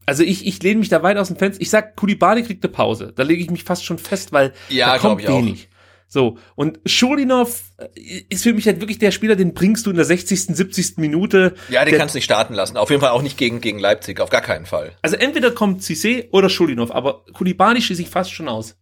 Also 0.06 0.22
ich, 0.22 0.46
ich 0.46 0.62
lehne 0.62 0.80
mich 0.80 0.88
da 0.88 1.02
weit 1.02 1.16
aus 1.16 1.28
dem 1.28 1.36
Fenster. 1.36 1.62
Ich 1.62 1.70
sag, 1.70 1.96
Kulibali 1.96 2.42
kriegt 2.42 2.64
eine 2.64 2.72
Pause. 2.72 3.12
Da 3.14 3.22
lege 3.22 3.42
ich 3.42 3.50
mich 3.50 3.64
fast 3.64 3.84
schon 3.84 3.98
fest, 3.98 4.32
weil 4.32 4.52
ja, 4.68 4.92
da 4.92 4.98
kommt 4.98 5.26
wenig. 5.26 5.68
Auch. 5.68 5.72
So, 6.12 6.36
und 6.56 6.78
Schulinov 6.84 7.62
äh, 7.78 8.24
ist 8.28 8.42
für 8.42 8.52
mich 8.52 8.66
halt 8.66 8.80
wirklich 8.80 8.98
der 8.98 9.12
Spieler, 9.12 9.34
den 9.34 9.54
bringst 9.54 9.86
du 9.86 9.90
in 9.90 9.96
der 9.96 10.04
60., 10.04 10.44
70. 10.44 10.98
Minute. 10.98 11.54
Ja, 11.70 11.86
den 11.86 11.96
kannst 11.96 12.14
du 12.14 12.18
nicht 12.18 12.26
starten 12.26 12.52
lassen. 12.52 12.76
Auf 12.76 12.90
jeden 12.90 13.00
Fall 13.00 13.12
auch 13.12 13.22
nicht 13.22 13.38
gegen, 13.38 13.62
gegen 13.62 13.78
Leipzig, 13.78 14.20
auf 14.20 14.28
gar 14.28 14.42
keinen 14.42 14.66
Fall. 14.66 14.92
Also 15.00 15.16
entweder 15.16 15.52
kommt 15.52 15.80
Cissé 15.80 16.28
oder 16.30 16.50
Schulinov, 16.50 16.90
aber 16.90 17.24
Kulibani 17.32 17.80
schließe 17.80 18.02
ich 18.02 18.10
fast 18.10 18.30
schon 18.30 18.50
aus. 18.50 18.76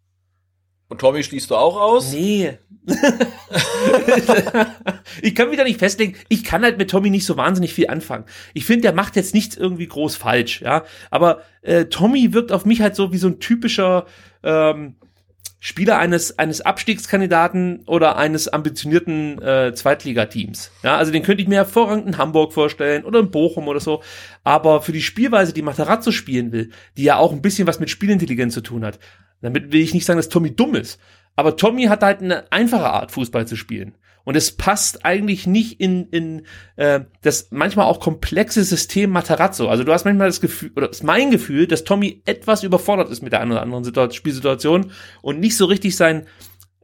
Und 0.90 1.00
Tommy 1.00 1.22
schließt 1.22 1.50
du 1.50 1.56
auch 1.56 1.80
aus? 1.80 2.12
Nee. 2.12 2.58
ich 5.22 5.36
kann 5.36 5.48
mich 5.48 5.56
da 5.56 5.62
nicht 5.62 5.78
festlegen. 5.78 6.16
Ich 6.28 6.42
kann 6.42 6.64
halt 6.64 6.78
mit 6.78 6.90
Tommy 6.90 7.10
nicht 7.10 7.24
so 7.24 7.36
wahnsinnig 7.36 7.72
viel 7.72 7.86
anfangen. 7.86 8.24
Ich 8.54 8.64
finde, 8.64 8.82
der 8.82 8.92
macht 8.92 9.14
jetzt 9.14 9.32
nichts 9.32 9.56
irgendwie 9.56 9.86
groß 9.86 10.16
falsch, 10.16 10.62
ja. 10.62 10.82
Aber 11.12 11.42
äh, 11.62 11.84
Tommy 11.84 12.32
wirkt 12.32 12.50
auf 12.50 12.64
mich 12.64 12.80
halt 12.80 12.96
so 12.96 13.12
wie 13.12 13.18
so 13.18 13.28
ein 13.28 13.38
typischer 13.38 14.06
ähm, 14.42 14.96
Spieler 15.62 15.98
eines, 15.98 16.38
eines 16.38 16.62
Abstiegskandidaten 16.62 17.82
oder 17.86 18.16
eines 18.16 18.48
ambitionierten 18.48 19.40
äh, 19.42 19.74
Zweitligateams. 19.74 20.70
Ja, 20.82 20.96
also 20.96 21.12
den 21.12 21.22
könnte 21.22 21.42
ich 21.42 21.48
mir 21.48 21.56
hervorragend 21.56 22.06
in 22.06 22.16
Hamburg 22.16 22.54
vorstellen 22.54 23.04
oder 23.04 23.20
in 23.20 23.30
Bochum 23.30 23.68
oder 23.68 23.78
so. 23.78 24.02
Aber 24.42 24.80
für 24.80 24.92
die 24.92 25.02
Spielweise, 25.02 25.52
die 25.52 25.60
Materazzo 25.60 26.12
spielen 26.12 26.52
will, 26.52 26.70
die 26.96 27.04
ja 27.04 27.16
auch 27.18 27.32
ein 27.32 27.42
bisschen 27.42 27.66
was 27.66 27.78
mit 27.78 27.90
Spielintelligenz 27.90 28.54
zu 28.54 28.62
tun 28.62 28.86
hat, 28.86 28.98
damit 29.42 29.70
will 29.70 29.82
ich 29.82 29.92
nicht 29.92 30.06
sagen, 30.06 30.16
dass 30.16 30.30
Tommy 30.30 30.56
dumm 30.56 30.74
ist. 30.74 30.98
Aber 31.36 31.58
Tommy 31.58 31.84
hat 31.84 32.02
halt 32.02 32.22
eine 32.22 32.50
einfache 32.50 32.90
Art, 32.90 33.12
Fußball 33.12 33.46
zu 33.46 33.56
spielen. 33.56 33.94
Und 34.30 34.36
es 34.36 34.52
passt 34.52 35.04
eigentlich 35.04 35.48
nicht 35.48 35.80
in, 35.80 36.06
in 36.10 36.46
äh, 36.76 37.00
das 37.20 37.48
manchmal 37.50 37.86
auch 37.86 37.98
komplexe 37.98 38.62
System 38.62 39.10
Matarazzo. 39.10 39.66
Also 39.66 39.82
du 39.82 39.92
hast 39.92 40.04
manchmal 40.04 40.28
das 40.28 40.40
Gefühl, 40.40 40.70
oder 40.76 40.88
ist 40.88 41.02
mein 41.02 41.32
Gefühl, 41.32 41.66
dass 41.66 41.82
Tommy 41.82 42.22
etwas 42.26 42.62
überfordert 42.62 43.10
ist 43.10 43.22
mit 43.22 43.32
der 43.32 43.40
einen 43.40 43.50
oder 43.50 43.62
anderen 43.62 43.82
Situation, 43.82 44.16
Spielsituation 44.16 44.92
und 45.20 45.40
nicht 45.40 45.56
so 45.56 45.64
richtig 45.64 45.96
sein, 45.96 46.28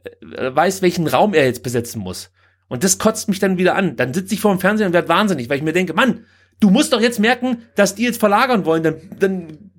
äh, 0.03 0.53
weiß, 0.53 0.81
welchen 0.81 1.07
Raum 1.07 1.33
er 1.33 1.45
jetzt 1.45 1.63
besetzen 1.63 2.01
muss. 2.01 2.31
Und 2.67 2.83
das 2.83 2.97
kotzt 2.97 3.29
mich 3.29 3.39
dann 3.39 3.57
wieder 3.57 3.75
an. 3.75 3.95
Dann 3.95 4.13
sitze 4.13 4.33
ich 4.33 4.41
vor 4.41 4.53
dem 4.53 4.59
Fernseher 4.59 4.87
und 4.87 4.91
werde 4.91 5.07
wahnsinnig, 5.07 5.49
weil 5.49 5.55
ich 5.55 5.63
mir 5.63 5.71
denke, 5.71 5.93
Mann, 5.93 6.25
du 6.59 6.69
musst 6.69 6.91
doch 6.91 6.99
jetzt 6.99 7.21
merken, 7.21 7.59
dass 7.75 7.95
die 7.95 8.03
jetzt 8.03 8.19
verlagern 8.19 8.65
wollen, 8.65 8.83
dann, 8.83 8.95
dann 9.17 9.71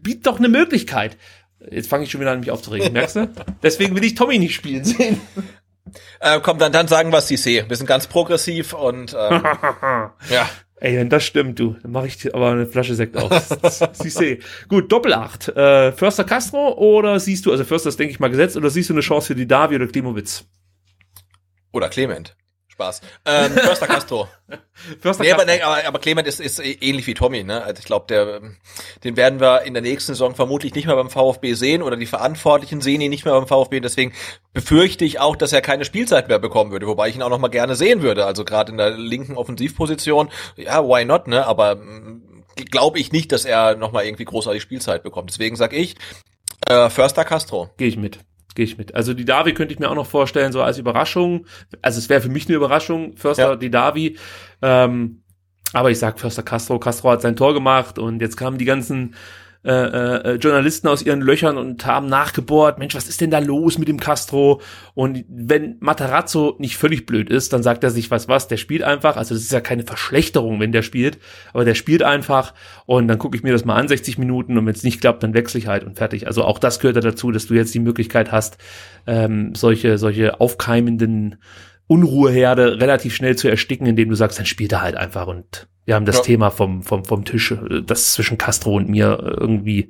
biet 0.00 0.28
doch 0.28 0.38
eine 0.38 0.48
Möglichkeit. 0.48 1.16
Jetzt 1.72 1.88
fange 1.88 2.04
ich 2.04 2.10
schon 2.12 2.20
wieder 2.20 2.30
an, 2.30 2.38
mich 2.38 2.52
aufzuregen, 2.52 2.92
merkst 2.92 3.16
du? 3.16 3.28
Deswegen 3.64 3.96
will 3.96 4.04
ich 4.04 4.14
Tommy 4.14 4.38
nicht 4.38 4.54
spielen 4.54 4.84
sehen. 4.84 5.20
Äh, 6.20 6.40
komm, 6.42 6.58
dann, 6.58 6.72
dann 6.72 6.88
sagen 6.88 7.12
wir 7.12 7.20
Cissé. 7.20 7.68
Wir 7.68 7.76
sind 7.76 7.86
ganz 7.86 8.06
progressiv 8.06 8.72
und 8.72 9.16
ähm, 9.18 9.42
ja. 10.30 10.48
Ey, 10.78 10.98
wenn 10.98 11.08
das 11.08 11.24
stimmt, 11.24 11.58
du, 11.58 11.76
dann 11.82 11.92
mache 11.92 12.06
ich 12.06 12.34
aber 12.34 12.50
eine 12.50 12.66
Flasche 12.66 12.94
Sekt 12.94 13.16
auf. 13.16 13.30
Cissé. 13.62 14.42
Gut, 14.68 14.92
Doppelacht. 14.92 15.48
Äh, 15.48 15.92
Förster 15.92 16.24
Castro 16.24 16.74
oder 16.74 17.18
siehst 17.18 17.46
du, 17.46 17.50
also 17.50 17.64
Förster 17.64 17.88
ist, 17.88 17.98
denke 17.98 18.12
ich 18.12 18.20
mal, 18.20 18.28
gesetzt, 18.28 18.56
oder 18.56 18.68
siehst 18.68 18.90
du 18.90 18.94
eine 18.94 19.00
Chance 19.00 19.28
für 19.28 19.34
die 19.34 19.46
Davi 19.46 19.76
oder 19.76 19.86
Klimowitz? 19.86 20.44
Oder 21.72 21.88
Clement. 21.88 22.36
Spaß. 22.76 23.00
Ähm, 23.24 23.52
Förster 23.52 23.86
Castro. 23.86 24.28
Förster 25.00 25.24
nee, 25.24 25.30
Castro. 25.30 25.42
Aber, 25.42 25.44
nee, 25.46 25.62
aber, 25.62 25.88
aber 25.88 25.98
Clement 25.98 26.28
ist, 26.28 26.40
ist 26.40 26.60
ähnlich 26.60 27.06
wie 27.06 27.14
Tommy, 27.14 27.42
ne? 27.42 27.62
Also 27.62 27.80
ich 27.80 27.86
glaube, 27.86 28.04
der, 28.08 28.42
den 29.02 29.16
werden 29.16 29.40
wir 29.40 29.62
in 29.62 29.72
der 29.72 29.82
nächsten 29.82 30.12
Saison 30.12 30.34
vermutlich 30.34 30.74
nicht 30.74 30.86
mehr 30.86 30.94
beim 30.94 31.08
VfB 31.08 31.54
sehen 31.54 31.82
oder 31.82 31.96
die 31.96 32.04
Verantwortlichen 32.04 32.82
sehen 32.82 33.00
ihn 33.00 33.08
nicht 33.08 33.24
mehr 33.24 33.32
beim 33.32 33.46
VfB. 33.46 33.80
Deswegen 33.80 34.12
befürchte 34.52 35.06
ich 35.06 35.20
auch, 35.20 35.36
dass 35.36 35.54
er 35.54 35.62
keine 35.62 35.86
Spielzeit 35.86 36.28
mehr 36.28 36.38
bekommen 36.38 36.70
würde, 36.70 36.86
wobei 36.86 37.08
ich 37.08 37.16
ihn 37.16 37.22
auch 37.22 37.30
noch 37.30 37.38
mal 37.38 37.48
gerne 37.48 37.76
sehen 37.76 38.02
würde. 38.02 38.26
Also 38.26 38.44
gerade 38.44 38.72
in 38.72 38.78
der 38.78 38.90
linken 38.90 39.36
Offensivposition, 39.36 40.28
ja, 40.56 40.86
why 40.86 41.06
not, 41.06 41.28
ne? 41.28 41.46
Aber 41.46 41.76
mm, 41.76 42.44
glaube 42.70 42.98
ich 42.98 43.10
nicht, 43.10 43.32
dass 43.32 43.46
er 43.46 43.76
noch 43.76 43.92
mal 43.92 44.04
irgendwie 44.04 44.26
großartig 44.26 44.62
Spielzeit 44.62 45.02
bekommt. 45.02 45.30
Deswegen 45.30 45.56
sag 45.56 45.72
ich, 45.72 45.96
äh, 46.68 46.90
Förster 46.90 47.24
Castro. 47.24 47.70
Gehe 47.78 47.88
ich 47.88 47.96
mit 47.96 48.18
gehe 48.56 48.64
ich 48.64 48.76
mit. 48.76 48.94
Also 48.94 49.14
die 49.14 49.24
Davi 49.24 49.54
könnte 49.54 49.72
ich 49.72 49.78
mir 49.78 49.88
auch 49.88 49.94
noch 49.94 50.06
vorstellen, 50.06 50.50
so 50.50 50.62
als 50.62 50.78
Überraschung. 50.78 51.46
Also 51.82 51.98
es 51.98 52.08
wäre 52.08 52.20
für 52.20 52.28
mich 52.28 52.48
eine 52.48 52.56
Überraschung, 52.56 53.16
Förster, 53.16 53.50
ja. 53.50 53.56
die 53.56 53.70
Davi. 53.70 54.18
Ähm, 54.62 55.22
aber 55.72 55.90
ich 55.90 55.98
sag 55.98 56.18
Förster 56.18 56.42
Castro, 56.42 56.78
Castro 56.78 57.10
hat 57.10 57.22
sein 57.22 57.36
Tor 57.36 57.54
gemacht 57.54 57.98
und 57.98 58.20
jetzt 58.20 58.36
kamen 58.36 58.58
die 58.58 58.64
ganzen 58.64 59.14
äh, 59.66 60.32
äh, 60.32 60.34
Journalisten 60.36 60.86
aus 60.86 61.02
ihren 61.02 61.20
Löchern 61.20 61.58
und 61.58 61.84
haben 61.86 62.06
nachgebohrt, 62.06 62.78
Mensch, 62.78 62.94
was 62.94 63.08
ist 63.08 63.20
denn 63.20 63.32
da 63.32 63.40
los 63.40 63.78
mit 63.78 63.88
dem 63.88 63.98
Castro? 63.98 64.60
Und 64.94 65.24
wenn 65.28 65.76
Matarazzo 65.80 66.54
nicht 66.58 66.76
völlig 66.76 67.04
blöd 67.04 67.28
ist, 67.28 67.52
dann 67.52 67.64
sagt 67.64 67.82
er 67.82 67.90
sich, 67.90 68.10
was 68.10 68.28
was, 68.28 68.46
der 68.46 68.58
spielt 68.58 68.84
einfach, 68.84 69.16
also 69.16 69.34
das 69.34 69.42
ist 69.42 69.52
ja 69.52 69.60
keine 69.60 69.82
Verschlechterung, 69.82 70.60
wenn 70.60 70.70
der 70.70 70.82
spielt, 70.82 71.18
aber 71.52 71.64
der 71.64 71.74
spielt 71.74 72.04
einfach 72.04 72.54
und 72.86 73.08
dann 73.08 73.18
gucke 73.18 73.36
ich 73.36 73.42
mir 73.42 73.52
das 73.52 73.64
mal 73.64 73.74
an, 73.74 73.88
60 73.88 74.18
Minuten 74.18 74.56
und 74.56 74.66
wenn 74.66 74.74
es 74.74 74.84
nicht 74.84 75.00
klappt, 75.00 75.24
dann 75.24 75.34
wechsle 75.34 75.58
ich 75.58 75.66
halt 75.66 75.82
und 75.82 75.98
fertig. 75.98 76.28
Also 76.28 76.44
auch 76.44 76.60
das 76.60 76.78
gehört 76.78 76.96
ja 76.96 77.02
dazu, 77.02 77.32
dass 77.32 77.46
du 77.46 77.54
jetzt 77.54 77.74
die 77.74 77.80
Möglichkeit 77.80 78.30
hast, 78.30 78.58
ähm, 79.08 79.54
solche, 79.56 79.98
solche 79.98 80.40
aufkeimenden 80.40 81.38
Unruheherde 81.88 82.80
relativ 82.80 83.14
schnell 83.14 83.36
zu 83.36 83.48
ersticken, 83.48 83.86
indem 83.86 84.08
du 84.08 84.14
sagst, 84.14 84.38
dann 84.38 84.46
spielt 84.46 84.72
er 84.72 84.82
halt 84.82 84.96
einfach 84.96 85.26
und 85.26 85.68
wir 85.86 85.94
haben 85.94 86.04
das 86.04 86.16
ja. 86.16 86.22
Thema 86.22 86.50
vom, 86.50 86.82
vom, 86.82 87.04
vom 87.04 87.24
Tisch, 87.24 87.54
das 87.84 88.12
zwischen 88.12 88.38
Castro 88.38 88.74
und 88.74 88.88
mir 88.88 89.36
irgendwie 89.40 89.88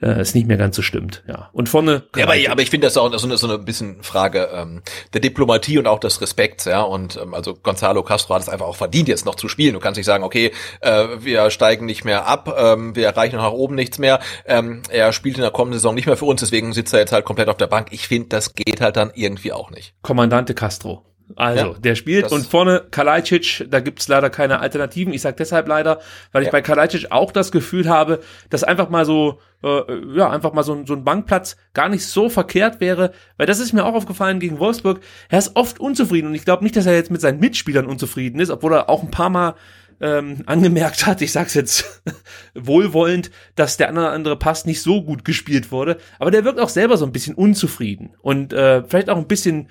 äh, 0.00 0.20
ist 0.20 0.34
nicht 0.34 0.48
mehr 0.48 0.56
ganz 0.56 0.74
so 0.74 0.82
stimmt. 0.82 1.22
Ja. 1.28 1.50
Und 1.52 1.68
vorne. 1.68 2.04
Ja, 2.16 2.24
aber, 2.24 2.34
ja, 2.34 2.50
aber 2.50 2.62
ich 2.62 2.70
finde 2.70 2.86
das 2.86 2.96
auch 2.96 3.12
so 3.18 3.26
eine, 3.26 3.36
so 3.36 3.46
eine 3.46 3.58
bisschen 3.58 4.02
Frage 4.02 4.48
ähm, 4.52 4.82
der 5.12 5.20
Diplomatie 5.20 5.78
und 5.78 5.86
auch 5.86 6.00
des 6.00 6.20
Respekts, 6.22 6.64
ja. 6.64 6.80
Und 6.80 7.18
ähm, 7.22 7.34
also 7.34 7.54
Gonzalo 7.54 8.02
Castro 8.02 8.34
hat 8.34 8.42
es 8.42 8.48
einfach 8.48 8.66
auch 8.66 8.76
verdient, 8.76 9.08
jetzt 9.08 9.26
noch 9.26 9.34
zu 9.34 9.48
spielen. 9.48 9.74
Du 9.74 9.80
kannst 9.80 9.98
nicht 9.98 10.06
sagen, 10.06 10.24
okay, 10.24 10.50
äh, 10.80 11.06
wir 11.20 11.50
steigen 11.50 11.84
nicht 11.84 12.04
mehr 12.04 12.26
ab, 12.26 12.54
ähm, 12.58 12.96
wir 12.96 13.06
erreichen 13.06 13.36
nach 13.36 13.52
oben 13.52 13.74
nichts 13.74 13.98
mehr. 13.98 14.20
Ähm, 14.46 14.82
er 14.88 15.12
spielt 15.12 15.36
in 15.36 15.42
der 15.42 15.50
kommenden 15.50 15.78
Saison 15.78 15.94
nicht 15.94 16.06
mehr 16.06 16.16
für 16.16 16.24
uns, 16.24 16.40
deswegen 16.40 16.72
sitzt 16.72 16.94
er 16.94 17.00
jetzt 17.00 17.12
halt 17.12 17.26
komplett 17.26 17.50
auf 17.50 17.58
der 17.58 17.66
Bank. 17.66 17.88
Ich 17.90 18.08
finde, 18.08 18.28
das 18.30 18.54
geht 18.54 18.80
halt 18.80 18.96
dann 18.96 19.12
irgendwie 19.14 19.52
auch 19.52 19.70
nicht. 19.70 19.94
Kommandante 20.00 20.54
Castro. 20.54 21.04
Also, 21.36 21.72
ja, 21.72 21.78
der 21.78 21.94
spielt 21.94 22.30
und 22.30 22.46
vorne 22.46 22.84
Kalajdzic, 22.90 23.66
da 23.70 23.80
gibt's 23.80 24.08
leider 24.08 24.28
keine 24.28 24.60
Alternativen. 24.60 25.12
Ich 25.12 25.22
sage 25.22 25.36
deshalb 25.38 25.66
leider, 25.66 26.00
weil 26.32 26.42
ich 26.42 26.46
ja. 26.46 26.52
bei 26.52 26.60
Kalajdzic 26.60 27.10
auch 27.10 27.32
das 27.32 27.50
Gefühl 27.50 27.88
habe, 27.88 28.20
dass 28.50 28.62
einfach 28.62 28.90
mal 28.90 29.06
so, 29.06 29.40
äh, 29.62 29.80
ja, 30.14 30.30
einfach 30.30 30.52
mal 30.52 30.62
so, 30.62 30.84
so 30.84 30.94
ein 30.94 31.02
Bankplatz 31.02 31.56
gar 31.72 31.88
nicht 31.88 32.06
so 32.06 32.28
verkehrt 32.28 32.80
wäre, 32.80 33.12
weil 33.36 33.46
das 33.46 33.58
ist 33.58 33.72
mir 33.72 33.84
auch 33.84 33.94
aufgefallen 33.94 34.38
gegen 34.38 34.58
Wolfsburg. 34.58 35.00
Er 35.30 35.38
ist 35.38 35.56
oft 35.56 35.80
unzufrieden 35.80 36.28
und 36.28 36.34
ich 36.34 36.44
glaube 36.44 36.62
nicht, 36.62 36.76
dass 36.76 36.86
er 36.86 36.94
jetzt 36.94 37.10
mit 37.10 37.22
seinen 37.22 37.40
Mitspielern 37.40 37.86
unzufrieden 37.86 38.38
ist, 38.38 38.50
obwohl 38.50 38.74
er 38.74 38.90
auch 38.90 39.02
ein 39.02 39.10
paar 39.10 39.30
Mal 39.30 39.54
ähm, 40.00 40.42
angemerkt 40.46 41.06
hat, 41.06 41.22
ich 41.22 41.32
sag's 41.32 41.54
jetzt 41.54 42.02
wohlwollend, 42.54 43.30
dass 43.54 43.78
der 43.78 43.88
andere, 43.88 44.10
andere 44.10 44.38
Pass 44.38 44.66
nicht 44.66 44.82
so 44.82 45.02
gut 45.02 45.24
gespielt 45.24 45.72
wurde. 45.72 45.96
Aber 46.18 46.30
der 46.30 46.44
wirkt 46.44 46.60
auch 46.60 46.68
selber 46.68 46.98
so 46.98 47.06
ein 47.06 47.12
bisschen 47.12 47.34
unzufrieden 47.34 48.10
und 48.20 48.52
äh, 48.52 48.84
vielleicht 48.84 49.08
auch 49.08 49.16
ein 49.16 49.26
bisschen 49.26 49.68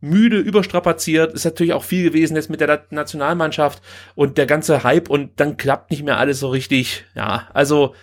müde, 0.00 0.38
überstrapaziert, 0.38 1.32
ist 1.32 1.44
natürlich 1.44 1.72
auch 1.72 1.84
viel 1.84 2.04
gewesen 2.04 2.36
jetzt 2.36 2.50
mit 2.50 2.60
der 2.60 2.86
Nationalmannschaft 2.90 3.82
und 4.14 4.38
der 4.38 4.46
ganze 4.46 4.84
Hype 4.84 5.08
und 5.08 5.40
dann 5.40 5.56
klappt 5.56 5.90
nicht 5.90 6.04
mehr 6.04 6.18
alles 6.18 6.40
so 6.40 6.48
richtig. 6.48 7.04
Ja, 7.14 7.48
also 7.52 7.94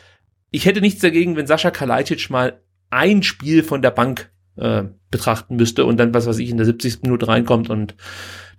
ich 0.51 0.65
hätte 0.65 0.81
nichts 0.81 1.01
dagegen, 1.01 1.35
wenn 1.35 1.47
Sascha 1.47 1.71
Kalajdzic 1.71 2.29
mal 2.29 2.61
ein 2.89 3.23
Spiel 3.23 3.63
von 3.63 3.81
der 3.81 3.91
Bank 3.91 4.31
äh, 4.55 4.83
betrachten 5.09 5.55
müsste 5.55 5.85
und 5.85 5.97
dann, 5.97 6.13
was 6.13 6.27
weiß 6.27 6.37
ich, 6.39 6.49
in 6.49 6.57
der 6.57 6.65
70. 6.65 7.01
Minute 7.03 7.27
reinkommt 7.27 7.69
und 7.69 7.95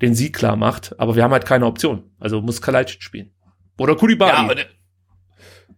den 0.03 0.15
Sieg 0.15 0.35
klar 0.35 0.57
macht. 0.57 0.99
Aber 0.99 1.17
wir 1.17 1.23
haben 1.23 1.33
halt 1.33 1.47
keine 1.47 1.67
Option. 1.67 2.11
Also 2.19 2.41
muss 2.41 2.63
Kalajdzic 2.63 3.03
spielen. 3.03 3.31
Oder 3.79 3.97
Kulibali. 3.97 4.59
Ja, 4.59 4.65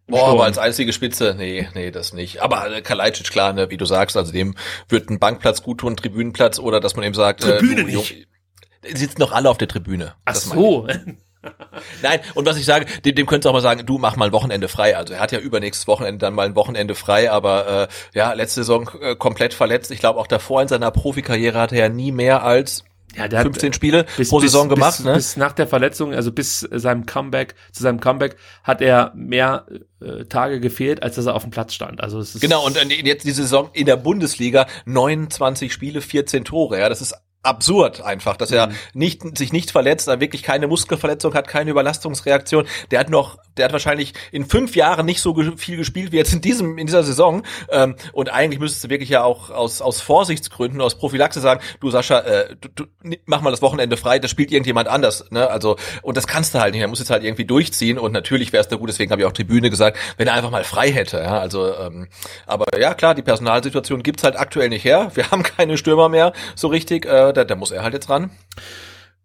Boah, 0.08 0.28
aber 0.28 0.44
als 0.44 0.58
einzige 0.58 0.92
Spitze, 0.92 1.34
nee, 1.36 1.68
nee, 1.74 1.90
das 1.90 2.12
nicht. 2.12 2.40
Aber 2.40 2.70
äh, 2.70 2.80
Kalajdzic, 2.80 3.30
klar, 3.30 3.52
ne, 3.52 3.70
wie 3.70 3.76
du 3.76 3.86
sagst, 3.86 4.16
also 4.16 4.30
dem 4.30 4.54
wird 4.88 5.10
ein 5.10 5.18
Bankplatz 5.18 5.62
gut 5.62 5.78
tun, 5.78 5.96
Tribünenplatz, 5.96 6.60
oder 6.60 6.78
dass 6.78 6.94
man 6.94 7.04
eben 7.04 7.14
sagt, 7.14 7.40
Tribüne 7.42 7.80
äh, 7.80 7.84
du, 7.84 7.98
nicht. 7.98 8.10
Jung, 8.10 8.96
sitzen 8.96 9.20
doch 9.20 9.32
alle 9.32 9.50
auf 9.50 9.58
der 9.58 9.66
Tribüne. 9.66 10.14
Ach 10.24 10.36
so. 10.36 10.86
Nein, 12.02 12.20
und 12.34 12.46
was 12.46 12.56
ich 12.56 12.64
sage, 12.64 12.86
dem, 13.02 13.14
dem 13.14 13.26
könntest 13.26 13.44
du 13.44 13.48
auch 13.50 13.54
mal 13.54 13.60
sagen, 13.60 13.84
du 13.84 13.98
mach 13.98 14.16
mal 14.16 14.26
ein 14.26 14.32
Wochenende 14.32 14.68
frei. 14.68 14.96
Also 14.96 15.14
er 15.14 15.20
hat 15.20 15.32
ja 15.32 15.38
übernächstes 15.38 15.86
Wochenende 15.86 16.18
dann 16.18 16.34
mal 16.34 16.46
ein 16.46 16.56
Wochenende 16.56 16.94
frei, 16.94 17.30
aber 17.30 17.88
äh, 17.88 17.88
ja, 18.14 18.32
letzte 18.32 18.60
Saison 18.60 18.90
äh, 19.00 19.16
komplett 19.16 19.54
verletzt. 19.54 19.90
Ich 19.90 20.00
glaube 20.00 20.18
auch 20.18 20.26
davor 20.26 20.62
in 20.62 20.68
seiner 20.68 20.90
Profikarriere 20.90 21.58
hatte 21.58 21.76
er 21.76 21.88
nie 21.88 22.12
mehr 22.12 22.42
als 22.42 22.84
Ja, 23.14 23.28
der 23.28 23.40
hat 23.40 23.46
15 23.46 23.72
Spiele 23.72 24.04
bis, 24.16 24.28
pro 24.28 24.40
Saison 24.40 24.68
bis, 24.68 24.74
gemacht. 24.74 24.96
bis, 24.98 25.04
ne? 25.06 25.14
bis 25.14 25.36
nach 25.36 25.52
der 25.52 25.66
Verletzung, 25.66 26.12
also 26.12 26.32
bis 26.32 26.60
seinem 26.60 27.06
Comeback, 27.06 27.54
zu 27.72 27.82
seinem 27.82 28.00
Comeback, 28.00 28.36
hat 28.62 28.82
er 28.82 29.12
mehr 29.14 29.66
äh, 30.00 30.24
Tage 30.24 30.60
gefehlt, 30.60 31.02
als 31.02 31.16
dass 31.16 31.26
er 31.26 31.34
auf 31.34 31.42
dem 31.42 31.50
Platz 31.50 31.72
stand. 31.72 32.00
Also 32.00 32.18
es 32.18 32.34
ist 32.34 32.40
Genau, 32.40 32.66
und 32.66 32.76
äh, 32.76 32.94
jetzt 33.04 33.24
diese 33.24 33.42
Saison 33.42 33.70
in 33.72 33.86
der 33.86 33.96
Bundesliga 33.96 34.66
29 34.84 35.72
Spiele, 35.72 36.00
14 36.00 36.44
Tore. 36.44 36.78
Ja, 36.78 36.88
das 36.88 37.00
ist 37.00 37.14
absurd 37.42 38.00
einfach, 38.00 38.36
dass 38.36 38.50
Mhm. 38.50 38.56
er 38.56 38.68
nicht 38.94 39.38
sich 39.38 39.52
nicht 39.52 39.70
verletzt, 39.70 40.08
er 40.08 40.20
wirklich 40.20 40.42
keine 40.42 40.66
Muskelverletzung 40.66 41.34
hat, 41.34 41.48
keine 41.48 41.70
Überlastungsreaktion. 41.70 42.66
Der 42.90 43.00
hat 43.00 43.08
noch, 43.10 43.38
der 43.56 43.66
hat 43.66 43.72
wahrscheinlich 43.72 44.14
in 44.32 44.44
fünf 44.46 44.76
Jahren 44.76 45.06
nicht 45.06 45.20
so 45.20 45.32
ge 45.34 45.52
viel 45.56 45.76
gespielt 45.76 46.12
wie 46.12 46.16
jetzt 46.16 46.32
in 46.32 46.40
diesem 46.40 46.76
in 46.78 46.86
dieser 46.86 47.02
Saison. 47.04 47.42
Ähm, 47.70 47.96
und 48.12 48.32
eigentlich 48.32 48.58
müsstest 48.60 48.84
du 48.84 48.88
wirklich 48.90 49.08
ja 49.08 49.22
auch 49.22 49.50
aus 49.50 49.80
aus 49.80 50.00
Vorsichtsgründen, 50.00 50.80
aus 50.80 50.96
Prophylaxe 50.98 51.40
sagen, 51.40 51.60
du 51.80 51.90
Sascha, 51.90 52.20
äh, 52.20 52.56
du, 52.60 52.68
du, 52.74 53.16
mach 53.26 53.40
mal 53.42 53.50
das 53.50 53.62
Wochenende 53.62 53.96
frei, 53.96 54.18
das 54.18 54.30
spielt 54.30 54.50
irgendjemand 54.50 54.88
anders. 54.88 55.30
Ne? 55.30 55.48
Also 55.48 55.76
und 56.02 56.16
das 56.16 56.26
kannst 56.26 56.54
du 56.54 56.60
halt 56.60 56.74
nicht. 56.74 56.82
Er 56.82 56.88
muss 56.88 56.98
jetzt 56.98 57.10
halt 57.10 57.22
irgendwie 57.22 57.44
durchziehen 57.44 57.98
und 57.98 58.12
natürlich 58.12 58.52
wäre 58.52 58.62
es 58.62 58.68
da 58.68 58.76
gut. 58.76 58.88
Deswegen 58.88 59.10
habe 59.12 59.22
ich 59.22 59.26
auch 59.26 59.32
Tribüne 59.32 59.70
gesagt, 59.70 59.98
wenn 60.16 60.26
er 60.26 60.34
einfach 60.34 60.50
mal 60.50 60.64
frei 60.64 60.90
hätte. 60.90 61.18
Ja, 61.18 61.38
also 61.38 61.74
ähm, 61.76 62.08
aber 62.46 62.66
ja 62.78 62.94
klar, 62.94 63.14
die 63.14 63.22
Personalsituation 63.22 64.02
gibt's 64.02 64.24
halt 64.24 64.36
aktuell 64.36 64.68
nicht 64.68 64.84
her. 64.84 65.10
Wir 65.14 65.30
haben 65.30 65.42
keine 65.42 65.76
Stürmer 65.78 66.08
mehr 66.08 66.32
so 66.56 66.68
richtig. 66.68 67.06
Äh, 67.06 67.32
da, 67.36 67.44
da 67.44 67.56
muss 67.56 67.70
er 67.70 67.82
halt 67.82 67.94
jetzt 67.94 68.08
ran. 68.08 68.30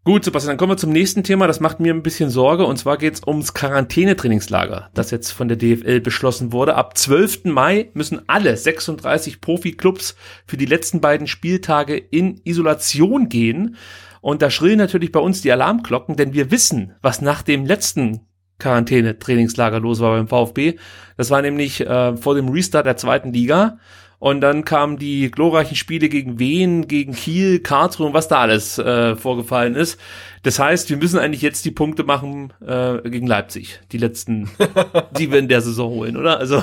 Gut, 0.03 0.25
Sebastian, 0.25 0.53
dann 0.53 0.57
kommen 0.57 0.71
wir 0.71 0.77
zum 0.77 0.91
nächsten 0.91 1.23
Thema. 1.23 1.45
Das 1.45 1.59
macht 1.59 1.79
mir 1.79 1.93
ein 1.93 2.01
bisschen 2.01 2.31
Sorge. 2.31 2.65
Und 2.65 2.77
zwar 2.77 2.97
geht 2.97 3.13
es 3.13 3.27
ums 3.27 3.53
Quarantänetrainingslager, 3.53 4.89
das 4.95 5.11
jetzt 5.11 5.29
von 5.29 5.47
der 5.47 5.57
DFL 5.57 5.99
beschlossen 5.99 6.51
wurde. 6.51 6.73
Ab 6.73 6.97
12. 6.97 7.45
Mai 7.45 7.91
müssen 7.93 8.21
alle 8.27 8.57
36 8.57 9.41
Profiklubs 9.41 10.15
für 10.47 10.57
die 10.57 10.65
letzten 10.65 11.01
beiden 11.01 11.27
Spieltage 11.27 11.97
in 11.97 12.41
Isolation 12.45 13.29
gehen. 13.29 13.75
Und 14.21 14.41
da 14.41 14.49
schrillen 14.49 14.79
natürlich 14.79 15.11
bei 15.11 15.19
uns 15.19 15.41
die 15.41 15.51
Alarmglocken, 15.51 16.15
denn 16.15 16.33
wir 16.33 16.49
wissen, 16.49 16.95
was 17.03 17.21
nach 17.21 17.43
dem 17.43 17.67
letzten 17.67 18.21
Quarantäne-Trainingslager 18.57 19.79
los 19.79 19.99
war 19.99 20.15
beim 20.15 20.27
VfB. 20.27 20.77
Das 21.15 21.29
war 21.29 21.43
nämlich 21.43 21.81
äh, 21.81 22.17
vor 22.17 22.33
dem 22.33 22.49
Restart 22.49 22.87
der 22.87 22.97
zweiten 22.97 23.33
Liga. 23.33 23.77
Und 24.21 24.41
dann 24.41 24.65
kamen 24.65 24.97
die 24.99 25.31
glorreichen 25.31 25.75
Spiele 25.75 26.07
gegen 26.07 26.37
Wien, 26.37 26.87
gegen 26.87 27.13
Kiel, 27.15 27.57
Karlsruhe 27.59 28.05
und 28.05 28.13
was 28.13 28.27
da 28.27 28.37
alles 28.41 28.77
äh, 28.77 29.15
vorgefallen 29.15 29.73
ist. 29.75 29.99
Das 30.43 30.59
heißt, 30.59 30.91
wir 30.91 30.97
müssen 30.97 31.17
eigentlich 31.17 31.41
jetzt 31.41 31.65
die 31.65 31.71
Punkte 31.71 32.03
machen 32.03 32.53
äh, 32.63 32.99
gegen 33.09 33.25
Leipzig, 33.25 33.79
die 33.91 33.97
letzten, 33.97 34.51
die 35.17 35.31
wir 35.31 35.39
in 35.39 35.47
der 35.47 35.61
Saison 35.61 35.89
holen, 35.89 36.17
oder? 36.17 36.37
Also 36.37 36.61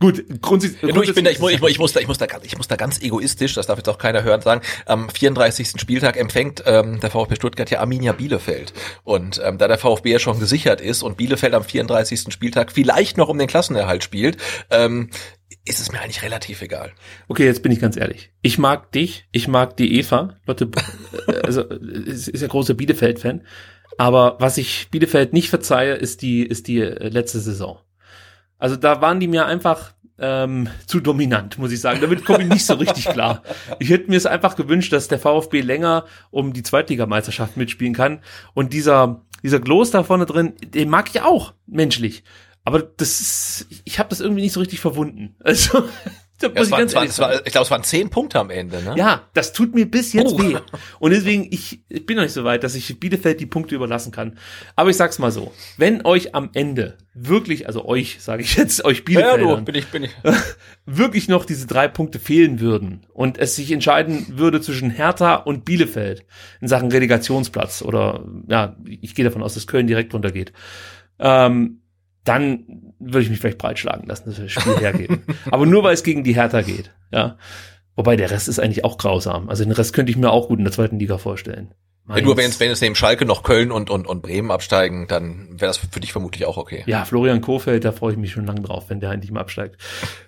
gut, 0.00 0.22
grundsätzlich. 0.42 0.94
Ja, 0.94 1.00
ich, 1.00 1.14
bin 1.14 1.24
da, 1.24 1.30
ich, 1.30 1.38
mu- 1.38 1.48
ich, 1.48 1.62
mu- 1.62 1.68
ich, 1.68 1.78
muss 1.78 1.94
da, 1.94 2.00
ich, 2.00 2.08
muss 2.08 2.18
da, 2.18 2.26
ganz- 2.26 2.44
ich 2.44 2.58
muss 2.58 2.68
da 2.68 2.76
ganz 2.76 3.00
egoistisch, 3.00 3.54
das 3.54 3.66
darf 3.66 3.78
jetzt 3.78 3.88
auch 3.88 3.96
keiner 3.96 4.22
hören, 4.22 4.42
sagen, 4.42 4.60
am 4.84 5.08
34. 5.08 5.80
Spieltag 5.80 6.18
empfängt 6.18 6.62
ähm, 6.66 7.00
der 7.00 7.10
VfB 7.10 7.36
Stuttgart 7.36 7.70
ja 7.70 7.80
Arminia 7.80 8.12
Bielefeld. 8.12 8.74
Und 9.04 9.40
ähm, 9.42 9.56
da 9.56 9.66
der 9.68 9.78
VfB 9.78 10.12
ja 10.12 10.18
schon 10.18 10.38
gesichert 10.38 10.82
ist 10.82 11.02
und 11.02 11.16
Bielefeld 11.16 11.54
am 11.54 11.64
34. 11.64 12.30
Spieltag 12.30 12.70
vielleicht 12.70 13.16
noch 13.16 13.28
um 13.30 13.38
den 13.38 13.48
Klassenerhalt 13.48 14.04
spielt, 14.04 14.36
ähm, 14.70 15.08
ist 15.66 15.80
es 15.80 15.92
mir 15.92 16.00
eigentlich 16.00 16.22
relativ 16.22 16.62
egal. 16.62 16.92
Okay, 17.28 17.44
jetzt 17.44 17.62
bin 17.62 17.72
ich 17.72 17.80
ganz 17.80 17.96
ehrlich. 17.96 18.30
Ich 18.40 18.58
mag 18.58 18.92
dich, 18.92 19.26
ich 19.32 19.48
mag 19.48 19.76
die 19.76 19.98
Eva, 19.98 20.36
Lotte, 20.46 20.70
äh, 21.26 21.40
also 21.40 21.62
ist, 21.62 22.28
ist 22.28 22.40
ja 22.40 22.48
großer 22.48 22.74
Bielefeld-Fan. 22.74 23.42
Aber 23.98 24.36
was 24.38 24.58
ich 24.58 24.88
Bielefeld 24.90 25.32
nicht 25.32 25.50
verzeihe, 25.50 25.94
ist 25.94 26.22
die, 26.22 26.42
ist 26.42 26.68
die 26.68 26.80
äh, 26.80 27.08
letzte 27.08 27.40
Saison. 27.40 27.78
Also 28.58 28.76
da 28.76 29.00
waren 29.00 29.20
die 29.20 29.28
mir 29.28 29.46
einfach 29.46 29.92
ähm, 30.18 30.68
zu 30.86 31.00
dominant, 31.00 31.58
muss 31.58 31.72
ich 31.72 31.80
sagen. 31.80 32.00
Damit 32.00 32.24
komme 32.24 32.44
ich 32.44 32.48
nicht 32.48 32.64
so 32.64 32.74
richtig 32.74 33.06
klar. 33.06 33.42
Ich 33.78 33.90
hätte 33.90 34.08
mir 34.08 34.16
es 34.16 34.26
einfach 34.26 34.56
gewünscht, 34.56 34.92
dass 34.92 35.08
der 35.08 35.18
VfB 35.18 35.60
länger 35.60 36.04
um 36.30 36.52
die 36.52 36.62
Zweitligameisterschaft 36.62 37.56
mitspielen 37.56 37.94
kann. 37.94 38.20
Und 38.54 38.72
dieser, 38.72 39.22
dieser 39.42 39.60
Gloß 39.60 39.90
da 39.90 40.04
vorne 40.04 40.26
drin, 40.26 40.54
den 40.62 40.88
mag 40.88 41.08
ich 41.12 41.20
auch, 41.22 41.52
menschlich. 41.66 42.24
Aber 42.66 42.82
das 42.82 43.20
ist, 43.20 43.66
ich 43.84 43.98
habe 44.00 44.08
das 44.10 44.20
irgendwie 44.20 44.42
nicht 44.42 44.52
so 44.52 44.60
richtig 44.60 44.80
verwunden. 44.80 45.36
Also, 45.44 45.84
da 46.38 46.48
Ja, 46.48 46.52
muss 46.52 46.60
es 46.62 46.66
ich 46.66 46.72
waren, 46.72 46.80
ganz 46.80 46.90
es 46.90 46.94
waren, 46.96 47.00
ehrlich 47.02 47.10
es 47.10 47.16
sagen. 47.16 47.32
war, 47.32 47.46
ich 47.46 47.52
glaube, 47.52 47.64
es 47.64 47.70
waren 47.70 47.82
zehn 47.82 48.10
Punkte 48.10 48.38
am 48.40 48.50
Ende. 48.50 48.82
Ne? 48.82 48.94
Ja, 48.98 49.22
das 49.32 49.54
tut 49.54 49.74
mir 49.74 49.90
bis 49.90 50.12
jetzt 50.12 50.34
Oh. 50.34 50.38
weh. 50.38 50.56
Und 50.98 51.12
deswegen, 51.12 51.46
ich, 51.50 51.82
ich 51.88 52.04
bin 52.04 52.16
noch 52.16 52.24
nicht 52.24 52.34
so 52.34 52.44
weit, 52.44 52.62
dass 52.62 52.74
ich 52.74 53.00
Bielefeld 53.00 53.40
die 53.40 53.46
Punkte 53.46 53.74
überlassen 53.74 54.12
kann. 54.12 54.36
Aber 54.74 54.90
ich 54.90 54.96
sag's 54.98 55.18
mal 55.18 55.30
so, 55.30 55.54
wenn 55.78 56.04
euch 56.04 56.34
am 56.34 56.50
Ende 56.52 56.98
wirklich, 57.14 57.66
also 57.68 57.86
euch, 57.86 58.18
sage 58.20 58.42
ich 58.42 58.54
jetzt, 58.56 58.84
euch 58.84 58.98
ja, 58.98 59.04
Bielefeldern, 59.04 59.58
du, 59.60 59.64
bin 59.64 59.74
ich, 59.76 59.86
bin 59.86 60.04
ich. 60.04 60.10
wirklich 60.84 61.28
noch 61.28 61.46
diese 61.46 61.66
drei 61.66 61.88
Punkte 61.88 62.18
fehlen 62.18 62.60
würden 62.60 63.06
und 63.14 63.38
es 63.38 63.56
sich 63.56 63.72
entscheiden 63.72 64.26
würde 64.38 64.60
zwischen 64.60 64.90
Hertha 64.90 65.36
und 65.36 65.64
Bielefeld 65.64 66.26
in 66.60 66.68
Sachen 66.68 66.90
Relegationsplatz 66.92 67.80
oder 67.80 68.26
ja, 68.48 68.76
ich 68.84 69.14
gehe 69.14 69.24
davon 69.24 69.42
aus, 69.42 69.54
dass 69.54 69.66
Köln 69.66 69.86
direkt 69.86 70.12
runtergeht, 70.12 70.52
ähm, 71.18 71.80
dann 72.26 72.92
würde 72.98 73.22
ich 73.22 73.30
mich 73.30 73.40
vielleicht 73.40 73.58
breitschlagen 73.58 74.06
lassen, 74.06 74.24
dass 74.26 74.38
wir 74.38 74.44
das 74.44 74.52
Spiel 74.52 74.78
hergeben. 74.78 75.22
Aber 75.50 75.66
nur 75.66 75.82
weil 75.82 75.94
es 75.94 76.02
gegen 76.02 76.24
die 76.24 76.34
Hertha 76.34 76.62
geht, 76.62 76.92
ja. 77.10 77.38
Wobei 77.94 78.16
der 78.16 78.30
Rest 78.30 78.48
ist 78.48 78.58
eigentlich 78.58 78.84
auch 78.84 78.98
grausam. 78.98 79.48
Also 79.48 79.64
den 79.64 79.72
Rest 79.72 79.94
könnte 79.94 80.10
ich 80.10 80.18
mir 80.18 80.30
auch 80.30 80.48
gut 80.48 80.58
in 80.58 80.64
der 80.64 80.72
zweiten 80.72 80.98
Liga 80.98 81.16
vorstellen. 81.16 81.72
Wenn 82.08 82.24
du, 82.24 82.30
wenn 82.30 82.36
Mainz. 82.36 82.54
es, 82.54 82.60
wenn 82.60 82.70
es 82.70 82.80
neben 82.80 82.94
Schalke 82.94 83.24
noch 83.24 83.42
Köln 83.42 83.72
und, 83.72 83.90
und, 83.90 84.06
und 84.06 84.22
Bremen 84.22 84.52
absteigen, 84.52 85.08
dann 85.08 85.48
wäre 85.58 85.66
das 85.66 85.78
für 85.78 85.98
dich 85.98 86.12
vermutlich 86.12 86.46
auch 86.46 86.56
okay. 86.56 86.84
Ja, 86.86 87.04
Florian 87.04 87.40
Kofeld, 87.40 87.84
da 87.84 87.90
freue 87.90 88.12
ich 88.12 88.18
mich 88.18 88.30
schon 88.30 88.46
lange 88.46 88.60
drauf, 88.60 88.84
wenn 88.88 89.00
der 89.00 89.10
endlich 89.10 89.32
mal 89.32 89.40
absteigt. 89.40 89.76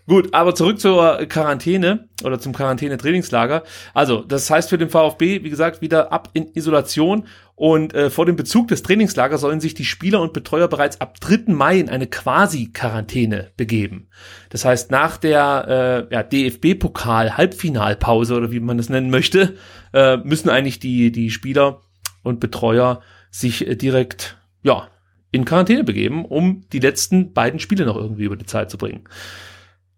Gut, 0.08 0.34
aber 0.34 0.56
zurück 0.56 0.80
zur 0.80 1.18
Quarantäne 1.28 2.08
oder 2.24 2.40
zum 2.40 2.52
Quarantäne-Trainingslager. 2.52 3.62
Also, 3.94 4.22
das 4.22 4.50
heißt 4.50 4.70
für 4.70 4.78
den 4.78 4.88
VfB, 4.88 5.44
wie 5.44 5.50
gesagt, 5.50 5.80
wieder 5.80 6.12
ab 6.12 6.30
in 6.32 6.52
Isolation 6.52 7.28
und 7.58 7.92
äh, 7.92 8.08
vor 8.08 8.24
dem 8.24 8.36
Bezug 8.36 8.68
des 8.68 8.84
Trainingslagers 8.84 9.40
sollen 9.40 9.58
sich 9.58 9.74
die 9.74 9.84
Spieler 9.84 10.20
und 10.20 10.32
Betreuer 10.32 10.68
bereits 10.68 11.00
ab 11.00 11.18
3. 11.18 11.52
Mai 11.52 11.80
in 11.80 11.88
eine 11.88 12.06
Quasi-Quarantäne 12.06 13.50
begeben. 13.56 14.06
Das 14.50 14.64
heißt, 14.64 14.92
nach 14.92 15.16
der 15.16 16.06
äh, 16.08 16.14
ja, 16.14 16.22
DFB-Pokal-Halbfinalpause 16.22 18.36
oder 18.36 18.52
wie 18.52 18.60
man 18.60 18.76
das 18.76 18.90
nennen 18.90 19.10
möchte, 19.10 19.56
äh, 19.92 20.18
müssen 20.18 20.50
eigentlich 20.50 20.78
die, 20.78 21.10
die 21.10 21.30
Spieler 21.30 21.80
und 22.22 22.38
Betreuer 22.38 23.02
sich 23.32 23.66
äh, 23.66 23.74
direkt, 23.74 24.38
ja, 24.62 24.86
in 25.32 25.44
Quarantäne 25.44 25.82
begeben, 25.82 26.24
um 26.24 26.62
die 26.72 26.78
letzten 26.78 27.32
beiden 27.32 27.58
Spiele 27.58 27.86
noch 27.86 27.96
irgendwie 27.96 28.24
über 28.24 28.36
die 28.36 28.46
Zeit 28.46 28.70
zu 28.70 28.78
bringen. 28.78 29.08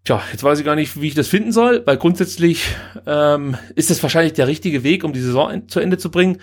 Tja, 0.03 0.19
jetzt 0.31 0.43
weiß 0.43 0.57
ich 0.57 0.65
gar 0.65 0.75
nicht, 0.75 0.99
wie 0.99 1.09
ich 1.09 1.13
das 1.13 1.27
finden 1.27 1.51
soll, 1.51 1.83
weil 1.85 1.97
grundsätzlich 1.97 2.75
ähm, 3.05 3.55
ist 3.75 3.91
das 3.91 4.01
wahrscheinlich 4.01 4.33
der 4.33 4.47
richtige 4.47 4.83
Weg, 4.83 5.03
um 5.03 5.13
die 5.13 5.21
Saison 5.21 5.67
zu 5.67 5.79
Ende 5.79 5.99
zu 5.99 6.09
bringen. 6.09 6.39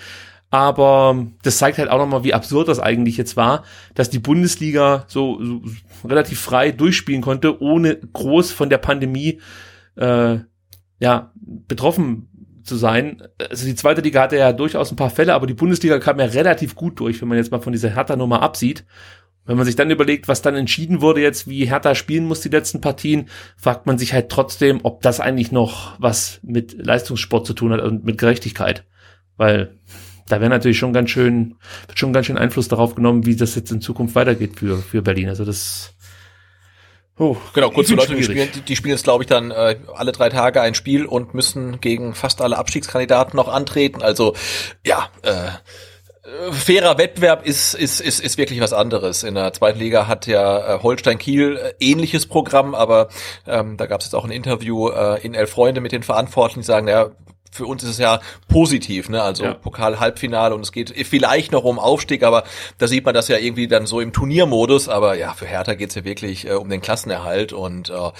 Aber 0.51 1.27
das 1.43 1.59
zeigt 1.59 1.79
halt 1.79 1.91
auch 1.91 1.99
nochmal, 1.99 2.25
wie 2.25 2.33
absurd 2.33 2.69
das 2.69 2.81
eigentlich 2.81 3.19
jetzt 3.19 3.37
war, 3.37 3.65
dass 3.95 4.09
die 4.09 4.19
Bundesliga 4.19 5.05
so, 5.07 5.45
so 5.45 5.61
relativ 6.07 6.41
frei 6.41 6.73
durchspielen 6.73 7.21
konnte, 7.21 7.61
ohne 7.61 7.97
groß 7.97 8.53
von 8.53 8.71
der 8.71 8.79
Pandemie 8.79 9.41
äh, 9.97 10.39
ja, 11.01 11.33
betroffen 11.35 12.29
zu 12.63 12.77
sein. 12.77 13.23
Also 13.51 13.67
die 13.67 13.75
zweite 13.75 14.01
Liga 14.01 14.23
hatte 14.23 14.37
ja 14.37 14.53
durchaus 14.53 14.91
ein 14.91 14.97
paar 14.97 15.11
Fälle, 15.11 15.35
aber 15.35 15.47
die 15.47 15.55
Bundesliga 15.55 15.99
kam 15.99 16.19
ja 16.19 16.27
relativ 16.27 16.75
gut 16.75 16.99
durch, 17.01 17.21
wenn 17.21 17.29
man 17.29 17.39
jetzt 17.39 17.51
mal 17.51 17.61
von 17.61 17.73
dieser 17.73 17.91
Hertha-Nummer 17.91 18.41
absieht. 18.41 18.85
Wenn 19.45 19.57
man 19.57 19.65
sich 19.65 19.77
dann 19.77 19.91
überlegt, 19.91 20.29
was 20.29 20.43
dann 20.43 20.55
entschieden 20.55 21.01
wurde 21.01 21.23
jetzt, 21.23 21.49
wie 21.49 21.65
Hertha 21.65 21.95
spielen 21.95 22.27
muss 22.27 22.43
die 22.43 22.51
letzten 22.51 22.83
Partien, 22.83 23.31
fragt 23.57 23.87
man 23.87 23.97
sich 23.97 24.13
halt 24.13 24.29
trotzdem, 24.29 24.81
ob 24.83 25.01
das 25.01 25.21
eigentlich 25.21 25.53
noch 25.53 25.99
was 25.99 26.41
mit 26.43 26.75
Leistungssport 26.85 27.47
zu 27.47 27.55
tun 27.55 27.73
hat 27.73 27.81
und 27.81 28.05
mit 28.05 28.19
Gerechtigkeit. 28.19 28.85
Weil 29.39 29.79
da 30.29 30.41
wäre 30.41 30.51
natürlich 30.51 30.79
schon 30.79 30.93
ganz 30.93 31.11
schön, 31.11 31.57
wird 31.87 31.99
schon 31.99 32.13
ganz 32.13 32.27
schön 32.27 32.39
Einfluss 32.39 32.69
darauf 32.69 32.95
genommen, 32.95 33.27
wie 33.27 33.37
das 33.37 33.55
jetzt 33.55 33.71
in 33.71 33.81
Zukunft 33.81 34.15
weitergeht 34.15 34.59
für, 34.59 34.79
für 34.79 35.03
Berlin. 35.03 35.29
Also 35.29 35.45
das, 35.45 35.95
oh, 37.19 37.37
Genau, 37.55 37.71
kurz 37.71 37.89
für 37.89 37.97
Leute, 37.97 38.15
die 38.15 38.23
spielen, 38.23 38.49
die, 38.55 38.61
die 38.61 38.77
spielen 38.77 38.93
jetzt, 38.93 39.05
glaube 39.05 39.25
ich, 39.25 39.29
dann 39.29 39.51
äh, 39.51 39.77
alle 39.95 40.13
drei 40.13 40.29
Tage 40.29 40.61
ein 40.61 40.75
Spiel 40.75 41.07
und 41.07 41.35
müssen 41.35 41.81
gegen 41.81 42.15
fast 42.15 42.41
alle 42.41 42.59
Abstiegskandidaten 42.59 43.37
noch 43.37 43.49
antreten. 43.49 44.03
Also 44.03 44.35
ja, 44.85 45.09
äh, 45.23 45.51
fairer 46.53 46.99
Wettbewerb 46.99 47.47
ist, 47.47 47.75
ist, 47.75 48.01
ist, 48.01 48.21
ist 48.21 48.39
wirklich 48.39 48.61
was 48.61 48.73
anderes. 48.73 49.23
In 49.23 49.35
der 49.35 49.53
zweiten 49.53 49.79
Liga 49.79 50.07
hat 50.07 50.27
ja 50.27 50.77
äh, 50.77 50.83
Holstein 50.83 51.19
Kiel 51.19 51.57
äh, 51.57 51.73
ähnliches 51.81 52.27
Programm, 52.27 52.75
aber 52.75 53.09
ähm, 53.47 53.77
da 53.77 53.87
gab 53.87 54.01
es 54.01 54.07
jetzt 54.07 54.15
auch 54.15 54.25
ein 54.25 54.31
Interview 54.31 54.89
äh, 54.89 55.21
in 55.25 55.35
Elf 55.35 55.51
Freunde 55.51 55.81
mit 55.81 55.93
den 55.93 56.03
Verantwortlichen, 56.03 56.61
die 56.61 56.67
sagen, 56.67 56.89
ja, 56.89 57.11
für 57.51 57.67
uns 57.67 57.83
ist 57.83 57.91
es 57.91 57.99
ja 57.99 58.21
positiv, 58.49 59.09
ne? 59.09 59.23
Also 59.23 59.45
ja. 59.45 59.55
Pokal-Halbfinale 59.55 60.55
und 60.55 60.63
es 60.63 60.73
geht 60.73 60.95
vielleicht 61.07 61.53
noch 61.53 61.65
um 61.65 61.79
Aufstieg, 61.79 62.23
aber 62.23 62.45
da 62.79 62.87
sieht 62.87 63.05
man 63.05 63.15
das 63.15 63.29
ja 63.29 63.39
irgendwie 63.39 63.69
dann 63.69 63.87
so 63.87 64.01
im 64.01 64.13
Turniermodus. 64.13 64.89
Aber 64.89 65.17
ja, 65.17 65.33
für 65.33 65.47
Hertha 65.47 65.75
geht's 65.75 65.95
ja 65.95 66.05
wirklich 66.05 66.47
äh, 66.47 66.53
um 66.53 66.69
den 66.69 66.81
Klassenerhalt 66.81 67.53
und 67.53 67.91
äh, 67.91 68.11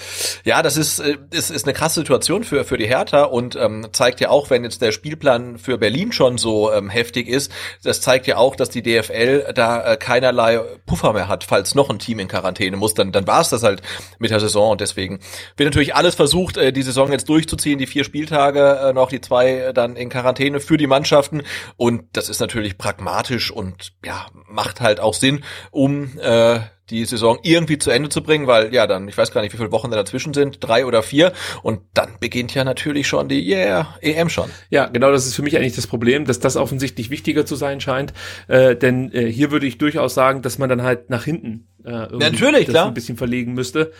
ja, 0.43 0.61
das 0.61 0.77
ist, 0.77 0.99
äh, 0.99 1.17
ist 1.31 1.51
ist 1.51 1.65
eine 1.65 1.73
krasse 1.73 2.01
Situation 2.01 2.43
für 2.43 2.63
für 2.63 2.77
die 2.77 2.87
Hertha 2.87 3.23
und 3.23 3.55
ähm, 3.55 3.87
zeigt 3.91 4.19
ja 4.21 4.29
auch, 4.29 4.49
wenn 4.49 4.63
jetzt 4.63 4.81
der 4.81 4.91
Spielplan 4.91 5.57
für 5.57 5.77
Berlin 5.77 6.11
schon 6.11 6.37
so 6.37 6.71
ähm, 6.71 6.89
heftig 6.89 7.27
ist, 7.27 7.51
das 7.83 8.01
zeigt 8.01 8.27
ja 8.27 8.37
auch, 8.37 8.55
dass 8.55 8.69
die 8.69 8.81
DFL 8.81 9.53
da 9.53 9.93
äh, 9.93 9.97
keinerlei 9.97 10.59
Puffer 10.85 11.13
mehr 11.13 11.27
hat, 11.27 11.43
falls 11.43 11.75
noch 11.75 11.89
ein 11.89 11.99
Team 11.99 12.19
in 12.19 12.27
Quarantäne 12.27 12.77
muss, 12.77 12.93
dann 12.93 13.11
dann 13.11 13.27
war 13.27 13.41
es 13.41 13.49
das 13.49 13.63
halt 13.63 13.81
mit 14.19 14.31
der 14.31 14.39
Saison 14.39 14.71
und 14.71 14.81
deswegen 14.81 15.19
wird 15.57 15.67
natürlich 15.67 15.95
alles 15.95 16.15
versucht, 16.15 16.57
äh, 16.57 16.71
die 16.71 16.83
Saison 16.83 17.11
jetzt 17.11 17.29
durchzuziehen, 17.29 17.79
die 17.79 17.87
vier 17.87 18.03
Spieltage 18.03 18.79
äh, 18.83 18.93
noch 18.93 19.09
die 19.09 19.18
zwei 19.21 19.71
dann 19.73 19.95
in 19.95 20.09
Quarantäne 20.09 20.59
für 20.59 20.77
die 20.77 20.87
Mannschaften. 20.87 21.43
Und 21.77 22.03
das 22.13 22.29
ist 22.29 22.39
natürlich 22.39 22.77
pragmatisch 22.77 23.51
und 23.51 23.93
ja, 24.05 24.27
macht 24.47 24.81
halt 24.81 24.99
auch 24.99 25.13
Sinn, 25.13 25.43
um 25.71 26.17
äh, 26.19 26.59
die 26.89 27.05
Saison 27.05 27.37
irgendwie 27.43 27.77
zu 27.77 27.91
Ende 27.91 28.09
zu 28.09 28.23
bringen, 28.23 28.47
weil 28.47 28.73
ja 28.73 28.87
dann, 28.87 29.07
ich 29.07 29.17
weiß 29.17 29.31
gar 29.31 29.41
nicht, 29.41 29.53
wie 29.53 29.57
viele 29.57 29.71
Wochen 29.71 29.91
da 29.91 29.97
dazwischen 29.97 30.33
sind, 30.33 30.57
drei 30.59 30.85
oder 30.85 31.03
vier 31.03 31.33
und 31.61 31.81
dann 31.93 32.09
beginnt 32.19 32.53
ja 32.55 32.63
natürlich 32.63 33.07
schon 33.07 33.29
die 33.29 33.47
yeah, 33.47 33.95
EM 34.01 34.29
schon. 34.29 34.49
Ja, 34.69 34.87
genau, 34.87 35.11
das 35.11 35.25
ist 35.25 35.35
für 35.35 35.41
mich 35.41 35.57
eigentlich 35.57 35.75
das 35.75 35.87
Problem, 35.87 36.25
dass 36.25 36.39
das 36.39 36.55
offensichtlich 36.55 37.09
wichtiger 37.09 37.45
zu 37.45 37.55
sein 37.55 37.79
scheint, 37.81 38.13
äh, 38.47 38.75
denn 38.75 39.11
äh, 39.13 39.31
hier 39.31 39.51
würde 39.51 39.67
ich 39.67 39.77
durchaus 39.77 40.13
sagen, 40.13 40.41
dass 40.41 40.57
man 40.57 40.69
dann 40.69 40.83
halt 40.83 41.09
nach 41.09 41.23
hinten 41.23 41.67
äh, 41.83 41.89
irgendwie 41.91 42.17
natürlich, 42.17 42.65
das 42.65 42.73
klar. 42.73 42.87
ein 42.87 42.93
bisschen 42.93 43.17
verlegen 43.17 43.53
müsste. 43.53 43.91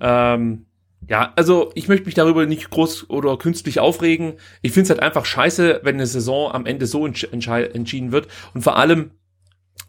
Ähm, 0.00 0.66
ja, 1.08 1.32
also 1.36 1.72
ich 1.74 1.88
möchte 1.88 2.06
mich 2.06 2.14
darüber 2.14 2.46
nicht 2.46 2.70
groß 2.70 3.10
oder 3.10 3.36
künstlich 3.36 3.80
aufregen. 3.80 4.34
Ich 4.62 4.72
finde 4.72 4.84
es 4.84 4.90
halt 4.90 5.02
einfach 5.02 5.24
scheiße, 5.24 5.80
wenn 5.82 5.96
eine 5.96 6.06
Saison 6.06 6.52
am 6.52 6.66
Ende 6.66 6.86
so 6.86 7.06
entschieden 7.06 8.12
wird. 8.12 8.28
Und 8.54 8.62
vor 8.62 8.76
allem, 8.76 9.12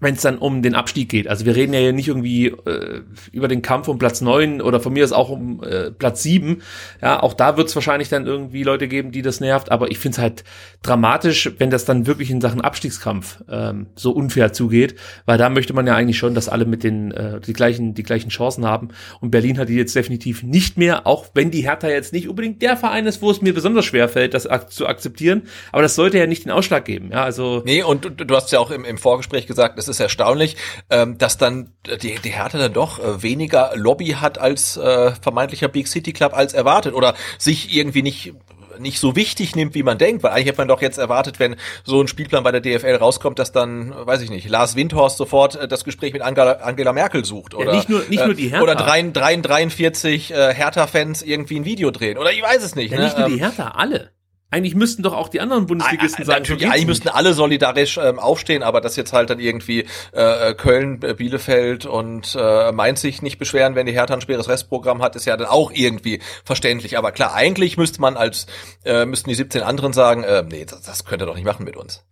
wenn 0.02 0.16
es 0.16 0.22
dann 0.22 0.40
um 0.40 0.62
den 0.62 0.76
Abstieg 0.76 1.10
geht. 1.10 1.28
Also 1.28 1.46
wir 1.46 1.56
reden 1.56 1.74
ja 1.74 1.80
hier 1.80 1.94
nicht 1.94 2.08
irgendwie 2.08 2.48
äh, 2.48 3.02
über 3.32 3.48
den 3.48 3.62
Kampf 3.62 3.88
um 3.88 4.00
Platz 4.00 4.20
neun 4.20 4.60
oder 4.60 4.80
von 4.80 4.92
mir 4.92 5.04
ist 5.04 5.14
auch 5.14 5.30
um 5.30 5.64
äh, 5.64 5.92
Platz 5.92 6.24
sieben. 6.24 6.64
Ja, 7.02 7.22
auch 7.22 7.36
da 7.36 7.56
wird 7.56 7.70
es 7.70 7.76
wahrscheinlich 7.76 8.10
dann 8.10 8.26
irgendwie 8.26 8.64
Leute 8.64 8.88
geben, 8.88 9.12
die 9.12 9.22
das 9.22 9.40
nervt. 9.40 9.72
Aber 9.72 9.92
ich 9.92 10.00
finde 10.00 10.16
es 10.16 10.20
halt 10.20 10.44
dramatisch, 10.82 11.52
wenn 11.60 11.70
das 11.70 11.86
dann 11.86 12.08
wirklich 12.08 12.32
in 12.32 12.42
Sachen 12.42 12.62
Abstiegskampf 12.62 13.44
ähm, 13.48 13.88
so 13.96 14.12
unfair 14.12 14.52
zugeht, 14.52 14.96
weil 15.26 15.38
da 15.38 15.50
möchte 15.50 15.74
man 15.74 15.86
ja 15.86 15.96
eigentlich 15.96 16.18
schon, 16.18 16.34
dass 16.34 16.50
alle 16.50 16.66
mit 16.66 16.84
den 16.84 17.12
äh, 17.12 17.40
die 17.40 17.54
gleichen 17.54 17.94
die 17.94 18.04
gleichen 18.04 18.30
Chancen 18.30 18.66
haben. 18.66 18.90
Und 19.20 19.30
Berlin 19.30 19.60
hat 19.60 19.70
die 19.70 19.76
jetzt 19.76 19.96
definitiv 19.96 20.42
nicht 20.42 20.78
mehr, 20.78 21.06
auch 21.06 21.28
wenn 21.36 21.52
die 21.52 21.62
Hertha 21.62 21.88
jetzt 21.88 22.12
nicht 22.12 22.28
unbedingt 22.28 22.64
der 22.64 22.76
Verein 22.76 23.06
ist, 23.06 23.22
wo 23.22 23.30
es 23.30 23.42
mir 23.42 23.54
besonders 23.54 23.86
schwer 23.86 24.10
fällt, 24.10 24.34
das 24.34 24.48
ak 24.48 24.72
zu 24.72 24.88
akzeptieren. 24.88 25.44
Aber 25.72 25.84
das 25.84 25.94
sollte 25.94 26.18
ja 26.18 26.26
nicht 26.26 26.46
den 26.46 26.52
Ausschlag 26.52 26.86
geben. 26.86 27.10
Ja, 27.12 27.24
also 27.24 27.62
nee, 27.66 27.84
und 27.84 28.06
du, 28.06 28.10
du 28.10 28.36
hast 28.36 28.52
ja 28.52 28.58
auch 28.58 28.72
im, 28.72 28.84
im 28.84 28.98
Vorgespräch 28.98 29.46
gesagt, 29.46 29.78
es 29.82 29.88
ist 29.88 30.00
erstaunlich, 30.00 30.56
ähm, 30.90 31.18
dass 31.18 31.38
dann 31.38 31.74
die, 32.02 32.16
die 32.16 32.30
Hertha 32.30 32.58
dann 32.58 32.74
doch 32.74 33.00
äh, 33.00 33.24
weniger 33.24 33.72
Lobby 33.76 34.18
hat 34.20 34.38
als 34.38 34.78
äh, 34.78 35.12
vermeintlicher 35.22 35.68
Big 35.68 35.88
City 35.88 36.14
Club 36.14 36.34
als 36.34 36.54
erwartet 36.54 36.94
oder 36.94 37.16
sich 37.38 37.76
irgendwie 37.76 38.04
nicht 38.04 38.34
nicht 38.80 39.00
so 39.00 39.16
wichtig 39.16 39.56
nimmt, 39.56 39.76
wie 39.76 39.84
man 39.84 39.98
denkt, 39.98 40.24
weil 40.24 40.32
eigentlich 40.32 40.48
hätte 40.48 40.58
man 40.60 40.68
doch 40.68 40.82
jetzt 40.82 40.98
erwartet, 40.98 41.40
wenn 41.40 41.56
so 41.84 42.02
ein 42.02 42.08
Spielplan 42.08 42.44
bei 42.44 42.52
der 42.52 42.62
DFL 42.62 42.96
rauskommt, 42.96 43.40
dass 43.40 43.52
dann, 43.52 43.94
weiß 43.96 44.22
ich 44.22 44.30
nicht, 44.30 44.50
Lars 44.50 44.76
Windhorst 44.76 45.18
sofort 45.18 45.56
äh, 45.56 45.68
das 45.68 45.84
Gespräch 45.84 46.14
mit 46.14 46.22
Angela, 46.22 46.54
Angela 46.54 46.94
Merkel 46.94 47.26
sucht 47.26 47.54
oder 47.54 47.72
ja, 47.72 47.76
nicht 47.76 47.90
nur 47.90 48.04
nicht 48.10 48.26
nur 48.26 48.34
die 48.34 48.50
Hertha 48.50 48.64
oder 48.64 48.76
43 48.76 50.32
äh, 50.32 50.54
Hertha-Fans 50.54 51.22
irgendwie 51.22 51.60
ein 51.60 51.66
Video 51.66 51.92
drehen 51.92 52.18
oder 52.18 52.32
ich 52.32 52.42
weiß 52.42 52.64
es 52.64 52.76
nicht. 52.76 52.92
Ja, 52.92 52.98
ne? 52.98 53.06
nicht 53.06 53.18
nur 53.18 53.28
die 53.28 53.34
ähm, 53.34 53.40
Hertha, 53.40 53.70
alle. 53.76 54.12
Eigentlich 54.54 54.76
müssten 54.76 55.02
doch 55.02 55.14
auch 55.14 55.30
die 55.30 55.40
anderen 55.40 55.66
Bundesligisten 55.66 56.26
sagen, 56.26 56.42
natürlich, 56.42 56.68
eigentlich 56.68 56.86
müssten 56.86 57.08
alle 57.08 57.34
solidarisch 57.34 57.98
ähm, 57.98 58.20
aufstehen, 58.20 58.64
aber 58.64 58.82
dass 58.82 58.98
jetzt 58.98 59.14
halt 59.14 59.30
dann 59.30 59.40
irgendwie 59.40 59.86
äh, 60.14 60.50
äh, 60.50 60.54
Köln, 60.54 61.02
äh, 61.04 61.14
Bielefeld 61.14 61.86
und 61.86 62.36
äh, 62.38 62.74
Mainz 62.74 63.00
sich 63.00 63.22
nicht 63.22 63.40
beschweren, 63.40 63.76
wenn 63.76 63.86
die 63.86 63.94
Hertha 63.94 64.14
ein 64.14 64.20
schweres 64.20 64.50
Restprogramm 64.50 65.02
hat, 65.02 65.16
ist 65.16 65.24
ja 65.24 65.38
dann 65.38 65.48
auch 65.48 65.72
irgendwie 65.72 66.22
verständlich. 66.44 66.98
Aber 66.98 67.14
klar, 67.14 67.34
eigentlich 67.34 67.78
müsste 67.78 68.02
man 68.02 68.18
als 68.18 68.46
äh, 68.84 69.06
müssten 69.06 69.30
die 69.30 69.36
17 69.36 69.64
anderen 69.64 69.94
sagen, 69.94 70.26
äh, 70.26 70.44
nee, 70.44 70.66
das, 70.66 70.82
das 70.82 71.06
könnt 71.06 71.24
ihr 71.24 71.28
doch 71.28 71.36
nicht 71.36 71.46
machen 71.46 71.64
mit 71.64 71.78
uns. 71.78 72.04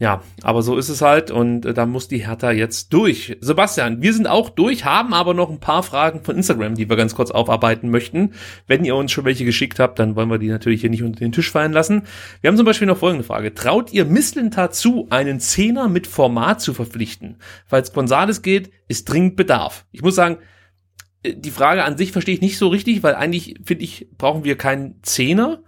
Ja, 0.00 0.22
aber 0.42 0.62
so 0.62 0.76
ist 0.76 0.90
es 0.90 1.02
halt 1.02 1.32
und 1.32 1.66
äh, 1.66 1.74
da 1.74 1.84
muss 1.84 2.06
die 2.06 2.24
Hertha 2.24 2.52
jetzt 2.52 2.92
durch. 2.92 3.36
Sebastian, 3.40 4.00
wir 4.00 4.12
sind 4.12 4.28
auch 4.28 4.48
durch, 4.48 4.84
haben 4.84 5.12
aber 5.12 5.34
noch 5.34 5.50
ein 5.50 5.58
paar 5.58 5.82
Fragen 5.82 6.22
von 6.22 6.36
Instagram, 6.36 6.76
die 6.76 6.88
wir 6.88 6.96
ganz 6.96 7.16
kurz 7.16 7.32
aufarbeiten 7.32 7.90
möchten. 7.90 8.32
Wenn 8.68 8.84
ihr 8.84 8.94
uns 8.94 9.10
schon 9.10 9.24
welche 9.24 9.44
geschickt 9.44 9.80
habt, 9.80 9.98
dann 9.98 10.14
wollen 10.14 10.30
wir 10.30 10.38
die 10.38 10.50
natürlich 10.50 10.82
hier 10.82 10.90
nicht 10.90 11.02
unter 11.02 11.18
den 11.18 11.32
Tisch 11.32 11.50
fallen 11.50 11.72
lassen. 11.72 12.04
Wir 12.40 12.48
haben 12.48 12.56
zum 12.56 12.66
Beispiel 12.66 12.86
noch 12.86 12.98
folgende 12.98 13.24
Frage. 13.24 13.54
Traut 13.54 13.92
ihr 13.92 14.04
Misslintat 14.04 14.76
zu, 14.76 15.08
einen 15.10 15.40
Zehner 15.40 15.88
mit 15.88 16.06
Format 16.06 16.60
zu 16.60 16.74
verpflichten? 16.74 17.38
Falls 17.66 17.92
Gonzales 17.92 18.42
geht, 18.42 18.70
ist 18.86 19.06
dringend 19.06 19.34
Bedarf. 19.34 19.84
Ich 19.90 20.02
muss 20.02 20.14
sagen, 20.14 20.38
äh, 21.24 21.34
die 21.34 21.50
Frage 21.50 21.82
an 21.82 21.96
sich 21.98 22.12
verstehe 22.12 22.36
ich 22.36 22.40
nicht 22.40 22.58
so 22.58 22.68
richtig, 22.68 23.02
weil 23.02 23.16
eigentlich, 23.16 23.56
finde 23.64 23.82
ich, 23.82 24.06
brauchen 24.16 24.44
wir 24.44 24.56
keinen 24.56 25.02
Zehner. 25.02 25.60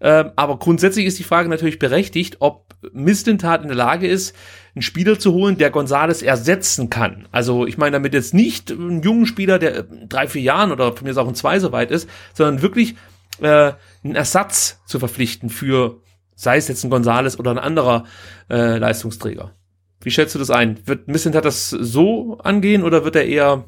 Ähm, 0.00 0.30
aber 0.36 0.58
grundsätzlich 0.58 1.06
ist 1.06 1.18
die 1.18 1.24
Frage 1.24 1.48
natürlich 1.48 1.78
berechtigt, 1.78 2.36
ob 2.40 2.76
Mislintat 2.92 3.62
in 3.62 3.68
der 3.68 3.76
Lage 3.76 4.06
ist, 4.06 4.34
einen 4.74 4.82
Spieler 4.82 5.18
zu 5.18 5.32
holen, 5.32 5.58
der 5.58 5.70
Gonzales 5.70 6.22
ersetzen 6.22 6.90
kann. 6.90 7.26
Also 7.32 7.66
ich 7.66 7.78
meine 7.78 7.92
damit 7.92 8.14
jetzt 8.14 8.34
nicht 8.34 8.70
einen 8.70 9.02
jungen 9.02 9.26
Spieler, 9.26 9.58
der 9.58 9.82
drei, 9.82 10.28
vier 10.28 10.42
Jahren 10.42 10.70
oder 10.70 10.92
von 10.92 11.04
mir 11.04 11.10
ist 11.10 11.16
auch 11.16 11.26
ein 11.26 11.34
zwei 11.34 11.58
so 11.58 11.72
weit 11.72 11.90
ist, 11.90 12.08
sondern 12.32 12.62
wirklich 12.62 12.94
äh, 13.40 13.72
einen 14.04 14.14
Ersatz 14.14 14.80
zu 14.86 15.00
verpflichten 15.00 15.50
für, 15.50 16.00
sei 16.36 16.56
es 16.56 16.68
jetzt 16.68 16.84
ein 16.84 16.90
Gonzales 16.90 17.38
oder 17.38 17.50
ein 17.50 17.58
anderer 17.58 18.04
äh, 18.48 18.78
Leistungsträger. 18.78 19.52
Wie 20.00 20.12
schätzt 20.12 20.36
du 20.36 20.38
das 20.38 20.50
ein? 20.50 20.78
Wird 20.86 21.08
Mislintat 21.08 21.44
das 21.44 21.70
so 21.70 22.38
angehen 22.38 22.84
oder 22.84 23.04
wird 23.04 23.16
er 23.16 23.26
eher 23.26 23.64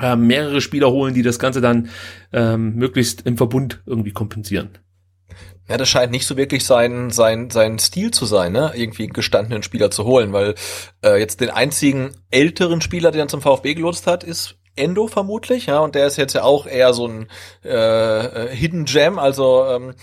äh, 0.00 0.16
mehrere 0.16 0.62
Spieler 0.62 0.90
holen, 0.90 1.12
die 1.12 1.22
das 1.22 1.38
Ganze 1.38 1.60
dann 1.60 1.90
ähm, 2.32 2.76
möglichst 2.76 3.26
im 3.26 3.36
Verbund 3.36 3.82
irgendwie 3.84 4.12
kompensieren? 4.12 4.70
Ja, 5.70 5.76
das 5.76 5.88
scheint 5.88 6.10
nicht 6.10 6.26
so 6.26 6.36
wirklich 6.36 6.64
sein, 6.64 7.10
sein, 7.10 7.48
sein 7.48 7.78
Stil 7.78 8.10
zu 8.10 8.26
sein, 8.26 8.50
ne? 8.50 8.72
irgendwie 8.74 9.06
gestandenen 9.06 9.62
Spieler 9.62 9.92
zu 9.92 10.04
holen, 10.04 10.32
weil 10.32 10.56
äh, 11.04 11.16
jetzt 11.20 11.40
den 11.40 11.50
einzigen 11.50 12.10
älteren 12.32 12.80
Spieler, 12.80 13.12
den 13.12 13.20
er 13.20 13.28
zum 13.28 13.40
VfB 13.40 13.74
gelotst 13.74 14.08
hat, 14.08 14.24
ist 14.24 14.56
Endo 14.74 15.06
vermutlich, 15.06 15.66
ja, 15.66 15.78
und 15.78 15.94
der 15.94 16.08
ist 16.08 16.16
jetzt 16.16 16.32
ja 16.32 16.42
auch 16.42 16.66
eher 16.66 16.92
so 16.92 17.06
ein 17.06 17.28
äh, 17.64 17.68
äh 17.68 18.48
Hidden 18.56 18.84
Gem, 18.84 19.20
also 19.20 19.64
ähm, 19.64 19.94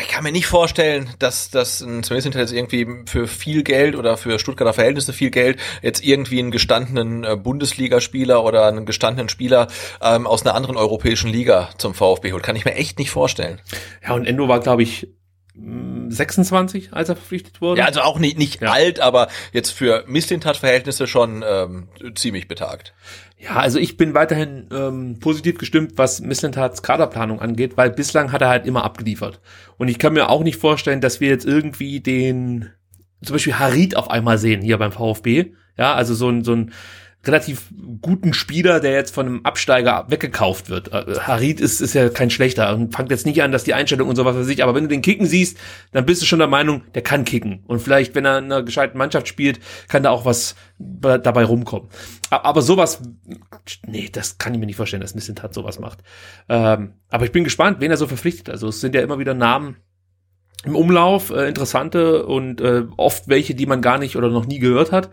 ich 0.00 0.08
kann 0.08 0.24
mir 0.24 0.32
nicht 0.32 0.46
vorstellen, 0.46 1.10
dass 1.18 1.50
das 1.50 1.80
ein 1.80 2.02
Smith 2.04 2.24
jetzt 2.24 2.52
irgendwie 2.52 2.86
für 3.06 3.26
viel 3.26 3.62
Geld 3.62 3.96
oder 3.96 4.16
für 4.16 4.38
Stuttgarter 4.38 4.72
Verhältnisse 4.72 5.12
viel 5.12 5.30
Geld 5.30 5.58
jetzt 5.82 6.04
irgendwie 6.04 6.38
einen 6.38 6.50
gestandenen 6.50 7.24
äh, 7.24 7.36
Bundesligaspieler 7.36 8.44
oder 8.44 8.66
einen 8.66 8.86
gestandenen 8.86 9.28
Spieler 9.28 9.68
ähm, 10.02 10.26
aus 10.26 10.44
einer 10.44 10.54
anderen 10.54 10.76
europäischen 10.76 11.30
Liga 11.30 11.70
zum 11.78 11.94
VfB 11.94 12.32
holt. 12.32 12.42
Kann 12.42 12.56
ich 12.56 12.64
mir 12.64 12.74
echt 12.74 12.98
nicht 12.98 13.10
vorstellen. 13.10 13.60
Ja, 14.02 14.14
und 14.14 14.26
Endo 14.26 14.48
war, 14.48 14.60
glaube 14.60 14.82
ich, 14.82 15.08
26, 16.08 16.92
als 16.92 17.08
er 17.08 17.16
verpflichtet 17.16 17.60
wurde. 17.60 17.80
Ja, 17.80 17.86
also 17.86 18.00
auch 18.00 18.18
nicht, 18.18 18.38
nicht 18.38 18.60
ja. 18.60 18.72
alt, 18.72 19.00
aber 19.00 19.28
jetzt 19.52 19.70
für 19.70 20.04
Mislintat-Verhältnisse 20.06 21.06
schon 21.06 21.44
ähm, 21.46 21.88
ziemlich 22.14 22.48
betagt. 22.48 22.94
Ja, 23.38 23.56
also 23.56 23.78
ich 23.78 23.96
bin 23.96 24.14
weiterhin 24.14 24.68
ähm, 24.72 25.18
positiv 25.20 25.58
gestimmt, 25.58 25.92
was 25.96 26.20
Mislintats 26.20 26.82
Kaderplanung 26.82 27.40
angeht, 27.40 27.76
weil 27.76 27.90
bislang 27.90 28.32
hat 28.32 28.42
er 28.42 28.48
halt 28.48 28.66
immer 28.66 28.84
abgeliefert. 28.84 29.40
Und 29.76 29.88
ich 29.88 29.98
kann 29.98 30.12
mir 30.12 30.28
auch 30.28 30.42
nicht 30.42 30.58
vorstellen, 30.58 31.00
dass 31.00 31.20
wir 31.20 31.28
jetzt 31.28 31.46
irgendwie 31.46 32.00
den, 32.00 32.70
zum 33.22 33.34
Beispiel 33.34 33.58
Harid 33.58 33.96
auf 33.96 34.10
einmal 34.10 34.38
sehen 34.38 34.62
hier 34.62 34.78
beim 34.78 34.92
VfB. 34.92 35.52
Ja, 35.76 35.94
also 35.94 36.14
so 36.14 36.28
ein, 36.28 36.42
so 36.42 36.52
ein 36.52 36.72
relativ 37.24 37.70
guten 38.00 38.32
Spieler, 38.32 38.80
der 38.80 38.92
jetzt 38.92 39.14
von 39.14 39.26
einem 39.26 39.40
Absteiger 39.44 40.06
weggekauft 40.08 40.70
wird. 40.70 40.92
Äh, 40.92 41.18
Harid 41.20 41.60
ist, 41.60 41.80
ist 41.80 41.94
ja 41.94 42.08
kein 42.08 42.30
schlechter 42.30 42.74
und 42.74 42.94
fangt 42.94 43.10
jetzt 43.10 43.26
nicht 43.26 43.42
an, 43.42 43.52
dass 43.52 43.64
die 43.64 43.74
Einstellung 43.74 44.08
und 44.08 44.16
sowas 44.16 44.36
für 44.36 44.44
sich, 44.44 44.62
aber 44.62 44.74
wenn 44.74 44.84
du 44.84 44.88
den 44.88 45.02
kicken 45.02 45.26
siehst, 45.26 45.58
dann 45.92 46.06
bist 46.06 46.22
du 46.22 46.26
schon 46.26 46.38
der 46.38 46.48
Meinung, 46.48 46.82
der 46.94 47.02
kann 47.02 47.24
kicken. 47.24 47.64
Und 47.66 47.80
vielleicht, 47.80 48.14
wenn 48.14 48.24
er 48.24 48.38
in 48.38 48.44
einer 48.44 48.62
gescheiten 48.62 48.98
Mannschaft 48.98 49.28
spielt, 49.28 49.60
kann 49.88 50.02
da 50.02 50.10
auch 50.10 50.24
was 50.24 50.54
dabei 50.78 51.44
rumkommen. 51.44 51.88
Aber 52.30 52.62
sowas, 52.62 53.02
nee, 53.86 54.08
das 54.12 54.38
kann 54.38 54.54
ich 54.54 54.60
mir 54.60 54.66
nicht 54.66 54.76
vorstellen, 54.76 55.00
dass 55.00 55.14
Missentat 55.14 55.54
sowas 55.54 55.80
macht. 55.80 56.00
Ähm, 56.48 56.94
aber 57.10 57.24
ich 57.24 57.32
bin 57.32 57.44
gespannt, 57.44 57.80
wen 57.80 57.90
er 57.90 57.96
so 57.96 58.06
verpflichtet. 58.06 58.50
Also 58.50 58.68
es 58.68 58.80
sind 58.80 58.94
ja 58.94 59.00
immer 59.00 59.18
wieder 59.18 59.34
Namen, 59.34 59.76
im 60.64 60.74
Umlauf, 60.74 61.30
äh, 61.30 61.46
interessante 61.46 62.26
und 62.26 62.60
äh, 62.60 62.82
oft 62.96 63.28
welche, 63.28 63.54
die 63.54 63.66
man 63.66 63.80
gar 63.80 63.98
nicht 63.98 64.16
oder 64.16 64.28
noch 64.28 64.46
nie 64.46 64.58
gehört 64.58 64.90
hat. 64.90 65.08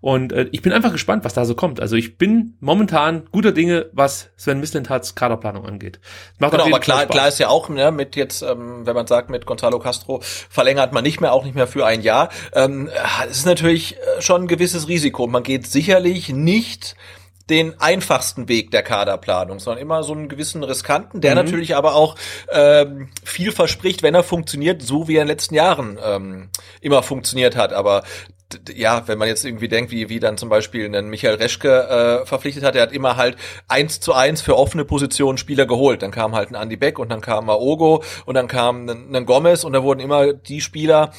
Und 0.00 0.32
äh, 0.32 0.48
ich 0.50 0.60
bin 0.60 0.72
einfach 0.72 0.90
gespannt, 0.90 1.24
was 1.24 1.34
da 1.34 1.44
so 1.44 1.54
kommt. 1.54 1.80
Also 1.80 1.94
ich 1.94 2.18
bin 2.18 2.56
momentan 2.60 3.22
guter 3.30 3.52
Dinge, 3.52 3.86
was 3.92 4.30
Sven 4.36 4.58
Mislintats 4.58 5.14
Kaderplanung 5.14 5.66
angeht. 5.66 6.00
Macht 6.38 6.52
genau, 6.52 6.66
aber 6.66 6.80
klar, 6.80 7.06
klar 7.06 7.28
ist 7.28 7.38
ja 7.38 7.48
auch, 7.48 7.68
ne, 7.68 7.92
mit 7.92 8.16
jetzt, 8.16 8.42
ähm, 8.42 8.86
wenn 8.86 8.94
man 8.94 9.06
sagt, 9.06 9.30
mit 9.30 9.46
Gonzalo 9.46 9.78
Castro 9.78 10.20
verlängert 10.22 10.92
man 10.92 11.04
nicht 11.04 11.20
mehr, 11.20 11.32
auch 11.32 11.44
nicht 11.44 11.54
mehr 11.54 11.68
für 11.68 11.86
ein 11.86 12.02
Jahr. 12.02 12.28
Ähm, 12.52 12.90
es 13.30 13.38
ist 13.38 13.46
natürlich 13.46 13.96
äh, 13.96 14.20
schon 14.20 14.42
ein 14.42 14.48
gewisses 14.48 14.88
Risiko. 14.88 15.28
Man 15.28 15.44
geht 15.44 15.66
sicherlich 15.68 16.30
nicht 16.30 16.96
den 17.50 17.80
einfachsten 17.80 18.48
Weg 18.48 18.70
der 18.70 18.82
Kaderplanung, 18.82 19.58
sondern 19.58 19.82
immer 19.82 20.02
so 20.02 20.12
einen 20.12 20.28
gewissen 20.28 20.62
riskanten, 20.62 21.20
der 21.20 21.32
mhm. 21.32 21.44
natürlich 21.44 21.76
aber 21.76 21.94
auch 21.94 22.16
ähm, 22.52 23.08
viel 23.24 23.52
verspricht, 23.52 24.02
wenn 24.02 24.14
er 24.14 24.22
funktioniert, 24.22 24.82
so 24.82 25.08
wie 25.08 25.16
er 25.16 25.22
in 25.22 25.28
den 25.28 25.34
letzten 25.34 25.54
Jahren 25.54 25.98
ähm, 26.04 26.48
immer 26.80 27.02
funktioniert 27.02 27.56
hat. 27.56 27.72
Aber 27.72 28.02
ja, 28.74 29.06
wenn 29.06 29.18
man 29.18 29.28
jetzt 29.28 29.44
irgendwie 29.44 29.68
denkt, 29.68 29.90
wie, 29.90 30.08
wie 30.08 30.20
dann 30.20 30.38
zum 30.38 30.48
Beispiel 30.48 30.86
einen 30.86 31.10
Michael 31.10 31.34
Reschke 31.34 32.22
äh, 32.22 32.26
verpflichtet 32.26 32.64
hat, 32.64 32.74
der 32.74 32.82
hat 32.82 32.92
immer 32.92 33.16
halt 33.16 33.36
eins 33.68 34.00
zu 34.00 34.14
eins 34.14 34.40
für 34.40 34.56
offene 34.56 34.84
Positionen 34.84 35.38
Spieler 35.38 35.66
geholt. 35.66 36.02
Dann 36.02 36.10
kam 36.10 36.34
halt 36.34 36.50
ein 36.50 36.54
Andy 36.54 36.76
Beck 36.76 36.98
und 36.98 37.10
dann 37.10 37.20
kam 37.20 37.46
Maogo 37.46 38.02
und 38.24 38.34
dann 38.34 38.48
kam 38.48 38.88
ein, 38.88 39.14
ein 39.14 39.26
Gomez 39.26 39.64
und 39.64 39.74
da 39.74 39.82
wurden 39.82 40.00
immer 40.00 40.32
die 40.32 40.60
Spieler 40.60 41.12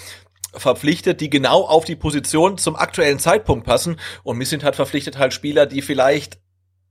verpflichtet, 0.54 1.22
die 1.22 1.30
genau 1.30 1.64
auf 1.66 1.86
die 1.86 1.96
Position 1.96 2.58
zum 2.58 2.76
aktuellen 2.76 3.20
Zeitpunkt 3.20 3.66
passen. 3.66 4.00
Und 4.24 4.38
Missint 4.38 4.64
hat 4.64 4.76
verpflichtet 4.76 5.18
halt 5.18 5.34
Spieler, 5.34 5.66
die 5.66 5.82
vielleicht 5.82 6.40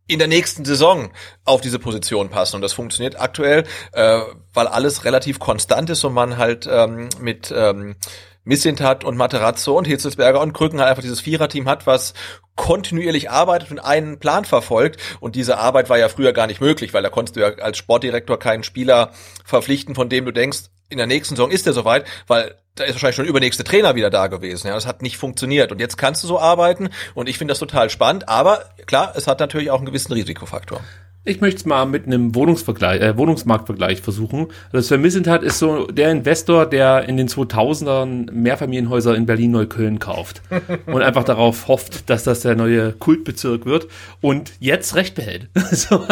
in 0.07 0.19
der 0.19 0.29
nächsten 0.29 0.65
Saison 0.65 1.11
auf 1.45 1.61
diese 1.61 1.79
Position 1.79 2.31
passen. 2.31 2.57
Und 2.57 2.63
das 2.63 2.73
funktioniert 2.73 3.21
aktuell, 3.21 3.65
äh, 3.93 4.21
weil 4.55 4.67
alles 4.67 5.05
relativ 5.05 5.39
konstant 5.39 5.91
ist 5.91 6.03
und 6.03 6.15
man 6.15 6.39
halt 6.39 6.67
ähm, 6.71 7.11
mit 7.21 7.53
ähm, 7.55 7.97
Missintat 8.45 9.05
und 9.05 9.19
Materazzo 9.19 9.77
und 9.77 9.87
Hitzelsberger 9.87 10.41
und 10.41 10.55
Krücken 10.55 10.81
halt 10.81 10.89
einfach 10.89 11.03
dieses 11.03 11.21
Viererteam 11.21 11.69
hat, 11.69 11.87
was 11.87 12.15
kontinuierlich 12.57 13.31
arbeitet 13.31 13.71
und 13.71 13.79
einen 13.79 14.19
Plan 14.19 14.47
verfolgt. 14.47 14.99
Und 15.21 15.37
diese 15.37 15.59
Arbeit 15.59 15.91
war 15.91 15.99
ja 15.99 16.09
früher 16.09 16.33
gar 16.33 16.47
nicht 16.47 16.63
möglich, 16.63 16.95
weil 16.95 17.03
da 17.03 17.11
konntest 17.11 17.37
du 17.37 17.41
ja 17.41 17.49
als 17.59 17.77
Sportdirektor 17.77 18.39
keinen 18.39 18.65
Spieler 18.65 19.13
verpflichten, 19.45 19.95
von 19.95 20.09
dem 20.09 20.25
du 20.25 20.33
denkst, 20.33 20.71
in 20.89 20.99
der 20.99 21.07
nächsten 21.07 21.37
Saison 21.37 21.51
ist 21.51 21.67
er 21.67 21.73
soweit, 21.73 22.07
weil 22.27 22.55
da 22.75 22.85
ist 22.85 22.95
wahrscheinlich 22.95 23.17
schon 23.17 23.27
übernächste 23.27 23.65
Trainer 23.65 23.95
wieder 23.95 24.11
da 24.11 24.29
gewesen. 24.29 24.69
Ja, 24.69 24.75
das 24.75 24.87
hat 24.87 25.03
nicht 25.03 25.17
funktioniert. 25.17 25.73
Und 25.73 25.81
jetzt 25.81 25.99
kannst 25.99 26.23
du 26.23 26.29
so 26.29 26.39
arbeiten 26.39 26.91
und 27.15 27.29
ich 27.29 27.39
finde 27.39 27.53
das 27.53 27.59
total 27.59 27.91
spannend. 27.91 28.29
Aber 28.29 28.65
klar, 28.87 29.13
es 29.17 29.27
hat 29.27 29.41
natürlich 29.41 29.71
auch 29.71 29.79
einen 29.79 29.87
gewissen 29.87 30.13
Risikofaktor. 30.13 30.81
Ich 31.29 31.43
möchte 31.43 31.59
es 31.59 31.67
mal 31.67 31.85
mit 31.85 32.07
einem 32.07 32.35
Wohnungsvergleich, 32.35 33.03
äh, 33.03 33.19
Wohnungsmarktvergleich 33.19 34.01
versuchen. 34.01 34.47
Also 34.73 34.89
Sven 34.89 35.03
Missentat 35.03 35.43
ist 35.43 35.59
so 35.59 35.87
der 35.87 36.11
Investor, 36.11 36.65
der 36.65 37.07
in 37.07 37.19
den 37.19 37.29
2000ern 37.29 38.33
Mehrfamilienhäuser 38.33 39.15
in 39.15 39.27
Berlin-Neukölln 39.27 39.99
kauft 39.99 40.41
und 40.87 41.03
einfach 41.03 41.25
darauf 41.25 41.69
hofft, 41.69 42.09
dass 42.09 42.25
das 42.25 42.41
der 42.41 42.57
neue 42.57 42.93
Kultbezirk 42.93 43.67
wird 43.67 43.89
und 44.23 44.53
jetzt 44.59 44.95
Recht 44.95 45.17
behält. 45.17 45.51
so, 45.71 46.03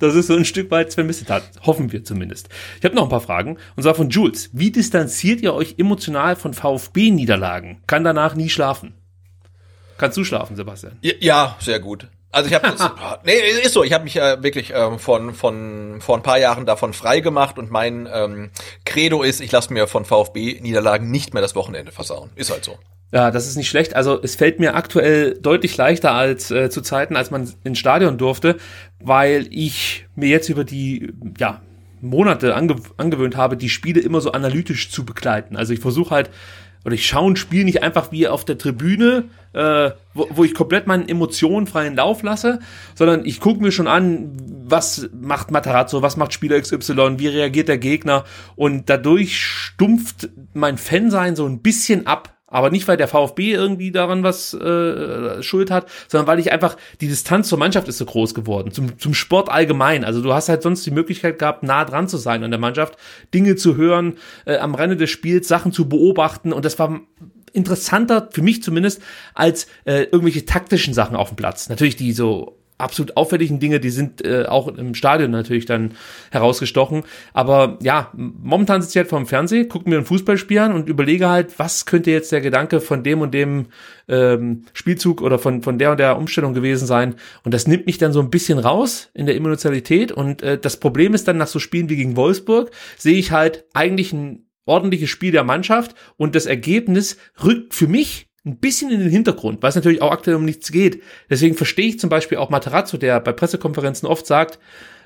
das 0.00 0.16
ist 0.16 0.26
so 0.26 0.34
ein 0.34 0.44
Stück 0.44 0.72
weit 0.72 0.90
Sven 0.90 1.06
Missentat. 1.06 1.44
Hoffen 1.64 1.92
wir 1.92 2.02
zumindest. 2.02 2.48
Ich 2.80 2.84
habe 2.84 2.96
noch 2.96 3.04
ein 3.04 3.08
paar 3.08 3.20
Fragen 3.20 3.58
und 3.76 3.84
zwar 3.84 3.94
von 3.94 4.10
Jules. 4.10 4.50
Wie 4.52 4.72
distanziert 4.72 5.42
ihr 5.42 5.54
euch 5.54 5.76
emotional 5.78 6.34
von 6.34 6.54
VfB-Niederlagen? 6.54 7.82
Kann 7.86 8.02
danach 8.02 8.34
nie 8.34 8.48
schlafen. 8.48 8.94
Kannst 9.96 10.16
du 10.16 10.24
schlafen, 10.24 10.56
Sebastian? 10.56 10.98
Ja, 11.02 11.56
sehr 11.60 11.78
gut. 11.78 12.08
Also 12.32 12.48
ich 12.48 12.54
habe 12.54 12.74
nee, 13.24 13.38
ist 13.62 13.72
so, 13.72 13.82
ich 13.84 13.92
habe 13.92 14.04
mich 14.04 14.16
äh, 14.16 14.42
wirklich 14.42 14.72
ähm, 14.74 14.98
von 14.98 15.34
von 15.34 16.00
vor 16.00 16.16
ein 16.16 16.22
paar 16.22 16.38
Jahren 16.38 16.66
davon 16.66 16.92
frei 16.92 17.20
gemacht 17.20 17.58
und 17.58 17.70
mein 17.70 18.08
ähm, 18.12 18.50
Credo 18.84 19.22
ist, 19.22 19.40
ich 19.40 19.52
lasse 19.52 19.72
mir 19.72 19.86
von 19.86 20.04
VfB 20.04 20.60
Niederlagen 20.60 21.10
nicht 21.10 21.32
mehr 21.32 21.42
das 21.42 21.54
Wochenende 21.54 21.92
versauen. 21.92 22.30
Ist 22.36 22.50
halt 22.50 22.64
so. 22.64 22.78
Ja, 23.12 23.30
das 23.30 23.46
ist 23.46 23.56
nicht 23.56 23.68
schlecht. 23.68 23.94
Also 23.94 24.20
es 24.20 24.34
fällt 24.34 24.58
mir 24.58 24.74
aktuell 24.74 25.38
deutlich 25.40 25.76
leichter 25.76 26.12
als 26.12 26.50
äh, 26.50 26.70
zu 26.70 26.82
Zeiten, 26.82 27.16
als 27.16 27.30
man 27.30 27.52
ins 27.62 27.78
Stadion 27.78 28.18
durfte, 28.18 28.56
weil 29.00 29.46
ich 29.50 30.06
mir 30.16 30.28
jetzt 30.28 30.48
über 30.48 30.64
die 30.64 31.12
ja 31.38 31.62
Monate 32.00 32.54
ange 32.54 32.76
angewöhnt 32.96 33.36
habe, 33.36 33.56
die 33.56 33.68
Spiele 33.68 34.00
immer 34.00 34.20
so 34.20 34.32
analytisch 34.32 34.90
zu 34.90 35.04
begleiten. 35.04 35.56
Also 35.56 35.72
ich 35.72 35.80
versuche 35.80 36.10
halt 36.10 36.30
oder 36.86 36.94
ich 36.94 37.04
schaue 37.04 37.32
ein 37.32 37.36
Spiel 37.36 37.64
nicht 37.64 37.82
einfach 37.82 38.12
wie 38.12 38.28
auf 38.28 38.44
der 38.44 38.58
Tribüne, 38.58 39.24
äh, 39.54 39.90
wo, 40.14 40.28
wo 40.30 40.44
ich 40.44 40.54
komplett 40.54 40.86
meinen 40.86 41.08
Emotionen 41.08 41.66
freien 41.66 41.96
Lauf 41.96 42.22
lasse, 42.22 42.60
sondern 42.94 43.24
ich 43.24 43.40
gucke 43.40 43.60
mir 43.60 43.72
schon 43.72 43.88
an, 43.88 44.30
was 44.68 45.10
macht 45.12 45.50
Matarazzo, 45.50 46.00
was 46.02 46.16
macht 46.16 46.32
Spieler 46.32 46.60
XY, 46.60 47.18
wie 47.18 47.26
reagiert 47.26 47.66
der 47.66 47.78
Gegner? 47.78 48.22
Und 48.54 48.88
dadurch 48.88 49.36
stumpft 49.36 50.28
mein 50.54 50.78
Fansein 50.78 51.34
so 51.34 51.44
ein 51.44 51.60
bisschen 51.60 52.06
ab 52.06 52.35
aber 52.46 52.70
nicht, 52.70 52.86
weil 52.86 52.96
der 52.96 53.08
VfB 53.08 53.52
irgendwie 53.52 53.90
daran 53.90 54.22
was 54.22 54.54
äh, 54.54 55.42
Schuld 55.42 55.70
hat, 55.70 55.88
sondern 56.08 56.28
weil 56.28 56.38
ich 56.38 56.52
einfach, 56.52 56.76
die 57.00 57.08
Distanz 57.08 57.48
zur 57.48 57.58
Mannschaft 57.58 57.88
ist 57.88 57.98
so 57.98 58.04
groß 58.04 58.34
geworden, 58.34 58.70
zum, 58.70 58.98
zum 58.98 59.14
Sport 59.14 59.48
allgemein. 59.48 60.04
Also 60.04 60.22
du 60.22 60.32
hast 60.32 60.48
halt 60.48 60.62
sonst 60.62 60.86
die 60.86 60.92
Möglichkeit 60.92 61.38
gehabt, 61.38 61.64
nah 61.64 61.84
dran 61.84 62.08
zu 62.08 62.18
sein 62.18 62.44
an 62.44 62.50
der 62.50 62.60
Mannschaft, 62.60 62.96
Dinge 63.34 63.56
zu 63.56 63.76
hören, 63.76 64.18
äh, 64.44 64.58
am 64.58 64.74
Rande 64.74 64.96
des 64.96 65.10
Spiels 65.10 65.48
Sachen 65.48 65.72
zu 65.72 65.88
beobachten. 65.88 66.52
Und 66.52 66.64
das 66.64 66.78
war 66.78 67.00
interessanter, 67.52 68.28
für 68.30 68.42
mich 68.42 68.62
zumindest, 68.62 69.02
als 69.34 69.66
äh, 69.84 70.04
irgendwelche 70.04 70.44
taktischen 70.44 70.94
Sachen 70.94 71.16
auf 71.16 71.30
dem 71.30 71.36
Platz. 71.36 71.68
Natürlich 71.68 71.96
die 71.96 72.12
so 72.12 72.58
absolut 72.78 73.16
auffälligen 73.16 73.58
Dinge, 73.58 73.80
die 73.80 73.90
sind 73.90 74.24
äh, 74.24 74.44
auch 74.46 74.68
im 74.68 74.94
Stadion 74.94 75.30
natürlich 75.30 75.66
dann 75.66 75.92
herausgestochen. 76.30 77.04
Aber 77.32 77.78
ja, 77.82 78.12
momentan 78.14 78.82
sitze 78.82 78.92
ich 78.92 78.96
halt 78.98 79.08
vorm 79.08 79.26
Fernsehen, 79.26 79.68
gucke 79.68 79.88
mir 79.88 79.98
ein 79.98 80.04
Fußballspiel 80.04 80.58
an 80.58 80.72
und 80.72 80.88
überlege 80.88 81.28
halt, 81.28 81.58
was 81.58 81.86
könnte 81.86 82.10
jetzt 82.10 82.32
der 82.32 82.40
Gedanke 82.40 82.80
von 82.80 83.02
dem 83.02 83.20
und 83.20 83.32
dem 83.32 83.66
ähm, 84.08 84.64
Spielzug 84.72 85.22
oder 85.22 85.38
von, 85.38 85.62
von 85.62 85.78
der 85.78 85.92
und 85.92 86.00
der 86.00 86.18
Umstellung 86.18 86.54
gewesen 86.54 86.86
sein. 86.86 87.14
Und 87.44 87.54
das 87.54 87.66
nimmt 87.66 87.86
mich 87.86 87.98
dann 87.98 88.12
so 88.12 88.20
ein 88.20 88.30
bisschen 88.30 88.58
raus 88.58 89.10
in 89.14 89.26
der 89.26 89.36
Emotionalität. 89.36 90.12
Und 90.12 90.42
äh, 90.42 90.58
das 90.58 90.78
Problem 90.78 91.14
ist 91.14 91.28
dann 91.28 91.38
nach 91.38 91.46
so 91.46 91.58
Spielen 91.58 91.88
wie 91.88 91.96
gegen 91.96 92.16
Wolfsburg, 92.16 92.70
sehe 92.96 93.18
ich 93.18 93.32
halt 93.32 93.64
eigentlich 93.72 94.12
ein 94.12 94.46
ordentliches 94.66 95.10
Spiel 95.10 95.32
der 95.32 95.44
Mannschaft 95.44 95.94
und 96.16 96.34
das 96.34 96.46
Ergebnis 96.46 97.16
rückt 97.42 97.74
für 97.74 97.86
mich 97.86 98.28
ein 98.46 98.56
bisschen 98.58 98.90
in 98.90 99.00
den 99.00 99.10
Hintergrund, 99.10 99.62
weil 99.62 99.70
es 99.70 99.74
natürlich 99.74 100.00
auch 100.00 100.12
aktuell 100.12 100.36
um 100.36 100.44
nichts 100.44 100.70
geht. 100.70 101.02
Deswegen 101.28 101.56
verstehe 101.56 101.88
ich 101.88 101.98
zum 101.98 102.08
Beispiel 102.08 102.38
auch 102.38 102.48
Materazzo, 102.48 102.96
der 102.96 103.20
bei 103.20 103.32
Pressekonferenzen 103.32 104.08
oft 104.08 104.26
sagt, 104.26 104.58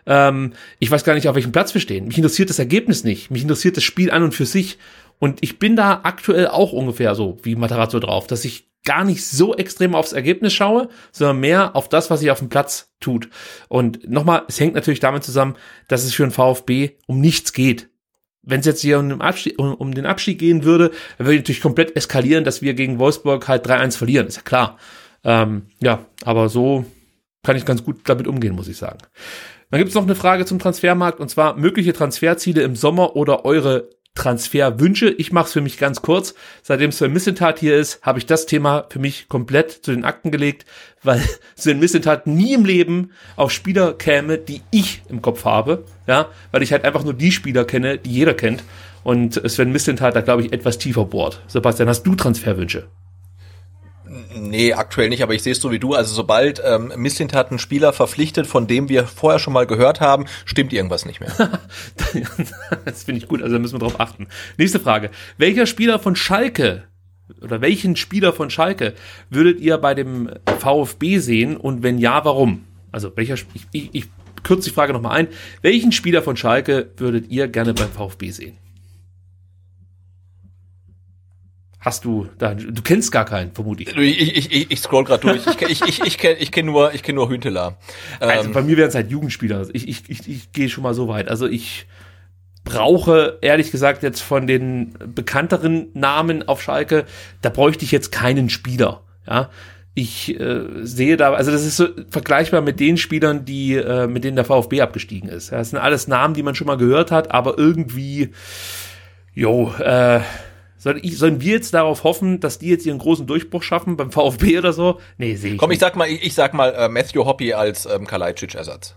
ähm, 0.06 0.52
ich 0.78 0.90
weiß 0.90 1.04
gar 1.04 1.14
nicht, 1.14 1.28
auf 1.28 1.34
welchem 1.34 1.52
Platz 1.52 1.74
wir 1.74 1.80
stehen. 1.80 2.06
Mich 2.06 2.18
interessiert 2.18 2.50
das 2.50 2.58
Ergebnis 2.58 3.04
nicht. 3.04 3.30
Mich 3.30 3.42
interessiert 3.42 3.76
das 3.76 3.84
Spiel 3.84 4.10
an 4.10 4.22
und 4.22 4.34
für 4.34 4.46
sich. 4.46 4.78
Und 5.18 5.42
ich 5.42 5.58
bin 5.58 5.76
da 5.76 6.00
aktuell 6.02 6.48
auch 6.48 6.72
ungefähr 6.72 7.14
so 7.14 7.38
wie 7.42 7.56
Materazzo 7.56 7.98
drauf, 7.98 8.26
dass 8.26 8.44
ich 8.44 8.68
gar 8.84 9.04
nicht 9.04 9.26
so 9.26 9.54
extrem 9.54 9.94
aufs 9.94 10.12
Ergebnis 10.12 10.54
schaue, 10.54 10.88
sondern 11.12 11.40
mehr 11.40 11.76
auf 11.76 11.88
das, 11.90 12.10
was 12.10 12.20
sich 12.20 12.30
auf 12.30 12.38
dem 12.38 12.48
Platz 12.48 12.92
tut. 13.00 13.28
Und 13.68 14.08
nochmal, 14.08 14.44
es 14.48 14.58
hängt 14.58 14.74
natürlich 14.74 15.00
damit 15.00 15.22
zusammen, 15.22 15.56
dass 15.88 16.04
es 16.04 16.14
für 16.14 16.22
den 16.22 16.30
VfB 16.30 16.92
um 17.06 17.20
nichts 17.20 17.52
geht 17.52 17.89
wenn 18.42 18.60
es 18.60 18.66
jetzt 18.66 18.80
hier 18.80 18.98
um 18.98 19.08
den, 19.08 19.20
Abstieg, 19.20 19.58
um, 19.58 19.74
um 19.74 19.94
den 19.94 20.06
Abstieg 20.06 20.38
gehen 20.38 20.64
würde, 20.64 20.90
dann 21.18 21.26
würde 21.26 21.34
ich 21.34 21.40
natürlich 21.40 21.60
komplett 21.60 21.96
eskalieren, 21.96 22.44
dass 22.44 22.62
wir 22.62 22.74
gegen 22.74 22.98
Wolfsburg 22.98 23.46
halt 23.48 23.66
3-1 23.66 23.96
verlieren, 23.96 24.26
ist 24.26 24.36
ja 24.36 24.42
klar. 24.42 24.78
Ähm, 25.24 25.66
ja, 25.80 26.06
aber 26.24 26.48
so 26.48 26.84
kann 27.42 27.56
ich 27.56 27.64
ganz 27.64 27.84
gut 27.84 28.00
damit 28.04 28.26
umgehen, 28.26 28.54
muss 28.54 28.68
ich 28.68 28.76
sagen. 28.76 28.98
Dann 29.70 29.78
gibt 29.78 29.90
es 29.90 29.94
noch 29.94 30.02
eine 30.02 30.14
Frage 30.14 30.46
zum 30.46 30.58
Transfermarkt 30.58 31.20
und 31.20 31.28
zwar 31.28 31.56
mögliche 31.56 31.92
Transferziele 31.92 32.62
im 32.62 32.74
Sommer 32.76 33.14
oder 33.16 33.44
eure 33.44 33.90
Transferwünsche. 34.14 35.08
Ich 35.08 35.32
mache 35.32 35.46
es 35.46 35.52
für 35.52 35.60
mich 35.60 35.78
ganz 35.78 36.02
kurz. 36.02 36.34
Seitdem 36.62 36.92
Sven 36.92 37.12
Missentat 37.12 37.58
hier 37.58 37.76
ist, 37.76 38.02
habe 38.02 38.18
ich 38.18 38.26
das 38.26 38.46
Thema 38.46 38.86
für 38.90 38.98
mich 38.98 39.28
komplett 39.28 39.70
zu 39.70 39.92
den 39.92 40.04
Akten 40.04 40.30
gelegt, 40.30 40.66
weil 41.02 41.22
Sven 41.56 41.78
Missentat 41.78 42.26
nie 42.26 42.54
im 42.54 42.64
Leben 42.64 43.12
auf 43.36 43.50
Spieler 43.50 43.94
käme, 43.94 44.38
die 44.38 44.62
ich 44.70 45.02
im 45.08 45.22
Kopf 45.22 45.44
habe. 45.44 45.84
Ja, 46.06 46.28
weil 46.50 46.62
ich 46.62 46.72
halt 46.72 46.84
einfach 46.84 47.04
nur 47.04 47.14
die 47.14 47.32
Spieler 47.32 47.64
kenne, 47.64 47.98
die 47.98 48.10
jeder 48.10 48.34
kennt. 48.34 48.64
Und 49.02 49.40
Sven 49.50 49.72
Missentat 49.72 50.14
da, 50.14 50.20
glaube 50.20 50.42
ich, 50.42 50.52
etwas 50.52 50.78
tiefer 50.78 51.04
bohrt. 51.04 51.40
Sebastian, 51.46 51.88
hast 51.88 52.02
du 52.02 52.14
Transferwünsche? 52.14 52.88
Nee, 54.34 54.74
aktuell 54.74 55.08
nicht, 55.08 55.22
aber 55.22 55.34
ich 55.34 55.42
sehe 55.42 55.52
es 55.52 55.60
so 55.60 55.70
wie 55.72 55.78
du. 55.78 55.94
Also 55.94 56.14
sobald 56.14 56.62
ähm, 56.64 56.92
Misslint 56.96 57.34
hat 57.34 57.50
einen 57.50 57.58
Spieler 57.58 57.92
verpflichtet, 57.92 58.46
von 58.46 58.66
dem 58.66 58.88
wir 58.88 59.06
vorher 59.06 59.38
schon 59.38 59.52
mal 59.52 59.66
gehört 59.66 60.00
haben, 60.00 60.26
stimmt 60.44 60.72
irgendwas 60.72 61.04
nicht 61.04 61.20
mehr. 61.20 61.32
das 62.84 63.04
finde 63.04 63.20
ich 63.20 63.28
gut, 63.28 63.42
also 63.42 63.54
da 63.54 63.58
müssen 63.58 63.74
wir 63.74 63.80
drauf 63.80 64.00
achten. 64.00 64.28
Nächste 64.56 64.78
Frage. 64.78 65.10
Welcher 65.36 65.66
Spieler 65.66 65.98
von 65.98 66.14
Schalke 66.14 66.84
oder 67.40 67.60
welchen 67.60 67.96
Spieler 67.96 68.32
von 68.32 68.50
Schalke 68.50 68.94
würdet 69.30 69.60
ihr 69.60 69.78
bei 69.78 69.94
dem 69.94 70.30
VfB 70.58 71.18
sehen 71.18 71.56
und 71.56 71.82
wenn 71.82 71.98
ja, 71.98 72.24
warum? 72.24 72.64
Also 72.92 73.12
welcher, 73.16 73.34
ich, 73.34 73.66
ich, 73.72 73.90
ich 73.92 74.04
kürze 74.42 74.70
die 74.70 74.74
Frage 74.74 74.92
nochmal 74.92 75.16
ein. 75.16 75.28
Welchen 75.62 75.92
Spieler 75.92 76.22
von 76.22 76.36
Schalke 76.36 76.90
würdet 76.96 77.30
ihr 77.30 77.48
gerne 77.48 77.74
beim 77.74 77.90
VfB 77.90 78.30
sehen? 78.30 78.56
Hast 81.80 82.04
du 82.04 82.28
da, 82.38 82.54
du 82.54 82.82
kennst 82.82 83.10
gar 83.10 83.24
keinen, 83.24 83.52
vermute 83.52 83.82
ich. 83.82 83.96
Ich, 83.96 84.52
ich, 84.52 84.70
ich, 84.70 84.80
scroll 84.80 85.04
gerade 85.04 85.22
durch. 85.22 85.46
Ich, 85.46 85.62
ich, 85.62 85.82
ich, 85.82 86.04
ich 86.04 86.18
kenne 86.18 86.38
ich 86.38 86.52
kenn 86.52 86.66
nur, 86.66 86.94
ich 86.94 87.02
kenn 87.02 87.14
nur 87.14 87.28
Hünteler. 87.28 87.78
Also 88.20 88.48
ähm, 88.48 88.52
bei 88.52 88.62
mir 88.62 88.76
wären 88.76 88.88
es 88.88 88.94
halt 88.94 89.10
Jugendspieler. 89.10 89.66
Ich, 89.72 89.88
ich, 89.88 90.08
ich, 90.08 90.28
ich 90.28 90.52
gehe 90.52 90.68
schon 90.68 90.82
mal 90.82 90.94
so 90.94 91.08
weit. 91.08 91.28
Also 91.28 91.46
ich 91.46 91.86
brauche, 92.64 93.38
ehrlich 93.40 93.70
gesagt, 93.70 94.02
jetzt 94.02 94.20
von 94.20 94.46
den 94.46 94.94
bekannteren 95.14 95.88
Namen 95.94 96.46
auf 96.46 96.62
Schalke, 96.62 97.06
da 97.40 97.48
bräuchte 97.48 97.84
ich 97.84 97.92
jetzt 97.92 98.12
keinen 98.12 98.50
Spieler. 98.50 99.02
Ja, 99.26 99.48
ich 99.94 100.38
äh, 100.38 100.64
sehe 100.82 101.16
da, 101.16 101.32
also 101.32 101.50
das 101.50 101.64
ist 101.64 101.76
so 101.76 101.88
vergleichbar 102.10 102.60
mit 102.60 102.78
den 102.78 102.96
Spielern, 102.96 103.44
die 103.44 103.74
äh, 103.74 104.06
mit 104.06 104.24
denen 104.24 104.36
der 104.36 104.44
VfB 104.44 104.82
abgestiegen 104.82 105.28
ist. 105.28 105.50
Ja, 105.50 105.58
das 105.58 105.70
sind 105.70 105.78
alles 105.78 106.08
Namen, 106.08 106.34
die 106.34 106.42
man 106.42 106.54
schon 106.54 106.66
mal 106.66 106.76
gehört 106.76 107.10
hat, 107.10 107.30
aber 107.32 107.58
irgendwie, 107.58 108.30
jo, 109.34 109.72
äh, 109.78 110.20
soll 110.80 110.98
ich, 111.02 111.18
sollen 111.18 111.42
wir 111.42 111.52
jetzt 111.52 111.74
darauf 111.74 112.04
hoffen, 112.04 112.40
dass 112.40 112.58
die 112.58 112.68
jetzt 112.68 112.86
ihren 112.86 112.98
großen 112.98 113.26
Durchbruch 113.26 113.62
schaffen 113.62 113.98
beim 113.98 114.10
VfB 114.10 114.58
oder 114.58 114.72
so? 114.72 114.98
Nee, 115.18 115.34
sehe 115.34 115.52
ich. 115.52 115.58
Komm, 115.58 115.68
nicht. 115.68 115.76
ich 115.76 115.80
sag 115.80 115.94
mal, 115.94 116.08
ich, 116.08 116.24
ich 116.24 116.34
sag 116.34 116.54
mal 116.54 116.70
äh, 116.70 116.88
Matthew 116.88 117.26
Hoppy 117.26 117.52
als 117.52 117.84
ähm, 117.84 118.06
Kalajdzic-Ersatz. 118.06 118.96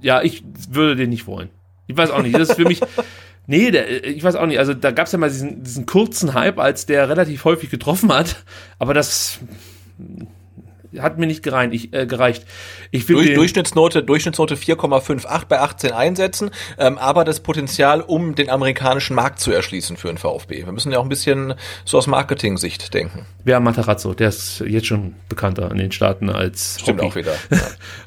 Ja, 0.00 0.20
ich 0.20 0.42
würde 0.70 0.96
den 0.96 1.10
nicht 1.10 1.28
wollen. 1.28 1.50
Ich 1.86 1.96
weiß 1.96 2.10
auch 2.10 2.22
nicht. 2.22 2.36
Das 2.36 2.50
ist 2.50 2.56
für 2.56 2.64
mich. 2.64 2.80
Nee, 3.50 3.70
der, 3.70 4.04
ich 4.04 4.22
weiß 4.22 4.36
auch 4.36 4.44
nicht. 4.44 4.58
Also 4.58 4.74
da 4.74 4.90
gab 4.90 5.06
es 5.06 5.12
ja 5.12 5.18
mal 5.18 5.30
diesen, 5.30 5.62
diesen 5.62 5.86
kurzen 5.86 6.34
Hype, 6.34 6.58
als 6.58 6.84
der 6.84 7.08
relativ 7.08 7.46
häufig 7.46 7.70
getroffen 7.70 8.12
hat. 8.12 8.44
Aber 8.78 8.92
das 8.92 9.38
hat 10.98 11.18
mir 11.18 11.26
nicht 11.26 11.42
gereicht. 11.42 11.72
Ich, 11.74 11.92
äh, 11.92 12.06
gereicht. 12.06 12.44
Ich 12.90 13.06
Durch, 13.06 13.26
den, 13.26 13.36
Durchschnittsnote, 13.36 14.02
Durchschnittsnote 14.02 14.56
4,58 14.56 15.46
bei 15.48 15.60
18 15.60 15.92
Einsätzen, 15.92 16.50
ähm, 16.78 16.98
aber 16.98 17.24
das 17.24 17.40
Potenzial, 17.40 18.00
um 18.00 18.34
den 18.34 18.50
amerikanischen 18.50 19.14
Markt 19.14 19.40
zu 19.40 19.52
erschließen 19.52 19.96
für 19.96 20.08
den 20.08 20.18
VfB. 20.18 20.64
Wir 20.64 20.72
müssen 20.72 20.92
ja 20.92 20.98
auch 20.98 21.02
ein 21.02 21.08
bisschen 21.08 21.54
so 21.84 21.98
aus 21.98 22.06
Marketing-Sicht 22.06 22.94
denken. 22.94 23.26
Wer 23.44 23.60
Matarazzo, 23.60 24.14
der 24.14 24.28
ist 24.28 24.62
jetzt 24.66 24.86
schon 24.86 25.14
bekannter 25.28 25.70
in 25.70 25.78
den 25.78 25.92
Staaten 25.92 26.30
als 26.30 26.78
Stimmt 26.80 27.00
Hockey. 27.00 27.10
auch 27.10 27.16
wieder. 27.16 27.34
Ja. 27.58 27.60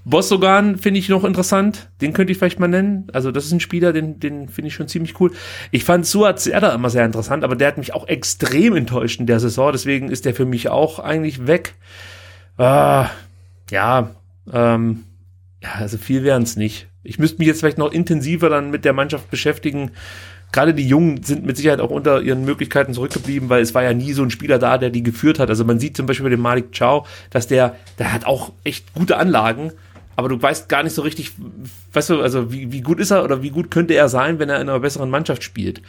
Bossogan 0.06 0.78
finde 0.78 1.00
ich 1.00 1.10
noch 1.10 1.24
interessant. 1.24 1.90
Den 2.00 2.14
könnte 2.14 2.32
ich 2.32 2.38
vielleicht 2.38 2.60
mal 2.60 2.68
nennen. 2.68 3.08
Also 3.12 3.32
das 3.32 3.46
ist 3.46 3.52
ein 3.52 3.60
Spieler, 3.60 3.92
den, 3.92 4.20
den 4.20 4.50
finde 4.50 4.68
ich 4.70 4.74
schon 4.74 4.88
ziemlich 4.88 5.20
cool. 5.20 5.32
Ich 5.72 5.84
fand 5.84 6.06
Suat 6.06 6.40
Serda 6.40 6.74
immer 6.74 6.90
sehr 6.90 7.06
interessant, 7.06 7.44
aber 7.44 7.56
der 7.56 7.68
hat 7.68 7.78
mich 7.78 7.94
auch 7.94 8.08
extrem 8.08 8.76
enttäuscht 8.76 9.20
in 9.20 9.26
der 9.26 9.40
Saison. 9.40 9.72
Deswegen 9.72 10.10
ist 10.10 10.26
der 10.26 10.34
für 10.34 10.46
mich 10.46 10.70
auch 10.70 11.00
eigentlich 11.00 11.48
weg. 11.48 11.76
Ah, 12.62 13.10
ja, 13.72 14.12
ähm, 14.54 15.04
ja, 15.64 15.70
also 15.80 15.98
viel 15.98 16.24
wären 16.24 16.44
es 16.44 16.58
nicht. 16.58 16.86
Ich 17.02 17.18
müsste 17.18 17.40
mich 17.40 17.48
jetzt 17.48 17.62
vielleicht 17.62 17.80
noch 17.80 17.92
intensiver 17.92 18.50
dann 18.50 18.70
mit 18.70 18.86
der 18.86 18.94
Mannschaft 18.94 19.32
beschäftigen. 19.32 19.92
Gerade 20.52 20.76
die 20.76 20.88
Jungen 20.88 21.24
sind 21.24 21.44
mit 21.44 21.58
Sicherheit 21.58 21.80
auch 21.80 21.90
unter 21.90 22.22
ihren 22.22 22.46
Möglichkeiten 22.46 22.94
zurückgeblieben, 22.94 23.50
weil 23.50 23.64
es 23.64 23.74
war 23.74 23.82
ja 23.82 23.96
nie 23.96 24.14
so 24.14 24.22
ein 24.22 24.30
Spieler 24.30 24.60
da, 24.60 24.78
der 24.78 24.92
die 24.92 25.02
geführt 25.02 25.40
hat. 25.40 25.50
Also 25.50 25.66
man 25.66 25.80
sieht 25.80 25.98
zum 25.98 26.06
Beispiel 26.06 26.26
bei 26.26 26.30
dem 26.30 26.42
Malik 26.42 26.78
Chow, 26.78 27.08
dass 27.32 27.48
der, 27.48 27.78
der 27.98 28.14
hat 28.14 28.26
auch 28.26 28.52
echt 28.64 28.94
gute 28.94 29.18
Anlagen, 29.18 29.72
aber 30.16 30.30
du 30.30 30.40
weißt 30.40 30.70
gar 30.70 30.84
nicht 30.84 30.94
so 30.94 31.02
richtig, 31.02 31.32
weißt 31.94 32.12
du, 32.12 32.22
also 32.22 32.52
wie, 32.52 32.72
wie 32.72 32.82
gut 32.82 33.00
ist 33.00 33.10
er 33.10 33.24
oder 33.24 33.42
wie 33.42 33.50
gut 33.50 33.72
könnte 33.72 33.96
er 33.96 34.08
sein, 34.08 34.38
wenn 34.38 34.50
er 34.50 34.62
in 34.62 34.70
einer 34.70 34.80
besseren 34.82 35.10
Mannschaft 35.10 35.42
spielt. 35.42 35.82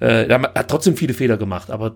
Äh, 0.00 0.26
er 0.26 0.42
hat 0.42 0.68
trotzdem 0.68 0.96
viele 0.96 1.14
Fehler 1.14 1.36
gemacht, 1.36 1.70
aber 1.70 1.94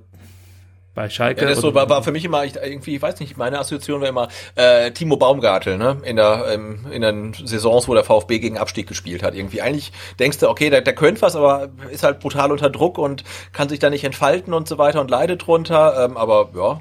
bei 0.95 1.11
Schalke. 1.11 1.43
Ja, 1.43 1.49
das 1.49 1.61
so, 1.61 1.75
war, 1.75 1.89
war 1.89 2.03
für 2.03 2.12
mich 2.12 2.25
immer 2.25 2.45
ich, 2.45 2.57
irgendwie, 2.57 2.97
ich 2.97 3.03
weiß 3.03 3.21
nicht, 3.21 3.37
meine 3.37 3.59
Assoziation 3.59 4.01
war 4.01 4.09
immer 4.09 4.29
äh, 4.55 4.91
Timo 4.93 5.16
Baumgartel, 5.16 5.77
ne? 5.77 5.99
In 6.05 6.16
der 6.16 6.47
ähm, 6.53 6.87
in 6.91 7.03
den 7.03 7.35
Saisons, 7.35 7.89
wo 7.89 7.95
der 7.95 8.05
VfB 8.05 8.39
gegen 8.39 8.59
Abstieg 8.59 8.87
gespielt 8.87 9.23
hat. 9.23 9.35
Irgendwie 9.35 9.61
eigentlich 9.61 9.93
denkst 10.19 10.39
du, 10.39 10.49
okay, 10.49 10.71
der, 10.71 10.83
der 10.83 10.95
könnte 10.95 11.23
was, 11.23 11.35
aber 11.37 11.71
ist 11.91 12.05
halt 12.05 12.21
brutal 12.21 12.53
unter 12.53 12.71
Druck 12.71 12.99
und 12.99 13.25
kann 13.53 13.69
sich 13.69 13.79
da 13.79 13.91
nicht 13.91 14.05
entfalten 14.05 14.55
und 14.55 14.69
so 14.69 14.79
weiter 14.79 15.01
und 15.01 15.11
leidet 15.11 15.47
drunter. 15.47 16.05
Ähm, 16.05 16.16
aber 16.16 16.51
ja, 16.55 16.81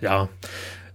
Ja. 0.00 0.28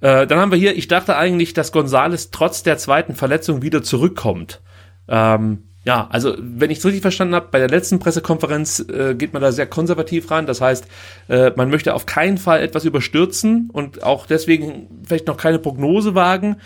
Äh, 0.02 0.28
dann 0.28 0.40
haben 0.40 0.52
wir 0.52 0.60
hier, 0.60 0.76
ich 0.76 0.90
dachte 0.90 1.16
eigentlich, 1.16 1.54
dass 1.54 1.72
Gonzales 1.72 2.30
trotz 2.30 2.62
der 2.62 2.78
zweiten 2.78 3.16
Verletzung 3.16 3.62
wieder 3.62 3.84
zurückkommt. 3.84 4.62
Ähm, 5.08 5.70
ja, 5.86 6.08
also 6.10 6.36
wenn 6.40 6.72
ich 6.72 6.78
es 6.78 6.86
richtig 6.86 7.02
verstanden 7.02 7.36
habe, 7.36 7.50
bei 7.52 7.60
der 7.60 7.68
letzten 7.68 8.00
Pressekonferenz 8.00 8.86
äh, 8.90 9.16
geht 9.16 9.34
man 9.34 9.42
da 9.42 9.52
sehr 9.52 9.68
konservativ 9.68 10.32
ran. 10.32 10.46
Das 10.46 10.62
heißt, 10.62 10.88
äh, 11.28 11.52
man 11.56 11.70
möchte 11.70 11.94
auf 11.94 12.06
keinen 12.06 12.38
Fall 12.38 12.62
etwas 12.62 12.86
überstürzen 12.86 13.70
und 13.72 14.02
auch 14.04 14.26
deswegen 14.26 14.88
vielleicht 15.06 15.28
noch 15.28 15.38
keine 15.38 15.60
Prognose 15.60 16.16
wagen. 16.16 16.58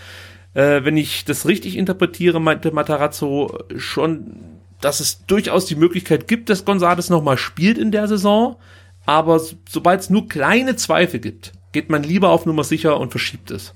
Äh, 0.54 0.84
wenn 0.84 0.98
ich 0.98 1.26
das 1.26 1.48
richtig 1.48 1.78
interpretiere, 1.78 2.40
meinte 2.40 2.72
Matarazzo 2.72 3.58
schon, 3.76 4.38
dass 4.82 5.00
es 5.00 5.26
durchaus 5.26 5.66
die 5.66 5.76
Möglichkeit 5.76 6.28
gibt, 6.28 6.50
dass 6.50 6.64
Gonzales 6.66 7.10
nochmal 7.10 7.38
spielt 7.38 7.80
in 7.80 7.92
der 7.92 8.08
Saison. 8.08 8.58
Aber 9.08 9.40
so- 9.40 9.56
sobald 9.68 10.02
es 10.02 10.10
nur 10.12 10.28
kleine 10.28 10.76
Zweifel 10.76 11.20
gibt, 11.20 11.54
geht 11.72 11.90
man 11.90 12.04
lieber 12.04 12.30
auf 12.30 12.46
Nummer 12.46 12.64
sicher 12.64 13.00
und 13.00 13.10
verschiebt 13.10 13.50
es. 13.50 13.74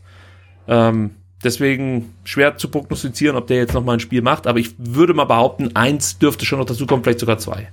Ähm, 0.67 1.11
deswegen 1.43 2.13
schwer 2.23 2.57
zu 2.57 2.69
prognostizieren, 2.69 3.35
ob 3.35 3.47
der 3.47 3.57
jetzt 3.57 3.73
nochmal 3.73 3.97
ein 3.97 3.99
Spiel 3.99 4.21
macht. 4.21 4.47
Aber 4.47 4.59
ich 4.59 4.73
würde 4.77 5.13
mal 5.13 5.25
behaupten, 5.25 5.75
eins 5.75 6.17
dürfte 6.17 6.45
schon 6.45 6.59
noch 6.59 6.65
dazu 6.65 6.85
kommen, 6.85 7.03
vielleicht 7.03 7.19
sogar 7.19 7.37
zwei. 7.37 7.69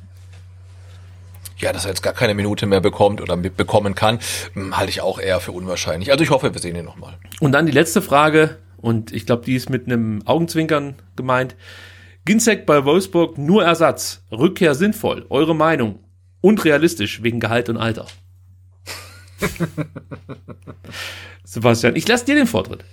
ja, 1.58 1.72
dass 1.72 1.84
er 1.84 1.90
jetzt 1.90 2.02
gar 2.02 2.12
keine 2.12 2.34
Minute 2.34 2.66
mehr 2.66 2.80
bekommt 2.80 3.20
oder 3.20 3.36
bekommen 3.36 3.94
kann, 3.94 4.20
hm, 4.52 4.76
halte 4.76 4.90
ich 4.90 5.00
auch 5.00 5.18
eher 5.18 5.40
für 5.40 5.52
unwahrscheinlich. 5.52 6.12
Also 6.12 6.22
ich 6.22 6.30
hoffe, 6.30 6.52
wir 6.54 6.60
sehen 6.60 6.76
ihn 6.76 6.84
nochmal. 6.84 7.14
Und 7.40 7.52
dann 7.52 7.66
die 7.66 7.72
letzte 7.72 8.00
Frage, 8.00 8.58
und 8.76 9.12
ich 9.12 9.26
glaube, 9.26 9.44
die 9.44 9.56
ist 9.56 9.68
mit 9.68 9.86
einem 9.86 10.22
Augenzwinkern 10.24 10.94
gemeint. 11.16 11.56
Ginzek 12.24 12.64
bei 12.64 12.84
Wolfsburg 12.84 13.38
nur 13.38 13.64
Ersatz. 13.64 14.22
Rückkehr 14.30 14.74
sinnvoll. 14.74 15.26
Eure 15.30 15.54
Meinung. 15.54 15.98
Und 16.40 16.64
realistisch 16.64 17.22
wegen 17.22 17.40
Gehalt 17.40 17.68
und 17.68 17.76
Alter. 17.76 18.06
Sebastian, 21.44 21.96
ich 21.96 22.06
lasse 22.06 22.26
dir 22.26 22.36
den 22.36 22.46
Vortritt. 22.46 22.84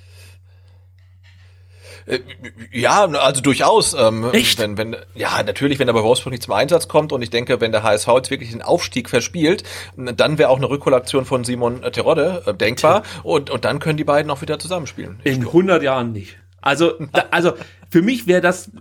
Äh, 2.06 2.20
Ja, 2.72 3.06
also 3.06 3.42
durchaus. 3.42 3.94
Ähm, 3.94 4.30
Echt? 4.32 4.60
Wenn, 4.60 4.78
wenn, 4.78 4.96
ja, 5.16 5.42
natürlich, 5.44 5.80
wenn 5.80 5.88
er 5.88 5.94
bei 5.94 6.04
Wolfsburg 6.04 6.32
nicht 6.32 6.44
zum 6.44 6.54
Einsatz 6.54 6.88
kommt 6.88 7.12
und 7.12 7.22
ich 7.22 7.30
denke, 7.30 7.62
wenn 7.62 7.72
der 7.72 7.84
HSV 7.84 8.08
jetzt 8.16 8.32
wirklich 8.32 8.52
den 8.52 8.62
Aufstieg 8.62 9.10
verspielt, 9.10 9.64
dann 9.96 10.38
wäre 10.38 10.50
auch 10.50 10.58
eine 10.58 10.70
Rückkollektion 10.70 11.26
von 11.26 11.44
Simon 11.44 11.84
äh, 11.84 11.92
Terodde 11.92 12.44
äh, 12.46 12.54
denkbar 12.54 13.04
und, 13.24 13.50
und 13.50 13.66
dann 13.66 13.80
können 13.80 13.98
die 13.98 14.04
beiden 14.04 14.30
auch 14.32 14.42
wieder 14.42 14.60
zusammenspielen. 14.60 15.20
In 15.24 15.42
100 15.42 15.82
Jahren 15.84 16.12
nicht. 16.12 16.38
Also, 16.62 16.94
da, 17.14 17.26
also 17.32 17.54
für 17.92 18.02
mich 18.02 18.28
wäre 18.28 18.42
das, 18.42 18.72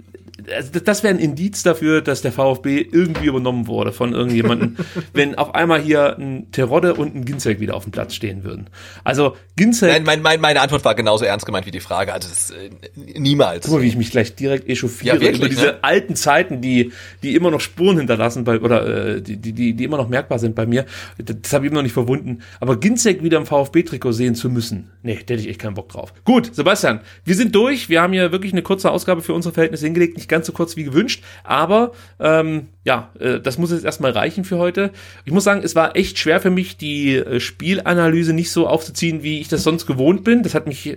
das- 0.42 0.72
das 0.72 1.02
wäre 1.02 1.14
ein 1.14 1.20
Indiz 1.20 1.62
dafür, 1.62 2.00
dass 2.00 2.22
der 2.22 2.32
VfB 2.32 2.80
irgendwie 2.80 3.26
übernommen 3.26 3.66
wurde 3.66 3.92
von 3.92 4.12
irgendjemandem, 4.12 4.76
wenn 5.12 5.36
auf 5.36 5.54
einmal 5.54 5.80
hier 5.80 6.18
ein 6.18 6.50
Terodde 6.50 6.94
und 6.94 7.14
ein 7.14 7.24
Ginzek 7.24 7.60
wieder 7.60 7.74
auf 7.76 7.84
dem 7.84 7.92
Platz 7.92 8.14
stehen 8.14 8.42
würden. 8.44 8.68
Also 9.04 9.36
Ginzek, 9.56 9.90
Nein, 9.90 10.02
mein, 10.04 10.22
mein, 10.22 10.40
meine 10.40 10.60
Antwort 10.60 10.84
war 10.84 10.94
genauso 10.94 11.24
ernst 11.24 11.46
gemeint 11.46 11.66
wie 11.66 11.70
die 11.70 11.80
Frage. 11.80 12.12
Also 12.12 12.28
das, 12.28 12.50
äh, 12.50 12.70
niemals. 13.18 13.64
guck 13.66 13.76
mal, 13.76 13.82
wie 13.82 13.86
ich 13.88 13.96
mich 13.96 14.10
gleich 14.10 14.34
direkt 14.34 14.68
echauffiere 14.68 15.16
Ja, 15.16 15.20
wirklich, 15.20 15.38
über 15.40 15.48
diese 15.48 15.66
ne? 15.66 15.78
alten 15.82 16.16
Zeiten, 16.16 16.60
die, 16.60 16.92
die 17.22 17.34
immer 17.36 17.50
noch 17.52 17.60
Spuren 17.60 17.98
hinterlassen 17.98 18.42
bei, 18.44 18.58
oder 18.60 19.16
äh, 19.16 19.22
die, 19.22 19.36
die, 19.36 19.52
die, 19.52 19.74
die 19.74 19.84
immer 19.84 19.96
noch 19.98 20.08
merkbar 20.08 20.38
sind 20.40 20.54
bei 20.56 20.66
mir. 20.66 20.84
Das, 21.18 21.36
das 21.42 21.52
habe 21.52 21.64
ich 21.66 21.70
immer 21.70 21.78
noch 21.80 21.84
nicht 21.84 21.92
verwunden. 21.92 22.40
Aber 22.60 22.78
Ginzek 22.80 23.22
wieder 23.22 23.38
im 23.38 23.46
VfB-Trikot 23.46 24.12
sehen 24.12 24.34
zu 24.34 24.50
müssen, 24.50 24.90
nee, 25.02 25.14
da 25.14 25.18
hätte 25.34 25.34
ich 25.42 25.48
echt 25.48 25.60
keinen 25.60 25.74
Bock 25.74 25.88
drauf. 25.90 26.12
Gut, 26.24 26.54
Sebastian, 26.54 27.00
wir 27.24 27.34
sind 27.36 27.54
durch. 27.54 27.88
Wir 27.88 28.02
haben 28.02 28.12
hier 28.12 28.32
wirklich 28.32 28.52
eine 28.52 28.62
kurze 28.62 28.90
Ausgabe 28.90 29.22
für 29.22 29.34
unsere 29.34 29.54
Verhältnisse 29.54 29.84
hingelegt, 29.86 30.23
nicht 30.24 30.30
ganz 30.30 30.46
so 30.46 30.52
kurz 30.52 30.76
wie 30.76 30.84
gewünscht, 30.84 31.22
aber 31.44 31.92
ähm, 32.18 32.68
ja, 32.84 33.10
äh, 33.18 33.40
das 33.40 33.58
muss 33.58 33.72
jetzt 33.72 33.84
erstmal 33.84 34.12
reichen 34.12 34.44
für 34.44 34.58
heute. 34.58 34.90
Ich 35.24 35.32
muss 35.32 35.44
sagen, 35.44 35.62
es 35.64 35.74
war 35.74 35.96
echt 35.96 36.18
schwer 36.18 36.40
für 36.40 36.50
mich, 36.50 36.76
die 36.76 37.16
äh, 37.16 37.40
Spielanalyse 37.40 38.32
nicht 38.32 38.50
so 38.50 38.66
aufzuziehen, 38.66 39.22
wie 39.22 39.40
ich 39.40 39.48
das 39.48 39.62
sonst 39.62 39.86
gewohnt 39.86 40.24
bin. 40.24 40.42
Das 40.42 40.54
hat 40.54 40.66
mich 40.66 40.86
äh, 40.86 40.96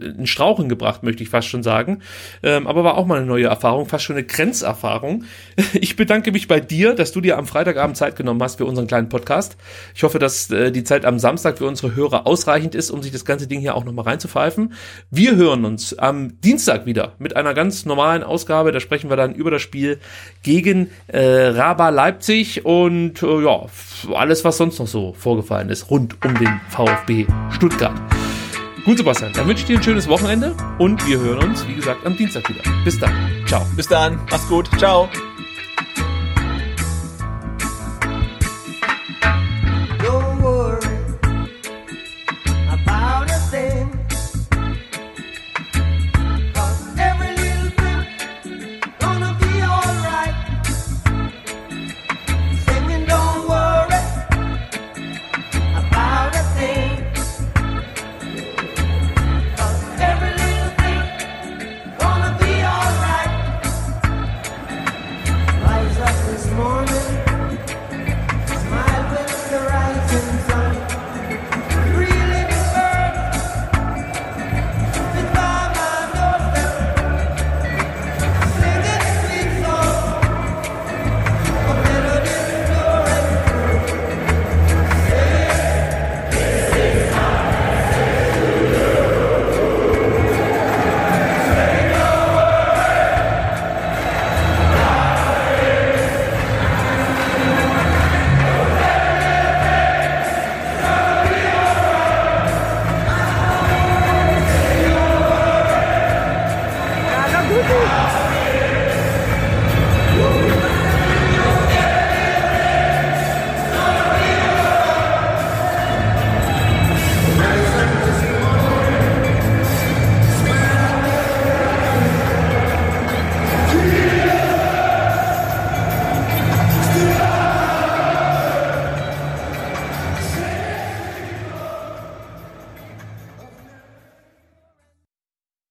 in 0.00 0.26
Strauchen 0.26 0.68
gebracht, 0.68 1.02
möchte 1.02 1.22
ich 1.22 1.28
fast 1.28 1.48
schon 1.48 1.62
sagen. 1.62 2.00
Ähm, 2.42 2.66
aber 2.66 2.84
war 2.84 2.96
auch 2.96 3.06
mal 3.06 3.18
eine 3.18 3.26
neue 3.26 3.46
Erfahrung, 3.46 3.86
fast 3.86 4.04
schon 4.04 4.16
eine 4.16 4.26
Grenzerfahrung. 4.26 5.24
Ich 5.74 5.96
bedanke 5.96 6.32
mich 6.32 6.48
bei 6.48 6.58
dir, 6.58 6.94
dass 6.94 7.12
du 7.12 7.20
dir 7.20 7.36
am 7.36 7.46
Freitagabend 7.46 7.96
Zeit 7.96 8.16
genommen 8.16 8.42
hast 8.42 8.56
für 8.56 8.64
unseren 8.64 8.86
kleinen 8.86 9.08
Podcast. 9.08 9.56
Ich 9.94 10.02
hoffe, 10.04 10.18
dass 10.18 10.50
äh, 10.50 10.72
die 10.72 10.84
Zeit 10.84 11.04
am 11.04 11.18
Samstag 11.18 11.58
für 11.58 11.66
unsere 11.66 11.94
Hörer 11.94 12.26
ausreichend 12.26 12.74
ist, 12.74 12.90
um 12.90 13.02
sich 13.02 13.12
das 13.12 13.24
ganze 13.24 13.46
Ding 13.46 13.60
hier 13.60 13.74
auch 13.74 13.84
nochmal 13.84 14.06
reinzupfeifen. 14.06 14.72
Wir 15.10 15.36
hören 15.36 15.64
uns 15.64 15.98
am 15.98 16.40
Dienstag 16.40 16.86
wieder 16.86 17.14
mit 17.18 17.36
einer 17.36 17.52
ganz 17.52 17.84
normalen 17.84 18.22
Ausgabe. 18.22 18.65
Da 18.72 18.80
sprechen 18.80 19.10
wir 19.10 19.16
dann 19.16 19.34
über 19.34 19.50
das 19.50 19.62
Spiel 19.62 19.98
gegen 20.42 20.90
äh, 21.08 21.48
Raba 21.48 21.88
Leipzig 21.90 22.64
und 22.64 23.22
äh, 23.22 23.42
ja, 23.42 23.66
alles, 24.14 24.44
was 24.44 24.56
sonst 24.56 24.78
noch 24.78 24.86
so 24.86 25.12
vorgefallen 25.12 25.68
ist 25.68 25.90
rund 25.90 26.16
um 26.24 26.34
den 26.38 26.60
VfB 26.70 27.26
Stuttgart. 27.50 27.94
Gut, 28.84 28.98
Sebastian, 28.98 29.32
dann 29.32 29.48
wünsche 29.48 29.62
ich 29.62 29.66
dir 29.66 29.78
ein 29.78 29.82
schönes 29.82 30.08
Wochenende 30.08 30.54
und 30.78 31.04
wir 31.08 31.18
hören 31.18 31.48
uns, 31.48 31.66
wie 31.66 31.74
gesagt, 31.74 32.06
am 32.06 32.16
Dienstag 32.16 32.48
wieder. 32.48 32.62
Bis 32.84 32.98
dann. 33.00 33.12
Ciao. 33.46 33.66
Bis 33.74 33.88
dann. 33.88 34.20
Mach's 34.30 34.48
gut. 34.48 34.68
Ciao. 34.78 35.08